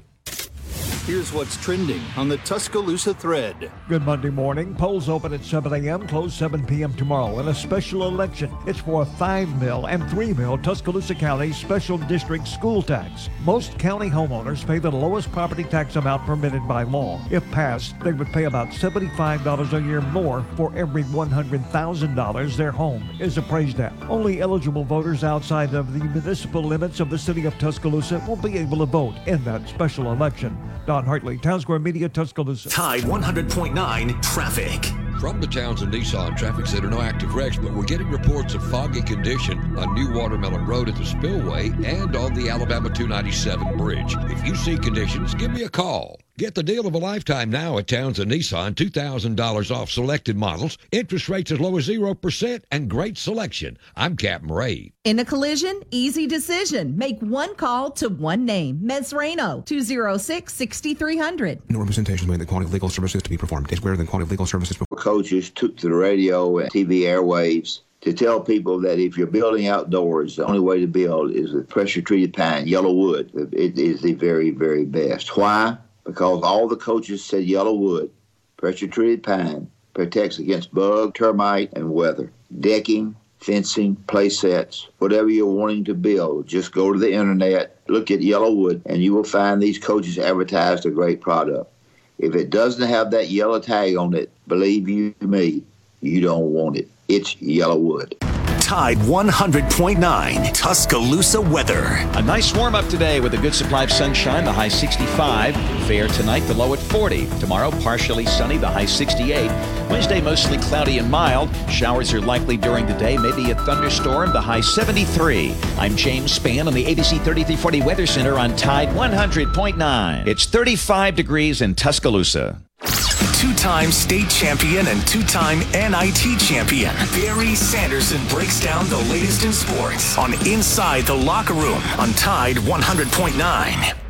Here's 1.04 1.32
what's 1.32 1.56
trending 1.56 2.00
on 2.16 2.28
the 2.28 2.36
Tuscaloosa 2.38 3.12
thread. 3.14 3.72
Good 3.88 4.04
Monday 4.04 4.30
morning. 4.30 4.72
Polls 4.76 5.08
open 5.08 5.32
at 5.32 5.44
7 5.44 5.72
a.m., 5.84 6.06
close 6.06 6.32
7 6.32 6.64
p.m. 6.64 6.94
tomorrow 6.94 7.40
in 7.40 7.48
a 7.48 7.54
special 7.54 8.06
election. 8.06 8.56
It's 8.68 8.78
for 8.78 9.02
a 9.02 9.04
5 9.04 9.60
mil 9.60 9.86
and 9.86 10.08
3 10.10 10.32
mil 10.32 10.58
Tuscaloosa 10.58 11.16
County 11.16 11.50
Special 11.50 11.98
District 11.98 12.46
school 12.46 12.82
tax. 12.82 13.28
Most 13.44 13.80
county 13.80 14.08
homeowners 14.08 14.64
pay 14.64 14.78
the 14.78 14.92
lowest 14.92 15.32
property 15.32 15.64
tax 15.64 15.96
amount 15.96 16.24
permitted 16.24 16.68
by 16.68 16.84
law. 16.84 17.20
If 17.32 17.50
passed, 17.50 17.98
they 17.98 18.12
would 18.12 18.28
pay 18.28 18.44
about 18.44 18.68
$75 18.68 19.72
a 19.72 19.82
year 19.82 20.02
more 20.02 20.46
for 20.56 20.72
every 20.76 21.02
$100,000 21.02 22.56
their 22.56 22.70
home 22.70 23.10
is 23.18 23.38
appraised 23.38 23.80
at. 23.80 23.92
Only 24.08 24.40
eligible 24.40 24.84
voters 24.84 25.24
outside 25.24 25.74
of 25.74 25.94
the 25.94 26.04
municipal 26.04 26.62
limits 26.62 27.00
of 27.00 27.10
the 27.10 27.18
city 27.18 27.44
of 27.44 27.58
Tuscaloosa 27.58 28.24
will 28.28 28.36
be 28.36 28.56
able 28.56 28.78
to 28.78 28.86
vote 28.86 29.16
in 29.26 29.42
that 29.42 29.68
special 29.68 30.12
election. 30.12 30.56
Don 30.92 31.06
Hartley, 31.06 31.38
Town 31.38 31.58
Square 31.58 31.78
Media, 31.78 32.06
Tuscaloosa. 32.06 32.68
Tide 32.68 33.00
100.9 33.04 34.20
traffic. 34.20 34.84
From 35.18 35.40
the 35.40 35.46
Townsend 35.46 35.90
Nissan 35.90 36.36
Traffic 36.36 36.66
Center, 36.66 36.90
no 36.90 37.00
active 37.00 37.34
wrecks, 37.34 37.56
but 37.56 37.72
we're 37.72 37.84
getting 37.84 38.10
reports 38.10 38.52
of 38.52 38.62
foggy 38.70 39.00
condition 39.00 39.58
on 39.78 39.94
New 39.94 40.12
Watermelon 40.12 40.66
Road 40.66 40.90
at 40.90 40.96
the 40.96 41.06
Spillway 41.06 41.70
and 41.82 42.14
on 42.14 42.34
the 42.34 42.50
Alabama 42.50 42.90
297 42.90 43.78
bridge. 43.78 44.14
If 44.18 44.46
you 44.46 44.54
see 44.54 44.76
conditions, 44.76 45.34
give 45.34 45.50
me 45.50 45.62
a 45.62 45.70
call. 45.70 46.20
Get 46.38 46.54
the 46.54 46.62
deal 46.62 46.86
of 46.86 46.94
a 46.94 46.98
lifetime 46.98 47.50
now 47.50 47.76
at 47.76 47.86
Towns 47.86 48.16
Townsend 48.16 48.32
Nissan. 48.32 48.74
$2,000 48.74 49.70
off 49.70 49.90
selected 49.90 50.34
models, 50.34 50.78
interest 50.90 51.28
rates 51.28 51.52
as 51.52 51.60
low 51.60 51.76
as 51.76 51.86
0%, 51.86 52.62
and 52.70 52.88
great 52.88 53.18
selection. 53.18 53.76
I'm 53.96 54.16
Captain 54.16 54.50
Ray. 54.50 54.94
In 55.04 55.18
a 55.18 55.26
collision, 55.26 55.82
easy 55.90 56.26
decision. 56.26 56.96
Make 56.96 57.20
one 57.20 57.54
call 57.54 57.90
to 57.92 58.08
one 58.08 58.46
name. 58.46 58.80
Mesrano, 58.82 59.62
206 59.66 60.54
6300. 60.54 61.68
No 61.68 61.80
representation 61.80 62.30
made 62.30 62.40
the 62.40 62.46
quality 62.46 62.66
of 62.66 62.72
legal 62.72 62.88
services 62.88 63.22
to 63.22 63.28
be 63.28 63.36
performed 63.36 63.70
is 63.70 63.80
greater 63.80 63.98
than 63.98 64.06
quality 64.06 64.24
of 64.24 64.30
legal 64.30 64.46
services. 64.46 64.78
Coaches 64.96 65.50
took 65.50 65.76
to 65.76 65.88
the 65.90 65.94
radio 65.94 66.60
and 66.60 66.70
TV 66.72 67.00
airwaves 67.00 67.80
to 68.00 68.14
tell 68.14 68.40
people 68.40 68.80
that 68.80 68.98
if 68.98 69.18
you're 69.18 69.26
building 69.26 69.66
outdoors, 69.66 70.36
the 70.36 70.46
only 70.46 70.60
way 70.60 70.80
to 70.80 70.86
build 70.86 71.32
is 71.32 71.52
with 71.52 71.68
pressure 71.68 72.00
treated 72.00 72.32
pine, 72.32 72.66
YellaWood. 72.66 73.52
It 73.52 73.78
is 73.78 74.00
the 74.00 74.14
very, 74.14 74.50
very 74.50 74.86
best. 74.86 75.36
Why? 75.36 75.76
Because 76.04 76.42
all 76.42 76.68
the 76.68 76.76
coaches 76.76 77.24
said 77.24 77.44
YellaWood, 77.44 78.10
pressure 78.56 78.88
treated 78.88 79.22
pine, 79.22 79.70
protects 79.94 80.38
against 80.38 80.74
bug, 80.74 81.14
termite, 81.14 81.72
and 81.74 81.92
weather. 81.92 82.32
Decking, 82.60 83.16
fencing, 83.38 83.96
play 84.06 84.28
sets, 84.28 84.88
whatever 84.98 85.28
you're 85.28 85.46
wanting 85.46 85.84
to 85.84 85.94
build, 85.94 86.46
just 86.46 86.72
go 86.72 86.92
to 86.92 86.98
the 86.98 87.12
internet, 87.12 87.76
look 87.88 88.10
at 88.10 88.20
YellaWood, 88.20 88.82
and 88.86 89.02
you 89.02 89.12
will 89.12 89.24
find 89.24 89.60
these 89.60 89.78
coaches 89.78 90.18
advertised 90.18 90.86
a 90.86 90.90
great 90.90 91.20
product. 91.20 91.70
If 92.18 92.34
it 92.34 92.50
doesn't 92.50 92.88
have 92.88 93.10
that 93.10 93.30
yellow 93.30 93.58
tag 93.58 93.96
on 93.96 94.14
it, 94.14 94.30
believe 94.46 94.88
you 94.88 95.14
me, 95.20 95.64
you 96.00 96.20
don't 96.20 96.52
want 96.52 96.76
it. 96.76 96.88
It's 97.08 97.34
YellaWood. 97.36 98.31
Tide 98.72 98.96
100.9 98.96 100.54
Tuscaloosa 100.54 101.38
weather. 101.38 101.84
A 102.14 102.22
nice 102.22 102.56
warm 102.56 102.74
up 102.74 102.88
today 102.88 103.20
with 103.20 103.34
a 103.34 103.36
good 103.36 103.54
supply 103.54 103.84
of 103.84 103.92
sunshine, 103.92 104.46
the 104.46 104.52
high 104.52 104.68
65. 104.68 105.54
Fair 105.86 106.08
tonight, 106.08 106.40
the 106.46 106.54
low 106.54 106.72
at 106.72 106.78
40. 106.78 107.26
Tomorrow, 107.38 107.70
partially 107.82 108.24
sunny, 108.24 108.56
the 108.56 108.66
high 108.66 108.86
68. 108.86 109.50
Wednesday, 109.90 110.22
mostly 110.22 110.56
cloudy 110.56 110.96
and 110.96 111.10
mild. 111.10 111.54
Showers 111.68 112.14
are 112.14 112.20
likely 112.22 112.56
during 112.56 112.86
the 112.86 112.94
day, 112.94 113.18
maybe 113.18 113.50
a 113.50 113.54
thunderstorm, 113.56 114.32
the 114.32 114.40
high 114.40 114.62
73. 114.62 115.54
I'm 115.76 115.94
James 115.94 116.38
Spann 116.38 116.66
on 116.66 116.72
the 116.72 116.86
ABC 116.86 117.22
3340 117.22 117.82
Weather 117.82 118.06
Center 118.06 118.38
on 118.38 118.56
Tide 118.56 118.88
100.9. 118.88 120.26
It's 120.26 120.46
35 120.46 121.14
degrees 121.14 121.60
in 121.60 121.74
Tuscaloosa. 121.74 122.62
Two 122.82 123.54
time 123.54 123.90
state 123.90 124.28
champion 124.28 124.86
and 124.88 125.06
two 125.06 125.22
time 125.22 125.60
NIT 125.72 126.38
champion, 126.38 126.94
Barry 127.12 127.54
Sanderson 127.54 128.20
breaks 128.28 128.60
down 128.60 128.88
the 128.88 128.98
latest 129.10 129.44
in 129.44 129.52
sports 129.52 130.18
on 130.18 130.34
Inside 130.46 131.04
the 131.04 131.14
Locker 131.14 131.54
Room 131.54 131.82
on 131.98 132.12
Tide 132.14 132.56
100.9. 132.56 134.01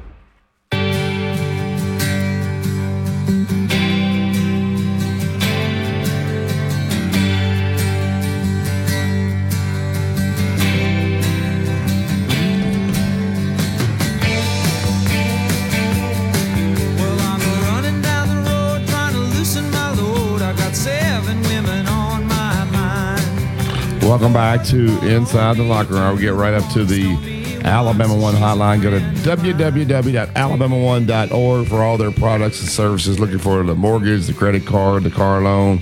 Welcome 24.22 24.34
back 24.34 24.62
to 24.66 24.86
Inside 25.04 25.56
the 25.56 25.64
Locker 25.64 25.94
Room. 25.94 26.10
We'll 26.10 26.18
get 26.18 26.34
right 26.34 26.54
up 26.54 26.72
to 26.74 26.84
the 26.84 27.60
Alabama 27.64 28.16
One 28.16 28.36
hotline. 28.36 28.80
Go 28.80 28.90
to 28.90 29.00
www.alabama1.org 29.00 31.66
for 31.66 31.82
all 31.82 31.98
their 31.98 32.12
products 32.12 32.60
and 32.60 32.68
services. 32.68 33.18
Looking 33.18 33.40
for 33.40 33.64
the 33.64 33.74
mortgage, 33.74 34.28
the 34.28 34.32
credit 34.32 34.64
card, 34.64 35.02
the 35.02 35.10
car 35.10 35.42
loan, 35.42 35.78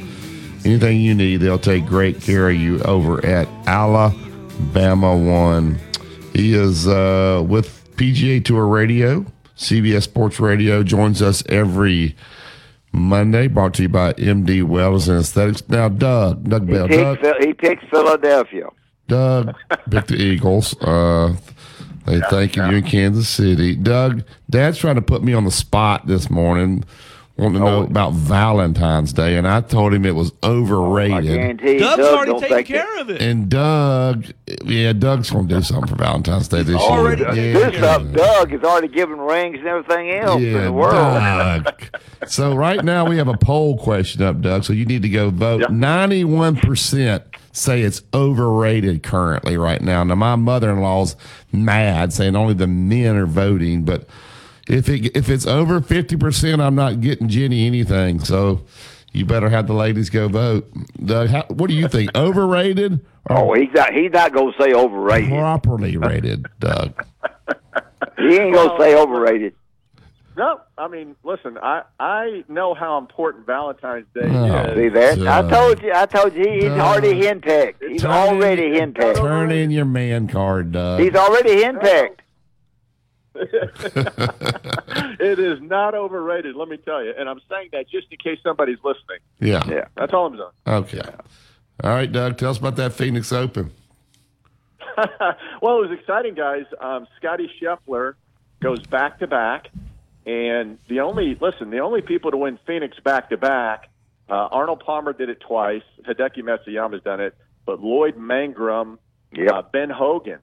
anything 0.65 1.03
you 1.03 1.15
need. 1.15 1.43
They'll 1.43 1.59
take 1.59 1.85
great 1.85 2.23
care 2.23 2.49
of 2.49 2.57
you 2.57 2.81
over 2.85 3.23
at 3.27 3.47
Alabama 3.67 5.15
One. 5.15 5.79
He 6.33 6.55
is 6.55 6.89
uh, 6.89 7.45
with 7.47 7.95
PGA 7.97 8.43
Tour 8.43 8.65
Radio, 8.65 9.27
CBS 9.59 10.05
Sports 10.05 10.41
Radio. 10.41 10.83
Joins 10.83 11.21
us 11.21 11.43
every 11.51 12.17
Monday. 12.93 13.47
Brought 13.49 13.75
to 13.75 13.83
you 13.83 13.89
by 13.89 14.13
MD 14.15 14.63
Wellness 14.63 15.09
and 15.09 15.19
Aesthetics. 15.21 15.69
Now, 15.69 15.89
Doug, 15.89 16.49
Doug 16.49 16.67
He 16.69 16.73
Bell, 16.75 16.89
Doug. 16.89 17.19
picked, 17.21 17.25
Phil- 17.41 17.47
he 17.49 17.55
picked 17.55 17.85
Philadelphia. 17.91 18.67
Doug 19.09 19.55
picked 19.91 20.09
the 20.09 20.17
Eagles. 20.17 20.75
Uh, 20.81 21.35
They 22.07 22.21
thanking 22.31 22.65
you 22.71 22.77
in 22.79 22.85
Kansas 22.85 23.29
City. 23.29 23.75
Doug, 23.77 24.25
Dad's 24.49 24.79
trying 24.79 24.95
to 24.97 25.03
put 25.03 25.23
me 25.23 25.33
on 25.35 25.45
the 25.45 25.51
spot 25.51 26.07
this 26.07 26.31
morning, 26.31 26.83
wanting 27.41 27.61
to 27.61 27.65
know 27.65 27.79
oh. 27.79 27.83
about 27.85 28.13
Valentine's 28.13 29.13
Day, 29.13 29.37
and 29.37 29.49
I 29.49 29.61
told 29.61 29.95
him 29.95 30.05
it 30.05 30.15
was 30.15 30.33
overrated. 30.43 31.31
Oh, 31.31 31.35
guarantee 31.35 31.79
Doug's 31.79 31.97
Doug 31.97 32.15
already 32.15 32.31
don't 32.33 32.41
taking 32.41 32.57
think 32.57 32.67
care 32.69 33.01
of 33.01 33.11
it. 33.11 33.23
and 33.23 33.49
Doug, 33.49 34.27
yeah, 34.65 34.93
Doug's 34.93 35.31
going 35.31 35.49
to 35.49 35.55
do 35.57 35.63
something 35.63 35.89
for 35.89 35.97
Valentine's 35.97 36.49
Day 36.49 36.63
this 36.63 36.77
already 36.77 37.23
year. 37.41 37.71
This 37.71 37.83
up, 37.83 38.13
Doug 38.13 38.53
is 38.53 38.63
already 38.63 38.89
giving 38.89 39.19
rings 39.19 39.59
and 39.59 39.67
everything 39.67 40.11
else 40.11 40.41
in 40.41 40.53
Yeah, 40.53 40.65
the 40.65 40.73
world. 40.73 40.95
Doug. 41.65 41.99
so 42.27 42.55
right 42.55 42.85
now 42.85 43.09
we 43.09 43.17
have 43.17 43.29
a 43.29 43.37
poll 43.37 43.79
question 43.79 44.23
up, 44.23 44.41
Doug. 44.41 44.65
So 44.65 44.73
you 44.73 44.85
need 44.85 45.03
to 45.03 45.09
go 45.09 45.31
vote. 45.31 45.71
Ninety-one 45.71 46.57
percent 46.57 47.25
say 47.53 47.83
it's 47.83 48.03
overrated 48.15 49.03
currently 49.03 49.57
right 49.57 49.81
now. 49.81 50.05
Now 50.05 50.15
my 50.15 50.37
mother-in-law's 50.37 51.17
mad, 51.53 52.13
saying 52.13 52.37
only 52.37 52.55
the 52.55 52.67
men 52.67 53.17
are 53.17 53.27
voting, 53.27 53.85
but 53.85 54.07
if 54.71 54.89
it 54.89 55.17
if 55.17 55.29
it's 55.29 55.47
over 55.47 55.81
fifty 55.81 56.17
percent, 56.17 56.61
I'm 56.61 56.75
not 56.75 57.01
getting 57.01 57.29
Jenny 57.29 57.67
anything. 57.67 58.21
So 58.21 58.63
you 59.13 59.25
better 59.27 59.49
have 59.49 59.67
the 59.67 59.73
ladies 59.75 60.09
go 60.11 60.29
vote. 60.29 60.71
Doug, 61.05 61.29
how, 61.29 61.45
what 61.49 61.69
do 61.69 61.75
you 61.75 61.89
think? 61.89 62.11
Overrated? 62.17 63.05
Oh, 63.29 63.53
he's 63.55 63.69
not. 63.75 63.93
He's 63.93 64.13
not 64.13 64.33
gonna 64.33 64.53
say 64.59 64.73
overrated. 64.73 65.31
Properly 65.31 65.97
rated, 65.99 66.47
Doug. 66.59 66.95
He 68.19 68.37
ain't 68.39 68.55
gonna 68.55 68.79
say 68.79 68.95
overrated. 68.97 69.55
No, 70.37 70.61
I 70.79 70.89
mean, 70.89 71.17
listen, 71.23 71.59
I 71.59 71.83
I 71.99 72.45
know 72.49 72.73
how 72.73 72.97
important 72.99 73.47
Valentine's 73.47 74.07
Day 74.15 74.23
Oh, 74.25 74.63
is. 74.71 74.77
See 74.77 74.89
that? 74.89 75.19
I 75.27 75.49
told 75.51 75.83
you. 75.83 75.93
I 75.95 76.07
told 76.07 76.33
you. 76.35 76.45
He, 76.45 76.55
he's 76.61 76.65
already 76.71 77.21
henpecked. 77.21 77.75
He's 77.87 78.05
already 78.05 78.71
henpecked. 78.71 79.17
Turn 79.17 79.51
in 79.51 79.71
your 79.71 79.85
man 79.85 80.29
card, 80.29 80.73
Doug. 80.73 81.01
He's 81.01 81.15
already 81.15 81.63
henpecked. 81.63 82.21
it 85.21 85.39
is 85.39 85.61
not 85.63 85.95
overrated, 85.95 86.57
let 86.57 86.69
me 86.69 86.77
tell 86.77 87.05
you. 87.05 87.15
And 87.17 87.29
I'm 87.29 87.41
saying 87.49 87.71
that 87.73 87.89
just 87.89 88.07
in 88.11 88.19
case 88.19 88.39
somebody's 88.43 88.79
listening. 88.85 89.19
Yeah. 89.41 89.63
Yeah. 89.69 89.87
That's 89.97 90.13
all 90.13 90.27
I'm 90.27 90.37
saying. 90.37 90.51
Okay. 90.67 91.15
All 91.83 91.91
right, 91.91 92.11
Doug. 92.11 92.37
Tell 92.37 92.51
us 92.51 92.59
about 92.59 92.77
that 92.77 92.93
Phoenix 92.93 93.33
Open. 93.33 93.73
well, 95.63 95.79
it 95.83 95.89
was 95.89 95.97
exciting, 95.99 96.35
guys. 96.35 96.65
Um, 96.81 97.07
Scottie 97.17 97.51
Scheffler 97.61 98.15
goes 98.61 98.85
back 98.87 99.19
to 99.21 99.27
back, 99.27 99.69
and 100.27 100.79
the 100.89 101.01
only 101.01 101.37
listen, 101.41 101.71
the 101.71 101.79
only 101.79 102.03
people 102.03 102.31
to 102.31 102.37
win 102.37 102.59
Phoenix 102.67 102.99
back 103.01 103.31
to 103.31 103.37
back, 103.37 103.89
uh, 104.29 104.49
Arnold 104.51 104.81
Palmer 104.85 105.13
did 105.13 105.29
it 105.29 105.41
twice. 105.41 105.83
Hideki 106.07 106.43
Matsuyama's 106.43 107.03
done 107.03 107.21
it, 107.21 107.35
but 107.65 107.81
Lloyd 107.81 108.17
Mangrum, 108.17 108.99
uh, 109.51 109.63
Ben 109.73 109.91
Hogan. 109.91 110.41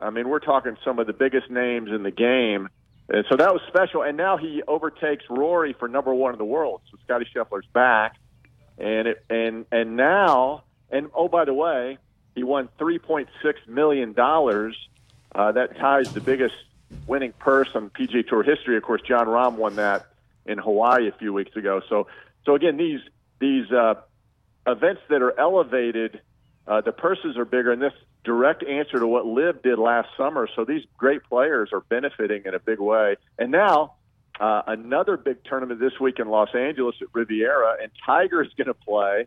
I 0.00 0.10
mean, 0.10 0.28
we're 0.28 0.38
talking 0.38 0.76
some 0.84 0.98
of 0.98 1.06
the 1.06 1.12
biggest 1.12 1.50
names 1.50 1.90
in 1.90 2.02
the 2.02 2.10
game. 2.10 2.68
And 3.08 3.24
so 3.30 3.36
that 3.36 3.52
was 3.52 3.62
special. 3.68 4.02
And 4.02 4.16
now 4.16 4.36
he 4.36 4.62
overtakes 4.66 5.24
Rory 5.30 5.72
for 5.72 5.88
number 5.88 6.12
one 6.12 6.34
in 6.34 6.38
the 6.38 6.44
world. 6.44 6.82
So 6.90 6.98
Scottie 7.04 7.26
Scheffler's 7.34 7.66
back, 7.72 8.16
and 8.76 9.08
it 9.08 9.24
and 9.30 9.64
and 9.72 9.96
now 9.96 10.64
and 10.90 11.10
oh 11.14 11.28
by 11.28 11.44
the 11.44 11.54
way, 11.54 11.98
he 12.34 12.44
won 12.44 12.68
three 12.78 12.98
point 12.98 13.28
six 13.42 13.60
million 13.66 14.12
dollars. 14.12 14.76
Uh, 15.34 15.52
that 15.52 15.76
ties 15.78 16.12
the 16.12 16.20
biggest 16.20 16.54
winning 17.06 17.32
purse 17.32 17.68
on 17.74 17.90
PGA 17.90 18.26
Tour 18.26 18.42
history. 18.42 18.76
Of 18.76 18.82
course, 18.82 19.02
Jon 19.02 19.26
Rahm 19.26 19.56
won 19.56 19.76
that 19.76 20.06
in 20.46 20.58
Hawaii 20.58 21.08
a 21.08 21.12
few 21.12 21.32
weeks 21.32 21.56
ago. 21.56 21.80
So 21.88 22.08
so 22.44 22.54
again, 22.54 22.76
these 22.76 23.00
these 23.38 23.70
uh, 23.72 23.94
events 24.66 25.00
that 25.08 25.22
are 25.22 25.38
elevated, 25.38 26.20
uh, 26.66 26.82
the 26.82 26.92
purses 26.92 27.38
are 27.38 27.44
bigger, 27.44 27.72
and 27.72 27.80
this 27.80 27.92
direct 28.28 28.62
answer 28.62 28.98
to 28.98 29.06
what 29.06 29.24
Liv 29.24 29.62
did 29.62 29.78
last 29.78 30.10
summer. 30.14 30.46
So 30.54 30.66
these 30.66 30.82
great 30.98 31.24
players 31.24 31.70
are 31.72 31.80
benefiting 31.80 32.42
in 32.44 32.54
a 32.54 32.58
big 32.58 32.78
way. 32.78 33.16
And 33.38 33.50
now 33.50 33.94
uh, 34.38 34.60
another 34.66 35.16
big 35.16 35.42
tournament 35.44 35.80
this 35.80 35.98
week 35.98 36.18
in 36.18 36.28
Los 36.28 36.54
Angeles 36.54 36.94
at 37.00 37.08
Riviera, 37.14 37.78
and 37.82 37.90
Tiger's 38.04 38.52
going 38.58 38.66
to 38.66 38.74
play, 38.74 39.26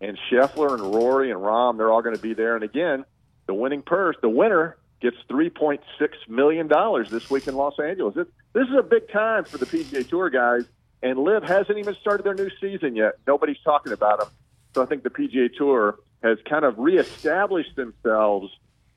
and 0.00 0.16
Scheffler 0.30 0.74
and 0.74 0.94
Rory 0.94 1.32
and 1.32 1.40
Rahm, 1.40 1.76
they're 1.76 1.90
all 1.90 2.02
going 2.02 2.14
to 2.14 2.22
be 2.22 2.34
there. 2.34 2.54
And 2.54 2.62
again, 2.62 3.04
the 3.46 3.54
winning 3.54 3.82
purse, 3.82 4.14
the 4.22 4.28
winner 4.28 4.76
gets 5.00 5.16
$3.6 5.28 5.80
million 6.28 6.68
this 7.10 7.28
week 7.28 7.48
in 7.48 7.56
Los 7.56 7.80
Angeles. 7.80 8.14
This, 8.14 8.28
this 8.52 8.68
is 8.68 8.76
a 8.78 8.84
big 8.84 9.10
time 9.10 9.44
for 9.44 9.58
the 9.58 9.66
PGA 9.66 10.08
Tour 10.08 10.30
guys, 10.30 10.66
and 11.02 11.18
Liv 11.18 11.42
hasn't 11.42 11.78
even 11.78 11.96
started 12.00 12.22
their 12.22 12.34
new 12.34 12.50
season 12.60 12.94
yet. 12.94 13.14
Nobody's 13.26 13.58
talking 13.64 13.92
about 13.92 14.20
them. 14.20 14.28
So 14.72 14.84
I 14.84 14.86
think 14.86 15.02
the 15.02 15.10
PGA 15.10 15.52
Tour 15.52 15.98
has 16.22 16.38
kind 16.48 16.64
of 16.64 16.78
reestablished 16.78 17.76
themselves. 17.76 18.52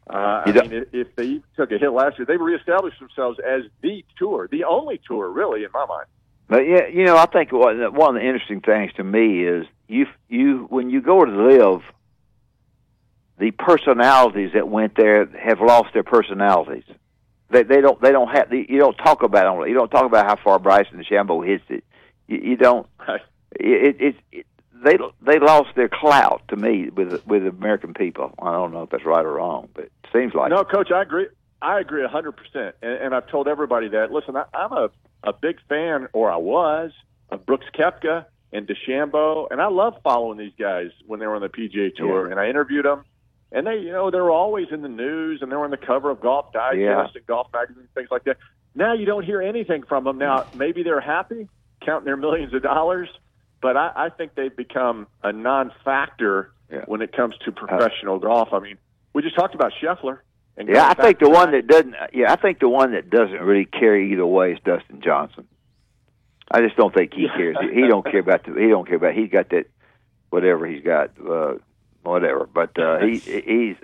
Uh, 0.09 0.43
I 0.45 0.51
mean, 0.51 0.85
if- 0.91 1.15
they 1.15 1.41
took 1.55 1.71
a 1.71 1.77
hit 1.77 1.91
last 1.91 2.17
year, 2.17 2.25
they've 2.25 2.39
reestablished 2.39 2.99
themselves 2.99 3.39
as 3.39 3.63
the 3.81 4.03
tour, 4.17 4.47
the 4.51 4.63
only 4.63 4.99
tour, 5.07 5.29
really, 5.29 5.63
in 5.63 5.69
my 5.73 5.85
mind. 5.85 6.07
But 6.47 6.67
yeah, 6.67 6.87
you 6.87 7.05
know, 7.05 7.15
I 7.15 7.27
think 7.27 7.51
one 7.51 7.79
of 7.79 7.93
the 7.93 8.21
interesting 8.21 8.61
things 8.61 8.91
to 8.93 9.03
me 9.03 9.43
is 9.43 9.67
you 9.87 10.07
you 10.27 10.65
when 10.69 10.89
you 10.89 10.99
go 10.99 11.23
to 11.23 11.31
LIV, 11.31 11.83
the 13.37 13.51
personalities 13.51 14.51
that 14.53 14.67
went 14.67 14.95
there 14.95 15.27
have 15.27 15.61
lost 15.61 15.93
their 15.93 16.03
personalities. 16.03 16.85
They 17.51 17.61
they 17.61 17.81
don't 17.81 18.01
they 18.01 18.11
don't 18.11 18.29
have 18.29 18.51
you 18.51 18.79
don't 18.79 18.95
talk 18.97 19.21
about 19.21 19.59
them. 19.59 19.67
You 19.67 19.75
don't 19.75 19.91
talk 19.91 20.05
about 20.05 20.25
how 20.25 20.43
far 20.43 20.57
Bryson 20.57 21.03
DeChambeau 21.03 21.45
hits 21.45 21.63
it. 21.69 21.83
You, 22.27 22.37
you 22.43 22.55
don't. 22.57 22.87
It, 23.59 23.99
it, 23.99 24.15
it 24.31 24.45
they 24.83 24.97
they 25.21 25.39
lost 25.39 25.69
their 25.75 25.89
clout 25.89 26.41
to 26.49 26.55
me 26.55 26.89
with 26.89 27.25
with 27.25 27.43
the 27.43 27.49
American 27.49 27.93
people. 27.93 28.33
I 28.41 28.51
don't 28.53 28.71
know 28.73 28.83
if 28.83 28.89
that's 28.89 29.05
right 29.05 29.25
or 29.25 29.33
wrong, 29.33 29.69
but 29.73 29.85
it 29.85 29.91
seems 30.13 30.33
like 30.33 30.49
No, 30.51 30.63
Coach, 30.63 30.91
I 30.91 31.01
agree. 31.01 31.27
I 31.61 31.79
agree 31.79 32.03
a 32.03 32.07
hundred 32.07 32.33
percent, 32.37 32.75
and 32.81 32.93
and 32.93 33.15
I've 33.15 33.27
told 33.27 33.47
everybody 33.47 33.89
that. 33.89 34.11
Listen, 34.11 34.35
I, 34.37 34.45
I'm 34.53 34.71
a 34.71 34.89
a 35.23 35.33
big 35.33 35.57
fan, 35.67 36.07
or 36.13 36.31
I 36.31 36.37
was, 36.37 36.91
of 37.29 37.45
Brooks 37.45 37.65
Koepka 37.77 38.25
and 38.53 38.65
DeChambeau, 38.67 39.47
and 39.51 39.61
I 39.61 39.67
love 39.67 39.95
following 40.03 40.37
these 40.37 40.53
guys 40.57 40.91
when 41.05 41.19
they 41.19 41.27
were 41.27 41.35
on 41.35 41.41
the 41.41 41.49
PGA 41.49 41.93
Tour, 41.95 42.25
Yeah. 42.25 42.31
and 42.31 42.39
I 42.39 42.47
interviewed 42.49 42.85
them, 42.85 43.03
and 43.51 43.67
they, 43.67 43.75
you 43.79 43.91
know, 43.91 44.09
they 44.09 44.19
were 44.19 44.31
always 44.31 44.67
in 44.71 44.81
the 44.81 44.87
news, 44.87 45.41
and 45.41 45.51
they 45.51 45.55
were 45.57 45.65
on 45.65 45.71
the 45.71 45.77
cover 45.77 46.09
of 46.09 46.21
Golf 46.21 46.53
Digest 46.53 46.79
Yeah. 46.79 47.05
and 47.13 47.25
Golf 47.27 47.47
Magazine, 47.53 47.87
things 47.93 48.07
like 48.09 48.23
that. 48.23 48.37
Now 48.73 48.93
you 48.93 49.05
don't 49.05 49.23
hear 49.25 49.41
anything 49.41 49.83
from 49.83 50.05
them. 50.05 50.17
Now 50.17 50.45
maybe 50.53 50.83
they're 50.83 51.01
happy 51.01 51.49
counting 51.85 52.05
their 52.05 52.17
millions 52.17 52.53
of 52.53 52.63
dollars, 52.63 53.09
but 53.61 53.75
I, 53.77 53.91
I 53.95 54.09
think 54.09 54.35
they've 54.35 54.55
become 54.55 55.07
a 55.23 55.31
non-factor 55.31 56.51
when 56.85 57.01
it 57.01 57.11
comes 57.13 57.35
to 57.45 57.51
professional 57.51 58.19
golf. 58.19 58.49
I 58.53 58.59
mean, 58.59 58.77
we 59.13 59.21
just 59.21 59.35
talked 59.35 59.55
about 59.55 59.71
Scheffler. 59.81 60.19
And 60.57 60.67
Yeah, 60.69 60.87
I 60.87 60.93
think 60.93 61.19
the 61.19 61.29
one 61.29 61.51
that 61.51 61.67
doesn't. 61.67 61.95
Yeah, 62.13 62.31
I 62.31 62.35
think 62.35 62.59
the 62.59 62.69
one 62.69 62.91
that 62.91 63.09
doesn't 63.09 63.41
really 63.41 63.65
care 63.65 63.95
either 63.99 64.25
way 64.25 64.53
is 64.53 64.59
Dustin 64.65 65.01
Johnson. 65.01 65.47
I 66.51 66.61
just 66.61 66.75
don't 66.75 66.93
think 66.93 67.13
he 67.13 67.27
cares. 67.27 67.55
He 67.73 67.87
don't 67.87 68.03
care 68.05 68.19
about 68.19 68.43
the. 68.45 68.53
He 68.59 68.67
don't 68.67 68.85
care 68.85 68.97
about. 68.97 69.13
He's 69.13 69.29
got 69.31 69.49
that, 69.49 69.65
whatever 70.31 70.65
he's 70.67 70.83
got, 70.83 71.11
uh, 71.25 71.53
whatever. 72.03 72.47
But 72.51 72.77
uh, 72.77 72.99
he 72.99 73.17
he's 73.19 73.77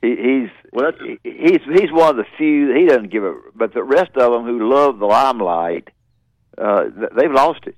he, 0.00 0.14
he's 0.16 0.50
he- 1.00 1.18
he's 1.24 1.60
he's 1.64 1.90
one 1.92 2.10
of 2.10 2.16
the 2.16 2.26
few. 2.36 2.72
He 2.74 2.86
doesn't 2.86 3.10
give 3.10 3.24
a. 3.24 3.34
But 3.54 3.74
the 3.74 3.82
rest 3.82 4.12
of 4.16 4.32
them 4.32 4.44
who 4.44 4.72
love 4.72 4.98
the 5.00 5.06
limelight, 5.06 5.88
uh, 6.56 6.84
they've 7.16 7.32
lost 7.32 7.66
it. 7.66 7.76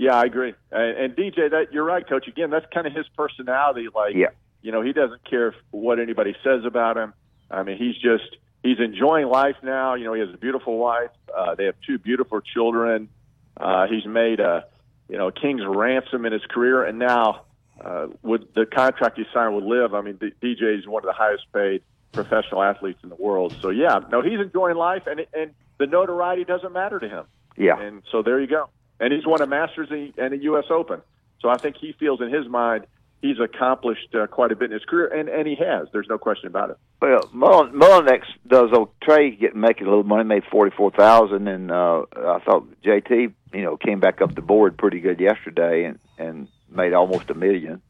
Yeah, 0.00 0.14
I 0.14 0.24
agree. 0.24 0.54
And, 0.72 0.96
and 0.96 1.14
DJ, 1.14 1.50
that 1.50 1.72
you're 1.72 1.84
right, 1.84 2.08
Coach. 2.08 2.26
Again, 2.26 2.48
that's 2.48 2.64
kind 2.72 2.86
of 2.86 2.94
his 2.94 3.06
personality. 3.18 3.88
Like, 3.94 4.14
Yeah. 4.14 4.28
you 4.62 4.72
know, 4.72 4.80
he 4.80 4.94
doesn't 4.94 5.22
care 5.28 5.54
what 5.72 6.00
anybody 6.00 6.34
says 6.42 6.64
about 6.64 6.96
him. 6.96 7.12
I 7.50 7.64
mean, 7.64 7.76
he's 7.76 7.96
just 7.96 8.24
he's 8.62 8.78
enjoying 8.78 9.26
life 9.28 9.56
now. 9.62 9.94
You 9.96 10.04
know, 10.04 10.14
he 10.14 10.20
has 10.20 10.30
a 10.32 10.38
beautiful 10.38 10.78
wife. 10.78 11.10
Uh, 11.36 11.54
they 11.54 11.66
have 11.66 11.74
two 11.86 11.98
beautiful 11.98 12.40
children. 12.40 13.10
Uh, 13.58 13.88
he's 13.88 14.06
made 14.06 14.40
a 14.40 14.64
you 15.10 15.18
know 15.18 15.28
a 15.28 15.32
king's 15.32 15.62
ransom 15.66 16.24
in 16.24 16.32
his 16.32 16.46
career, 16.48 16.82
and 16.82 16.98
now 16.98 17.42
uh, 17.84 18.06
with 18.22 18.54
the 18.54 18.64
contract 18.64 19.18
he 19.18 19.24
signed 19.34 19.54
with 19.54 19.64
LIV, 19.64 19.92
I 19.92 20.00
mean, 20.00 20.16
D- 20.16 20.32
DJ 20.42 20.78
is 20.78 20.86
one 20.86 21.02
of 21.02 21.08
the 21.08 21.12
highest 21.12 21.44
paid 21.52 21.82
professional 22.12 22.62
athletes 22.62 23.00
in 23.02 23.10
the 23.10 23.16
world. 23.16 23.54
So 23.60 23.68
yeah, 23.68 24.00
no, 24.10 24.22
he's 24.22 24.40
enjoying 24.40 24.76
life, 24.76 25.02
and 25.06 25.26
and 25.34 25.50
the 25.78 25.86
notoriety 25.86 26.44
doesn't 26.44 26.72
matter 26.72 26.98
to 26.98 27.08
him. 27.08 27.24
Yeah. 27.58 27.78
And 27.78 28.02
so 28.10 28.22
there 28.22 28.40
you 28.40 28.46
go. 28.46 28.70
And 29.00 29.12
he's 29.12 29.26
won 29.26 29.40
a 29.40 29.46
Masters 29.46 29.88
and 29.90 30.34
a 30.34 30.38
U.S. 30.44 30.66
Open. 30.70 31.00
So 31.40 31.48
I 31.48 31.56
think 31.56 31.76
he 31.80 31.94
feels 31.98 32.20
in 32.20 32.32
his 32.32 32.46
mind 32.46 32.86
he's 33.22 33.38
accomplished 33.38 34.14
uh, 34.14 34.26
quite 34.26 34.52
a 34.52 34.56
bit 34.56 34.66
in 34.66 34.72
his 34.72 34.84
career, 34.84 35.06
and, 35.06 35.28
and 35.28 35.46
he 35.46 35.54
has. 35.56 35.88
There's 35.92 36.08
no 36.08 36.18
question 36.18 36.46
about 36.46 36.70
it. 36.70 36.78
Well, 37.00 37.28
Mullen, 37.32 37.72
Mullinax 37.72 38.22
does. 38.46 38.70
Oh, 38.72 38.90
Trey 39.02 39.30
getting 39.30 39.60
making 39.60 39.86
a 39.86 39.90
little 39.90 40.04
money, 40.04 40.24
made 40.24 40.44
forty 40.50 40.74
four 40.76 40.90
thousand, 40.90 41.48
and 41.48 41.70
uh, 41.70 42.04
I 42.16 42.38
thought 42.44 42.66
JT, 42.82 43.32
you 43.52 43.62
know, 43.62 43.76
came 43.76 44.00
back 44.00 44.20
up 44.20 44.34
the 44.34 44.42
board 44.42 44.76
pretty 44.78 45.00
good 45.00 45.20
yesterday, 45.20 45.84
and 45.84 45.98
and 46.18 46.48
made 46.70 46.92
almost 46.92 47.30
a 47.30 47.34
million. 47.34 47.82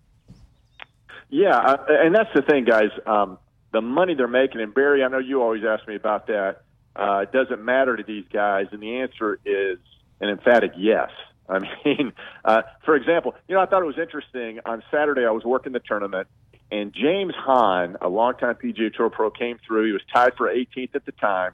Yeah, 1.28 1.56
uh, 1.56 1.76
and 1.88 2.14
that's 2.14 2.30
the 2.34 2.42
thing, 2.42 2.64
guys. 2.64 2.90
Um, 3.06 3.38
the 3.72 3.80
money 3.80 4.14
they're 4.14 4.28
making, 4.28 4.60
and 4.60 4.74
Barry, 4.74 5.04
I 5.04 5.08
know 5.08 5.18
you 5.18 5.42
always 5.42 5.62
ask 5.64 5.86
me 5.86 5.94
about 5.94 6.26
that. 6.26 6.62
Uh, 6.96 7.18
it 7.18 7.30
doesn't 7.30 7.64
matter 7.64 7.96
to 7.96 8.02
these 8.02 8.24
guys, 8.32 8.66
and 8.72 8.82
the 8.82 8.98
answer 8.98 9.38
is 9.44 9.78
an 10.20 10.28
emphatic 10.28 10.72
yes. 10.76 11.10
I 11.48 11.58
mean, 11.84 12.12
uh, 12.44 12.62
for 12.84 12.94
example, 12.94 13.34
you 13.48 13.54
know, 13.54 13.60
I 13.60 13.66
thought 13.66 13.82
it 13.82 13.86
was 13.86 13.98
interesting. 13.98 14.60
On 14.64 14.82
Saturday, 14.90 15.26
I 15.26 15.30
was 15.30 15.44
working 15.44 15.72
the 15.72 15.80
tournament, 15.80 16.28
And 16.70 16.92
James 16.94 17.34
Hahn, 17.36 17.96
a 18.00 18.08
longtime 18.08 18.54
PGA 18.56 18.94
Tour 18.94 19.10
pro, 19.10 19.30
came 19.30 19.58
through. 19.66 19.86
He 19.86 19.92
was 19.92 20.02
tied 20.12 20.34
for 20.36 20.48
18th 20.48 20.94
at 20.94 21.04
the 21.04 21.12
time. 21.12 21.52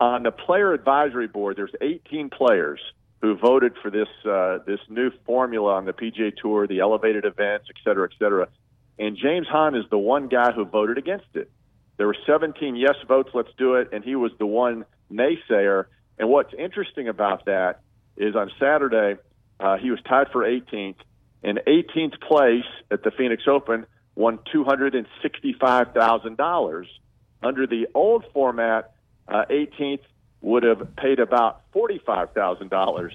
On 0.00 0.22
the 0.22 0.30
player 0.30 0.72
advisory 0.72 1.26
board, 1.26 1.56
there's 1.56 1.74
18 1.80 2.30
players 2.30 2.80
who 3.20 3.36
voted 3.36 3.72
for 3.82 3.90
this 3.90 4.08
uh, 4.24 4.58
this 4.64 4.78
new 4.88 5.10
formula 5.26 5.74
on 5.74 5.86
the 5.86 5.92
PGA 5.92 6.32
Tour, 6.36 6.68
the 6.68 6.78
elevated 6.78 7.24
events, 7.24 7.66
et 7.68 7.76
cetera, 7.82 8.08
et 8.10 8.16
cetera. 8.16 8.46
And 8.98 9.16
James 9.16 9.48
Hahn 9.48 9.74
is 9.74 9.84
the 9.90 9.98
one 9.98 10.28
guy 10.28 10.52
who 10.52 10.64
voted 10.64 10.98
against 10.98 11.34
it. 11.34 11.50
There 11.96 12.06
were 12.06 12.16
17 12.26 12.76
yes 12.76 12.94
votes, 13.08 13.30
let's 13.34 13.50
do 13.58 13.74
it, 13.74 13.88
and 13.92 14.04
he 14.04 14.14
was 14.14 14.30
the 14.38 14.46
one 14.46 14.84
naysayer. 15.12 15.86
And 16.18 16.28
what's 16.28 16.52
interesting 16.54 17.06
about 17.08 17.46
that 17.46 17.80
is 18.16 18.34
on 18.34 18.50
Saturday, 18.58 19.20
uh, 19.60 19.76
he 19.78 19.90
was 19.90 20.00
tied 20.08 20.32
for 20.32 20.42
18th, 20.42 20.96
In 21.42 21.58
18th 21.66 22.20
place 22.20 22.64
at 22.90 23.04
the 23.04 23.10
Phoenix 23.10 23.44
Open 23.46 23.86
won 24.14 24.38
$265,000. 24.52 26.86
Under 27.40 27.68
the 27.68 27.86
old 27.94 28.24
format, 28.32 28.94
uh, 29.28 29.44
18th 29.48 30.00
would 30.40 30.64
have 30.64 30.96
paid 30.96 31.20
about 31.20 31.60
$45,000. 31.72 33.12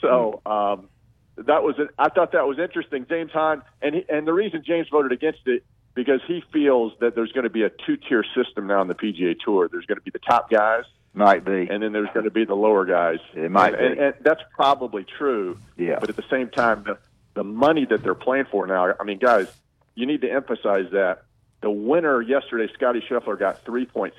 So 0.00 0.40
um, 0.46 0.88
that 1.36 1.62
was 1.62 1.76
I 1.98 2.08
thought 2.10 2.32
that 2.32 2.46
was 2.46 2.58
interesting. 2.58 3.06
James 3.08 3.30
Hahn, 3.32 3.62
and 3.82 3.96
he, 3.96 4.04
and 4.08 4.26
the 4.26 4.32
reason 4.32 4.62
James 4.64 4.88
voted 4.90 5.12
against 5.12 5.40
it 5.46 5.64
because 5.94 6.20
he 6.26 6.42
feels 6.52 6.92
that 7.00 7.14
there's 7.14 7.32
going 7.32 7.44
to 7.44 7.50
be 7.50 7.62
a 7.62 7.70
two-tier 7.70 8.24
system 8.34 8.66
now 8.66 8.80
on 8.80 8.88
the 8.88 8.94
PGA 8.94 9.36
Tour. 9.44 9.68
There's 9.70 9.86
going 9.86 9.98
to 9.98 10.02
be 10.02 10.10
the 10.10 10.18
top 10.18 10.50
guys, 10.50 10.84
might 11.14 11.44
be, 11.44 11.68
and 11.70 11.82
then 11.82 11.92
there's 11.92 12.08
going 12.12 12.24
to 12.24 12.30
be 12.30 12.44
the 12.44 12.54
lower 12.54 12.84
guys. 12.84 13.18
It 13.34 13.50
might 13.50 13.74
and, 13.74 13.78
be. 13.78 13.86
and, 13.86 14.00
and 14.00 14.14
that's 14.22 14.42
probably 14.54 15.04
true. 15.04 15.58
Yeah. 15.76 15.98
But 16.00 16.10
at 16.10 16.16
the 16.16 16.24
same 16.30 16.50
time, 16.50 16.84
the 16.84 16.98
the 17.34 17.44
money 17.44 17.84
that 17.84 18.02
they're 18.02 18.14
playing 18.14 18.46
for 18.50 18.66
now. 18.66 18.94
I 18.98 19.04
mean, 19.04 19.18
guys, 19.18 19.48
you 19.94 20.06
need 20.06 20.22
to 20.22 20.30
emphasize 20.30 20.90
that 20.92 21.24
the 21.60 21.70
winner 21.70 22.22
yesterday, 22.22 22.72
Scottie 22.74 23.02
Scheffler, 23.08 23.38
got 23.38 23.64
3.6 23.64 24.12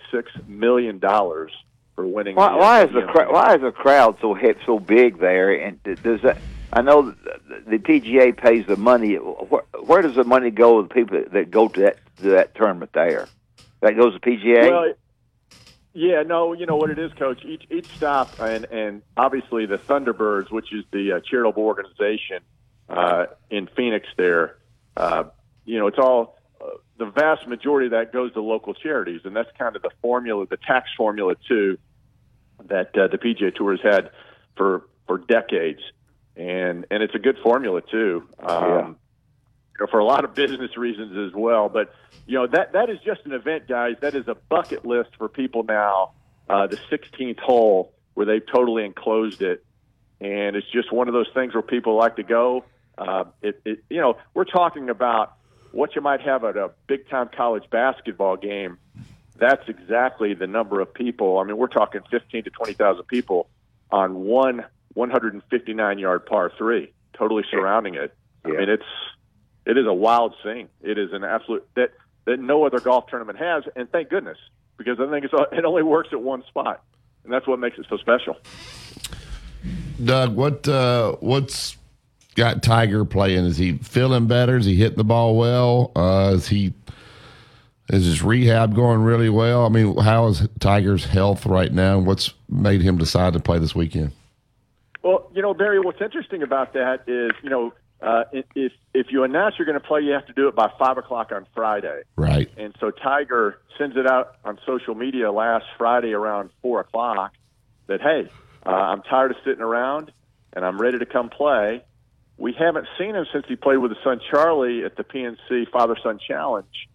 million 0.48 1.00
dollars 1.00 1.52
for 1.96 2.06
winning. 2.06 2.36
Why, 2.36 2.52
the 2.52 2.58
why 2.58 2.84
is 2.84 2.92
the 2.92 3.02
why 3.30 3.56
is 3.56 3.62
the 3.62 3.72
crowd 3.72 4.18
so 4.22 4.34
hip, 4.34 4.60
so 4.66 4.80
big 4.80 5.20
there? 5.20 5.54
And 5.54 5.82
does 5.84 6.22
that? 6.22 6.38
I 6.74 6.82
know 6.82 7.12
the, 7.12 7.62
the 7.68 7.78
PGA 7.78 8.36
pays 8.36 8.66
the 8.68 8.76
money. 8.76 9.16
Where, 9.16 9.64
where 9.86 10.02
does 10.02 10.16
the 10.16 10.26
money 10.26 10.52
go 10.52 10.78
with 10.78 10.90
the 10.90 10.94
people 10.94 11.24
that 11.32 11.52
go 11.52 11.70
to 11.70 11.82
that 11.82 11.98
to 12.18 12.30
that 12.32 12.56
tournament 12.56 12.92
there? 12.94 13.28
That 13.82 13.96
goes 13.96 14.14
to 14.14 14.20
PGA. 14.20 14.70
Well, 14.70 14.94
yeah, 15.96 16.24
no, 16.24 16.52
you 16.52 16.66
know 16.66 16.76
what 16.76 16.90
it 16.90 17.00
is, 17.00 17.14
Coach. 17.14 17.46
Each 17.46 17.64
each 17.72 17.88
stop, 17.96 18.38
and 18.42 18.66
and 18.66 19.02
obviously 19.16 19.66
the 19.66 19.78
Thunderbirds, 19.78 20.52
which 20.52 20.74
is 20.74 20.84
the 20.92 21.14
uh, 21.14 21.20
charitable 21.22 21.64
organization 21.64 22.42
uh, 22.90 23.28
in 23.50 23.70
Phoenix, 23.78 24.06
there, 24.18 24.58
uh, 24.98 25.24
you 25.64 25.80
know, 25.80 25.88
it's 25.88 25.98
all 25.98 26.38
uh, 26.62 26.66
the 26.98 27.06
vast 27.06 27.48
majority 27.48 27.88
of 27.88 27.92
that 27.92 28.12
goes 28.12 28.34
to 28.34 28.42
local 28.42 28.74
charities, 28.74 29.22
and 29.24 29.34
that's 29.34 29.50
kind 29.58 29.78
of 29.78 29.82
the 29.82 29.92
formula, 30.02 30.46
the 30.46 30.58
tax 30.58 30.90
formula 30.98 31.36
too, 31.48 31.78
that 32.66 32.98
uh, 32.98 33.08
the 33.08 33.18
PGA 33.18 33.56
Tour 33.56 33.78
has 33.78 33.82
had 33.82 34.12
for 34.58 34.86
for 35.08 35.20
decades, 35.20 35.80
and 36.36 36.86
and 36.92 37.04
it's 37.04 37.16
a 37.16 37.20
good 37.20 37.38
formula 37.42 37.82
too. 37.82 38.28
Um, 38.40 38.98
you 39.78 39.86
know, 39.86 39.92
for 39.92 40.00
a 40.00 40.06
lot 40.06 40.24
of 40.24 40.34
business 40.34 40.78
reasons 40.78 41.18
as 41.18 41.36
well. 41.36 41.70
But 41.70 41.94
you 42.26 42.38
know 42.38 42.48
that 42.48 42.74
that 42.74 42.90
is 42.90 43.00
just 43.06 43.22
an 43.26 43.34
event, 43.34 43.68
guys. 43.68 43.96
That 44.02 44.16
is 44.16 44.28
a 44.28 44.36
bucket 44.36 44.86
list 44.86 45.12
for 45.18 45.30
people 45.30 45.64
now. 45.64 46.12
Uh, 46.48 46.68
the 46.68 46.78
16th 46.92 47.40
hole 47.40 47.92
where 48.14 48.26
they've 48.26 48.46
totally 48.46 48.86
enclosed 48.86 49.42
it, 49.42 49.66
and 50.22 50.56
it's 50.56 50.70
just 50.72 50.92
one 50.92 51.08
of 51.08 51.14
those 51.14 51.30
things 51.34 51.54
where 51.54 51.64
people 51.64 51.96
like 51.96 52.18
to 52.18 52.24
go. 52.24 52.64
Uh, 52.98 53.26
it, 53.42 53.62
it, 53.66 53.84
you 53.90 54.00
know, 54.00 54.18
we're 54.34 54.46
talking 54.46 54.90
about 54.90 55.36
what 55.72 55.96
you 55.96 56.02
might 56.02 56.22
have 56.22 56.44
at 56.46 56.56
a 56.56 56.72
big 56.88 57.10
time 57.10 57.30
college 57.36 57.64
basketball 57.70 58.38
game. 58.38 58.78
That's 59.38 59.68
exactly 59.68 60.34
the 60.34 60.48
number 60.48 60.80
of 60.80 60.94
people. 60.94 61.40
I 61.40 61.44
mean, 61.44 61.58
we're 61.58 61.68
talking 61.68 62.02
15 62.10 62.46
to 62.46 62.50
20,000 62.50 63.04
people 63.06 63.50
on 63.92 64.24
one 64.24 64.64
159 64.94 66.00
yard 66.00 66.26
par 66.26 66.52
three, 66.58 66.94
totally 67.18 67.44
surrounding 67.52 67.96
it. 67.96 68.16
I 68.46 68.50
mean, 68.50 68.70
it's 68.70 68.84
it 69.66 69.78
is 69.78 69.86
a 69.88 69.94
wild 69.94 70.36
scene. 70.44 70.70
It 70.82 70.98
is 70.98 71.14
an 71.14 71.24
absolute 71.24 71.68
that 71.76 71.92
that 72.26 72.40
no 72.40 72.66
other 72.66 72.80
golf 72.80 73.08
tournament 73.08 73.38
has, 73.38 73.64
and 73.76 73.90
thank 73.92 74.10
goodness 74.10 74.38
because 74.78 75.00
I 75.00 75.10
think 75.10 75.26
it's 75.26 75.34
it 75.52 75.66
only 75.66 75.84
works 75.84 76.10
at 76.12 76.22
one 76.22 76.44
spot, 76.48 76.84
and 77.24 77.34
that's 77.34 77.48
what 77.48 77.60
makes 77.60 77.78
it 77.78 77.86
so 77.90 77.98
special. 77.98 78.38
Doug, 80.04 80.36
what 80.36 80.68
uh, 80.68 81.14
what's 81.20 81.78
got 82.36 82.62
Tiger 82.62 83.06
playing? 83.06 83.46
Is 83.46 83.58
he 83.58 83.78
feeling 83.78 84.28
better? 84.28 84.58
Is 84.58 84.66
he 84.66 84.76
hitting 84.76 84.98
the 84.98 85.04
ball 85.04 85.38
well? 85.38 85.92
Uh, 85.96 86.34
is 86.36 86.48
he 86.48 86.74
is 87.90 88.06
his 88.06 88.24
rehab 88.24 88.76
going 88.76 89.02
really 89.02 89.30
well? 89.30 89.66
I 89.66 89.70
mean, 89.70 89.96
how 89.98 90.28
is 90.28 90.48
Tiger's 90.60 91.06
health 91.06 91.46
right 91.46 91.72
now? 91.72 92.00
What's 92.00 92.34
made 92.50 92.82
him 92.82 92.98
decide 92.98 93.34
to 93.34 93.40
play 93.40 93.60
this 93.60 93.76
weekend? 93.76 94.12
Well, 95.04 95.30
you 95.36 95.42
know, 95.44 95.54
Barry, 95.54 95.80
what's 95.80 96.02
interesting 96.02 96.42
about 96.42 96.74
that 96.74 97.04
is, 97.08 97.32
you 97.44 97.50
know, 97.50 97.74
uh, 98.06 98.24
if 98.32 98.72
if 98.94 99.08
you 99.10 99.24
announce 99.24 99.56
you're 99.58 99.66
going 99.66 99.80
to 99.80 99.86
play, 99.86 100.02
you 100.02 100.12
have 100.12 100.28
to 100.28 100.34
do 100.34 100.48
it 100.48 100.56
by 100.56 100.72
five 100.78 100.98
o'clock 100.98 101.32
on 101.32 101.48
Friday. 101.56 102.04
Right. 102.16 102.50
And 102.56 102.76
so 102.80 102.92
Tiger 102.92 103.60
sends 103.80 103.98
it 103.98 104.06
out 104.06 104.36
on 104.46 104.60
social 104.66 104.94
media 104.94 105.32
last 105.32 105.66
Friday 105.78 106.14
around 106.14 106.52
four 106.62 106.82
o'clock 106.82 107.34
that 107.88 108.02
hey, 108.02 108.30
uh, 108.64 108.70
I'm 108.70 109.02
tired 109.02 109.32
of 109.32 109.38
sitting 109.44 109.62
around 109.62 110.12
and 110.54 110.64
I'm 110.64 110.80
ready 110.80 111.00
to 111.00 111.06
come 111.08 111.30
play. 111.30 111.84
We 112.38 112.54
haven't 112.54 112.88
seen 113.00 113.16
him 113.16 113.26
since 113.34 113.46
he 113.48 113.56
played 113.56 113.78
with 113.78 113.92
his 113.92 114.04
son 114.04 114.22
Charlie 114.30 114.84
at 114.84 114.98
the 114.98 115.04
PNC 115.04 115.72
Father 115.72 115.96
Son 116.04 116.20
Challenge. 116.28 116.88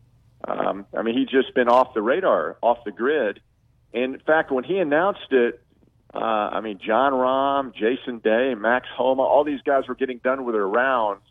Um, 0.47 0.87
I 0.97 1.03
mean, 1.03 1.19
he's 1.19 1.29
just 1.29 1.55
been 1.55 1.69
off 1.69 1.93
the 1.93 2.03
radar, 2.03 2.57
off 2.63 2.85
the 2.85 2.93
grid. 2.93 3.41
And 3.93 4.15
in 4.15 4.21
fact, 4.21 4.53
when 4.53 4.65
he 4.65 4.79
announced 4.79 5.33
it, 5.33 5.61
uh, 6.15 6.19
I 6.19 6.61
mean, 6.61 6.79
Jon 6.85 7.13
Rahm, 7.13 7.75
Jason 7.75 8.19
Day, 8.19 8.55
Max 8.55 8.87
Homa, 8.97 9.23
all 9.23 9.45
these 9.45 9.61
guys 9.63 9.87
were 9.89 9.95
getting 9.95 10.19
done 10.19 10.45
with 10.45 10.55
their 10.55 10.67
rounds, 10.67 11.23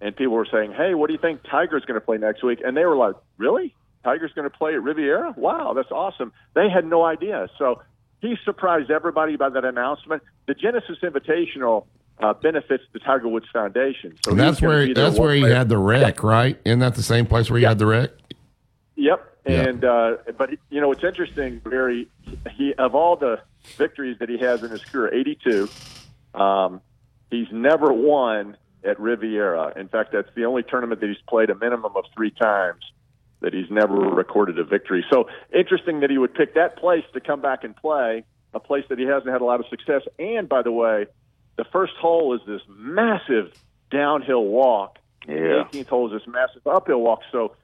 and 0.00 0.16
people 0.16 0.34
were 0.34 0.46
saying, 0.50 0.72
"Hey, 0.72 0.94
what 0.94 1.08
do 1.08 1.12
you 1.12 1.18
think 1.18 1.42
Tiger's 1.42 1.84
going 1.84 2.00
to 2.00 2.04
play 2.04 2.18
next 2.18 2.42
week?" 2.42 2.60
And 2.64 2.76
they 2.76 2.84
were 2.84 2.96
like, 2.96 3.14
"Really? 3.36 3.74
Tiger's 4.04 4.32
going 4.32 4.48
to 4.48 4.56
play 4.56 4.74
at 4.74 4.82
Riviera? 4.82 5.34
Wow, 5.36 5.72
that's 5.74 5.90
awesome!" 5.90 6.32
They 6.54 6.70
had 6.70 6.86
no 6.86 7.04
idea. 7.04 7.48
So 7.58 7.82
he 8.20 8.36
surprised 8.44 8.90
everybody 8.90 9.36
by 9.36 9.50
that 9.50 9.64
announcement. 9.64 10.22
The 10.46 10.54
Genesis 10.54 10.98
Invitational 11.02 11.84
uh, 12.20 12.32
benefits 12.34 12.84
the 12.92 12.98
Tiger 13.00 13.28
Woods 13.28 13.46
Foundation, 13.52 14.16
so 14.24 14.30
And 14.30 14.40
that's 14.40 14.62
where 14.62 14.92
that's 14.94 15.18
where 15.18 15.34
he 15.34 15.42
way- 15.42 15.52
had 15.52 15.68
the 15.68 15.78
wreck, 15.78 16.22
right? 16.22 16.58
Isn't 16.64 16.78
that 16.80 16.94
the 16.94 17.02
same 17.02 17.26
place 17.26 17.50
where 17.50 17.58
he 17.58 17.64
had 17.64 17.78
the 17.78 17.86
wreck? 17.86 18.10
Yep. 18.96 19.24
And 19.44 19.84
uh, 19.84 20.16
but 20.36 20.50
you 20.70 20.80
know 20.80 20.92
it's 20.92 21.04
interesting, 21.04 21.58
Barry. 21.60 22.08
He 22.56 22.74
of 22.74 22.94
all 22.94 23.16
the 23.16 23.40
victories 23.76 24.18
that 24.20 24.28
he 24.28 24.38
has 24.38 24.62
in 24.62 24.70
his 24.70 24.84
career, 24.84 25.12
82. 25.14 25.68
Um, 26.34 26.80
he's 27.30 27.48
never 27.52 27.92
won 27.92 28.56
at 28.84 28.98
Riviera. 29.00 29.72
In 29.76 29.88
fact, 29.88 30.12
that's 30.12 30.28
the 30.34 30.44
only 30.44 30.62
tournament 30.62 31.00
that 31.00 31.08
he's 31.08 31.22
played 31.28 31.50
a 31.50 31.54
minimum 31.54 31.96
of 31.96 32.04
three 32.14 32.30
times 32.30 32.84
that 33.40 33.52
he's 33.52 33.70
never 33.70 33.94
recorded 33.94 34.58
a 34.58 34.64
victory. 34.64 35.04
So 35.10 35.28
interesting 35.56 36.00
that 36.00 36.10
he 36.10 36.18
would 36.18 36.34
pick 36.34 36.54
that 36.54 36.76
place 36.76 37.04
to 37.14 37.20
come 37.20 37.40
back 37.40 37.64
and 37.64 37.74
play, 37.76 38.24
a 38.52 38.60
place 38.60 38.84
that 38.88 38.98
he 38.98 39.04
hasn't 39.04 39.30
had 39.30 39.40
a 39.40 39.44
lot 39.44 39.60
of 39.60 39.66
success. 39.68 40.02
And 40.18 40.48
by 40.48 40.62
the 40.62 40.72
way, 40.72 41.06
the 41.56 41.64
first 41.64 41.92
hole 42.00 42.34
is 42.34 42.40
this 42.46 42.62
massive 42.68 43.52
downhill 43.90 44.44
walk. 44.44 44.98
Yeah. 45.28 45.64
The 45.70 45.78
18th 45.78 45.86
hole 45.88 46.06
is 46.12 46.20
this 46.20 46.32
massive 46.32 46.66
uphill 46.66 47.00
walk. 47.00 47.20
So 47.30 47.54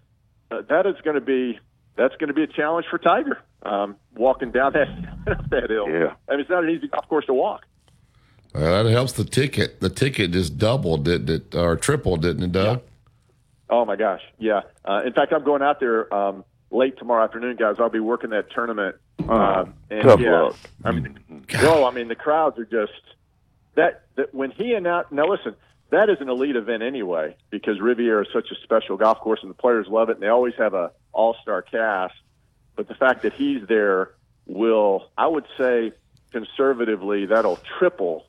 uh, 0.50 0.62
that 0.68 0.86
is 0.86 0.96
going 1.02 1.14
to 1.14 1.20
be 1.20 1.58
that's 1.96 2.16
going 2.16 2.28
to 2.28 2.34
be 2.34 2.42
a 2.42 2.46
challenge 2.46 2.86
for 2.90 2.98
Tiger 2.98 3.38
um, 3.62 3.96
walking 4.16 4.50
down 4.50 4.72
that 4.72 4.88
that 5.50 5.70
hill. 5.70 5.88
Yeah. 5.88 6.14
I 6.28 6.32
mean, 6.32 6.40
it's 6.40 6.50
not 6.50 6.64
an 6.64 6.70
easy 6.70 6.88
golf 6.88 7.08
course 7.08 7.26
to 7.26 7.34
walk. 7.34 7.62
Uh, 8.54 8.82
that 8.82 8.90
helps 8.90 9.12
the 9.12 9.24
ticket. 9.24 9.80
The 9.80 9.88
ticket 9.88 10.30
just 10.30 10.58
doubled, 10.58 11.04
didn't 11.04 11.30
it, 11.30 11.54
or 11.54 11.76
tripled, 11.76 12.22
didn't 12.22 12.44
it, 12.44 12.52
Doug? 12.52 12.82
Oh 13.68 13.84
my 13.84 13.96
gosh, 13.96 14.20
yeah. 14.38 14.60
Uh, 14.84 15.02
in 15.04 15.12
fact, 15.12 15.32
I'm 15.32 15.44
going 15.44 15.62
out 15.62 15.80
there 15.80 16.12
um, 16.14 16.44
late 16.70 16.96
tomorrow 16.98 17.24
afternoon, 17.24 17.56
guys. 17.56 17.76
I'll 17.78 17.88
be 17.88 18.00
working 18.00 18.30
that 18.30 18.50
tournament. 18.52 18.96
Um, 19.28 19.74
and 19.90 20.02
tough 20.02 20.20
yeah, 20.20 20.42
luck. 20.42 20.56
I 20.84 20.92
mean, 20.92 21.18
no, 21.54 21.86
I 21.86 21.90
mean 21.90 22.08
the 22.08 22.14
crowds 22.14 22.58
are 22.58 22.64
just 22.64 22.92
that. 23.74 24.02
That 24.16 24.32
when 24.34 24.52
he 24.52 24.74
announced. 24.74 25.10
Now 25.10 25.26
listen, 25.26 25.56
that 25.94 26.10
is 26.10 26.18
an 26.20 26.28
elite 26.28 26.56
event 26.56 26.82
anyway 26.82 27.36
because 27.50 27.80
Riviera 27.80 28.22
is 28.22 28.28
such 28.32 28.48
a 28.50 28.54
special 28.62 28.96
golf 28.96 29.20
course, 29.20 29.40
and 29.42 29.50
the 29.50 29.54
players 29.54 29.86
love 29.88 30.08
it, 30.10 30.14
and 30.14 30.22
they 30.22 30.28
always 30.28 30.54
have 30.58 30.74
a 30.74 30.92
all-star 31.12 31.62
cast. 31.62 32.14
But 32.76 32.88
the 32.88 32.94
fact 32.94 33.22
that 33.22 33.32
he's 33.32 33.66
there 33.68 34.14
will, 34.46 35.10
I 35.16 35.26
would 35.26 35.46
say, 35.58 35.92
conservatively, 36.32 37.26
that'll 37.26 37.58
triple 37.78 38.26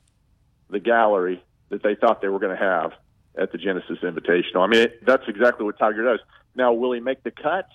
the 0.70 0.80
gallery 0.80 1.42
that 1.68 1.82
they 1.82 1.94
thought 1.94 2.20
they 2.20 2.28
were 2.28 2.38
going 2.38 2.56
to 2.56 2.62
have 2.62 2.92
at 3.36 3.52
the 3.52 3.58
Genesis 3.58 3.98
Invitational. 4.02 4.60
I 4.60 4.66
mean, 4.68 4.82
it, 4.82 5.04
that's 5.04 5.24
exactly 5.28 5.64
what 5.64 5.78
Tiger 5.78 6.04
does. 6.04 6.20
Now, 6.54 6.72
will 6.72 6.92
he 6.92 7.00
make 7.00 7.22
the 7.22 7.30
cut? 7.30 7.68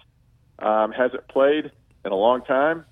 Um, 0.59 0.91
hasn't 0.91 1.27
played 1.27 1.71
in 2.05 2.11
a 2.11 2.15
long 2.15 2.43
time. 2.43 2.85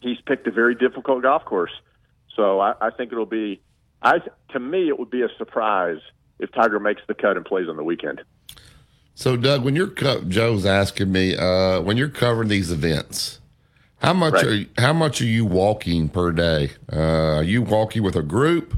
He's 0.00 0.18
picked 0.26 0.46
a 0.46 0.50
very 0.50 0.74
difficult 0.74 1.22
golf 1.22 1.44
course, 1.44 1.72
so 2.36 2.60
I, 2.60 2.74
I 2.80 2.90
think 2.90 3.12
it'll 3.12 3.26
be. 3.26 3.60
I 4.02 4.18
to 4.50 4.60
me, 4.60 4.88
it 4.88 4.98
would 4.98 5.10
be 5.10 5.22
a 5.22 5.28
surprise 5.38 6.00
if 6.38 6.52
Tiger 6.52 6.80
makes 6.80 7.02
the 7.06 7.14
cut 7.14 7.36
and 7.36 7.44
plays 7.44 7.68
on 7.68 7.76
the 7.76 7.84
weekend. 7.84 8.22
So, 9.14 9.36
Doug, 9.36 9.64
when 9.64 9.76
you're 9.76 9.88
co- 9.88 10.22
Joe's 10.22 10.66
asking 10.66 11.12
me 11.12 11.36
uh, 11.36 11.80
when 11.80 11.96
you're 11.96 12.08
covering 12.08 12.48
these 12.48 12.72
events, 12.72 13.40
how 13.98 14.12
much 14.12 14.34
Right. 14.34 14.44
are 14.46 14.54
you, 14.54 14.66
how 14.76 14.92
much 14.92 15.20
are 15.20 15.26
you 15.26 15.44
walking 15.44 16.08
per 16.08 16.32
day? 16.32 16.72
Uh, 16.92 17.36
are 17.36 17.42
you 17.42 17.62
walking 17.62 18.02
with 18.02 18.16
a 18.16 18.22
group? 18.22 18.74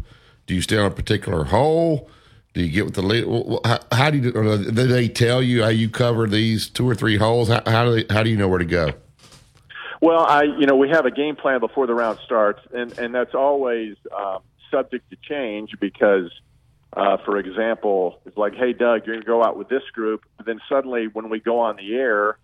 Do 0.47 0.55
you 0.55 0.61
stay 0.61 0.77
on 0.77 0.87
a 0.87 0.95
particular 0.95 1.45
hole? 1.45 2.11
Do 2.55 2.63
you 2.63 2.71
get 2.71 2.85
with 2.85 2.95
the 2.95 3.03
lead? 3.03 3.25
How, 3.65 3.81
how 3.93 4.11
do 4.11 4.19
you 4.19 4.31
or 4.33 4.57
do 4.59 4.71
they 4.71 5.09
tell 5.09 5.43
you 5.43 5.63
how 5.63 5.69
you 5.69 5.89
cover 5.91 6.27
these 6.27 6.69
two 6.69 6.89
or 6.89 6.95
three 6.95 7.17
holes? 7.17 7.49
How, 7.49 7.63
how 7.67 7.85
do 7.85 8.03
they, 8.03 8.15
how 8.15 8.23
do 8.23 8.31
you 8.31 8.37
know 8.37 8.49
where 8.49 8.59
to 8.59 8.65
go? 8.65 8.93
Well, 10.01 10.25
I 10.27 10.45
you 10.45 10.67
know 10.67 10.77
we 10.77 10.89
have 10.91 11.07
a 11.07 11.11
game 11.11 11.37
plan 11.37 11.61
before 11.61 11.87
the 11.87 11.95
round 11.95 12.19
starts, 12.25 12.61
and 12.73 12.97
and 12.99 13.15
that's 13.15 13.35
always 13.35 13.97
um, 14.17 14.39
subject 14.71 15.11
to 15.11 15.17
change 15.17 15.73
because, 15.81 16.31
uh, 16.97 17.19
for 17.25 17.37
example, 17.37 18.21
it's 18.25 18.39
like, 18.39 18.55
hey, 18.55 18.73
Doug, 18.73 19.07
you're 19.07 19.17
going 19.17 19.21
to 19.21 19.27
go 19.27 19.45
out 19.45 19.59
with 19.59 19.69
this 19.69 19.83
group, 19.93 20.25
but 20.39 20.47
then 20.47 20.61
suddenly 20.67 21.09
when 21.09 21.29
we 21.29 21.41
go 21.41 21.61
on 21.61 21.77
the 21.77 21.95
air, 21.95 22.39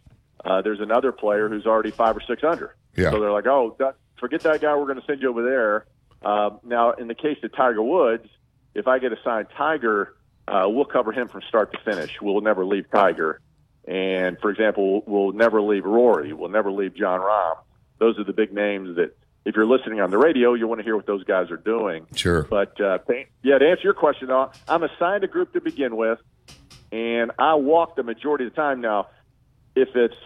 uh, 0.44 0.60
there's 0.60 0.80
another 0.80 1.10
player 1.10 1.48
who's 1.48 1.64
already 1.64 1.90
five 1.90 2.16
or 2.16 2.20
six 2.20 2.44
under. 2.44 2.76
Yeah. 2.94 3.10
So 3.10 3.20
they're 3.20 3.32
like, 3.32 3.46
oh, 3.46 3.74
Doug, 3.78 3.94
forget 4.20 4.42
that 4.42 4.60
guy. 4.60 4.76
We're 4.76 4.84
going 4.84 5.00
to 5.00 5.06
send 5.06 5.22
you 5.22 5.30
over 5.30 5.42
there. 5.42 5.86
Um, 6.22 6.60
now, 6.64 6.92
in 6.92 7.08
the 7.08 7.14
case 7.14 7.38
of 7.42 7.54
Tiger 7.56 7.82
Woods, 7.82 8.28
if 8.74 8.86
I 8.86 8.98
get 8.98 9.12
assigned 9.12 9.48
Tiger, 9.56 10.14
uh, 10.46 10.66
we'll 10.68 10.84
cover 10.84 11.12
him 11.12 11.28
from 11.28 11.40
start 11.48 11.72
to 11.72 11.78
finish. 11.80 12.20
We'll 12.20 12.40
never 12.42 12.66
leave 12.66 12.90
Tiger. 12.90 13.40
And 13.88 14.38
for 14.40 14.50
example, 14.50 15.02
we'll 15.06 15.32
never 15.32 15.62
leave 15.62 15.84
Rory. 15.84 16.34
We'll 16.34 16.50
never 16.50 16.70
leave 16.70 16.94
Jon 16.94 17.20
Rahm. 17.20 17.56
Those 17.98 18.18
are 18.18 18.24
the 18.24 18.32
big 18.32 18.52
names 18.52 18.96
that, 18.96 19.16
if 19.44 19.56
you're 19.56 19.66
listening 19.66 20.00
on 20.00 20.10
the 20.10 20.18
radio, 20.18 20.54
you 20.54 20.68
want 20.68 20.80
to 20.80 20.84
hear 20.84 20.96
what 20.96 21.06
those 21.06 21.24
guys 21.24 21.50
are 21.50 21.56
doing. 21.56 22.06
Sure. 22.14 22.44
But 22.44 22.80
uh, 22.80 22.98
yeah, 23.42 23.58
to 23.58 23.68
answer 23.68 23.82
your 23.82 23.94
question, 23.94 24.30
I'm 24.30 24.82
assigned 24.82 25.24
a 25.24 25.28
group 25.28 25.52
to 25.54 25.60
begin 25.60 25.96
with, 25.96 26.18
and 26.92 27.32
I 27.38 27.54
walk 27.54 27.96
the 27.96 28.02
majority 28.02 28.46
of 28.46 28.52
the 28.52 28.56
time. 28.56 28.80
Now, 28.80 29.08
if 29.74 29.88
it's 29.94 30.16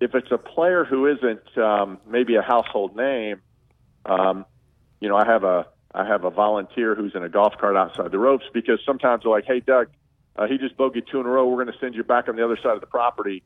if 0.00 0.14
it's 0.14 0.30
a 0.30 0.38
player 0.38 0.84
who 0.84 1.06
isn't 1.06 1.56
um, 1.56 1.98
maybe 2.06 2.36
a 2.36 2.42
household 2.42 2.96
name, 2.96 3.40
um, 4.04 4.44
you 5.00 5.08
know, 5.08 5.16
I 5.16 5.24
have 5.24 5.44
a 5.44 5.66
I 5.94 6.06
have 6.06 6.24
a 6.24 6.30
volunteer 6.30 6.94
who's 6.94 7.14
in 7.14 7.22
a 7.22 7.28
golf 7.28 7.54
cart 7.58 7.76
outside 7.76 8.10
the 8.10 8.18
ropes 8.18 8.44
because 8.52 8.78
sometimes 8.84 9.22
they're 9.22 9.32
like, 9.32 9.46
"Hey, 9.46 9.60
Doug, 9.60 9.88
uh, 10.36 10.46
he 10.46 10.58
just 10.58 10.76
bogeyed 10.76 11.06
two 11.10 11.20
in 11.20 11.26
a 11.26 11.28
row. 11.30 11.46
We're 11.46 11.64
going 11.64 11.72
to 11.72 11.80
send 11.80 11.94
you 11.94 12.04
back 12.04 12.28
on 12.28 12.36
the 12.36 12.44
other 12.44 12.58
side 12.62 12.74
of 12.74 12.80
the 12.80 12.86
property 12.86 13.42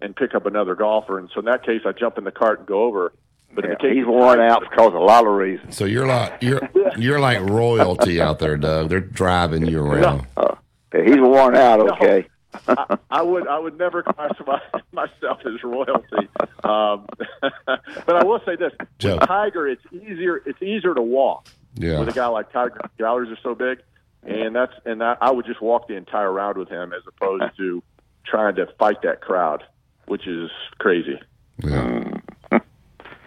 and 0.00 0.16
pick 0.16 0.34
up 0.34 0.46
another 0.46 0.74
golfer." 0.74 1.18
And 1.18 1.30
so 1.32 1.38
in 1.38 1.46
that 1.46 1.64
case, 1.64 1.82
I 1.86 1.92
jump 1.92 2.18
in 2.18 2.24
the 2.24 2.32
cart 2.32 2.58
and 2.58 2.66
go 2.66 2.82
over. 2.82 3.12
But 3.54 3.64
in 3.64 3.70
the 3.72 3.76
case 3.76 3.92
He's 3.94 4.06
worn 4.06 4.40
out 4.40 4.62
because 4.62 4.88
of 4.88 4.94
a 4.94 4.98
lot 4.98 5.26
of 5.26 5.32
reasons. 5.32 5.76
So 5.76 5.84
you're 5.84 6.06
like 6.06 6.42
you're 6.42 6.68
you're 6.96 7.20
like 7.20 7.40
royalty 7.40 8.20
out 8.20 8.38
there, 8.38 8.56
Doug. 8.56 8.88
They're 8.88 9.00
driving 9.00 9.66
you 9.66 9.80
around. 9.84 10.26
No, 10.36 10.58
He's 10.92 11.18
worn 11.18 11.56
out. 11.56 11.80
Okay. 11.92 12.26
I, 12.68 12.98
I 13.10 13.22
would 13.22 13.48
I 13.48 13.58
would 13.58 13.78
never 13.78 14.02
classify 14.02 14.58
myself 14.92 15.40
as 15.46 15.62
royalty. 15.64 16.28
Um, 16.64 17.06
but 17.66 18.16
I 18.16 18.24
will 18.24 18.40
say 18.44 18.56
this: 18.56 18.72
Joe. 18.98 19.16
with 19.18 19.26
Tiger, 19.28 19.66
it's 19.68 19.82
easier 19.92 20.42
it's 20.46 20.60
easier 20.62 20.94
to 20.94 21.02
walk 21.02 21.48
Yeah. 21.76 21.98
with 22.00 22.08
a 22.10 22.12
guy 22.12 22.26
like 22.26 22.52
Tiger. 22.52 22.78
The 22.82 22.88
galleries 23.02 23.30
are 23.32 23.38
so 23.42 23.54
big, 23.54 23.78
and 24.22 24.54
that's 24.54 24.72
and 24.84 25.00
that, 25.00 25.18
I 25.22 25.30
would 25.30 25.46
just 25.46 25.62
walk 25.62 25.88
the 25.88 25.94
entire 25.96 26.30
round 26.30 26.58
with 26.58 26.68
him 26.68 26.92
as 26.92 27.02
opposed 27.06 27.44
to 27.56 27.82
trying 28.26 28.54
to 28.56 28.66
fight 28.78 29.00
that 29.02 29.20
crowd, 29.22 29.64
which 30.06 30.26
is 30.26 30.50
crazy. 30.78 31.18
Yeah. 31.64 32.04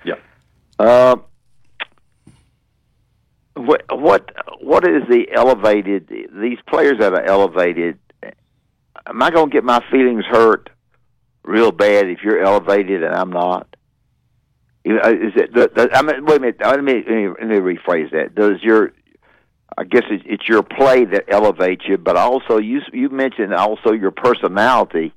Yeah. 0.06 0.16
Uh, 0.78 1.16
what 3.56 3.84
what 3.90 4.32
what 4.62 4.88
is 4.88 5.04
the 5.10 5.28
elevated? 5.34 6.08
These 6.10 6.60
players 6.68 7.00
that 7.00 7.14
are 7.14 7.24
elevated. 7.24 7.98
Am 9.08 9.22
I 9.22 9.30
going 9.32 9.50
to 9.50 9.54
get 9.54 9.64
my 9.64 9.84
feelings 9.92 10.26
hurt 10.26 10.70
real 11.44 11.72
bad 11.72 12.08
if 12.10 12.20
you're 12.24 12.42
elevated 12.44 13.04
and 13.04 13.14
I'm 13.16 13.30
not? 13.30 13.68
Is 14.84 15.34
it? 15.36 15.54
the- 15.54 15.72
the- 15.74 15.90
I 15.96 16.02
mean, 16.02 16.26
wait 16.26 16.38
a 16.38 16.40
minute. 16.40 16.58
Let 16.60 16.84
me 16.84 16.94
let 16.94 17.08
me, 17.08 17.28
let 17.28 17.48
me 17.48 17.56
rephrase 17.58 18.12
that. 18.12 18.36
Does 18.36 18.62
your 18.62 18.92
I 19.78 19.84
guess 19.84 20.04
it's, 20.10 20.24
it's 20.28 20.48
your 20.48 20.64
play 20.64 21.06
that 21.06 21.26
elevates 21.28 21.86
you, 21.88 21.98
but 21.98 22.16
also 22.18 22.58
you 22.58 22.82
you 22.94 23.10
mentioned 23.10 23.54
also 23.54 23.92
your 23.94 24.12
personality. 24.12 25.14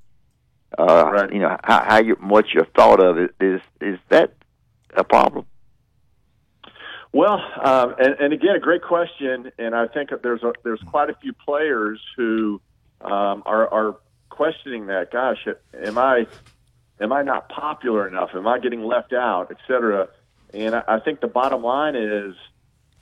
Uh, 0.76 1.28
You 1.32 1.40
know 1.40 1.56
how, 1.64 1.82
how 1.84 1.98
you 2.00 2.14
what 2.20 2.52
you 2.54 2.64
thought 2.76 3.00
of 3.00 3.18
it 3.18 3.34
is 3.40 3.60
is 3.80 3.98
that 4.10 4.34
a 4.96 5.04
problem? 5.04 5.46
Well, 7.12 7.40
um, 7.62 7.94
and, 7.98 8.14
and 8.20 8.32
again, 8.32 8.54
a 8.54 8.60
great 8.60 8.82
question, 8.82 9.50
and 9.58 9.74
I 9.74 9.86
think 9.86 10.10
there's 10.22 10.42
a, 10.42 10.52
there's 10.62 10.82
quite 10.86 11.08
a 11.08 11.14
few 11.14 11.32
players 11.32 12.00
who 12.16 12.60
um, 13.00 13.42
are, 13.46 13.66
are 13.72 13.96
questioning 14.28 14.86
that. 14.86 15.10
Gosh, 15.10 15.46
am 15.84 15.96
I 15.96 16.26
am 17.00 17.12
I 17.12 17.22
not 17.22 17.48
popular 17.48 18.06
enough? 18.06 18.30
Am 18.34 18.46
I 18.46 18.58
getting 18.58 18.82
left 18.82 19.12
out, 19.12 19.48
et 19.50 19.56
cetera? 19.66 20.08
And 20.52 20.74
I, 20.74 20.82
I 20.86 21.00
think 21.00 21.20
the 21.20 21.28
bottom 21.28 21.62
line 21.62 21.96
is 21.96 22.34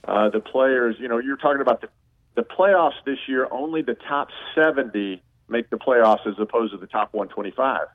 uh, 0.04 0.30
the 0.30 0.40
players. 0.40 0.96
You 1.00 1.08
know, 1.08 1.18
you're 1.18 1.36
talking 1.36 1.60
about 1.60 1.80
the 1.80 1.88
the 2.36 2.42
playoffs 2.42 3.02
this 3.04 3.18
year. 3.26 3.48
Only 3.50 3.82
the 3.82 3.96
top 4.08 4.28
70 4.54 5.22
make 5.48 5.70
the 5.70 5.76
playoffs, 5.76 6.26
as 6.26 6.34
opposed 6.38 6.72
to 6.72 6.78
the 6.78 6.86
top 6.86 7.12
125. 7.12 7.86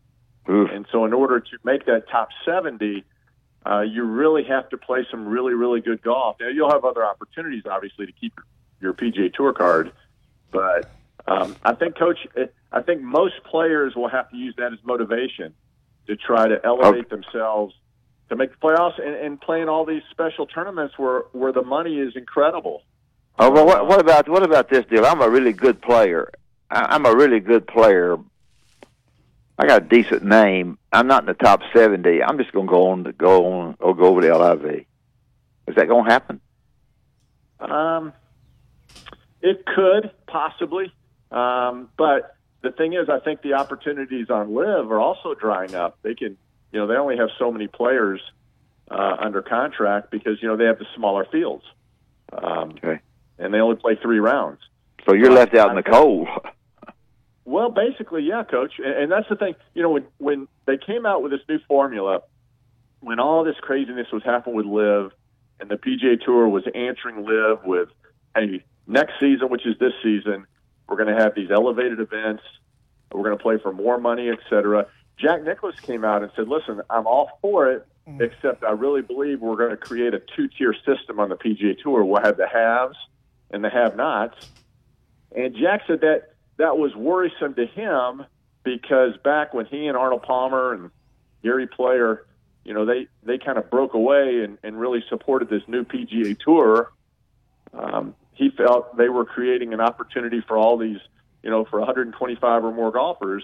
And 0.74 0.86
so, 0.92 1.06
in 1.06 1.14
order 1.14 1.40
to 1.40 1.58
make 1.64 1.86
that 1.86 2.10
top 2.10 2.30
70, 2.46 3.04
uh, 3.66 3.82
you 3.82 4.04
really 4.04 4.44
have 4.44 4.70
to 4.70 4.78
play 4.78 5.06
some 5.10 5.28
really, 5.28 5.54
really 5.54 5.82
good 5.82 6.02
golf. 6.02 6.38
Now, 6.40 6.48
you'll 6.48 6.72
have 6.72 6.86
other 6.86 7.06
opportunities, 7.06 7.64
obviously, 7.70 8.06
to 8.06 8.12
keep 8.12 8.34
your 8.80 8.94
PGA 8.94 9.34
Tour 9.34 9.54
card, 9.54 9.92
but 10.52 10.90
um, 11.28 11.56
I 11.64 11.76
think, 11.76 11.98
Coach, 11.98 12.18
I 12.72 12.82
think 12.82 13.02
most 13.02 13.44
players 13.44 13.96
will 13.96 14.10
have 14.10 14.30
to 14.32 14.38
use 14.38 14.56
that 14.58 14.74
as 14.74 14.80
motivation 14.84 15.54
to 16.08 16.16
try 16.16 16.48
to 16.48 16.60
elevate 16.66 17.10
themselves 17.10 17.76
to 18.30 18.36
make 18.36 18.52
the 18.52 18.58
playoffs 18.58 19.00
and, 19.00 19.16
and 19.16 19.40
play 19.40 19.62
in 19.62 19.70
all 19.70 19.86
these 19.86 20.02
special 20.10 20.48
tournaments 20.48 20.98
where 20.98 21.24
where 21.34 21.52
the 21.52 21.62
money 21.62 22.00
is 22.00 22.16
incredible. 22.16 22.82
Oh, 23.38 23.52
well, 23.52 23.66
what, 23.66 23.88
what 23.88 24.00
about 24.00 24.28
what 24.30 24.44
about 24.44 24.70
this 24.70 24.86
deal? 24.86 25.06
I'm 25.06 25.22
a 25.22 25.30
really 25.30 25.54
good 25.54 25.82
player. 25.82 26.32
I, 26.70 26.96
I'm 26.96 27.06
a 27.06 27.14
really 27.14 27.40
good 27.40 27.68
player. 27.68 28.18
I 29.62 29.68
got 29.68 29.84
a 29.84 29.86
decent 29.86 30.24
name. 30.24 30.80
I'm 30.92 31.06
not 31.06 31.22
in 31.22 31.28
the 31.28 31.36
top 31.36 31.62
seventy. 31.72 32.24
I'm 32.24 32.40
just 32.40 32.52
going 32.52 32.66
to 32.66 32.72
go 32.72 32.88
on 32.90 33.04
to 33.04 33.12
go 33.12 33.46
on 33.46 33.78
or 33.80 33.96
go 33.96 34.06
over 34.06 34.20
the 34.20 34.36
LIV. 34.36 34.86
Is 35.68 35.76
that 35.76 35.88
going 35.88 36.06
to 36.06 36.12
happen? 36.12 36.42
Um, 37.60 38.12
it 39.40 39.64
could 39.68 40.10
possibly, 40.26 40.92
um, 41.30 41.90
but 41.96 42.38
the 42.64 42.72
thing 42.72 42.94
is, 42.94 43.08
I 43.08 43.20
think 43.20 43.44
the 43.44 43.54
opportunities 43.54 44.32
on 44.32 44.56
LIV 44.56 44.92
are 44.92 45.00
also 45.00 45.36
drying 45.36 45.76
up. 45.76 46.00
They 46.02 46.16
can, 46.16 46.38
you 46.72 46.80
know, 46.80 46.88
they 46.88 46.96
only 46.96 47.18
have 47.18 47.30
so 47.38 47.52
many 47.52 47.68
players 47.68 48.20
uh, 48.90 49.18
under 49.20 49.44
contract 49.44 50.10
because 50.10 50.42
you 50.42 50.48
know 50.48 50.58
they 50.58 50.66
have 50.66 50.80
the 50.80 50.88
smaller 50.96 51.28
fields, 51.32 51.66
um, 52.34 52.72
okay. 52.84 53.00
and 53.38 53.54
they 53.54 53.60
only 53.60 53.76
play 53.76 53.96
three 54.02 54.20
rounds. 54.20 54.60
So 55.06 55.14
you're 55.14 55.32
left 55.32 55.54
out 55.54 55.70
in 55.70 55.76
the 55.76 55.84
cold. 55.84 56.28
Well, 57.46 57.70
basically, 57.70 58.24
yeah, 58.24 58.44
coach. 58.44 58.74
And, 58.78 59.04
and 59.04 59.12
that's 59.12 59.28
the 59.30 59.36
thing. 59.36 59.56
You 59.74 59.84
know, 59.84 59.90
when 59.90 60.06
when 60.18 60.48
they 60.66 60.78
came 60.78 61.06
out 61.06 61.24
with 61.24 61.32
this 61.32 61.42
new 61.50 61.60
formula, 61.68 62.22
when 63.00 63.20
all 63.20 63.44
this 63.44 63.56
craziness 63.62 64.08
was 64.12 64.24
happening 64.24 64.56
with 64.56 64.66
LIV, 64.66 65.12
and 65.60 65.70
the 65.70 65.76
PGA 65.76 66.24
Tour 66.24 66.48
was 66.48 66.64
answering 66.76 67.26
LIV 67.26 67.66
with, 67.66 67.90
"Hey, 68.36 68.64
next 68.88 69.14
season, 69.20 69.50
which 69.50 69.66
is 69.66 69.78
this 69.80 69.94
season, 70.04 70.46
we're 70.88 70.98
going 70.98 71.16
to 71.16 71.22
have 71.22 71.36
these 71.36 71.50
elevated 71.52 72.00
events. 72.00 72.44
We're 73.12 73.24
going 73.24 73.38
to 73.38 73.42
play 73.42 73.58
for 73.58 73.74
more 73.74 74.00
money, 74.00 74.30
et 74.30 74.40
cetera." 74.50 74.88
Jack 75.18 75.44
Nicklaus 75.44 75.80
came 75.80 76.06
out 76.06 76.22
and 76.24 76.32
said, 76.36 76.48
"Listen, 76.48 76.82
I'm 76.90 77.08
all 77.08 77.40
for 77.42 77.72
it, 77.72 77.88
mm. 78.08 78.22
except 78.22 78.64
I 78.64 78.72
really 78.72 79.02
believe 79.02 79.42
we're 79.42 79.58
going 79.58 79.72
to 79.72 79.78
create 79.78 80.14
a 80.14 80.22
two-tier 80.36 80.76
system 80.86 81.20
on 81.20 81.30
the 81.30 81.36
PGA 81.36 81.76
Tour. 81.82 82.04
We'll 82.06 82.22
have 82.22 82.38
the 82.38 82.48
haves 82.48 82.98
and 83.50 83.64
the 83.64 83.70
have-nots." 83.70 84.50
And 85.36 85.56
Jack 85.56 85.84
said 85.88 86.02
that 86.02 86.31
that 86.62 86.78
was 86.78 86.96
worrisome 86.96 87.56
to 87.56 87.66
him 87.66 88.24
because 88.64 89.18
back 89.24 89.52
when 89.52 89.66
he 89.66 89.88
and 89.88 89.98
Arnold 89.98 90.22
Palmer 90.22 90.74
and 90.74 90.92
Gary 91.42 91.66
Player, 91.66 92.28
you 92.64 92.74
know, 92.76 92.86
they, 92.86 93.08
they 93.24 93.40
kind 93.40 93.58
of 93.58 93.72
broke 93.72 93.96
away 93.96 94.44
and, 94.44 94.60
and 94.62 94.80
really 94.80 95.04
supported 95.10 95.50
this 95.50 95.64
new 95.68 95.84
PGA 95.84 96.38
Tour, 96.40 96.92
um, 97.74 98.14
he 98.34 98.52
felt 98.52 98.96
they 98.96 99.10
were 99.10 99.26
creating 99.26 99.74
an 99.74 99.82
opportunity 99.82 100.44
for 100.48 100.56
all 100.56 100.78
these, 100.78 101.00
you 101.42 101.50
know, 101.50 101.66
for 101.66 101.80
125 101.80 102.64
or 102.64 102.72
more 102.72 102.92
golfers. 102.92 103.44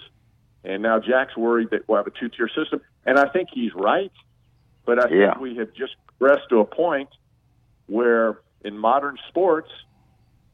And 0.63 0.83
now 0.83 0.99
Jack's 0.99 1.35
worried 1.35 1.69
that 1.71 1.87
we'll 1.87 1.97
have 1.97 2.05
a 2.05 2.11
two 2.11 2.29
tier 2.29 2.47
system. 2.49 2.81
And 3.03 3.17
I 3.17 3.27
think 3.29 3.49
he's 3.51 3.73
right. 3.73 4.11
But 4.85 4.99
I 4.99 5.09
Yeah. 5.09 5.31
think 5.31 5.41
we 5.41 5.55
have 5.57 5.73
just 5.73 5.95
progressed 6.05 6.49
to 6.49 6.59
a 6.59 6.65
point 6.65 7.09
where 7.87 8.41
in 8.63 8.77
modern 8.77 9.17
sports, 9.27 9.71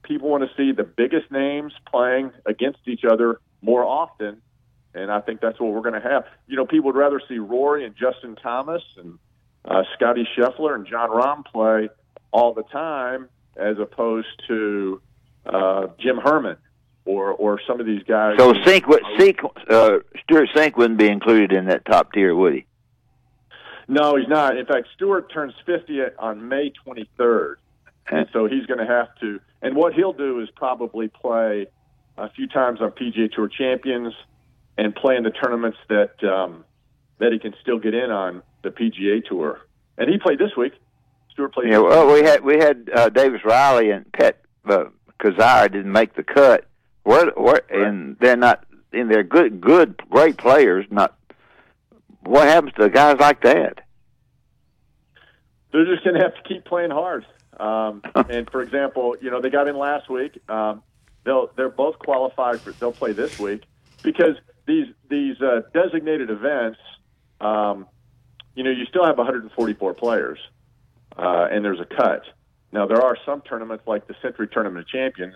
people 0.03 0.29
want 0.29 0.43
to 0.43 0.55
see 0.55 0.71
the 0.71 0.83
biggest 0.83 1.31
names 1.31 1.73
playing 1.89 2.31
against 2.45 2.79
each 2.85 3.03
other 3.09 3.39
more 3.61 3.83
often. 3.83 4.41
And 4.93 5.11
I 5.11 5.21
think 5.21 5.41
that's 5.41 5.59
what 5.59 5.71
we're 5.71 5.81
going 5.81 5.99
to 5.99 6.07
have. 6.07 6.25
You 6.47 6.55
know, 6.55 6.65
people 6.65 6.87
would 6.87 6.95
rather 6.95 7.21
see 7.27 7.39
Rory 7.39 7.85
and 7.85 7.95
Justin 7.95 8.35
Thomas 8.35 8.83
and 8.97 9.17
uh, 9.65 9.83
Scottie 9.95 10.27
Scheffler 10.37 10.75
and 10.75 10.85
Jon 10.85 11.09
Rahm 11.09 11.45
play 11.45 11.89
all 12.31 12.53
the 12.53 12.63
time 12.63 13.29
as 13.55 13.77
opposed 13.79 14.27
to 14.47 15.01
uh, 15.45 15.87
Jim 15.99 16.17
Herman 16.17 16.57
or 17.05 17.31
or 17.31 17.59
some 17.67 17.79
of 17.79 17.85
these 17.85 18.03
guys. 18.03 18.35
So 18.37 18.53
Cink, 18.53 18.83
Cink, 19.17 19.43
uh, 19.69 19.99
Stewart 20.23 20.49
Cink 20.55 20.77
wouldn't 20.77 20.99
be 20.99 21.07
included 21.07 21.51
in 21.51 21.65
that 21.65 21.85
top 21.85 22.13
tier, 22.13 22.35
would 22.35 22.53
he? 22.53 22.65
No, 23.87 24.15
he's 24.15 24.27
not. 24.27 24.57
In 24.57 24.65
fact, 24.65 24.87
Stewart 24.95 25.31
turns 25.31 25.53
50 25.65 25.99
on 26.17 26.47
May 26.47 26.71
23rd, 26.87 27.55
and 28.09 28.27
so 28.31 28.47
he's 28.47 28.65
going 28.65 28.79
to 28.79 28.85
have 28.85 29.13
to. 29.19 29.39
And 29.63 29.75
what 29.75 29.93
he'll 29.93 30.13
do 30.13 30.41
is 30.41 30.49
probably 30.55 31.07
play 31.07 31.67
a 32.17 32.29
few 32.29 32.47
times 32.47 32.81
on 32.81 32.91
PGA 32.91 33.31
Tour 33.31 33.47
Champions 33.47 34.13
and 34.77 34.93
play 34.93 35.15
in 35.15 35.23
the 35.23 35.31
tournaments 35.31 35.77
that 35.89 36.23
um, 36.23 36.65
that 37.19 37.31
he 37.31 37.39
can 37.39 37.55
still 37.61 37.79
get 37.79 37.93
in 37.93 38.11
on 38.11 38.43
the 38.61 38.69
PGA 38.69 39.23
Tour. 39.25 39.61
And 39.97 40.09
he 40.09 40.17
played 40.17 40.37
this 40.37 40.51
week. 40.57 40.73
Stewart 41.31 41.53
played. 41.53 41.71
Yeah. 41.71 41.79
Well, 41.79 42.13
we 42.13 42.21
had 42.23 42.43
we 42.43 42.57
had 42.57 42.89
uh, 42.93 43.09
Davis 43.09 43.41
Riley 43.43 43.89
and 43.89 44.11
Pet 44.11 44.43
uh, 44.69 44.85
Kizzire 45.19 45.71
didn't 45.71 45.91
make 45.91 46.15
the 46.15 46.23
cut. 46.23 46.67
Where, 47.03 47.31
where, 47.31 47.61
and 47.69 48.17
they're 48.19 48.37
not. 48.37 48.65
And 48.91 49.09
they're 49.09 49.23
good, 49.23 49.59
good, 49.59 49.97
great 50.09 50.37
players. 50.37 50.85
Not. 50.91 51.17
What 52.21 52.47
happens 52.47 52.73
to 52.77 52.89
guys 52.89 53.17
like 53.19 53.41
that? 53.41 53.79
they're 55.73 55.85
just 55.85 56.03
going 56.03 56.15
to 56.15 56.21
have 56.21 56.35
to 56.35 56.43
keep 56.47 56.63
playing 56.65 56.91
hard. 56.91 57.25
Um, 57.59 58.01
and 58.29 58.49
for 58.49 58.61
example, 58.61 59.15
you 59.21 59.31
know 59.31 59.41
they 59.41 59.49
got 59.49 59.67
in 59.67 59.77
last 59.77 60.09
week. 60.09 60.37
Um, 60.49 60.83
they'll 61.23 61.51
they're 61.55 61.69
both 61.69 61.99
qualified 61.99 62.61
for. 62.61 62.71
They'll 62.71 62.91
play 62.91 63.13
this 63.13 63.39
week 63.39 63.63
because 64.01 64.35
these 64.65 64.87
these 65.09 65.41
uh, 65.41 65.61
designated 65.73 66.29
events. 66.29 66.79
Um, 67.41 67.87
you 68.55 68.63
know, 68.63 68.69
you 68.69 68.85
still 68.85 69.05
have 69.05 69.17
144 69.17 69.93
players, 69.95 70.37
uh, 71.17 71.47
and 71.51 71.65
there's 71.65 71.79
a 71.79 71.85
cut. 71.85 72.23
Now 72.71 72.85
there 72.85 73.01
are 73.01 73.17
some 73.25 73.41
tournaments 73.41 73.85
like 73.87 74.07
the 74.07 74.15
Sentry 74.21 74.47
Tournament 74.47 74.85
of 74.85 74.87
Champions 74.87 75.35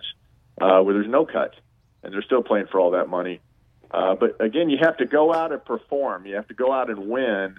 uh, 0.60 0.80
where 0.80 0.94
there's 0.94 1.08
no 1.08 1.26
cut, 1.26 1.54
and 2.02 2.12
they're 2.12 2.22
still 2.22 2.42
playing 2.42 2.66
for 2.70 2.80
all 2.80 2.92
that 2.92 3.08
money. 3.08 3.40
Uh, 3.90 4.14
but 4.14 4.36
again, 4.40 4.68
you 4.68 4.78
have 4.80 4.96
to 4.98 5.06
go 5.06 5.32
out 5.32 5.52
and 5.52 5.64
perform. 5.64 6.26
You 6.26 6.34
have 6.36 6.48
to 6.48 6.54
go 6.54 6.72
out 6.72 6.90
and 6.90 7.08
win. 7.08 7.56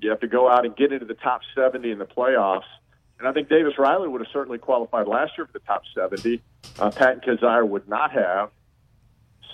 You 0.00 0.10
have 0.10 0.20
to 0.20 0.28
go 0.28 0.48
out 0.48 0.64
and 0.64 0.74
get 0.76 0.92
into 0.92 1.04
the 1.04 1.14
top 1.14 1.42
70 1.54 1.90
in 1.90 1.98
the 1.98 2.06
playoffs. 2.06 2.62
And 3.18 3.26
I 3.26 3.32
think 3.32 3.48
Davis 3.48 3.74
Riley 3.78 4.08
would 4.08 4.20
have 4.20 4.30
certainly 4.32 4.58
qualified 4.58 5.08
last 5.08 5.32
year 5.36 5.46
for 5.46 5.52
the 5.52 5.60
top 5.60 5.82
70. 5.94 6.40
Uh, 6.78 6.90
Pat 6.90 7.24
Kizzire 7.24 7.66
would 7.66 7.88
not 7.88 8.12
have. 8.12 8.50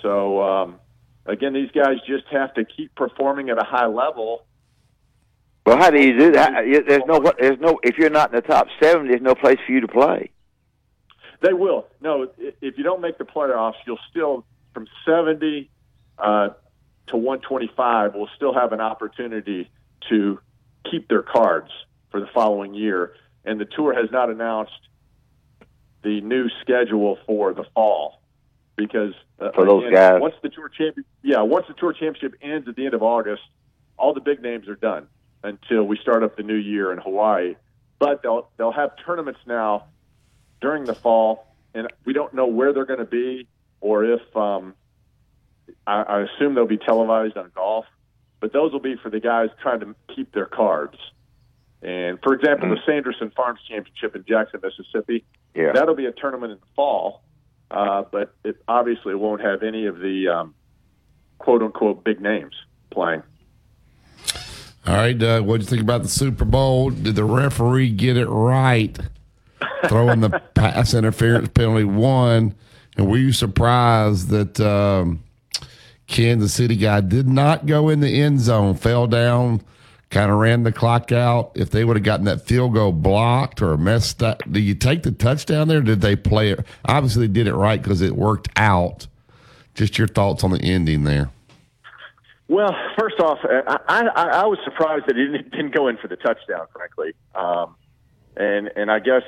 So, 0.01 0.41
um, 0.41 0.79
again, 1.25 1.53
these 1.53 1.71
guys 1.71 1.97
just 2.07 2.25
have 2.31 2.53
to 2.55 2.65
keep 2.65 2.93
performing 2.95 3.49
at 3.49 3.57
a 3.57 3.63
high 3.63 3.87
level. 3.87 4.45
Well, 5.65 5.77
how 5.77 5.89
do 5.89 5.99
you 5.99 6.17
do 6.17 6.31
that? 6.33 6.63
There's 6.87 7.01
no. 7.07 7.19
There's 7.39 7.59
no. 7.59 7.79
If 7.81 7.97
you're 7.97 8.11
not 8.11 8.29
in 8.31 8.35
the 8.35 8.43
top 8.43 8.67
seven, 8.79 9.07
there's 9.07 9.21
no 9.21 9.33
place 9.33 9.57
for 9.65 9.71
you 9.71 9.81
to 9.81 9.87
play. 9.87 10.29
They 11.41 11.53
will. 11.53 11.87
No, 12.01 12.29
if 12.37 12.77
you 12.77 12.83
don't 12.83 13.01
make 13.01 13.17
the 13.17 13.23
playoffs, 13.23 13.73
you'll 13.87 13.99
still, 14.11 14.45
from 14.75 14.87
70 15.07 15.69
uh, 16.19 16.49
to 17.07 17.17
125, 17.17 18.13
will 18.13 18.29
still 18.35 18.53
have 18.53 18.73
an 18.73 18.79
opportunity 18.79 19.69
to 20.09 20.39
keep 20.89 21.07
their 21.07 21.23
cards 21.23 21.71
for 22.11 22.19
the 22.19 22.27
following 22.33 22.73
year. 22.75 23.13
And 23.45 23.59
the 23.59 23.65
tour 23.65 23.93
has 23.93 24.11
not 24.11 24.29
announced 24.29 24.73
the 26.03 26.21
new 26.21 26.49
schedule 26.61 27.17
for 27.25 27.53
the 27.53 27.63
fall 27.73 28.21
because 28.75 29.13
uh, 29.39 29.51
For 29.53 29.65
those 29.65 29.91
guys. 29.91 30.21
once 30.21 30.35
the 30.41 30.49
tour 30.49 30.69
champion, 30.69 31.05
yeah, 31.23 31.41
once 31.41 31.65
the 31.67 31.73
tour 31.73 31.93
championship 31.93 32.35
ends 32.41 32.67
at 32.67 32.75
the 32.75 32.85
end 32.85 32.93
of 32.93 33.03
August, 33.03 33.43
all 33.97 34.13
the 34.13 34.21
big 34.21 34.41
names 34.41 34.67
are 34.67 34.75
done 34.75 35.07
until 35.43 35.83
we 35.83 35.97
start 35.97 36.23
up 36.23 36.35
the 36.35 36.43
new 36.43 36.55
year 36.55 36.91
in 36.91 36.97
Hawaii. 36.97 37.55
But 37.99 38.21
they'll 38.21 38.49
they'll 38.57 38.71
have 38.71 38.91
tournaments 39.05 39.39
now 39.45 39.85
during 40.61 40.85
the 40.85 40.95
fall, 40.95 41.55
and 41.73 41.87
we 42.05 42.13
don't 42.13 42.33
know 42.33 42.47
where 42.47 42.73
they're 42.73 42.85
going 42.85 42.99
to 42.99 43.05
be 43.05 43.47
or 43.81 44.03
if 44.03 44.35
um, 44.35 44.73
I, 45.85 46.01
I 46.01 46.21
assume 46.21 46.55
they'll 46.55 46.65
be 46.65 46.77
televised 46.77 47.37
on 47.37 47.51
golf. 47.53 47.85
But 48.39 48.51
those 48.51 48.71
will 48.71 48.79
be 48.79 48.95
for 48.95 49.09
the 49.09 49.19
guys 49.19 49.49
trying 49.61 49.79
to 49.81 49.95
keep 50.13 50.33
their 50.33 50.45
cards. 50.45 50.97
And 51.81 52.19
for 52.23 52.33
example, 52.33 52.69
the 52.69 52.79
Sanderson 52.85 53.31
Farms 53.35 53.59
Championship 53.69 54.15
in 54.15 54.25
Jackson, 54.27 54.59
Mississippi, 54.63 55.23
Yeah. 55.53 55.71
that'll 55.73 55.95
be 55.95 56.05
a 56.05 56.11
tournament 56.11 56.51
in 56.53 56.59
the 56.59 56.65
fall, 56.75 57.21
uh, 57.71 58.03
but 58.11 58.33
it 58.43 58.57
obviously 58.67 59.13
won't 59.15 59.41
have 59.41 59.61
any 59.61 59.85
of 59.85 59.99
the 59.99 60.27
um, 60.27 60.55
quote 61.37 61.61
unquote 61.61 62.03
big 62.03 62.19
names 62.21 62.53
playing. 62.89 63.21
All 64.87 64.95
right, 64.95 65.17
Doug, 65.17 65.45
what 65.45 65.57
do 65.57 65.63
you 65.63 65.69
think 65.69 65.81
about 65.81 66.03
the 66.03 66.07
Super 66.09 66.45
Bowl? 66.45 66.91
Did 66.91 67.15
the 67.15 67.23
referee 67.23 67.89
get 67.91 68.17
it 68.17 68.27
right? 68.27 68.97
Throwing 69.87 70.21
the 70.21 70.29
pass 70.53 70.93
interference 70.93 71.49
penalty 71.49 71.83
one. 71.85 72.53
And 72.97 73.09
were 73.09 73.17
you 73.17 73.31
surprised 73.31 74.29
that 74.29 74.59
um, 74.59 75.23
Kansas 76.07 76.53
City 76.53 76.75
guy 76.75 77.01
did 77.01 77.27
not 77.27 77.65
go 77.65 77.89
in 77.89 77.99
the 77.99 78.21
end 78.21 78.39
zone, 78.41 78.75
fell 78.75 79.07
down, 79.07 79.61
kind 80.09 80.31
of 80.31 80.37
ran 80.37 80.63
the 80.63 80.71
clock 80.71 81.11
out? 81.11 81.51
If 81.55 81.71
they 81.71 81.83
would 81.83 81.95
have 81.97 82.03
gotten 82.03 82.25
that 82.25 82.41
field 82.41 82.73
goal 82.73 82.91
blocked 82.91 83.61
or 83.61 83.77
messed 83.77 84.23
up, 84.23 84.43
do 84.51 84.59
you 84.59 84.75
take 84.75 85.03
the 85.03 85.11
touchdown 85.11 85.67
there? 85.67 85.81
Did 85.81 86.01
they 86.01 86.15
play 86.15 86.51
it? 86.51 86.65
Obviously, 86.85 87.27
did 87.27 87.47
it 87.47 87.55
right 87.55 87.81
because 87.81 88.01
it 88.01 88.15
worked 88.15 88.49
out. 88.55 89.07
Just 89.73 89.97
your 89.97 90.07
thoughts 90.07 90.43
on 90.43 90.51
the 90.51 90.61
ending 90.61 91.03
there. 91.03 91.29
Well, 92.47 92.75
first 92.97 93.19
off, 93.19 93.39
I, 93.43 93.77
I, 93.87 94.23
I 94.23 94.45
was 94.45 94.59
surprised 94.63 95.05
that 95.07 95.15
he 95.15 95.25
didn't, 95.25 95.51
didn't 95.51 95.73
go 95.73 95.87
in 95.87 95.97
for 95.97 96.07
the 96.07 96.15
touchdown, 96.15 96.67
frankly. 96.73 97.13
Um, 97.33 97.75
and 98.37 98.69
and 98.75 98.91
I 98.91 98.99
guess 98.99 99.23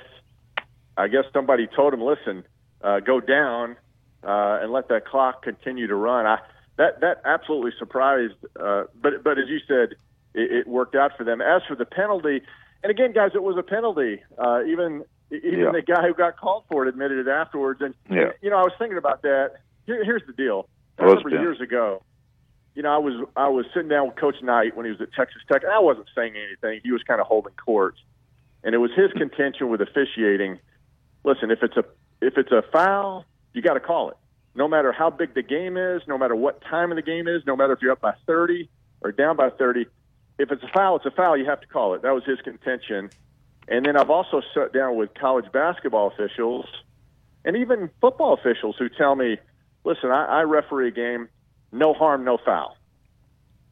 I 0.96 1.08
guess 1.08 1.24
somebody 1.34 1.68
told 1.68 1.94
him, 1.94 2.02
listen, 2.02 2.44
uh, 2.82 3.00
go 3.00 3.20
down 3.20 3.76
uh, 4.24 4.60
and 4.62 4.72
let 4.72 4.90
that 4.90 5.06
clock 5.06 5.42
continue 5.44 5.88
to 5.88 5.96
run. 5.96 6.26
I 6.26 6.40
that 6.78 7.02
that 7.02 7.22
absolutely 7.26 7.72
surprised. 7.80 8.36
Uh, 8.60 8.84
but 9.02 9.24
but 9.24 9.40
as 9.40 9.48
you 9.48 9.60
said, 9.68 9.96
it, 10.38 10.52
it 10.52 10.68
worked 10.68 10.96
out 10.96 11.12
for 11.18 11.24
them. 11.24 11.42
As 11.42 11.62
for 11.68 11.76
the 11.76 11.86
penalty, 11.86 12.42
and 12.84 12.92
again, 12.92 13.12
guys, 13.14 13.32
it 13.34 13.44
was 13.44 13.58
a 13.58 13.64
penalty. 13.64 14.22
Uh, 14.38 14.64
even 14.66 15.04
even 15.32 15.60
Yeah. 15.60 15.72
the 15.72 15.82
guy 15.82 16.08
who 16.08 16.14
got 16.14 16.38
called 16.38 16.64
for 16.72 16.86
it 16.86 16.90
admitted 16.90 17.28
it 17.28 17.30
afterwards. 17.30 17.82
And 17.82 17.94
Yeah. 18.10 18.32
you 18.42 18.50
know, 18.50 18.58
I 18.58 18.62
was 18.64 18.74
thinking 18.80 18.98
about 18.98 19.24
that. 19.24 19.56
Here, 19.86 20.04
here's 20.04 20.26
the 20.26 20.34
deal. 20.34 20.70
I 21.00 21.04
remember 21.04 21.30
years 21.30 21.60
ago 21.62 22.02
you 22.78 22.84
know, 22.84 22.94
I 22.94 23.00
was 23.00 23.28
I 23.36 23.50
was 23.50 23.66
sitting 23.74 23.90
down 23.90 24.06
with 24.06 24.18
Coach 24.18 24.36
Knight 24.44 24.78
when 24.78 24.86
he 24.86 24.92
was 24.92 25.02
at 25.02 25.12
Texas 25.12 25.42
Tech, 25.52 25.64
and 25.64 25.72
I 25.72 25.80
wasn't 25.80 26.06
saying 26.14 26.36
anything. 26.36 26.80
He 26.84 26.92
was 26.92 27.02
kind 27.02 27.20
of 27.20 27.26
holding 27.26 27.54
court, 27.54 27.96
and 28.64 28.76
it 28.76 28.78
was 28.78 28.92
his 28.96 29.12
contention 29.14 29.70
with 29.70 29.82
officiating. 29.82 30.60
Listen, 31.24 31.50
if 31.50 31.64
it's 31.64 31.76
a 31.76 31.84
if 32.22 32.38
it's 32.38 32.52
a 32.52 32.62
foul, 32.72 33.26
you 33.54 33.64
got 33.64 33.74
to 33.74 33.80
call 33.80 34.12
it, 34.12 34.18
no 34.54 34.68
matter 34.68 34.92
how 34.92 35.10
big 35.10 35.34
the 35.34 35.42
game 35.42 35.76
is, 35.76 36.04
no 36.08 36.20
matter 36.20 36.36
what 36.36 36.62
time 36.62 36.92
of 36.92 36.98
the 36.98 37.02
game 37.02 37.28
is, 37.28 37.42
no 37.48 37.56
matter 37.56 37.74
if 37.74 37.82
you're 37.82 37.92
up 37.94 38.00
by 38.02 38.14
thirty 38.28 38.70
or 39.02 39.12
down 39.12 39.36
by 39.38 39.50
thirty. 39.50 39.88
If 40.40 40.52
it's 40.52 40.64
a 40.64 40.68
foul, 40.74 40.98
it's 40.98 41.06
a 41.06 41.12
foul. 41.12 41.38
You 41.38 41.46
have 41.46 41.62
to 41.62 41.68
call 41.68 41.94
it. 41.96 42.04
That 42.04 42.14
was 42.14 42.24
his 42.26 42.40
contention. 42.44 43.10
And 43.68 43.86
then 43.86 43.98
I've 43.98 44.10
also 44.10 44.42
sat 44.54 44.72
down 44.74 44.96
with 44.96 45.10
college 45.20 45.52
basketball 45.52 46.08
officials 46.08 46.66
and 47.44 47.58
even 47.58 47.90
football 48.02 48.34
officials 48.34 48.76
who 48.78 48.88
tell 48.90 49.16
me, 49.16 49.38
listen, 49.84 50.10
I, 50.12 50.26
I 50.26 50.42
referee 50.44 50.90
a 50.90 50.92
game, 50.92 51.30
no 51.72 51.94
harm, 51.94 52.24
no 52.24 52.38
foul. 52.44 52.76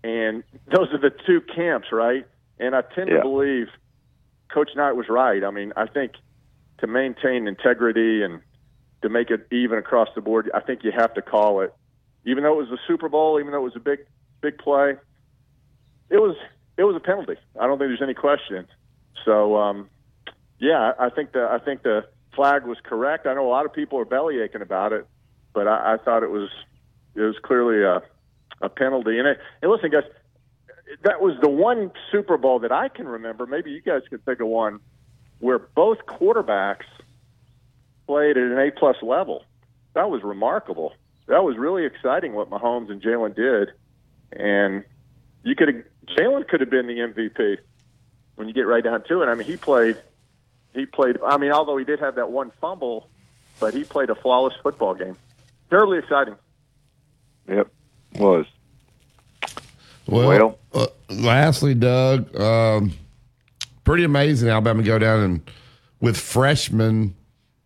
And 0.04 0.44
those 0.68 0.88
are 0.94 1.00
the 1.00 1.12
two 1.26 1.42
camps, 1.56 1.88
right? 1.92 2.26
And 2.60 2.76
I 2.76 2.82
tend 2.82 3.10
Yeah. 3.10 3.18
to 3.18 3.22
believe 3.22 3.68
Coach 4.54 4.72
Knight 4.76 4.94
was 4.94 5.08
right. 5.10 5.44
I 5.44 5.52
mean, 5.52 5.74
I 5.76 5.88
think 5.88 6.14
to 6.80 6.88
maintain 6.88 7.48
integrity 7.48 8.24
and 8.24 8.42
to 9.02 9.10
make 9.10 9.30
it 9.30 9.48
even 9.52 9.78
across 9.78 10.10
the 10.16 10.22
board, 10.22 10.50
I 10.54 10.62
think 10.62 10.84
you 10.84 10.92
have 10.92 11.14
to 11.14 11.22
call 11.22 11.62
it. 11.62 11.74
Even 12.26 12.44
though 12.44 12.54
it 12.54 12.70
was 12.70 12.70
the 12.70 12.80
Super 12.88 13.08
Bowl, 13.08 13.40
even 13.40 13.52
though 13.52 13.60
it 13.60 13.64
was 13.64 13.76
a 13.76 13.80
big, 13.80 14.00
big 14.42 14.58
play, 14.58 14.96
it 16.10 16.18
was 16.18 16.36
it 16.78 16.84
was 16.84 16.96
a 16.96 17.00
penalty. 17.00 17.36
I 17.60 17.68
don't 17.68 17.78
think 17.78 17.90
there's 17.90 18.02
any 18.02 18.14
question. 18.14 18.68
So, 19.24 19.58
um, 19.58 19.90
yeah, 20.60 20.94
I 21.00 21.10
think 21.10 21.32
the 21.32 21.48
I 21.50 21.60
think 21.60 21.84
the 21.84 22.06
flag 22.36 22.66
was 22.66 22.78
correct. 22.84 23.28
I 23.28 23.34
know 23.34 23.48
a 23.48 23.50
lot 23.50 23.66
of 23.66 23.74
people 23.74 24.00
are 24.00 24.06
belly 24.06 24.40
aching 24.42 24.62
about 24.62 24.94
it, 24.94 25.08
but 25.54 25.68
I, 25.68 25.94
I 25.94 25.98
thought 26.04 26.24
it 26.24 26.32
was 26.32 26.50
it 27.16 27.22
was 27.22 27.36
clearly 27.44 27.84
a 27.84 28.02
a 28.62 28.70
penalty. 28.70 29.20
And, 29.20 29.28
it, 29.28 29.40
and 29.62 29.72
listen, 29.72 29.90
guys, 29.90 30.04
that 31.04 31.22
was 31.22 31.36
the 31.42 31.50
one 31.50 31.92
Super 32.12 32.38
Bowl 32.38 32.60
that 32.60 32.72
I 32.72 32.90
can 32.90 33.08
remember. 33.08 33.46
Maybe 33.46 33.72
you 33.72 33.82
guys 33.82 34.02
could 34.10 34.24
think 34.26 34.40
of 34.40 34.48
one 34.48 34.80
where 35.40 35.60
both 35.60 35.98
quarterbacks 36.08 36.86
played 38.08 38.38
at 38.38 38.44
an 38.44 38.58
A 38.58 38.72
plus 38.72 38.96
level. 39.02 39.44
That 39.94 40.10
was 40.10 40.24
remarkable. 40.24 40.94
That 41.28 41.44
was 41.44 41.58
really 41.58 41.86
exciting 41.86 42.34
what 42.34 42.50
Mahomes 42.50 42.92
and 42.92 43.02
Jalen 43.02 43.36
did, 43.36 43.72
and 44.32 44.84
you 45.46 45.56
could 45.56 45.68
have 45.70 45.84
Jalen 46.18 46.48
could 46.48 46.60
have 46.60 46.70
been 46.70 46.88
the 46.88 46.96
MVP 46.96 47.58
when 48.36 48.48
you 48.48 48.54
get 48.54 48.68
right 48.68 48.84
down 48.84 49.04
to 49.08 49.22
it. 49.22 49.28
I 49.28 49.36
mean, 49.36 49.48
he 49.48 49.56
played. 49.56 49.98
He 50.74 50.86
played. 50.86 51.18
I 51.26 51.38
mean, 51.38 51.52
although 51.52 51.78
he 51.78 51.86
did 51.86 52.00
have 52.00 52.16
that 52.16 52.32
one 52.32 52.52
fumble, 52.60 53.08
but 53.60 53.74
he 53.74 53.86
played 53.86 54.10
a 54.10 54.16
flawless 54.16 54.56
football 54.62 54.96
game. 54.96 55.16
Terribly 55.70 56.00
exciting. 56.00 56.36
Yep, 57.48 57.68
was. 58.18 58.46
Well, 60.08 60.58
uh, 60.74 60.88
lastly, 61.10 61.74
Doug, 61.74 62.36
um, 62.40 62.94
pretty 63.84 64.04
amazing. 64.04 64.50
Alabama 64.50 64.84
go 64.84 65.00
down 65.00 65.20
and 65.22 65.52
with 66.00 66.18
freshman 66.18 67.16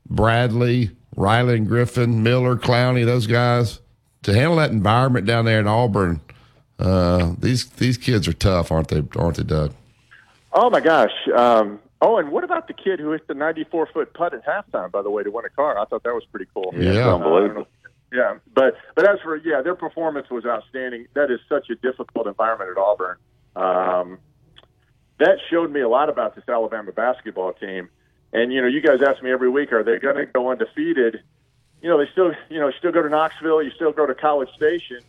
Bradley, 0.09 0.91
Riley 1.15 1.57
and 1.57 1.67
Griffen, 1.67 2.19
Miller, 2.19 2.55
Clowney, 2.55 3.05
those 3.05 3.27
guys 3.27 3.79
to 4.23 4.33
handle 4.33 4.57
that 4.57 4.71
environment 4.71 5.25
down 5.25 5.45
there 5.45 5.59
in 5.59 5.67
Auburn. 5.67 6.21
Uh, 6.79 7.35
these 7.37 7.65
these 7.71 7.97
kids 7.97 8.27
are 8.27 8.33
tough, 8.33 8.71
aren't 8.71 8.87
they? 8.87 9.03
Aren't 9.17 9.37
they, 9.37 9.43
Doug? 9.43 9.73
Oh 10.53 10.69
my 10.69 10.79
gosh. 10.79 11.11
Um, 11.35 11.79
oh, 12.01 12.17
and 12.17 12.31
what 12.31 12.43
about 12.43 12.67
the 12.67 12.73
kid 12.73 12.99
who 12.99 13.11
hit 13.11 13.27
the 13.27 13.33
94 13.33 13.89
foot 13.93 14.13
putt 14.13 14.33
at 14.33 14.45
halftime? 14.45 14.91
By 14.91 15.01
the 15.01 15.09
way, 15.09 15.23
to 15.23 15.29
win 15.29 15.45
a 15.45 15.49
car, 15.49 15.77
I 15.77 15.85
thought 15.85 16.03
that 16.03 16.13
was 16.13 16.25
pretty 16.31 16.47
cool. 16.53 16.73
Yeah. 16.75 17.09
Uh, 17.09 17.15
unbelievable. 17.15 17.67
Yeah, 18.11 18.39
but 18.55 18.75
but 18.95 19.07
as 19.07 19.19
for 19.21 19.35
yeah, 19.35 19.61
their 19.61 19.75
performance 19.75 20.29
was 20.31 20.45
outstanding. 20.45 21.07
That 21.13 21.29
is 21.29 21.39
such 21.47 21.69
a 21.69 21.75
difficult 21.75 22.25
environment 22.25 22.71
at 22.71 22.77
Auburn. 22.77 23.17
Um, 23.55 24.17
that 25.19 25.37
showed 25.49 25.71
me 25.71 25.81
a 25.81 25.89
lot 25.89 26.09
about 26.09 26.35
this 26.35 26.45
Alabama 26.47 26.91
basketball 26.91 27.53
team. 27.53 27.89
And 28.33 28.51
you 28.51 28.61
know, 28.61 28.67
you 28.67 28.81
guys 28.81 28.99
ask 29.05 29.21
me 29.21 29.31
every 29.31 29.49
week, 29.49 29.71
are 29.73 29.83
they 29.83 29.99
going 29.99 30.15
to 30.15 30.25
go 30.25 30.49
undefeated? 30.49 31.21
You 31.81 31.89
know, 31.89 31.97
they 31.97 32.09
still 32.11 32.31
you 32.49 32.59
know 32.59 32.71
still 32.79 32.91
go 32.91 33.03
to 33.03 33.09
Knoxville, 33.09 33.61
you 33.61 33.71
still 33.71 33.91
go 33.91 34.07
to 34.07 34.15
College 34.15 34.49
Station. 34.55 35.01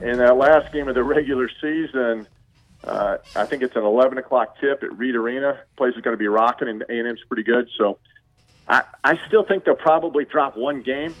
In 0.00 0.16
that 0.18 0.36
last 0.36 0.72
game 0.72 0.88
of 0.88 0.94
the 0.94 1.04
regular 1.04 1.48
season, 1.60 2.26
uh, 2.82 3.18
I 3.36 3.44
think 3.44 3.62
it's 3.62 3.76
an 3.76 3.84
11 3.84 4.16
o'clock 4.16 4.58
tip 4.58 4.82
at 4.82 4.96
Reed 4.96 5.14
Arena. 5.14 5.60
Place 5.76 5.94
is 5.94 6.00
going 6.00 6.14
to 6.14 6.18
be 6.18 6.28
rocking, 6.28 6.68
and 6.68 6.82
A&M's 6.88 7.20
pretty 7.28 7.42
good. 7.42 7.68
So 7.76 7.98
I, 8.66 8.84
I 9.04 9.18
still 9.26 9.44
think 9.44 9.64
they'll 9.64 9.74
probably 9.74 10.24
drop 10.24 10.56
one 10.56 10.80
game, 10.80 11.14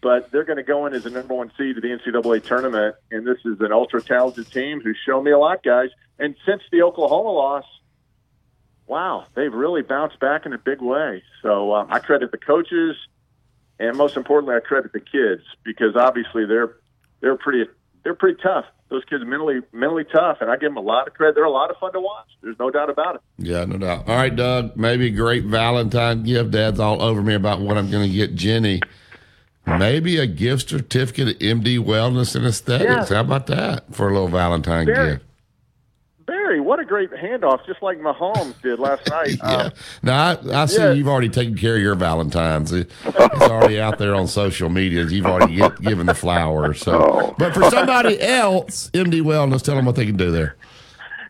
but 0.00 0.30
they're 0.30 0.44
going 0.44 0.58
to 0.58 0.62
go 0.62 0.86
in 0.86 0.94
as 0.94 1.02
the 1.02 1.10
number 1.10 1.34
one 1.34 1.50
seed 1.58 1.74
to 1.74 1.80
the 1.80 1.88
NCAA 1.88 2.44
tournament. 2.44 2.94
And 3.10 3.26
this 3.26 3.38
is 3.44 3.60
an 3.60 3.72
ultra 3.72 4.00
talented 4.00 4.50
team 4.52 4.80
who's 4.80 4.98
shown 5.04 5.24
me 5.24 5.32
a 5.32 5.38
lot, 5.38 5.64
guys. 5.64 5.88
And 6.20 6.36
since 6.46 6.62
the 6.70 6.82
Oklahoma 6.82 7.30
loss, 7.30 7.64
wow, 8.86 9.26
they've 9.34 9.52
really 9.52 9.82
bounced 9.82 10.20
back 10.20 10.46
in 10.46 10.52
a 10.52 10.58
big 10.58 10.80
way. 10.80 11.24
So 11.42 11.74
um, 11.74 11.88
I 11.90 11.98
credit 11.98 12.30
the 12.30 12.38
coaches, 12.38 12.94
and 13.80 13.96
most 13.96 14.16
importantly, 14.16 14.54
I 14.54 14.60
credit 14.60 14.92
the 14.92 15.00
kids 15.00 15.42
because 15.64 15.96
obviously 15.96 16.46
they're 16.46 16.76
they're 17.20 17.36
pretty 17.36 17.70
they're 18.04 18.14
pretty 18.14 18.40
tough. 18.42 18.64
Those 18.88 19.04
kids 19.04 19.22
are 19.22 19.26
mentally 19.26 19.60
mentally 19.72 20.04
tough, 20.04 20.38
and 20.40 20.50
I 20.50 20.56
give 20.56 20.68
them 20.70 20.76
a 20.76 20.80
lot 20.82 21.08
of 21.08 21.14
credit. 21.14 21.34
They're 21.34 21.44
a 21.44 21.50
lot 21.50 21.70
of 21.70 21.76
fun 21.78 21.92
to 21.94 22.00
watch. 22.00 22.26
There's 22.42 22.58
no 22.58 22.70
doubt 22.70 22.90
about 22.90 23.14
it. 23.16 23.20
Yeah, 23.38 23.64
no 23.64 23.78
doubt. 23.78 24.06
All 24.08 24.16
right, 24.16 24.34
Doug. 24.34 24.76
Maybe 24.76 25.06
a 25.06 25.10
great 25.10 25.44
Valentine 25.44 26.22
gift. 26.24 26.50
Dad's 26.50 26.78
all 26.78 27.00
over 27.00 27.22
me 27.22 27.34
about 27.34 27.60
what 27.60 27.78
I'm 27.78 27.90
going 27.90 28.06
to 28.10 28.14
get 28.14 28.34
Jenny. 28.34 28.80
Maybe 29.66 30.18
a 30.18 30.26
gift 30.26 30.68
certificate 30.70 31.28
at 31.28 31.38
MD 31.38 31.78
Wellness 31.78 32.34
and 32.36 32.44
Aesthetics. 32.44 33.10
Yeah. 33.10 33.16
How 33.16 33.20
about 33.22 33.46
that 33.46 33.94
for 33.94 34.08
a 34.08 34.12
little 34.12 34.28
Valentine 34.28 34.86
Very- 34.86 35.12
gift? 35.14 35.24
Barry, 36.32 36.60
what 36.60 36.80
a 36.80 36.84
great 36.86 37.10
handoff, 37.10 37.64
just 37.66 37.82
like 37.82 37.98
Mahomes 37.98 38.54
did 38.62 38.78
last 38.78 39.06
night. 39.10 39.36
Yeah. 39.36 39.54
Um, 39.64 39.72
Now 40.02 40.30
I, 40.30 40.62
I 40.62 40.64
see 40.66 40.94
you've 40.94 41.06
already 41.08 41.28
taken 41.28 41.56
care 41.58 41.76
of 41.76 41.82
your 41.82 41.94
Valentine's. 41.94 42.72
It- 42.72 42.90
It's 43.04 43.42
already 43.50 43.78
out 43.78 43.98
there 43.98 44.14
on 44.14 44.26
social 44.26 44.70
media. 44.70 45.04
You've 45.04 45.26
already 45.26 45.56
get, 45.56 45.78
given 45.82 46.06
the 46.06 46.14
flowers. 46.14 46.80
So, 46.80 46.92
Oh. 46.94 47.34
but 47.38 47.52
for 47.52 47.68
somebody 47.70 48.18
else, 48.22 48.88
MD 48.94 49.20
Wellness, 49.20 49.60
tell 49.62 49.76
them 49.76 49.84
what 49.84 49.94
they 49.96 50.06
can 50.06 50.16
do 50.16 50.30
there. 50.30 50.56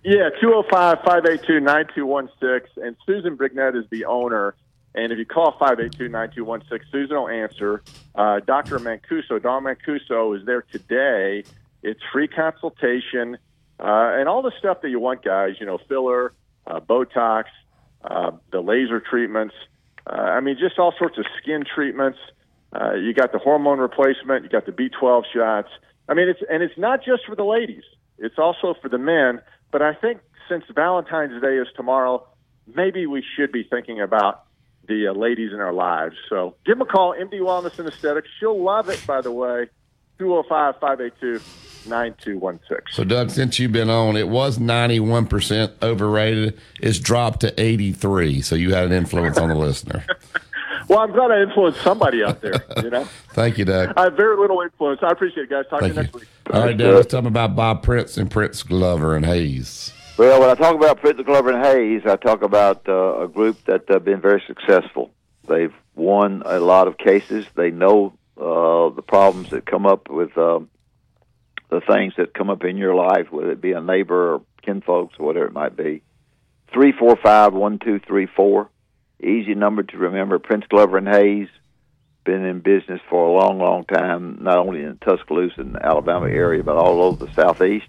Yeah, 0.04 0.30
205 0.40 0.98
582 1.04 1.58
9216. 1.60 2.84
And 2.86 2.96
Susan 3.04 3.36
Brignett 3.36 3.76
is 3.76 3.84
the 3.90 4.04
owner. 4.04 4.54
And 4.94 5.10
if 5.12 5.18
you 5.18 5.26
call 5.26 5.52
582 5.58 6.08
9216, 6.10 6.88
Susan 6.92 7.16
will 7.16 7.28
answer. 7.28 7.82
Uh, 8.14 8.38
Dr. 8.46 8.78
Mancuso, 8.78 9.42
Don 9.42 9.64
Mancuso, 9.64 10.38
is 10.38 10.44
there 10.46 10.62
today. 10.70 11.42
It's 11.82 12.00
free 12.12 12.28
consultation 12.28 13.38
uh, 13.82 14.14
and 14.18 14.28
all 14.28 14.42
the 14.42 14.52
stuff 14.58 14.80
that 14.82 14.90
you 14.90 15.00
want, 15.00 15.24
guys. 15.24 15.56
You 15.58 15.66
know, 15.66 15.78
filler, 15.88 16.32
uh, 16.66 16.78
Botox, 16.80 17.44
uh, 18.04 18.30
the 18.52 18.60
laser 18.60 19.00
treatments. 19.00 19.54
Uh, 20.06 20.14
I 20.14 20.40
mean, 20.40 20.56
just 20.58 20.78
all 20.78 20.94
sorts 20.96 21.18
of 21.18 21.24
skin 21.42 21.64
treatments. 21.74 22.18
Uh, 22.72 22.94
you 22.94 23.12
got 23.12 23.32
the 23.32 23.38
hormone 23.38 23.80
replacement. 23.80 24.44
You 24.44 24.48
got 24.48 24.66
the 24.66 24.72
B12 24.72 25.24
shots. 25.34 25.68
I 26.08 26.14
mean, 26.14 26.28
it's 26.28 26.40
and 26.48 26.62
it's 26.62 26.78
not 26.78 27.04
just 27.04 27.26
for 27.26 27.34
the 27.34 27.44
ladies. 27.44 27.84
It's 28.18 28.38
also 28.38 28.74
for 28.80 28.88
the 28.88 28.98
men. 28.98 29.40
But 29.72 29.82
I 29.82 29.94
think 29.94 30.20
since 30.48 30.64
Valentine's 30.72 31.40
Day 31.42 31.56
is 31.56 31.66
tomorrow, 31.76 32.26
maybe 32.72 33.06
we 33.06 33.24
should 33.36 33.50
be 33.50 33.64
thinking 33.64 34.00
about 34.00 34.44
the 34.86 35.08
uh, 35.08 35.12
ladies 35.12 35.52
in 35.52 35.60
our 35.60 35.72
lives. 35.72 36.14
So 36.28 36.54
give 36.64 36.78
them 36.78 36.86
a 36.86 36.90
call, 36.90 37.14
MD 37.14 37.40
Wellness 37.40 37.78
and 37.78 37.88
Aesthetics. 37.88 38.28
She'll 38.38 38.62
love 38.62 38.88
it, 38.88 39.02
by 39.06 39.20
the 39.20 39.32
way. 39.32 39.68
205 40.18 40.74
582 40.80 41.40
9216. 41.86 42.94
So, 42.94 43.04
Doug, 43.04 43.30
since 43.30 43.58
you've 43.58 43.72
been 43.72 43.90
on, 43.90 44.16
it 44.16 44.28
was 44.28 44.58
91% 44.58 45.72
overrated. 45.82 46.58
It's 46.80 46.98
dropped 46.98 47.40
to 47.40 47.60
83. 47.60 48.42
So 48.42 48.54
you 48.54 48.74
had 48.74 48.84
an 48.84 48.92
influence 48.92 49.38
on 49.38 49.48
the 49.48 49.54
listener. 49.54 50.04
Well, 50.88 50.98
I'm 50.98 51.12
glad 51.12 51.30
I 51.30 51.40
influenced 51.42 51.80
somebody 51.82 52.24
out 52.24 52.40
there, 52.40 52.64
you 52.82 52.90
know? 52.90 53.04
Thank 53.30 53.56
you, 53.56 53.64
Doug. 53.64 53.94
I 53.96 54.04
have 54.04 54.14
very 54.14 54.36
little 54.36 54.60
influence. 54.60 55.00
I 55.02 55.10
appreciate 55.10 55.44
it, 55.44 55.50
guys. 55.50 55.64
Talk 55.70 55.80
Thank 55.80 55.94
to 55.94 56.00
you 56.00 56.06
you. 56.06 56.12
next 56.12 56.14
week. 56.14 56.28
All 56.52 56.60
right, 56.60 56.76
Doug, 56.76 56.94
let's 56.96 57.10
talk 57.10 57.24
about 57.24 57.56
Bob 57.56 57.82
Prince 57.82 58.16
and 58.16 58.30
Prince 58.30 58.62
Glover 58.62 59.16
and 59.16 59.24
Hayes. 59.24 59.92
Well, 60.18 60.40
when 60.40 60.50
I 60.50 60.54
talk 60.54 60.74
about 60.74 61.00
Prince 61.00 61.22
Glover 61.24 61.52
and 61.52 61.64
Hayes, 61.64 62.02
I 62.04 62.16
talk 62.16 62.42
about 62.42 62.86
uh, 62.88 63.22
a 63.22 63.28
group 63.28 63.64
that 63.64 63.84
have 63.88 64.04
been 64.04 64.20
very 64.20 64.42
successful. 64.46 65.10
They've 65.48 65.72
won 65.94 66.42
a 66.44 66.60
lot 66.60 66.88
of 66.88 66.98
cases. 66.98 67.46
They 67.54 67.70
know 67.70 68.12
uh, 68.36 68.90
the 68.90 69.02
problems 69.06 69.50
that 69.50 69.66
come 69.66 69.86
up 69.86 70.10
with 70.10 70.36
um, 70.36 70.68
the 71.72 71.80
things 71.80 72.12
that 72.18 72.34
come 72.34 72.50
up 72.50 72.64
in 72.64 72.76
your 72.76 72.94
life, 72.94 73.32
whether 73.32 73.50
it 73.50 73.60
be 73.60 73.72
a 73.72 73.80
neighbor 73.80 74.34
or 74.34 74.42
kinfolks 74.62 75.18
or 75.18 75.26
whatever 75.26 75.46
it 75.46 75.52
might 75.52 75.76
be. 75.76 76.02
Three 76.72 76.92
four 76.92 77.16
five 77.16 77.54
one 77.54 77.78
two 77.78 77.98
three 77.98 78.26
four. 78.26 78.68
Easy 79.20 79.54
number 79.54 79.82
to 79.82 79.96
remember. 79.96 80.38
Prince 80.38 80.64
Glover 80.68 80.98
and 80.98 81.08
Hayes 81.08 81.48
been 82.24 82.44
in 82.44 82.60
business 82.60 83.00
for 83.08 83.26
a 83.26 83.32
long, 83.32 83.58
long 83.58 83.84
time, 83.84 84.38
not 84.42 84.58
only 84.58 84.82
in 84.82 84.98
Tuscaloosa 84.98 85.60
and 85.60 85.76
Alabama 85.76 86.26
area, 86.26 86.62
but 86.62 86.76
all 86.76 87.02
over 87.02 87.24
the 87.24 87.32
southeast. 87.32 87.86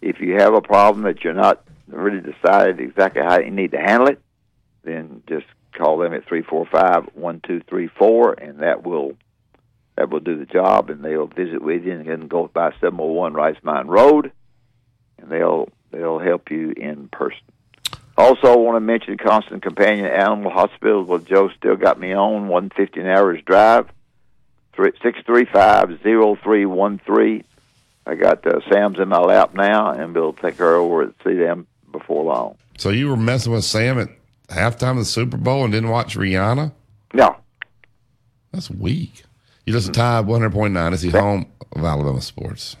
If 0.00 0.20
you 0.20 0.34
have 0.34 0.54
a 0.54 0.62
problem 0.62 1.02
that 1.04 1.22
you're 1.22 1.34
not 1.34 1.64
really 1.88 2.20
decided 2.20 2.80
exactly 2.80 3.22
how 3.22 3.40
you 3.40 3.50
need 3.50 3.72
to 3.72 3.78
handle 3.78 4.08
it, 4.08 4.20
then 4.84 5.22
just 5.28 5.46
call 5.72 5.98
them 5.98 6.14
at 6.14 6.26
three 6.26 6.42
four 6.42 6.66
five 6.66 7.08
one 7.14 7.40
two 7.46 7.62
three 7.68 7.88
four, 7.88 8.32
and 8.32 8.60
that 8.60 8.84
will 8.84 9.16
that 9.98 10.10
will 10.10 10.20
do 10.20 10.38
the 10.38 10.46
job. 10.46 10.88
And 10.88 11.04
they'll 11.04 11.26
visit 11.26 11.60
with 11.60 11.84
you 11.84 11.92
and 11.92 12.06
then 12.06 12.28
go 12.28 12.48
by 12.48 12.72
seven 12.80 12.98
hundred 12.98 13.12
one 13.12 13.34
Rice 13.34 13.56
Mine 13.62 13.88
Road, 13.88 14.32
and 15.18 15.30
they'll 15.30 15.68
they'll 15.90 16.18
help 16.18 16.50
you 16.50 16.72
in 16.76 17.08
person. 17.08 17.40
Also, 18.16 18.52
I 18.52 18.56
want 18.56 18.76
to 18.76 18.80
mention 18.80 19.16
Constant 19.16 19.62
Companion 19.62 20.06
Animal 20.06 20.50
Hospital. 20.50 21.04
Well, 21.04 21.18
Joe 21.18 21.50
still 21.56 21.76
got 21.76 22.00
me 22.00 22.12
on 22.12 22.48
one 22.48 22.70
fifteen 22.70 23.06
hours 23.06 23.40
drive, 23.44 23.86
six 25.02 25.20
three 25.24 25.44
five 25.44 26.02
zero 26.02 26.36
three 26.42 26.66
one 26.66 27.00
three. 27.04 27.44
I 28.06 28.14
got 28.14 28.46
uh, 28.46 28.60
Sam's 28.70 28.98
in 28.98 29.08
my 29.08 29.20
lap 29.20 29.54
now, 29.54 29.90
and 29.90 30.14
we'll 30.14 30.32
take 30.32 30.56
her 30.56 30.74
over 30.74 31.02
and 31.02 31.14
see 31.22 31.34
them 31.34 31.66
before 31.92 32.24
long. 32.24 32.56
So 32.78 32.90
you 32.90 33.08
were 33.08 33.16
messing 33.16 33.52
with 33.52 33.64
Sam 33.64 33.98
at 33.98 34.08
halftime 34.48 34.92
of 34.92 34.98
the 34.98 35.04
Super 35.04 35.36
Bowl 35.36 35.64
and 35.64 35.72
didn't 35.72 35.90
watch 35.90 36.16
Rihanna? 36.16 36.72
No. 37.12 37.36
That's 38.50 38.70
weak. 38.70 39.24
You 39.68 39.74
listen 39.74 39.92
to 39.92 40.00
Tide 40.00 40.24
100.9. 40.24 40.92
It's 40.94 41.02
the 41.02 41.10
home 41.10 41.52
of 41.72 41.84
Alabama 41.84 42.22
sports. 42.22 42.78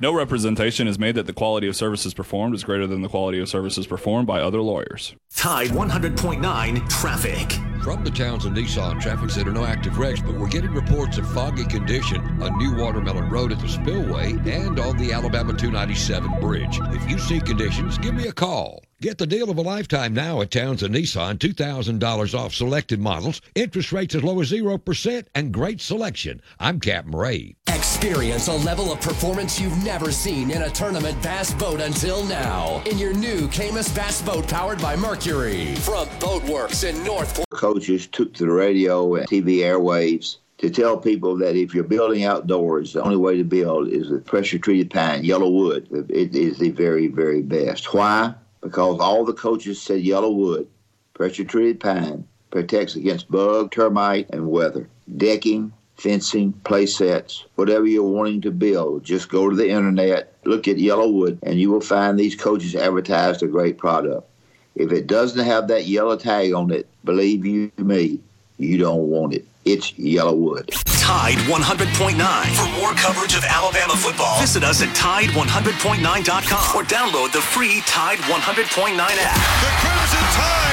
No 0.00 0.12
representation 0.12 0.88
is 0.88 0.98
made 0.98 1.14
that 1.14 1.26
the 1.26 1.32
quality 1.32 1.68
of 1.68 1.76
services 1.76 2.14
performed 2.14 2.56
is 2.56 2.64
greater 2.64 2.88
than 2.88 3.00
the 3.02 3.08
quality 3.08 3.38
of 3.38 3.48
services 3.48 3.86
performed 3.86 4.26
by 4.26 4.40
other 4.40 4.60
lawyers. 4.60 5.14
Tide 5.36 5.68
100.9 5.68 6.88
traffic. 6.88 7.52
From 7.84 8.02
the 8.02 8.10
Townsend 8.10 8.56
Nissan 8.56 9.00
Traffic 9.00 9.30
Center, 9.30 9.52
no 9.52 9.64
active 9.64 9.96
wrecks, 9.98 10.20
but 10.20 10.34
we're 10.34 10.48
getting 10.48 10.72
reports 10.72 11.16
of 11.16 11.32
foggy 11.32 11.64
condition 11.66 12.20
on 12.42 12.58
New 12.58 12.74
Watermelon 12.74 13.30
Road 13.30 13.52
at 13.52 13.60
the 13.60 13.68
Spillway 13.68 14.32
and 14.50 14.80
on 14.80 14.96
the 14.96 15.12
Alabama 15.12 15.52
297 15.52 16.40
bridge. 16.40 16.80
If 16.86 17.08
you 17.08 17.20
see 17.20 17.38
conditions, 17.38 17.98
give 17.98 18.14
me 18.14 18.26
a 18.26 18.32
call. 18.32 18.82
Get 19.02 19.16
the 19.16 19.26
deal 19.26 19.48
of 19.48 19.56
a 19.56 19.62
lifetime 19.62 20.12
now 20.12 20.42
at 20.42 20.50
Towns 20.50 20.80
Townsend 20.82 20.94
Nissan. 20.94 21.38
$2,000 21.38 22.38
off 22.38 22.52
selected 22.52 23.00
models, 23.00 23.40
interest 23.54 23.92
rates 23.92 24.14
as 24.14 24.22
low 24.22 24.38
as 24.42 24.52
0%, 24.52 25.24
and 25.34 25.54
great 25.54 25.80
selection. 25.80 26.42
I'm 26.58 26.78
Captain 26.80 27.16
Ray. 27.16 27.56
Experience 27.68 28.48
a 28.48 28.56
level 28.58 28.92
of 28.92 29.00
performance 29.00 29.58
you've 29.58 29.82
never 29.82 30.12
seen 30.12 30.50
in 30.50 30.64
a 30.64 30.68
tournament 30.68 31.20
bass 31.22 31.54
boat 31.54 31.80
until 31.80 32.26
now. 32.26 32.82
In 32.84 32.98
your 32.98 33.14
new 33.14 33.48
Caymas 33.48 33.88
Bass 33.96 34.20
Boat 34.20 34.46
powered 34.46 34.82
by 34.82 34.96
Mercury. 34.96 35.76
From 35.76 36.06
Boatworks 36.18 36.86
in 36.86 37.02
North 37.02 37.42
Coaches 37.48 38.06
took 38.06 38.34
to 38.34 38.44
the 38.44 38.52
radio 38.52 39.14
and 39.14 39.26
TV 39.26 39.60
airwaves 39.60 40.36
to 40.58 40.68
tell 40.68 40.98
people 40.98 41.38
that 41.38 41.56
if 41.56 41.74
you're 41.74 41.84
building 41.84 42.24
outdoors, 42.24 42.92
the 42.92 43.02
only 43.02 43.16
way 43.16 43.38
to 43.38 43.44
build 43.44 43.88
is 43.88 44.10
with 44.10 44.26
pressure 44.26 44.58
treated 44.58 44.90
pine, 44.90 45.22
YellaWood. 45.22 46.10
It 46.10 46.36
is 46.36 46.58
the 46.58 46.68
very, 46.68 47.06
very 47.06 47.40
best. 47.40 47.94
Why? 47.94 48.34
Because 48.60 49.00
all 49.00 49.24
the 49.24 49.32
coaches 49.32 49.80
said 49.80 50.02
YellaWood, 50.02 50.66
pressure 51.14 51.44
treated 51.44 51.80
pine, 51.80 52.26
protects 52.50 52.96
against 52.96 53.30
bug, 53.30 53.70
termite, 53.70 54.28
and 54.30 54.50
weather. 54.50 54.88
Decking, 55.16 55.72
fencing, 55.96 56.52
play 56.64 56.86
sets, 56.86 57.44
whatever 57.54 57.86
you're 57.86 58.02
wanting 58.02 58.40
to 58.42 58.50
build, 58.50 59.04
just 59.04 59.28
go 59.28 59.48
to 59.48 59.56
the 59.56 59.68
internet, 59.68 60.34
look 60.44 60.66
at 60.66 60.76
YellaWood, 60.76 61.38
and 61.42 61.60
you 61.60 61.70
will 61.70 61.80
find 61.80 62.18
these 62.18 62.34
coaches 62.34 62.74
advertised 62.74 63.42
a 63.42 63.46
great 63.46 63.78
product. 63.78 64.26
If 64.74 64.92
it 64.92 65.06
doesn't 65.06 65.44
have 65.44 65.68
that 65.68 65.86
yellow 65.86 66.16
tag 66.16 66.52
on 66.52 66.70
it, 66.70 66.86
believe 67.04 67.44
you 67.44 67.70
me, 67.76 68.20
you 68.60 68.78
don't 68.78 69.08
want 69.08 69.34
it. 69.34 69.44
It's 69.64 69.92
YellaWood. 69.92 70.68
Tide 71.00 71.38
100.9. 71.48 72.16
For 72.54 72.80
more 72.80 72.92
coverage 72.94 73.34
of 73.34 73.44
Alabama 73.44 73.94
football, 73.94 74.40
visit 74.40 74.62
us 74.62 74.82
at 74.82 74.88
Tide100.9.com 74.90 76.76
or 76.76 76.84
download 76.84 77.32
the 77.32 77.40
free 77.40 77.80
Tide 77.86 78.18
100.9 78.18 78.96
app. 78.98 79.36
The 79.60 79.72
Crimson 79.80 80.24
Tide 80.36 80.69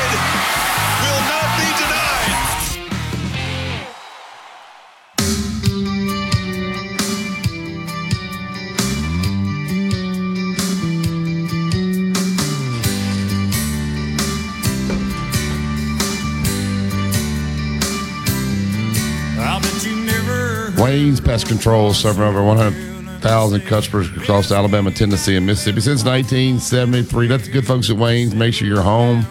Pest 21.20 21.48
Control 21.48 21.94
serving 21.94 22.24
over 22.24 22.44
100,000 22.44 23.62
customers 23.62 24.10
across 24.16 24.52
Alabama, 24.52 24.92
Tennessee, 24.92 25.36
and 25.36 25.46
Mississippi 25.46 25.82
since 25.82 26.04
1973. 26.04 27.28
That's 27.28 27.46
the 27.46 27.52
good 27.52 27.66
folks 27.66 27.90
at 27.90 27.98
Wayne's. 27.98 28.36
Make 28.36 28.54
sure 28.54 28.68
your 28.68 28.82
home 28.82 29.26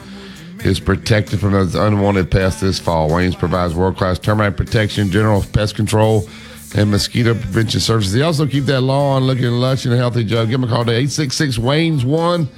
is 0.64 0.80
protected 0.80 1.40
from 1.40 1.52
those 1.52 1.74
unwanted 1.74 2.30
pests 2.30 2.60
this 2.60 2.78
fall. 2.78 3.08
Wayne's 3.08 3.36
provides 3.36 3.74
world 3.74 3.96
class 3.96 4.18
termite 4.18 4.56
protection, 4.56 5.10
general 5.10 5.44
pest 5.52 5.76
control, 5.76 6.28
and 6.74 6.90
mosquito 6.90 7.34
prevention 7.34 7.80
services. 7.80 8.12
They 8.12 8.22
also 8.22 8.46
keep 8.46 8.64
that 8.64 8.80
lawn 8.80 9.24
looking 9.24 9.46
lush 9.46 9.84
and 9.84 9.94
healthy, 9.94 10.24
Joe. 10.24 10.44
Give 10.44 10.60
them 10.60 10.64
a 10.64 10.68
call 10.68 10.84
to 10.84 10.90
866 10.90 11.58
Wayne's 11.58 12.04
1. 12.04 12.48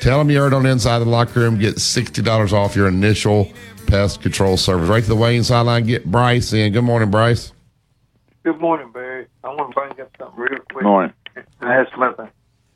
Tell 0.00 0.18
them 0.18 0.30
you 0.30 0.38
heard 0.38 0.54
on 0.54 0.62
the 0.62 0.70
Inside 0.70 0.96
of 0.96 1.06
the 1.06 1.10
Locker 1.10 1.40
Room. 1.40 1.58
Get 1.58 1.76
$60 1.76 2.52
off 2.52 2.74
your 2.74 2.88
initial 2.88 3.52
pest 3.86 4.22
control 4.22 4.56
service. 4.56 4.88
Right 4.88 5.02
to 5.02 5.08
the 5.08 5.16
Wayne's 5.16 5.48
sideline. 5.48 5.84
Get 5.84 6.06
Bryce 6.06 6.52
in. 6.52 6.72
Good 6.72 6.84
morning, 6.84 7.10
Bryce. 7.10 7.52
Good 8.42 8.60
morning, 8.60 8.90
Barry. 8.92 9.26
I 9.44 9.48
want 9.48 9.70
to 9.70 9.74
bring 9.74 10.00
up 10.00 10.10
something 10.18 10.38
real 10.38 10.58
quick. 10.72 10.84
Morning. 10.84 11.12
And 11.36 11.44
ask 11.62 11.90
something. 11.98 12.28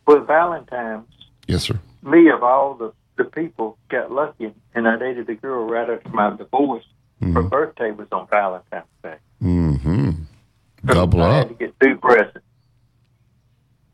With 0.06 0.26
Valentine's, 0.26 1.06
Yes, 1.46 1.64
sir. 1.64 1.80
me 2.02 2.28
of 2.30 2.42
all 2.42 2.74
the, 2.74 2.92
the 3.16 3.24
people 3.24 3.78
got 3.88 4.12
lucky, 4.12 4.52
and 4.74 4.86
I 4.86 4.96
dated 4.98 5.28
a 5.30 5.34
girl 5.34 5.64
right 5.66 5.88
after 5.88 6.08
my 6.10 6.36
divorce. 6.36 6.84
Her 7.22 7.42
birthday 7.42 7.90
was 7.90 8.06
on 8.12 8.26
Valentine's 8.28 8.84
Day. 9.02 9.16
Mm-hmm. 9.42 10.10
Double 10.84 11.22
I 11.22 11.28
up. 11.40 11.48
had 11.48 11.48
to 11.48 11.54
get 11.66 11.80
two 11.80 11.96
presents. 11.96 12.44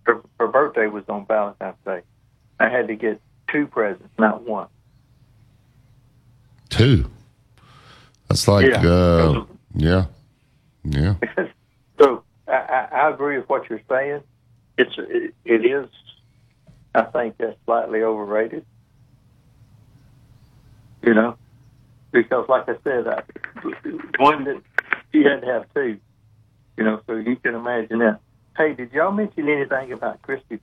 Her, 0.02 0.20
her 0.40 0.48
birthday 0.48 0.88
was 0.88 1.05
on 1.09 1.26
Valentine's 1.26 1.76
Day. 1.86 2.01
I 2.59 2.68
had 2.68 2.88
to 2.88 2.97
get 2.97 3.20
two 3.52 3.68
presents, 3.68 4.09
not 4.18 4.42
one. 4.42 4.66
Two. 6.70 7.09
That's 8.28 8.48
like, 8.48 8.66
Yeah. 8.66 8.82
uh, 8.84 9.44
yeah. 9.76 10.06
Yeah. 10.82 11.14
So 12.51 12.55
I, 12.55 12.59
I, 12.59 13.02
I 13.06 13.10
agree 13.10 13.39
with 13.39 13.48
what 13.48 13.68
you're 13.70 13.81
saying. 13.89 14.22
It's 14.77 14.94
it, 14.98 15.35
it 15.44 15.64
is. 15.64 15.89
I 16.94 17.02
think 17.02 17.36
that's 17.39 17.56
slightly 17.64 18.02
overrated. 18.02 18.64
You 21.02 21.14
know, 21.14 21.36
because 22.12 22.48
like 22.48 22.68
I 22.68 22.74
said, 22.85 23.06
I, 23.09 23.22
one 24.18 24.44
that 24.44 24.62
he 25.12 25.22
had 25.22 25.40
to 25.40 25.47
have 25.47 25.64
two. 25.74 25.98
You 26.77 26.85
know, 26.85 27.01
so 27.06 27.14
you 27.16 27.36
can 27.36 27.55
imagine 27.55 27.98
that. 28.01 28.20
Hey, 28.56 28.74
did 28.74 28.93
y'all 28.93 29.12
mention 29.12 29.48
anything 29.48 29.93
about 29.93 30.20
Kristy 30.22 30.59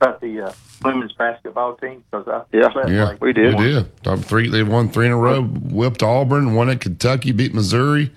about 0.00 0.20
the 0.20 0.40
uh, 0.46 0.52
women's 0.84 1.12
basketball 1.12 1.76
team? 1.76 2.04
Because 2.10 2.26
I 2.28 2.56
Yeah, 2.56 2.72
felt 2.72 2.90
yeah, 2.90 3.04
like 3.04 3.20
we 3.22 3.32
did. 3.32 3.54
We 3.54 3.64
did. 3.64 4.02
Top 4.02 4.18
three. 4.20 4.48
They 4.48 4.62
won 4.62 4.90
three 4.90 5.06
in 5.06 5.12
a 5.12 5.16
row. 5.16 5.42
Whipped 5.42 6.02
Auburn. 6.02 6.54
Won 6.54 6.68
at 6.70 6.80
Kentucky. 6.80 7.32
Beat 7.32 7.54
Missouri. 7.54 8.10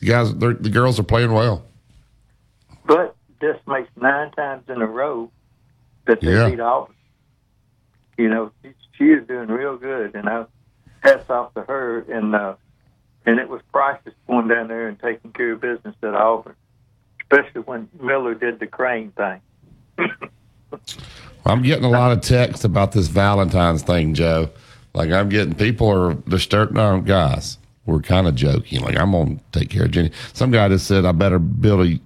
The 0.00 0.06
guys, 0.06 0.34
they're- 0.34 0.54
the 0.54 0.70
girls 0.70 0.98
are 0.98 1.04
playing 1.04 1.32
well. 1.32 1.64
But 2.86 3.14
this 3.40 3.56
makes 3.66 3.88
nine 3.96 4.30
times 4.32 4.64
in 4.68 4.80
a 4.82 4.86
row 4.86 5.30
that 6.06 6.20
they 6.20 6.32
Yeah. 6.32 6.50
beat 6.50 6.60
Auburn. 6.60 6.94
You 8.18 8.28
know, 8.28 8.52
she, 8.62 8.70
she 8.98 9.04
is 9.06 9.26
doing 9.26 9.48
real 9.48 9.76
good, 9.76 10.14
and 10.14 10.28
I 10.28 10.44
hats 11.00 11.28
off 11.30 11.54
to 11.54 11.62
her. 11.62 12.00
And 12.08 12.34
uh, 12.34 12.54
and 13.26 13.38
it 13.38 13.48
was 13.48 13.60
priceless 13.72 14.14
going 14.26 14.48
down 14.48 14.68
there 14.68 14.88
and 14.88 14.98
taking 15.00 15.32
care 15.32 15.52
of 15.52 15.60
business 15.60 15.94
at 16.02 16.14
Auburn, 16.14 16.54
especially 17.22 17.62
when 17.62 17.88
Miller 18.00 18.34
did 18.34 18.58
the 18.60 18.66
crane 18.66 19.12
thing. 19.12 19.40
I'm 21.44 21.62
getting 21.62 21.84
a 21.84 21.90
lot 21.90 22.12
of 22.12 22.20
texts 22.20 22.64
about 22.64 22.92
this 22.92 23.08
Valentine's 23.08 23.82
thing, 23.82 24.14
Joe. 24.14 24.50
Like 24.94 25.10
I'm 25.10 25.28
getting 25.28 25.54
people 25.54 25.88
are 25.90 26.14
they're 26.26 26.38
starting 26.38 26.78
on 26.78 27.02
guys. 27.04 27.58
We're 27.86 28.00
kind 28.00 28.28
of 28.28 28.34
joking. 28.34 28.80
Like 28.82 28.96
I'm 28.96 29.12
gonna 29.12 29.38
take 29.52 29.70
care 29.70 29.84
of 29.84 29.90
Jenny. 29.90 30.12
Some 30.34 30.50
guy 30.50 30.68
just 30.68 30.86
said 30.86 31.04
I 31.04 31.12
better 31.12 31.38
build 31.38 31.86
a 31.86 31.98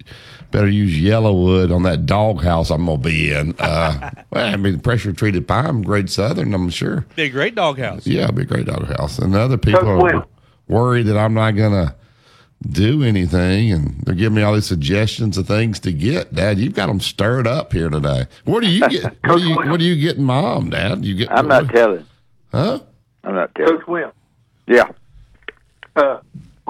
better 0.57 0.69
use 0.71 0.97
YellaWood 0.97 1.75
on 1.75 1.83
that 1.83 2.07
doghouse 2.07 2.71
I'm 2.71 2.87
gonna 2.87 2.97
be 2.97 3.31
in. 3.31 3.55
Uh, 3.59 4.11
well, 4.31 4.55
I 4.55 4.57
mean 4.57 4.81
pressure 4.81 5.13
treated 5.13 5.47
pine, 5.47 5.83
Great 5.83 6.09
Southern. 6.09 6.55
I'm 6.55 6.71
sure. 6.71 7.05
Be 7.15 7.25
a 7.25 7.29
great 7.29 7.55
doghouse. 7.55 8.07
Yeah, 8.07 8.23
it'll 8.23 8.37
be 8.37 8.43
a 8.43 8.47
great 8.47 8.65
doghouse. 8.65 9.19
And 9.19 9.35
other 9.35 9.59
people 9.59 9.81
Coach 9.81 10.15
are 10.15 10.27
worried 10.67 11.09
that 11.09 11.19
I'm 11.19 11.35
not 11.35 11.51
gonna 11.51 11.95
do 12.67 13.03
anything, 13.03 13.71
and 13.71 14.01
they're 14.05 14.15
giving 14.15 14.37
me 14.37 14.43
all 14.43 14.55
these 14.55 14.65
suggestions 14.65 15.37
of 15.37 15.47
things 15.47 15.79
to 15.81 15.93
get. 15.93 16.35
Dad, 16.35 16.59
you've 16.59 16.73
got 16.75 16.87
them 16.87 17.01
stirred 17.01 17.47
up 17.47 17.75
here 17.75 17.91
today. 17.91 18.25
What 18.47 18.63
do 18.63 18.71
you 18.71 18.89
get? 18.89 19.15
what, 19.25 19.37
do 19.37 19.47
you, 19.47 19.57
what 19.57 19.79
do 19.79 19.85
you 19.85 19.95
getting, 20.01 20.25
Mom? 20.25 20.71
Dad, 20.71 21.05
you 21.05 21.17
get? 21.17 21.31
I'm 21.31 21.49
not 21.49 21.69
telling. 21.69 22.07
Huh? 22.51 22.81
I'm 23.25 23.35
not 23.35 23.55
telling. 23.55 23.77
Coach 23.77 23.87
Will, 23.87 24.13
Yeah. 24.67 24.89
uh, 25.97 26.21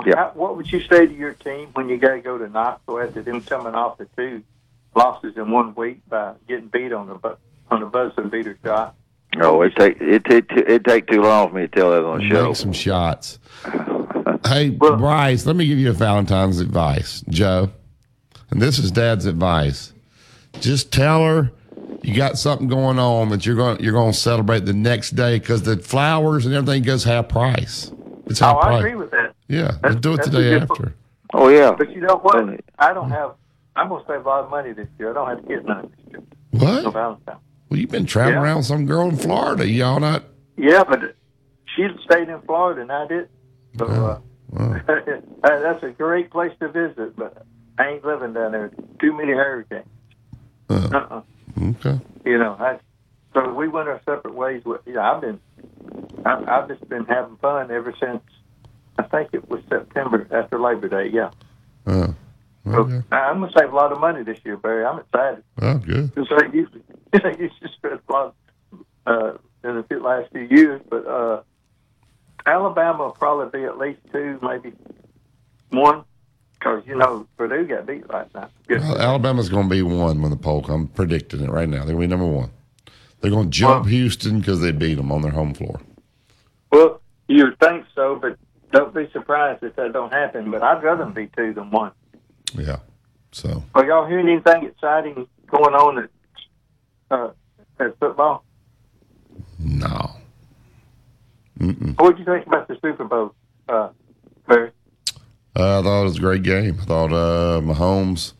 how, 0.05 0.33
what 0.35 0.57
would 0.57 0.71
you 0.71 0.81
say 0.83 1.07
to 1.07 1.15
your 1.15 1.33
team 1.33 1.71
when 1.75 1.89
you 1.89 1.97
got 1.97 2.15
to 2.15 2.21
go 2.21 2.39
to 2.39 2.49
Knoxville 2.49 3.01
after 3.01 3.23
them 3.23 3.41
coming 3.41 3.75
off 3.75 3.99
the 3.99 4.07
two 4.17 4.43
losses 4.95 5.37
in 5.37 5.51
one 5.51 5.75
week 5.75 6.01
by 6.09 6.35
getting 6.49 6.69
beat 6.69 6.93
on 6.93 7.09
the 7.09 7.15
bu- 7.15 7.37
on 7.71 7.81
the 7.81 7.87
buzzer 7.87 8.23
beater 8.23 8.59
shot? 8.65 8.95
No, 9.35 9.63
it 9.63 9.75
take 9.77 10.01
it 10.01 10.25
take 10.25 10.51
it 10.51 10.85
take 10.85 11.07
too 11.09 11.23
long 11.23 11.49
for 11.49 11.57
me 11.57 11.63
to 11.63 11.69
tell 11.69 11.91
that 11.91 12.05
on 12.05 12.19
the 12.19 12.29
show. 12.29 12.47
Make 12.49 12.57
some 12.57 12.73
shots. 12.73 13.39
hey, 14.47 14.71
Bryce, 14.71 15.47
let 15.47 15.57
me 15.57 15.67
give 15.67 15.79
you 15.79 15.91
a 15.91 15.95
Valentine's 15.95 16.61
advice, 16.61 17.23
Joe. 17.29 17.71
And 18.51 18.63
this 18.63 18.79
is 18.79 18.91
Dad's 18.91 19.27
advice. 19.27 19.93
Just 20.61 20.93
tell 20.93 21.25
her 21.25 21.53
you 22.03 22.15
got 22.15 22.39
something 22.39 22.69
going 22.69 22.99
on 22.99 23.31
that 23.31 23.45
you're 23.45 23.57
going 23.57 23.81
you're 23.81 23.93
going 23.93 24.13
to 24.13 24.19
celebrate 24.19 24.61
the 24.61 24.73
next 24.73 25.11
day 25.11 25.39
because 25.39 25.63
the 25.63 25.77
flowers 25.77 26.47
and 26.47 26.55
everything 26.55 26.83
goes 26.83 27.05
half 27.05 27.29
price. 27.29 27.91
It's 28.27 28.41
oh, 28.41 28.47
half 28.47 28.57
oh, 28.57 28.61
price. 28.61 28.75
I 28.75 28.79
agree 28.79 28.95
with 28.95 29.11
that. 29.11 29.26
Yeah, 29.49 29.63
That's- 29.63 29.83
let's 29.85 29.97
do 30.01 30.15
it 30.15 30.25
the 30.25 30.31
day 30.31 30.51
good- 30.51 30.63
after. 30.63 30.95
Oh 31.35 31.49
yeah. 31.49 31.73
But 31.77 31.91
you 31.91 32.01
know 32.01 32.17
what? 32.17 32.37
I 32.79 32.93
don't 32.93 33.11
have. 33.11 33.33
I'm 33.75 33.89
gonna 33.89 34.05
save 34.07 34.25
a 34.25 34.29
lot 34.29 34.45
of 34.45 34.51
money 34.51 34.73
this 34.73 34.89
year. 34.99 35.11
I 35.11 35.15
don't 35.15 35.29
have 35.29 35.43
to 35.43 35.49
get 35.49 35.65
none 35.67 35.93
this 35.97 36.07
year. 36.13 36.23
What? 36.53 36.85
For 36.85 36.91
Valentine. 36.93 37.37
Well, 37.69 37.81
you've 37.81 37.91
been 37.91 38.07
traveling 38.07 38.37
Yeah. 38.37 38.43
around 38.43 38.57
with 38.59 38.67
some 38.67 38.87
girl 38.87 39.09
in 39.09 39.17
Florida. 39.17 39.69
Y'all 39.69 40.01
not? 40.01 40.23
Yeah, 40.57 40.85
but 40.85 41.15
she 41.75 41.89
stayed 42.05 42.29
in 42.29 42.41
Florida 42.43 42.81
and 42.83 42.93
I 42.93 43.07
did. 43.07 43.29
So 43.79 43.87
uh, 43.87 44.19
Oh. 44.59 44.81
that's 45.43 45.83
a 45.83 45.91
great 45.91 46.31
place 46.31 46.53
to 46.61 46.69
visit. 46.69 47.17
But 47.17 47.45
I 47.79 47.89
ain't 47.89 48.05
living 48.05 48.33
down 48.33 48.53
there. 48.53 48.71
Too 49.01 49.13
many 49.13 49.33
hurricanes. 49.33 49.85
Uh-uh. 50.71 51.23
Okay. 51.61 52.01
You 52.25 52.39
know, 52.39 52.57
I, 52.59 52.79
so 53.35 53.53
we 53.53 53.69
went 53.69 53.89
our 53.89 54.01
separate 54.07 54.35
ways. 54.35 54.63
With, 54.65 54.81
you 54.87 54.95
know, 54.95 55.03
I've 55.03 55.21
been, 55.21 55.41
I've, 56.25 56.49
I've 56.49 56.69
just 56.69 56.89
been 56.89 57.05
having 57.05 57.37
fun 57.39 57.71
ever 57.71 57.93
since. 58.01 58.23
I 58.99 59.03
think 59.05 59.31
it 59.33 59.49
was 59.49 59.61
September 59.69 60.27
after 60.31 60.59
Labor 60.59 60.89
Day. 60.89 61.11
Yeah. 61.13 61.31
Uh, 61.87 62.13
So 62.65 63.03
I'm 63.13 63.41
gonna 63.41 63.53
save 63.57 63.73
a 63.73 63.77
lot 63.77 63.93
of 63.93 64.01
money 64.01 64.23
this 64.25 64.39
year, 64.45 64.57
Barry. 64.57 64.85
I'm 64.85 64.99
excited. 64.99 65.45
oh, 65.63 65.79
good. 65.79 66.15
Because 66.15 66.29
I 66.33 66.47
usually, 66.53 66.83
I 67.13 67.37
used 67.39 67.61
to 67.63 67.69
spend 67.77 68.01
a 68.09 68.13
lot 68.13 68.35
uh, 69.07 69.33
in 69.63 69.85
the 69.89 69.99
last 69.99 70.33
few 70.33 70.43
years, 70.51 70.81
but 70.91 71.07
uh, 71.07 71.43
Alabama 72.45 73.05
will 73.05 73.11
probably 73.13 73.61
be 73.61 73.65
at 73.65 73.79
least 73.79 74.01
two, 74.13 74.39
maybe 74.43 74.73
one, 75.71 76.05
because 76.55 76.83
you 76.87 76.97
know 76.97 77.27
Purdue 77.37 77.67
got 77.67 77.87
beat 77.87 78.09
last 78.11 78.35
night. 78.35 78.51
Good. 78.67 78.81
Well, 78.81 78.99
Alabama's 78.99 79.49
going 79.49 79.69
to 79.69 79.71
be 79.71 79.83
one 79.83 80.23
when 80.23 80.31
the 80.31 80.37
poll 80.37 80.63
comes. 80.63 80.73
I'm 80.75 80.89
predicting 80.89 81.43
it 81.43 81.51
right 81.51 81.69
now. 81.69 81.85
They're 81.85 81.95
going 81.97 82.09
to 82.11 82.17
be 82.17 82.21
number 82.21 82.37
one. 82.37 82.51
They're 83.21 83.31
going 83.31 83.47
to 83.47 83.51
jump 83.51 83.87
Houston 83.87 84.41
because 84.41 84.61
they 84.61 84.73
beat 84.73 84.95
them 84.95 85.11
on 85.11 85.23
their 85.23 85.33
home 85.33 85.55
floor. 85.55 85.81
Well, 86.71 87.01
you 87.29 87.45
would 87.45 87.59
think 87.59 87.85
so, 87.95 88.17
but 88.17 88.37
don't 88.79 88.95
be 88.95 89.09
surprised 89.13 89.63
if 89.63 89.77
that 89.77 89.93
don't 89.93 90.13
happen. 90.13 90.51
But 90.51 90.63
I'd 90.63 90.83
rather 90.83 91.05
be 91.07 91.29
two 91.37 91.53
than 91.55 91.71
one. 91.71 91.93
Yeah. 92.55 92.79
So 93.33 93.63
Are 93.75 93.85
y'all 93.85 94.07
hearing 94.07 94.29
anything 94.29 94.65
exciting 94.65 95.27
going 95.49 95.75
on 95.75 95.99
at 96.05 96.11
uh, 97.11 97.31
at 97.81 97.99
football? 97.99 98.45
no. 99.59 100.11
Mm-mm. 101.61 101.99
What 101.99 102.17
did 102.17 102.19
you 102.27 102.33
think 102.35 102.47
about 102.47 102.69
the 102.69 102.77
Super 102.83 103.05
Bowl, 103.05 103.35
uh, 103.69 103.89
Barry? 104.47 104.71
Uh, 105.59 105.81
I 105.81 105.83
thought 105.83 106.01
it 106.03 106.05
was 106.05 106.19
a 106.19 106.21
great 106.21 106.43
game. 106.43 106.77
I 106.81 106.85
thought 106.85 107.13
uh, 107.15 107.61
Mahomes 107.63 108.35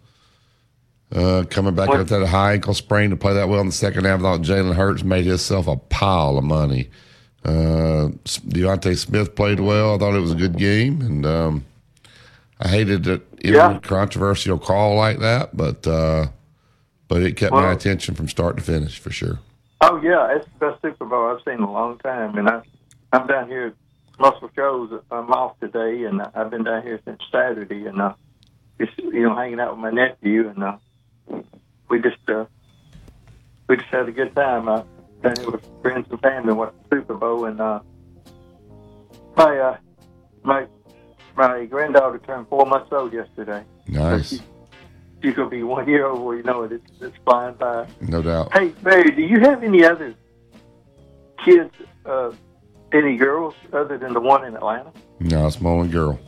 uh, 1.15 1.45
coming 1.49 1.75
back 1.75 1.89
What? 1.89 2.01
after 2.01 2.19
that 2.19 2.27
high 2.27 2.53
ankle 2.53 2.75
sprain 2.75 3.09
to 3.11 3.17
play 3.17 3.33
that 3.33 3.49
well 3.49 3.61
in 3.61 3.67
the 3.69 3.73
second 3.73 4.05
half. 4.05 4.21
I 4.21 4.23
thought 4.23 4.41
Jalen 4.43 4.75
Hurts 4.75 5.03
made 5.03 5.25
himself 5.25 5.67
a 5.67 5.77
pile 5.77 6.37
of 6.37 6.45
money. 6.45 6.91
Uh, 7.47 8.09
DeVonta 8.25 8.97
Smith 8.99 9.37
played 9.37 9.61
well. 9.61 9.95
I 9.95 9.99
thought 9.99 10.15
it 10.17 10.21
was 10.21 10.33
a 10.33 10.37
good 10.37 10.57
game, 10.59 11.01
and 11.01 11.25
um, 11.25 11.65
I 12.61 12.67
hated 12.69 13.05
that 13.05 13.23
it 13.41 13.55
Yeah. 13.55 13.69
was 13.69 13.77
a 13.77 13.81
controversial 13.81 14.59
call 14.59 14.97
like 14.97 15.21
that, 15.21 15.57
but 15.57 15.87
uh, 15.87 16.27
but 17.09 17.23
it 17.23 17.37
kept 17.37 17.53
my 17.53 17.71
attention 17.73 18.17
from 18.17 18.29
start 18.29 18.57
to 18.57 18.63
finish 18.65 18.99
for 18.99 19.11
sure. 19.13 19.39
Oh 19.81 20.01
yeah, 20.03 20.35
it's 20.35 20.47
the 20.59 20.67
best 20.71 20.83
Super 20.83 21.05
Bowl 21.05 21.29
I've 21.31 21.43
seen 21.45 21.55
in 21.59 21.63
a 21.63 21.71
long 21.73 21.99
time, 21.99 22.37
and 22.37 22.49
I 22.49 22.63
I'm 23.13 23.29
down 23.29 23.47
here 23.47 23.67
at 23.69 23.75
Muscle 24.19 24.51
Shoals. 24.57 24.91
I'm 25.13 25.31
off 25.31 25.61
today, 25.61 26.03
and 26.05 26.21
I've 26.35 26.51
been 26.51 26.65
down 26.65 26.83
here 26.83 26.99
since 27.05 27.21
Saturday, 27.31 27.87
and 27.87 28.01
uh, 28.01 28.15
just 28.81 28.99
you 28.99 29.23
know 29.23 29.37
hanging 29.37 29.61
out 29.61 29.71
with 29.71 29.81
my 29.81 29.91
nephew, 29.91 30.49
and 30.49 30.65
uh, 30.65 30.77
we 31.89 32.01
just 32.01 32.29
uh, 32.29 32.47
we 33.69 33.77
just 33.77 33.89
had 33.91 34.09
a 34.09 34.13
good 34.13 34.35
time. 34.35 34.69
Uh, 34.69 34.83
here 35.37 35.51
with 35.51 35.65
friends 35.83 36.07
and 36.11 36.21
family, 36.21 36.53
watched 36.53 36.77
the 36.91 36.97
Super 36.97 37.15
Bowl, 37.15 37.45
and 37.47 37.61
uh, 37.61 37.81
my 39.37 39.59
uh, 39.59 39.77
my 40.43 40.67
my 41.37 41.65
granddaughter 41.67 42.19
turned 42.19 42.49
four 42.49 42.67
months 42.67 42.89
old 42.93 43.13
yesterday. 43.13 43.65
Nice, 43.89 44.41
She's 45.23 45.35
gonna 45.35 45.49
be 45.49 45.63
one 45.63 45.89
year 45.89 46.07
old. 46.07 46.37
You 46.37 46.43
know 46.43 46.63
it. 46.65 46.73
It's, 46.73 46.91
it's 47.01 47.17
flying 47.25 47.55
by. 47.57 47.87
no 48.01 48.23
doubt. 48.23 48.53
Hey, 48.53 48.69
Barry, 48.83 49.11
do 49.11 49.23
you 49.23 49.41
have 49.41 49.63
any 49.63 49.85
other 49.85 50.15
kids, 51.45 51.73
uh, 52.05 52.33
any 52.93 53.17
girls 53.17 53.55
other 53.73 53.99
than 53.99 54.13
the 54.13 54.21
one 54.21 54.45
in 54.45 54.55
Atlanta? 54.57 54.93
No, 55.21 55.47
it's 55.47 55.61
my 55.61 55.71
only 55.71 55.89
girl. 55.89 56.19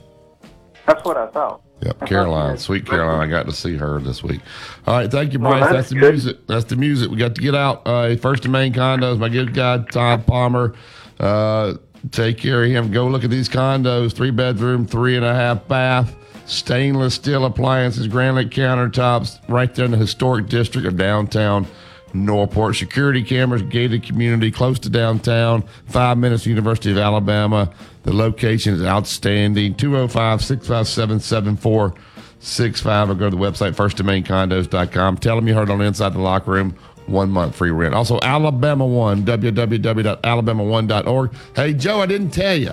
That's 0.87 1.05
what 1.05 1.16
I 1.16 1.27
thought. 1.29 1.62
Yep, 1.80 2.06
Caroline, 2.06 2.59
sweet 2.59 2.86
Caroline. 2.86 3.28
I 3.28 3.30
got 3.30 3.46
to 3.46 3.52
see 3.52 3.76
her 3.76 4.00
this 4.00 4.22
week. 4.22 4.40
All 4.86 4.94
right, 4.96 5.10
thank 5.10 5.32
you, 5.32 5.38
Well, 5.38 5.52
Bryce. 5.52 5.62
that's 5.62 5.72
that's 5.74 5.88
the 5.90 5.94
good. 5.94 6.10
music. 6.12 6.46
That's 6.48 6.64
the 6.64 6.76
music. 6.76 7.10
We 7.10 7.16
got 7.16 7.34
to 7.36 7.40
get 7.40 7.55
out. 7.55 7.82
Uh, 7.86 8.16
first 8.16 8.44
and 8.44 8.52
main 8.52 8.72
condos. 8.72 9.18
My 9.18 9.28
good 9.28 9.55
guy 9.55 9.78
Todd 9.92 10.26
Palmer. 10.26 10.74
Uh, 11.20 11.74
take 12.10 12.38
care 12.38 12.64
of 12.64 12.70
him. 12.70 12.90
Go 12.90 13.06
look 13.06 13.22
at 13.22 13.30
these 13.30 13.48
condos. 13.48 14.12
Three 14.12 14.30
bedroom, 14.32 14.86
three 14.86 15.14
and 15.16 15.24
a 15.24 15.34
half 15.34 15.68
bath, 15.68 16.16
stainless 16.46 17.14
steel 17.14 17.44
appliances, 17.44 18.09
granite 18.09 18.50
countertops, 18.50 19.38
right 19.48 19.72
there 19.74 19.84
in 19.84 19.90
the 19.92 19.96
historic 19.98 20.48
district 20.48 20.86
of 20.86 20.96
downtown. 20.96 21.66
Norport 22.14 22.74
security 22.74 23.22
cameras, 23.22 23.60
gated 23.62 24.02
community 24.02 24.50
close 24.50 24.78
to 24.78 24.88
downtown, 24.88 25.62
five 25.86 26.16
minutes 26.16 26.44
to 26.44 26.48
University 26.50 26.90
of 26.90 26.96
Alabama. 26.98 27.70
The 28.09 28.14
location 28.14 28.72
is 28.72 28.82
outstanding. 28.82 29.74
205 29.74 30.43
657 30.43 31.20
7465 31.20 33.10
or 33.10 33.14
go 33.14 33.28
to 33.28 33.36
the 33.36 33.43
website 33.43 33.74
firstdomaincondos.com. 33.74 35.18
Tell 35.18 35.36
them 35.36 35.47
you 35.47 35.52
heard 35.52 35.68
on 35.68 35.82
Inside 35.82 36.14
the 36.14 36.20
Locker 36.20 36.52
Room. 36.52 36.74
One 37.06 37.28
month 37.28 37.56
free 37.56 37.70
rent. 37.70 37.94
Also, 37.94 38.18
Alabama 38.22 38.86
One, 38.86 39.24
www.alabama1.org. 39.24 41.35
Hey, 41.55 41.74
Joe, 41.74 42.01
I 42.01 42.06
didn't 42.06 42.30
tell 42.30 42.56
you. 42.56 42.72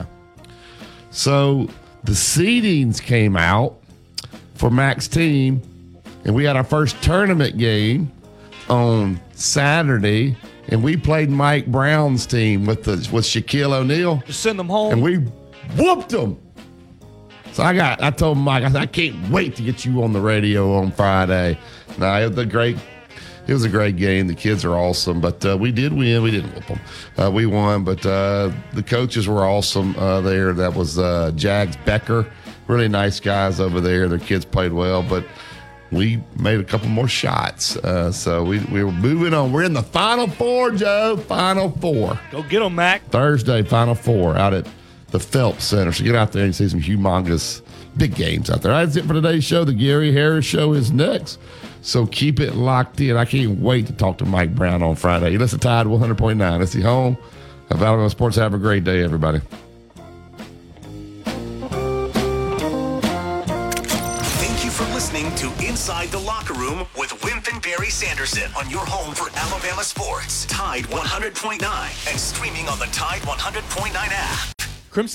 So 1.11 1.67
the 2.05 2.13
seedings 2.13 3.01
came 3.01 3.35
out 3.35 3.75
for 4.53 4.69
Mac's 4.69 5.09
team, 5.09 5.61
and 6.23 6.33
we 6.33 6.45
had 6.45 6.55
our 6.55 6.63
first 6.63 7.03
tournament 7.03 7.57
game 7.57 8.09
on 8.69 9.19
Saturday, 9.33 10.37
and 10.69 10.83
we 10.83 10.97
played 10.97 11.29
Mike 11.29 11.67
Brown's 11.67 12.25
team 12.25 12.65
with 12.65 12.83
the 12.83 12.91
with 13.11 13.25
Shaquille 13.25 13.73
O'Neal. 13.73 14.23
Just 14.25 14.41
send 14.41 14.57
them 14.59 14.69
home. 14.69 14.93
And 14.93 15.03
we 15.03 15.17
whooped 15.77 16.09
them. 16.09 16.39
So 17.51 17.63
I 17.63 17.73
got 17.73 18.01
I 18.01 18.11
told 18.11 18.37
Mike, 18.37 18.63
I 18.63 18.67
said, 18.67 18.81
I 18.81 18.85
can't 18.85 19.29
wait 19.29 19.55
to 19.55 19.63
get 19.63 19.85
you 19.85 20.03
on 20.03 20.13
the 20.13 20.21
radio 20.21 20.75
on 20.75 20.91
Friday. 20.91 21.57
Nah, 21.97 22.19
it 22.19 22.29
was 22.29 22.37
a 22.37 22.45
great 22.45 22.77
it 23.47 23.53
was 23.53 23.63
a 23.63 23.69
great 23.69 23.95
game. 23.95 24.27
The 24.27 24.35
kids 24.35 24.65
are 24.65 24.75
awesome, 24.75 25.21
but 25.21 25.45
uh, 25.45 25.57
we 25.57 25.71
did 25.71 25.93
win. 25.93 26.23
We 26.23 26.31
didn't 26.31 26.53
whoop 26.53 26.65
them. 26.65 26.79
Uh, 27.17 27.31
we 27.31 27.45
won, 27.45 27.83
but 27.83 28.03
uh, 28.05 28.51
the 28.73 28.81
coaches 28.83 29.27
were 29.27 29.45
awesome 29.45 29.95
uh, 29.97 30.21
there. 30.21 30.51
That 30.51 30.73
was 30.73 30.97
uh, 30.97 31.31
Jags 31.35 31.77
Becker, 31.85 32.25
really 32.67 32.87
nice 32.87 33.19
guys 33.19 33.59
over 33.59 33.79
there. 33.79 34.07
Their 34.07 34.19
kids 34.19 34.45
played 34.45 34.73
well, 34.73 35.03
but 35.03 35.23
we 35.95 36.21
made 36.37 36.59
a 36.59 36.63
couple 36.63 36.89
more 36.89 37.07
shots. 37.07 37.77
Uh, 37.77 38.11
so 38.11 38.43
we, 38.43 38.59
we 38.65 38.83
were 38.83 38.91
moving 38.91 39.33
on. 39.33 39.51
We're 39.51 39.63
in 39.63 39.73
the 39.73 39.83
final 39.83 40.27
four, 40.27 40.71
Joe. 40.71 41.17
Final 41.17 41.71
four. 41.71 42.19
Go 42.31 42.43
get 42.43 42.59
them, 42.59 42.75
Mac. 42.75 43.09
Thursday, 43.09 43.63
Final 43.63 43.95
Four 43.95 44.37
out 44.37 44.53
at 44.53 44.67
the 45.11 45.19
Phelps 45.19 45.63
Center. 45.65 45.91
So 45.91 46.03
get 46.03 46.15
out 46.15 46.33
there 46.33 46.43
and 46.43 46.55
see 46.55 46.67
some 46.67 46.81
humongous 46.81 47.61
big 47.97 48.15
games 48.15 48.49
out 48.49 48.61
there. 48.61 48.73
That's 48.73 48.97
it 48.97 49.05
for 49.05 49.13
today's 49.13 49.43
show. 49.43 49.63
The 49.63 49.73
Gary 49.73 50.11
Harris 50.11 50.45
Show 50.45 50.73
is 50.73 50.91
next. 50.91 51.39
So 51.81 52.05
keep 52.05 52.39
it 52.39 52.55
locked 52.55 52.99
in. 52.99 53.15
I 53.15 53.25
can't 53.25 53.59
wait 53.59 53.87
to 53.87 53.93
talk 53.93 54.17
to 54.17 54.25
Mike 54.25 54.53
Brown 54.55 54.83
on 54.83 54.95
Friday. 54.95 55.31
You 55.31 55.39
listen 55.39 55.59
to 55.59 55.67
Tide 55.67 55.85
100.9. 55.85 56.61
It's 56.61 56.73
the 56.73 56.81
home 56.81 57.17
of 57.69 57.81
Alabama 57.81 58.09
Sports. 58.09 58.35
Have 58.37 58.53
a 58.53 58.57
great 58.57 58.83
day, 58.83 59.03
everybody. 59.03 59.41
Room 66.75 66.87
with 66.97 67.23
Wimp 67.23 67.47
and 67.51 67.61
Barry 67.61 67.89
Sanderson 67.89 68.51
on 68.57 68.69
your 68.69 68.85
home 68.85 69.13
for 69.13 69.29
Alabama 69.37 69.83
sports. 69.83 70.45
Tide 70.45 70.85
100.9 70.85 72.09
and 72.09 72.19
streaming 72.19 72.67
on 72.67 72.79
the 72.79 72.85
Tide 72.87 73.21
100.9 73.21 73.95
app. 73.95 74.64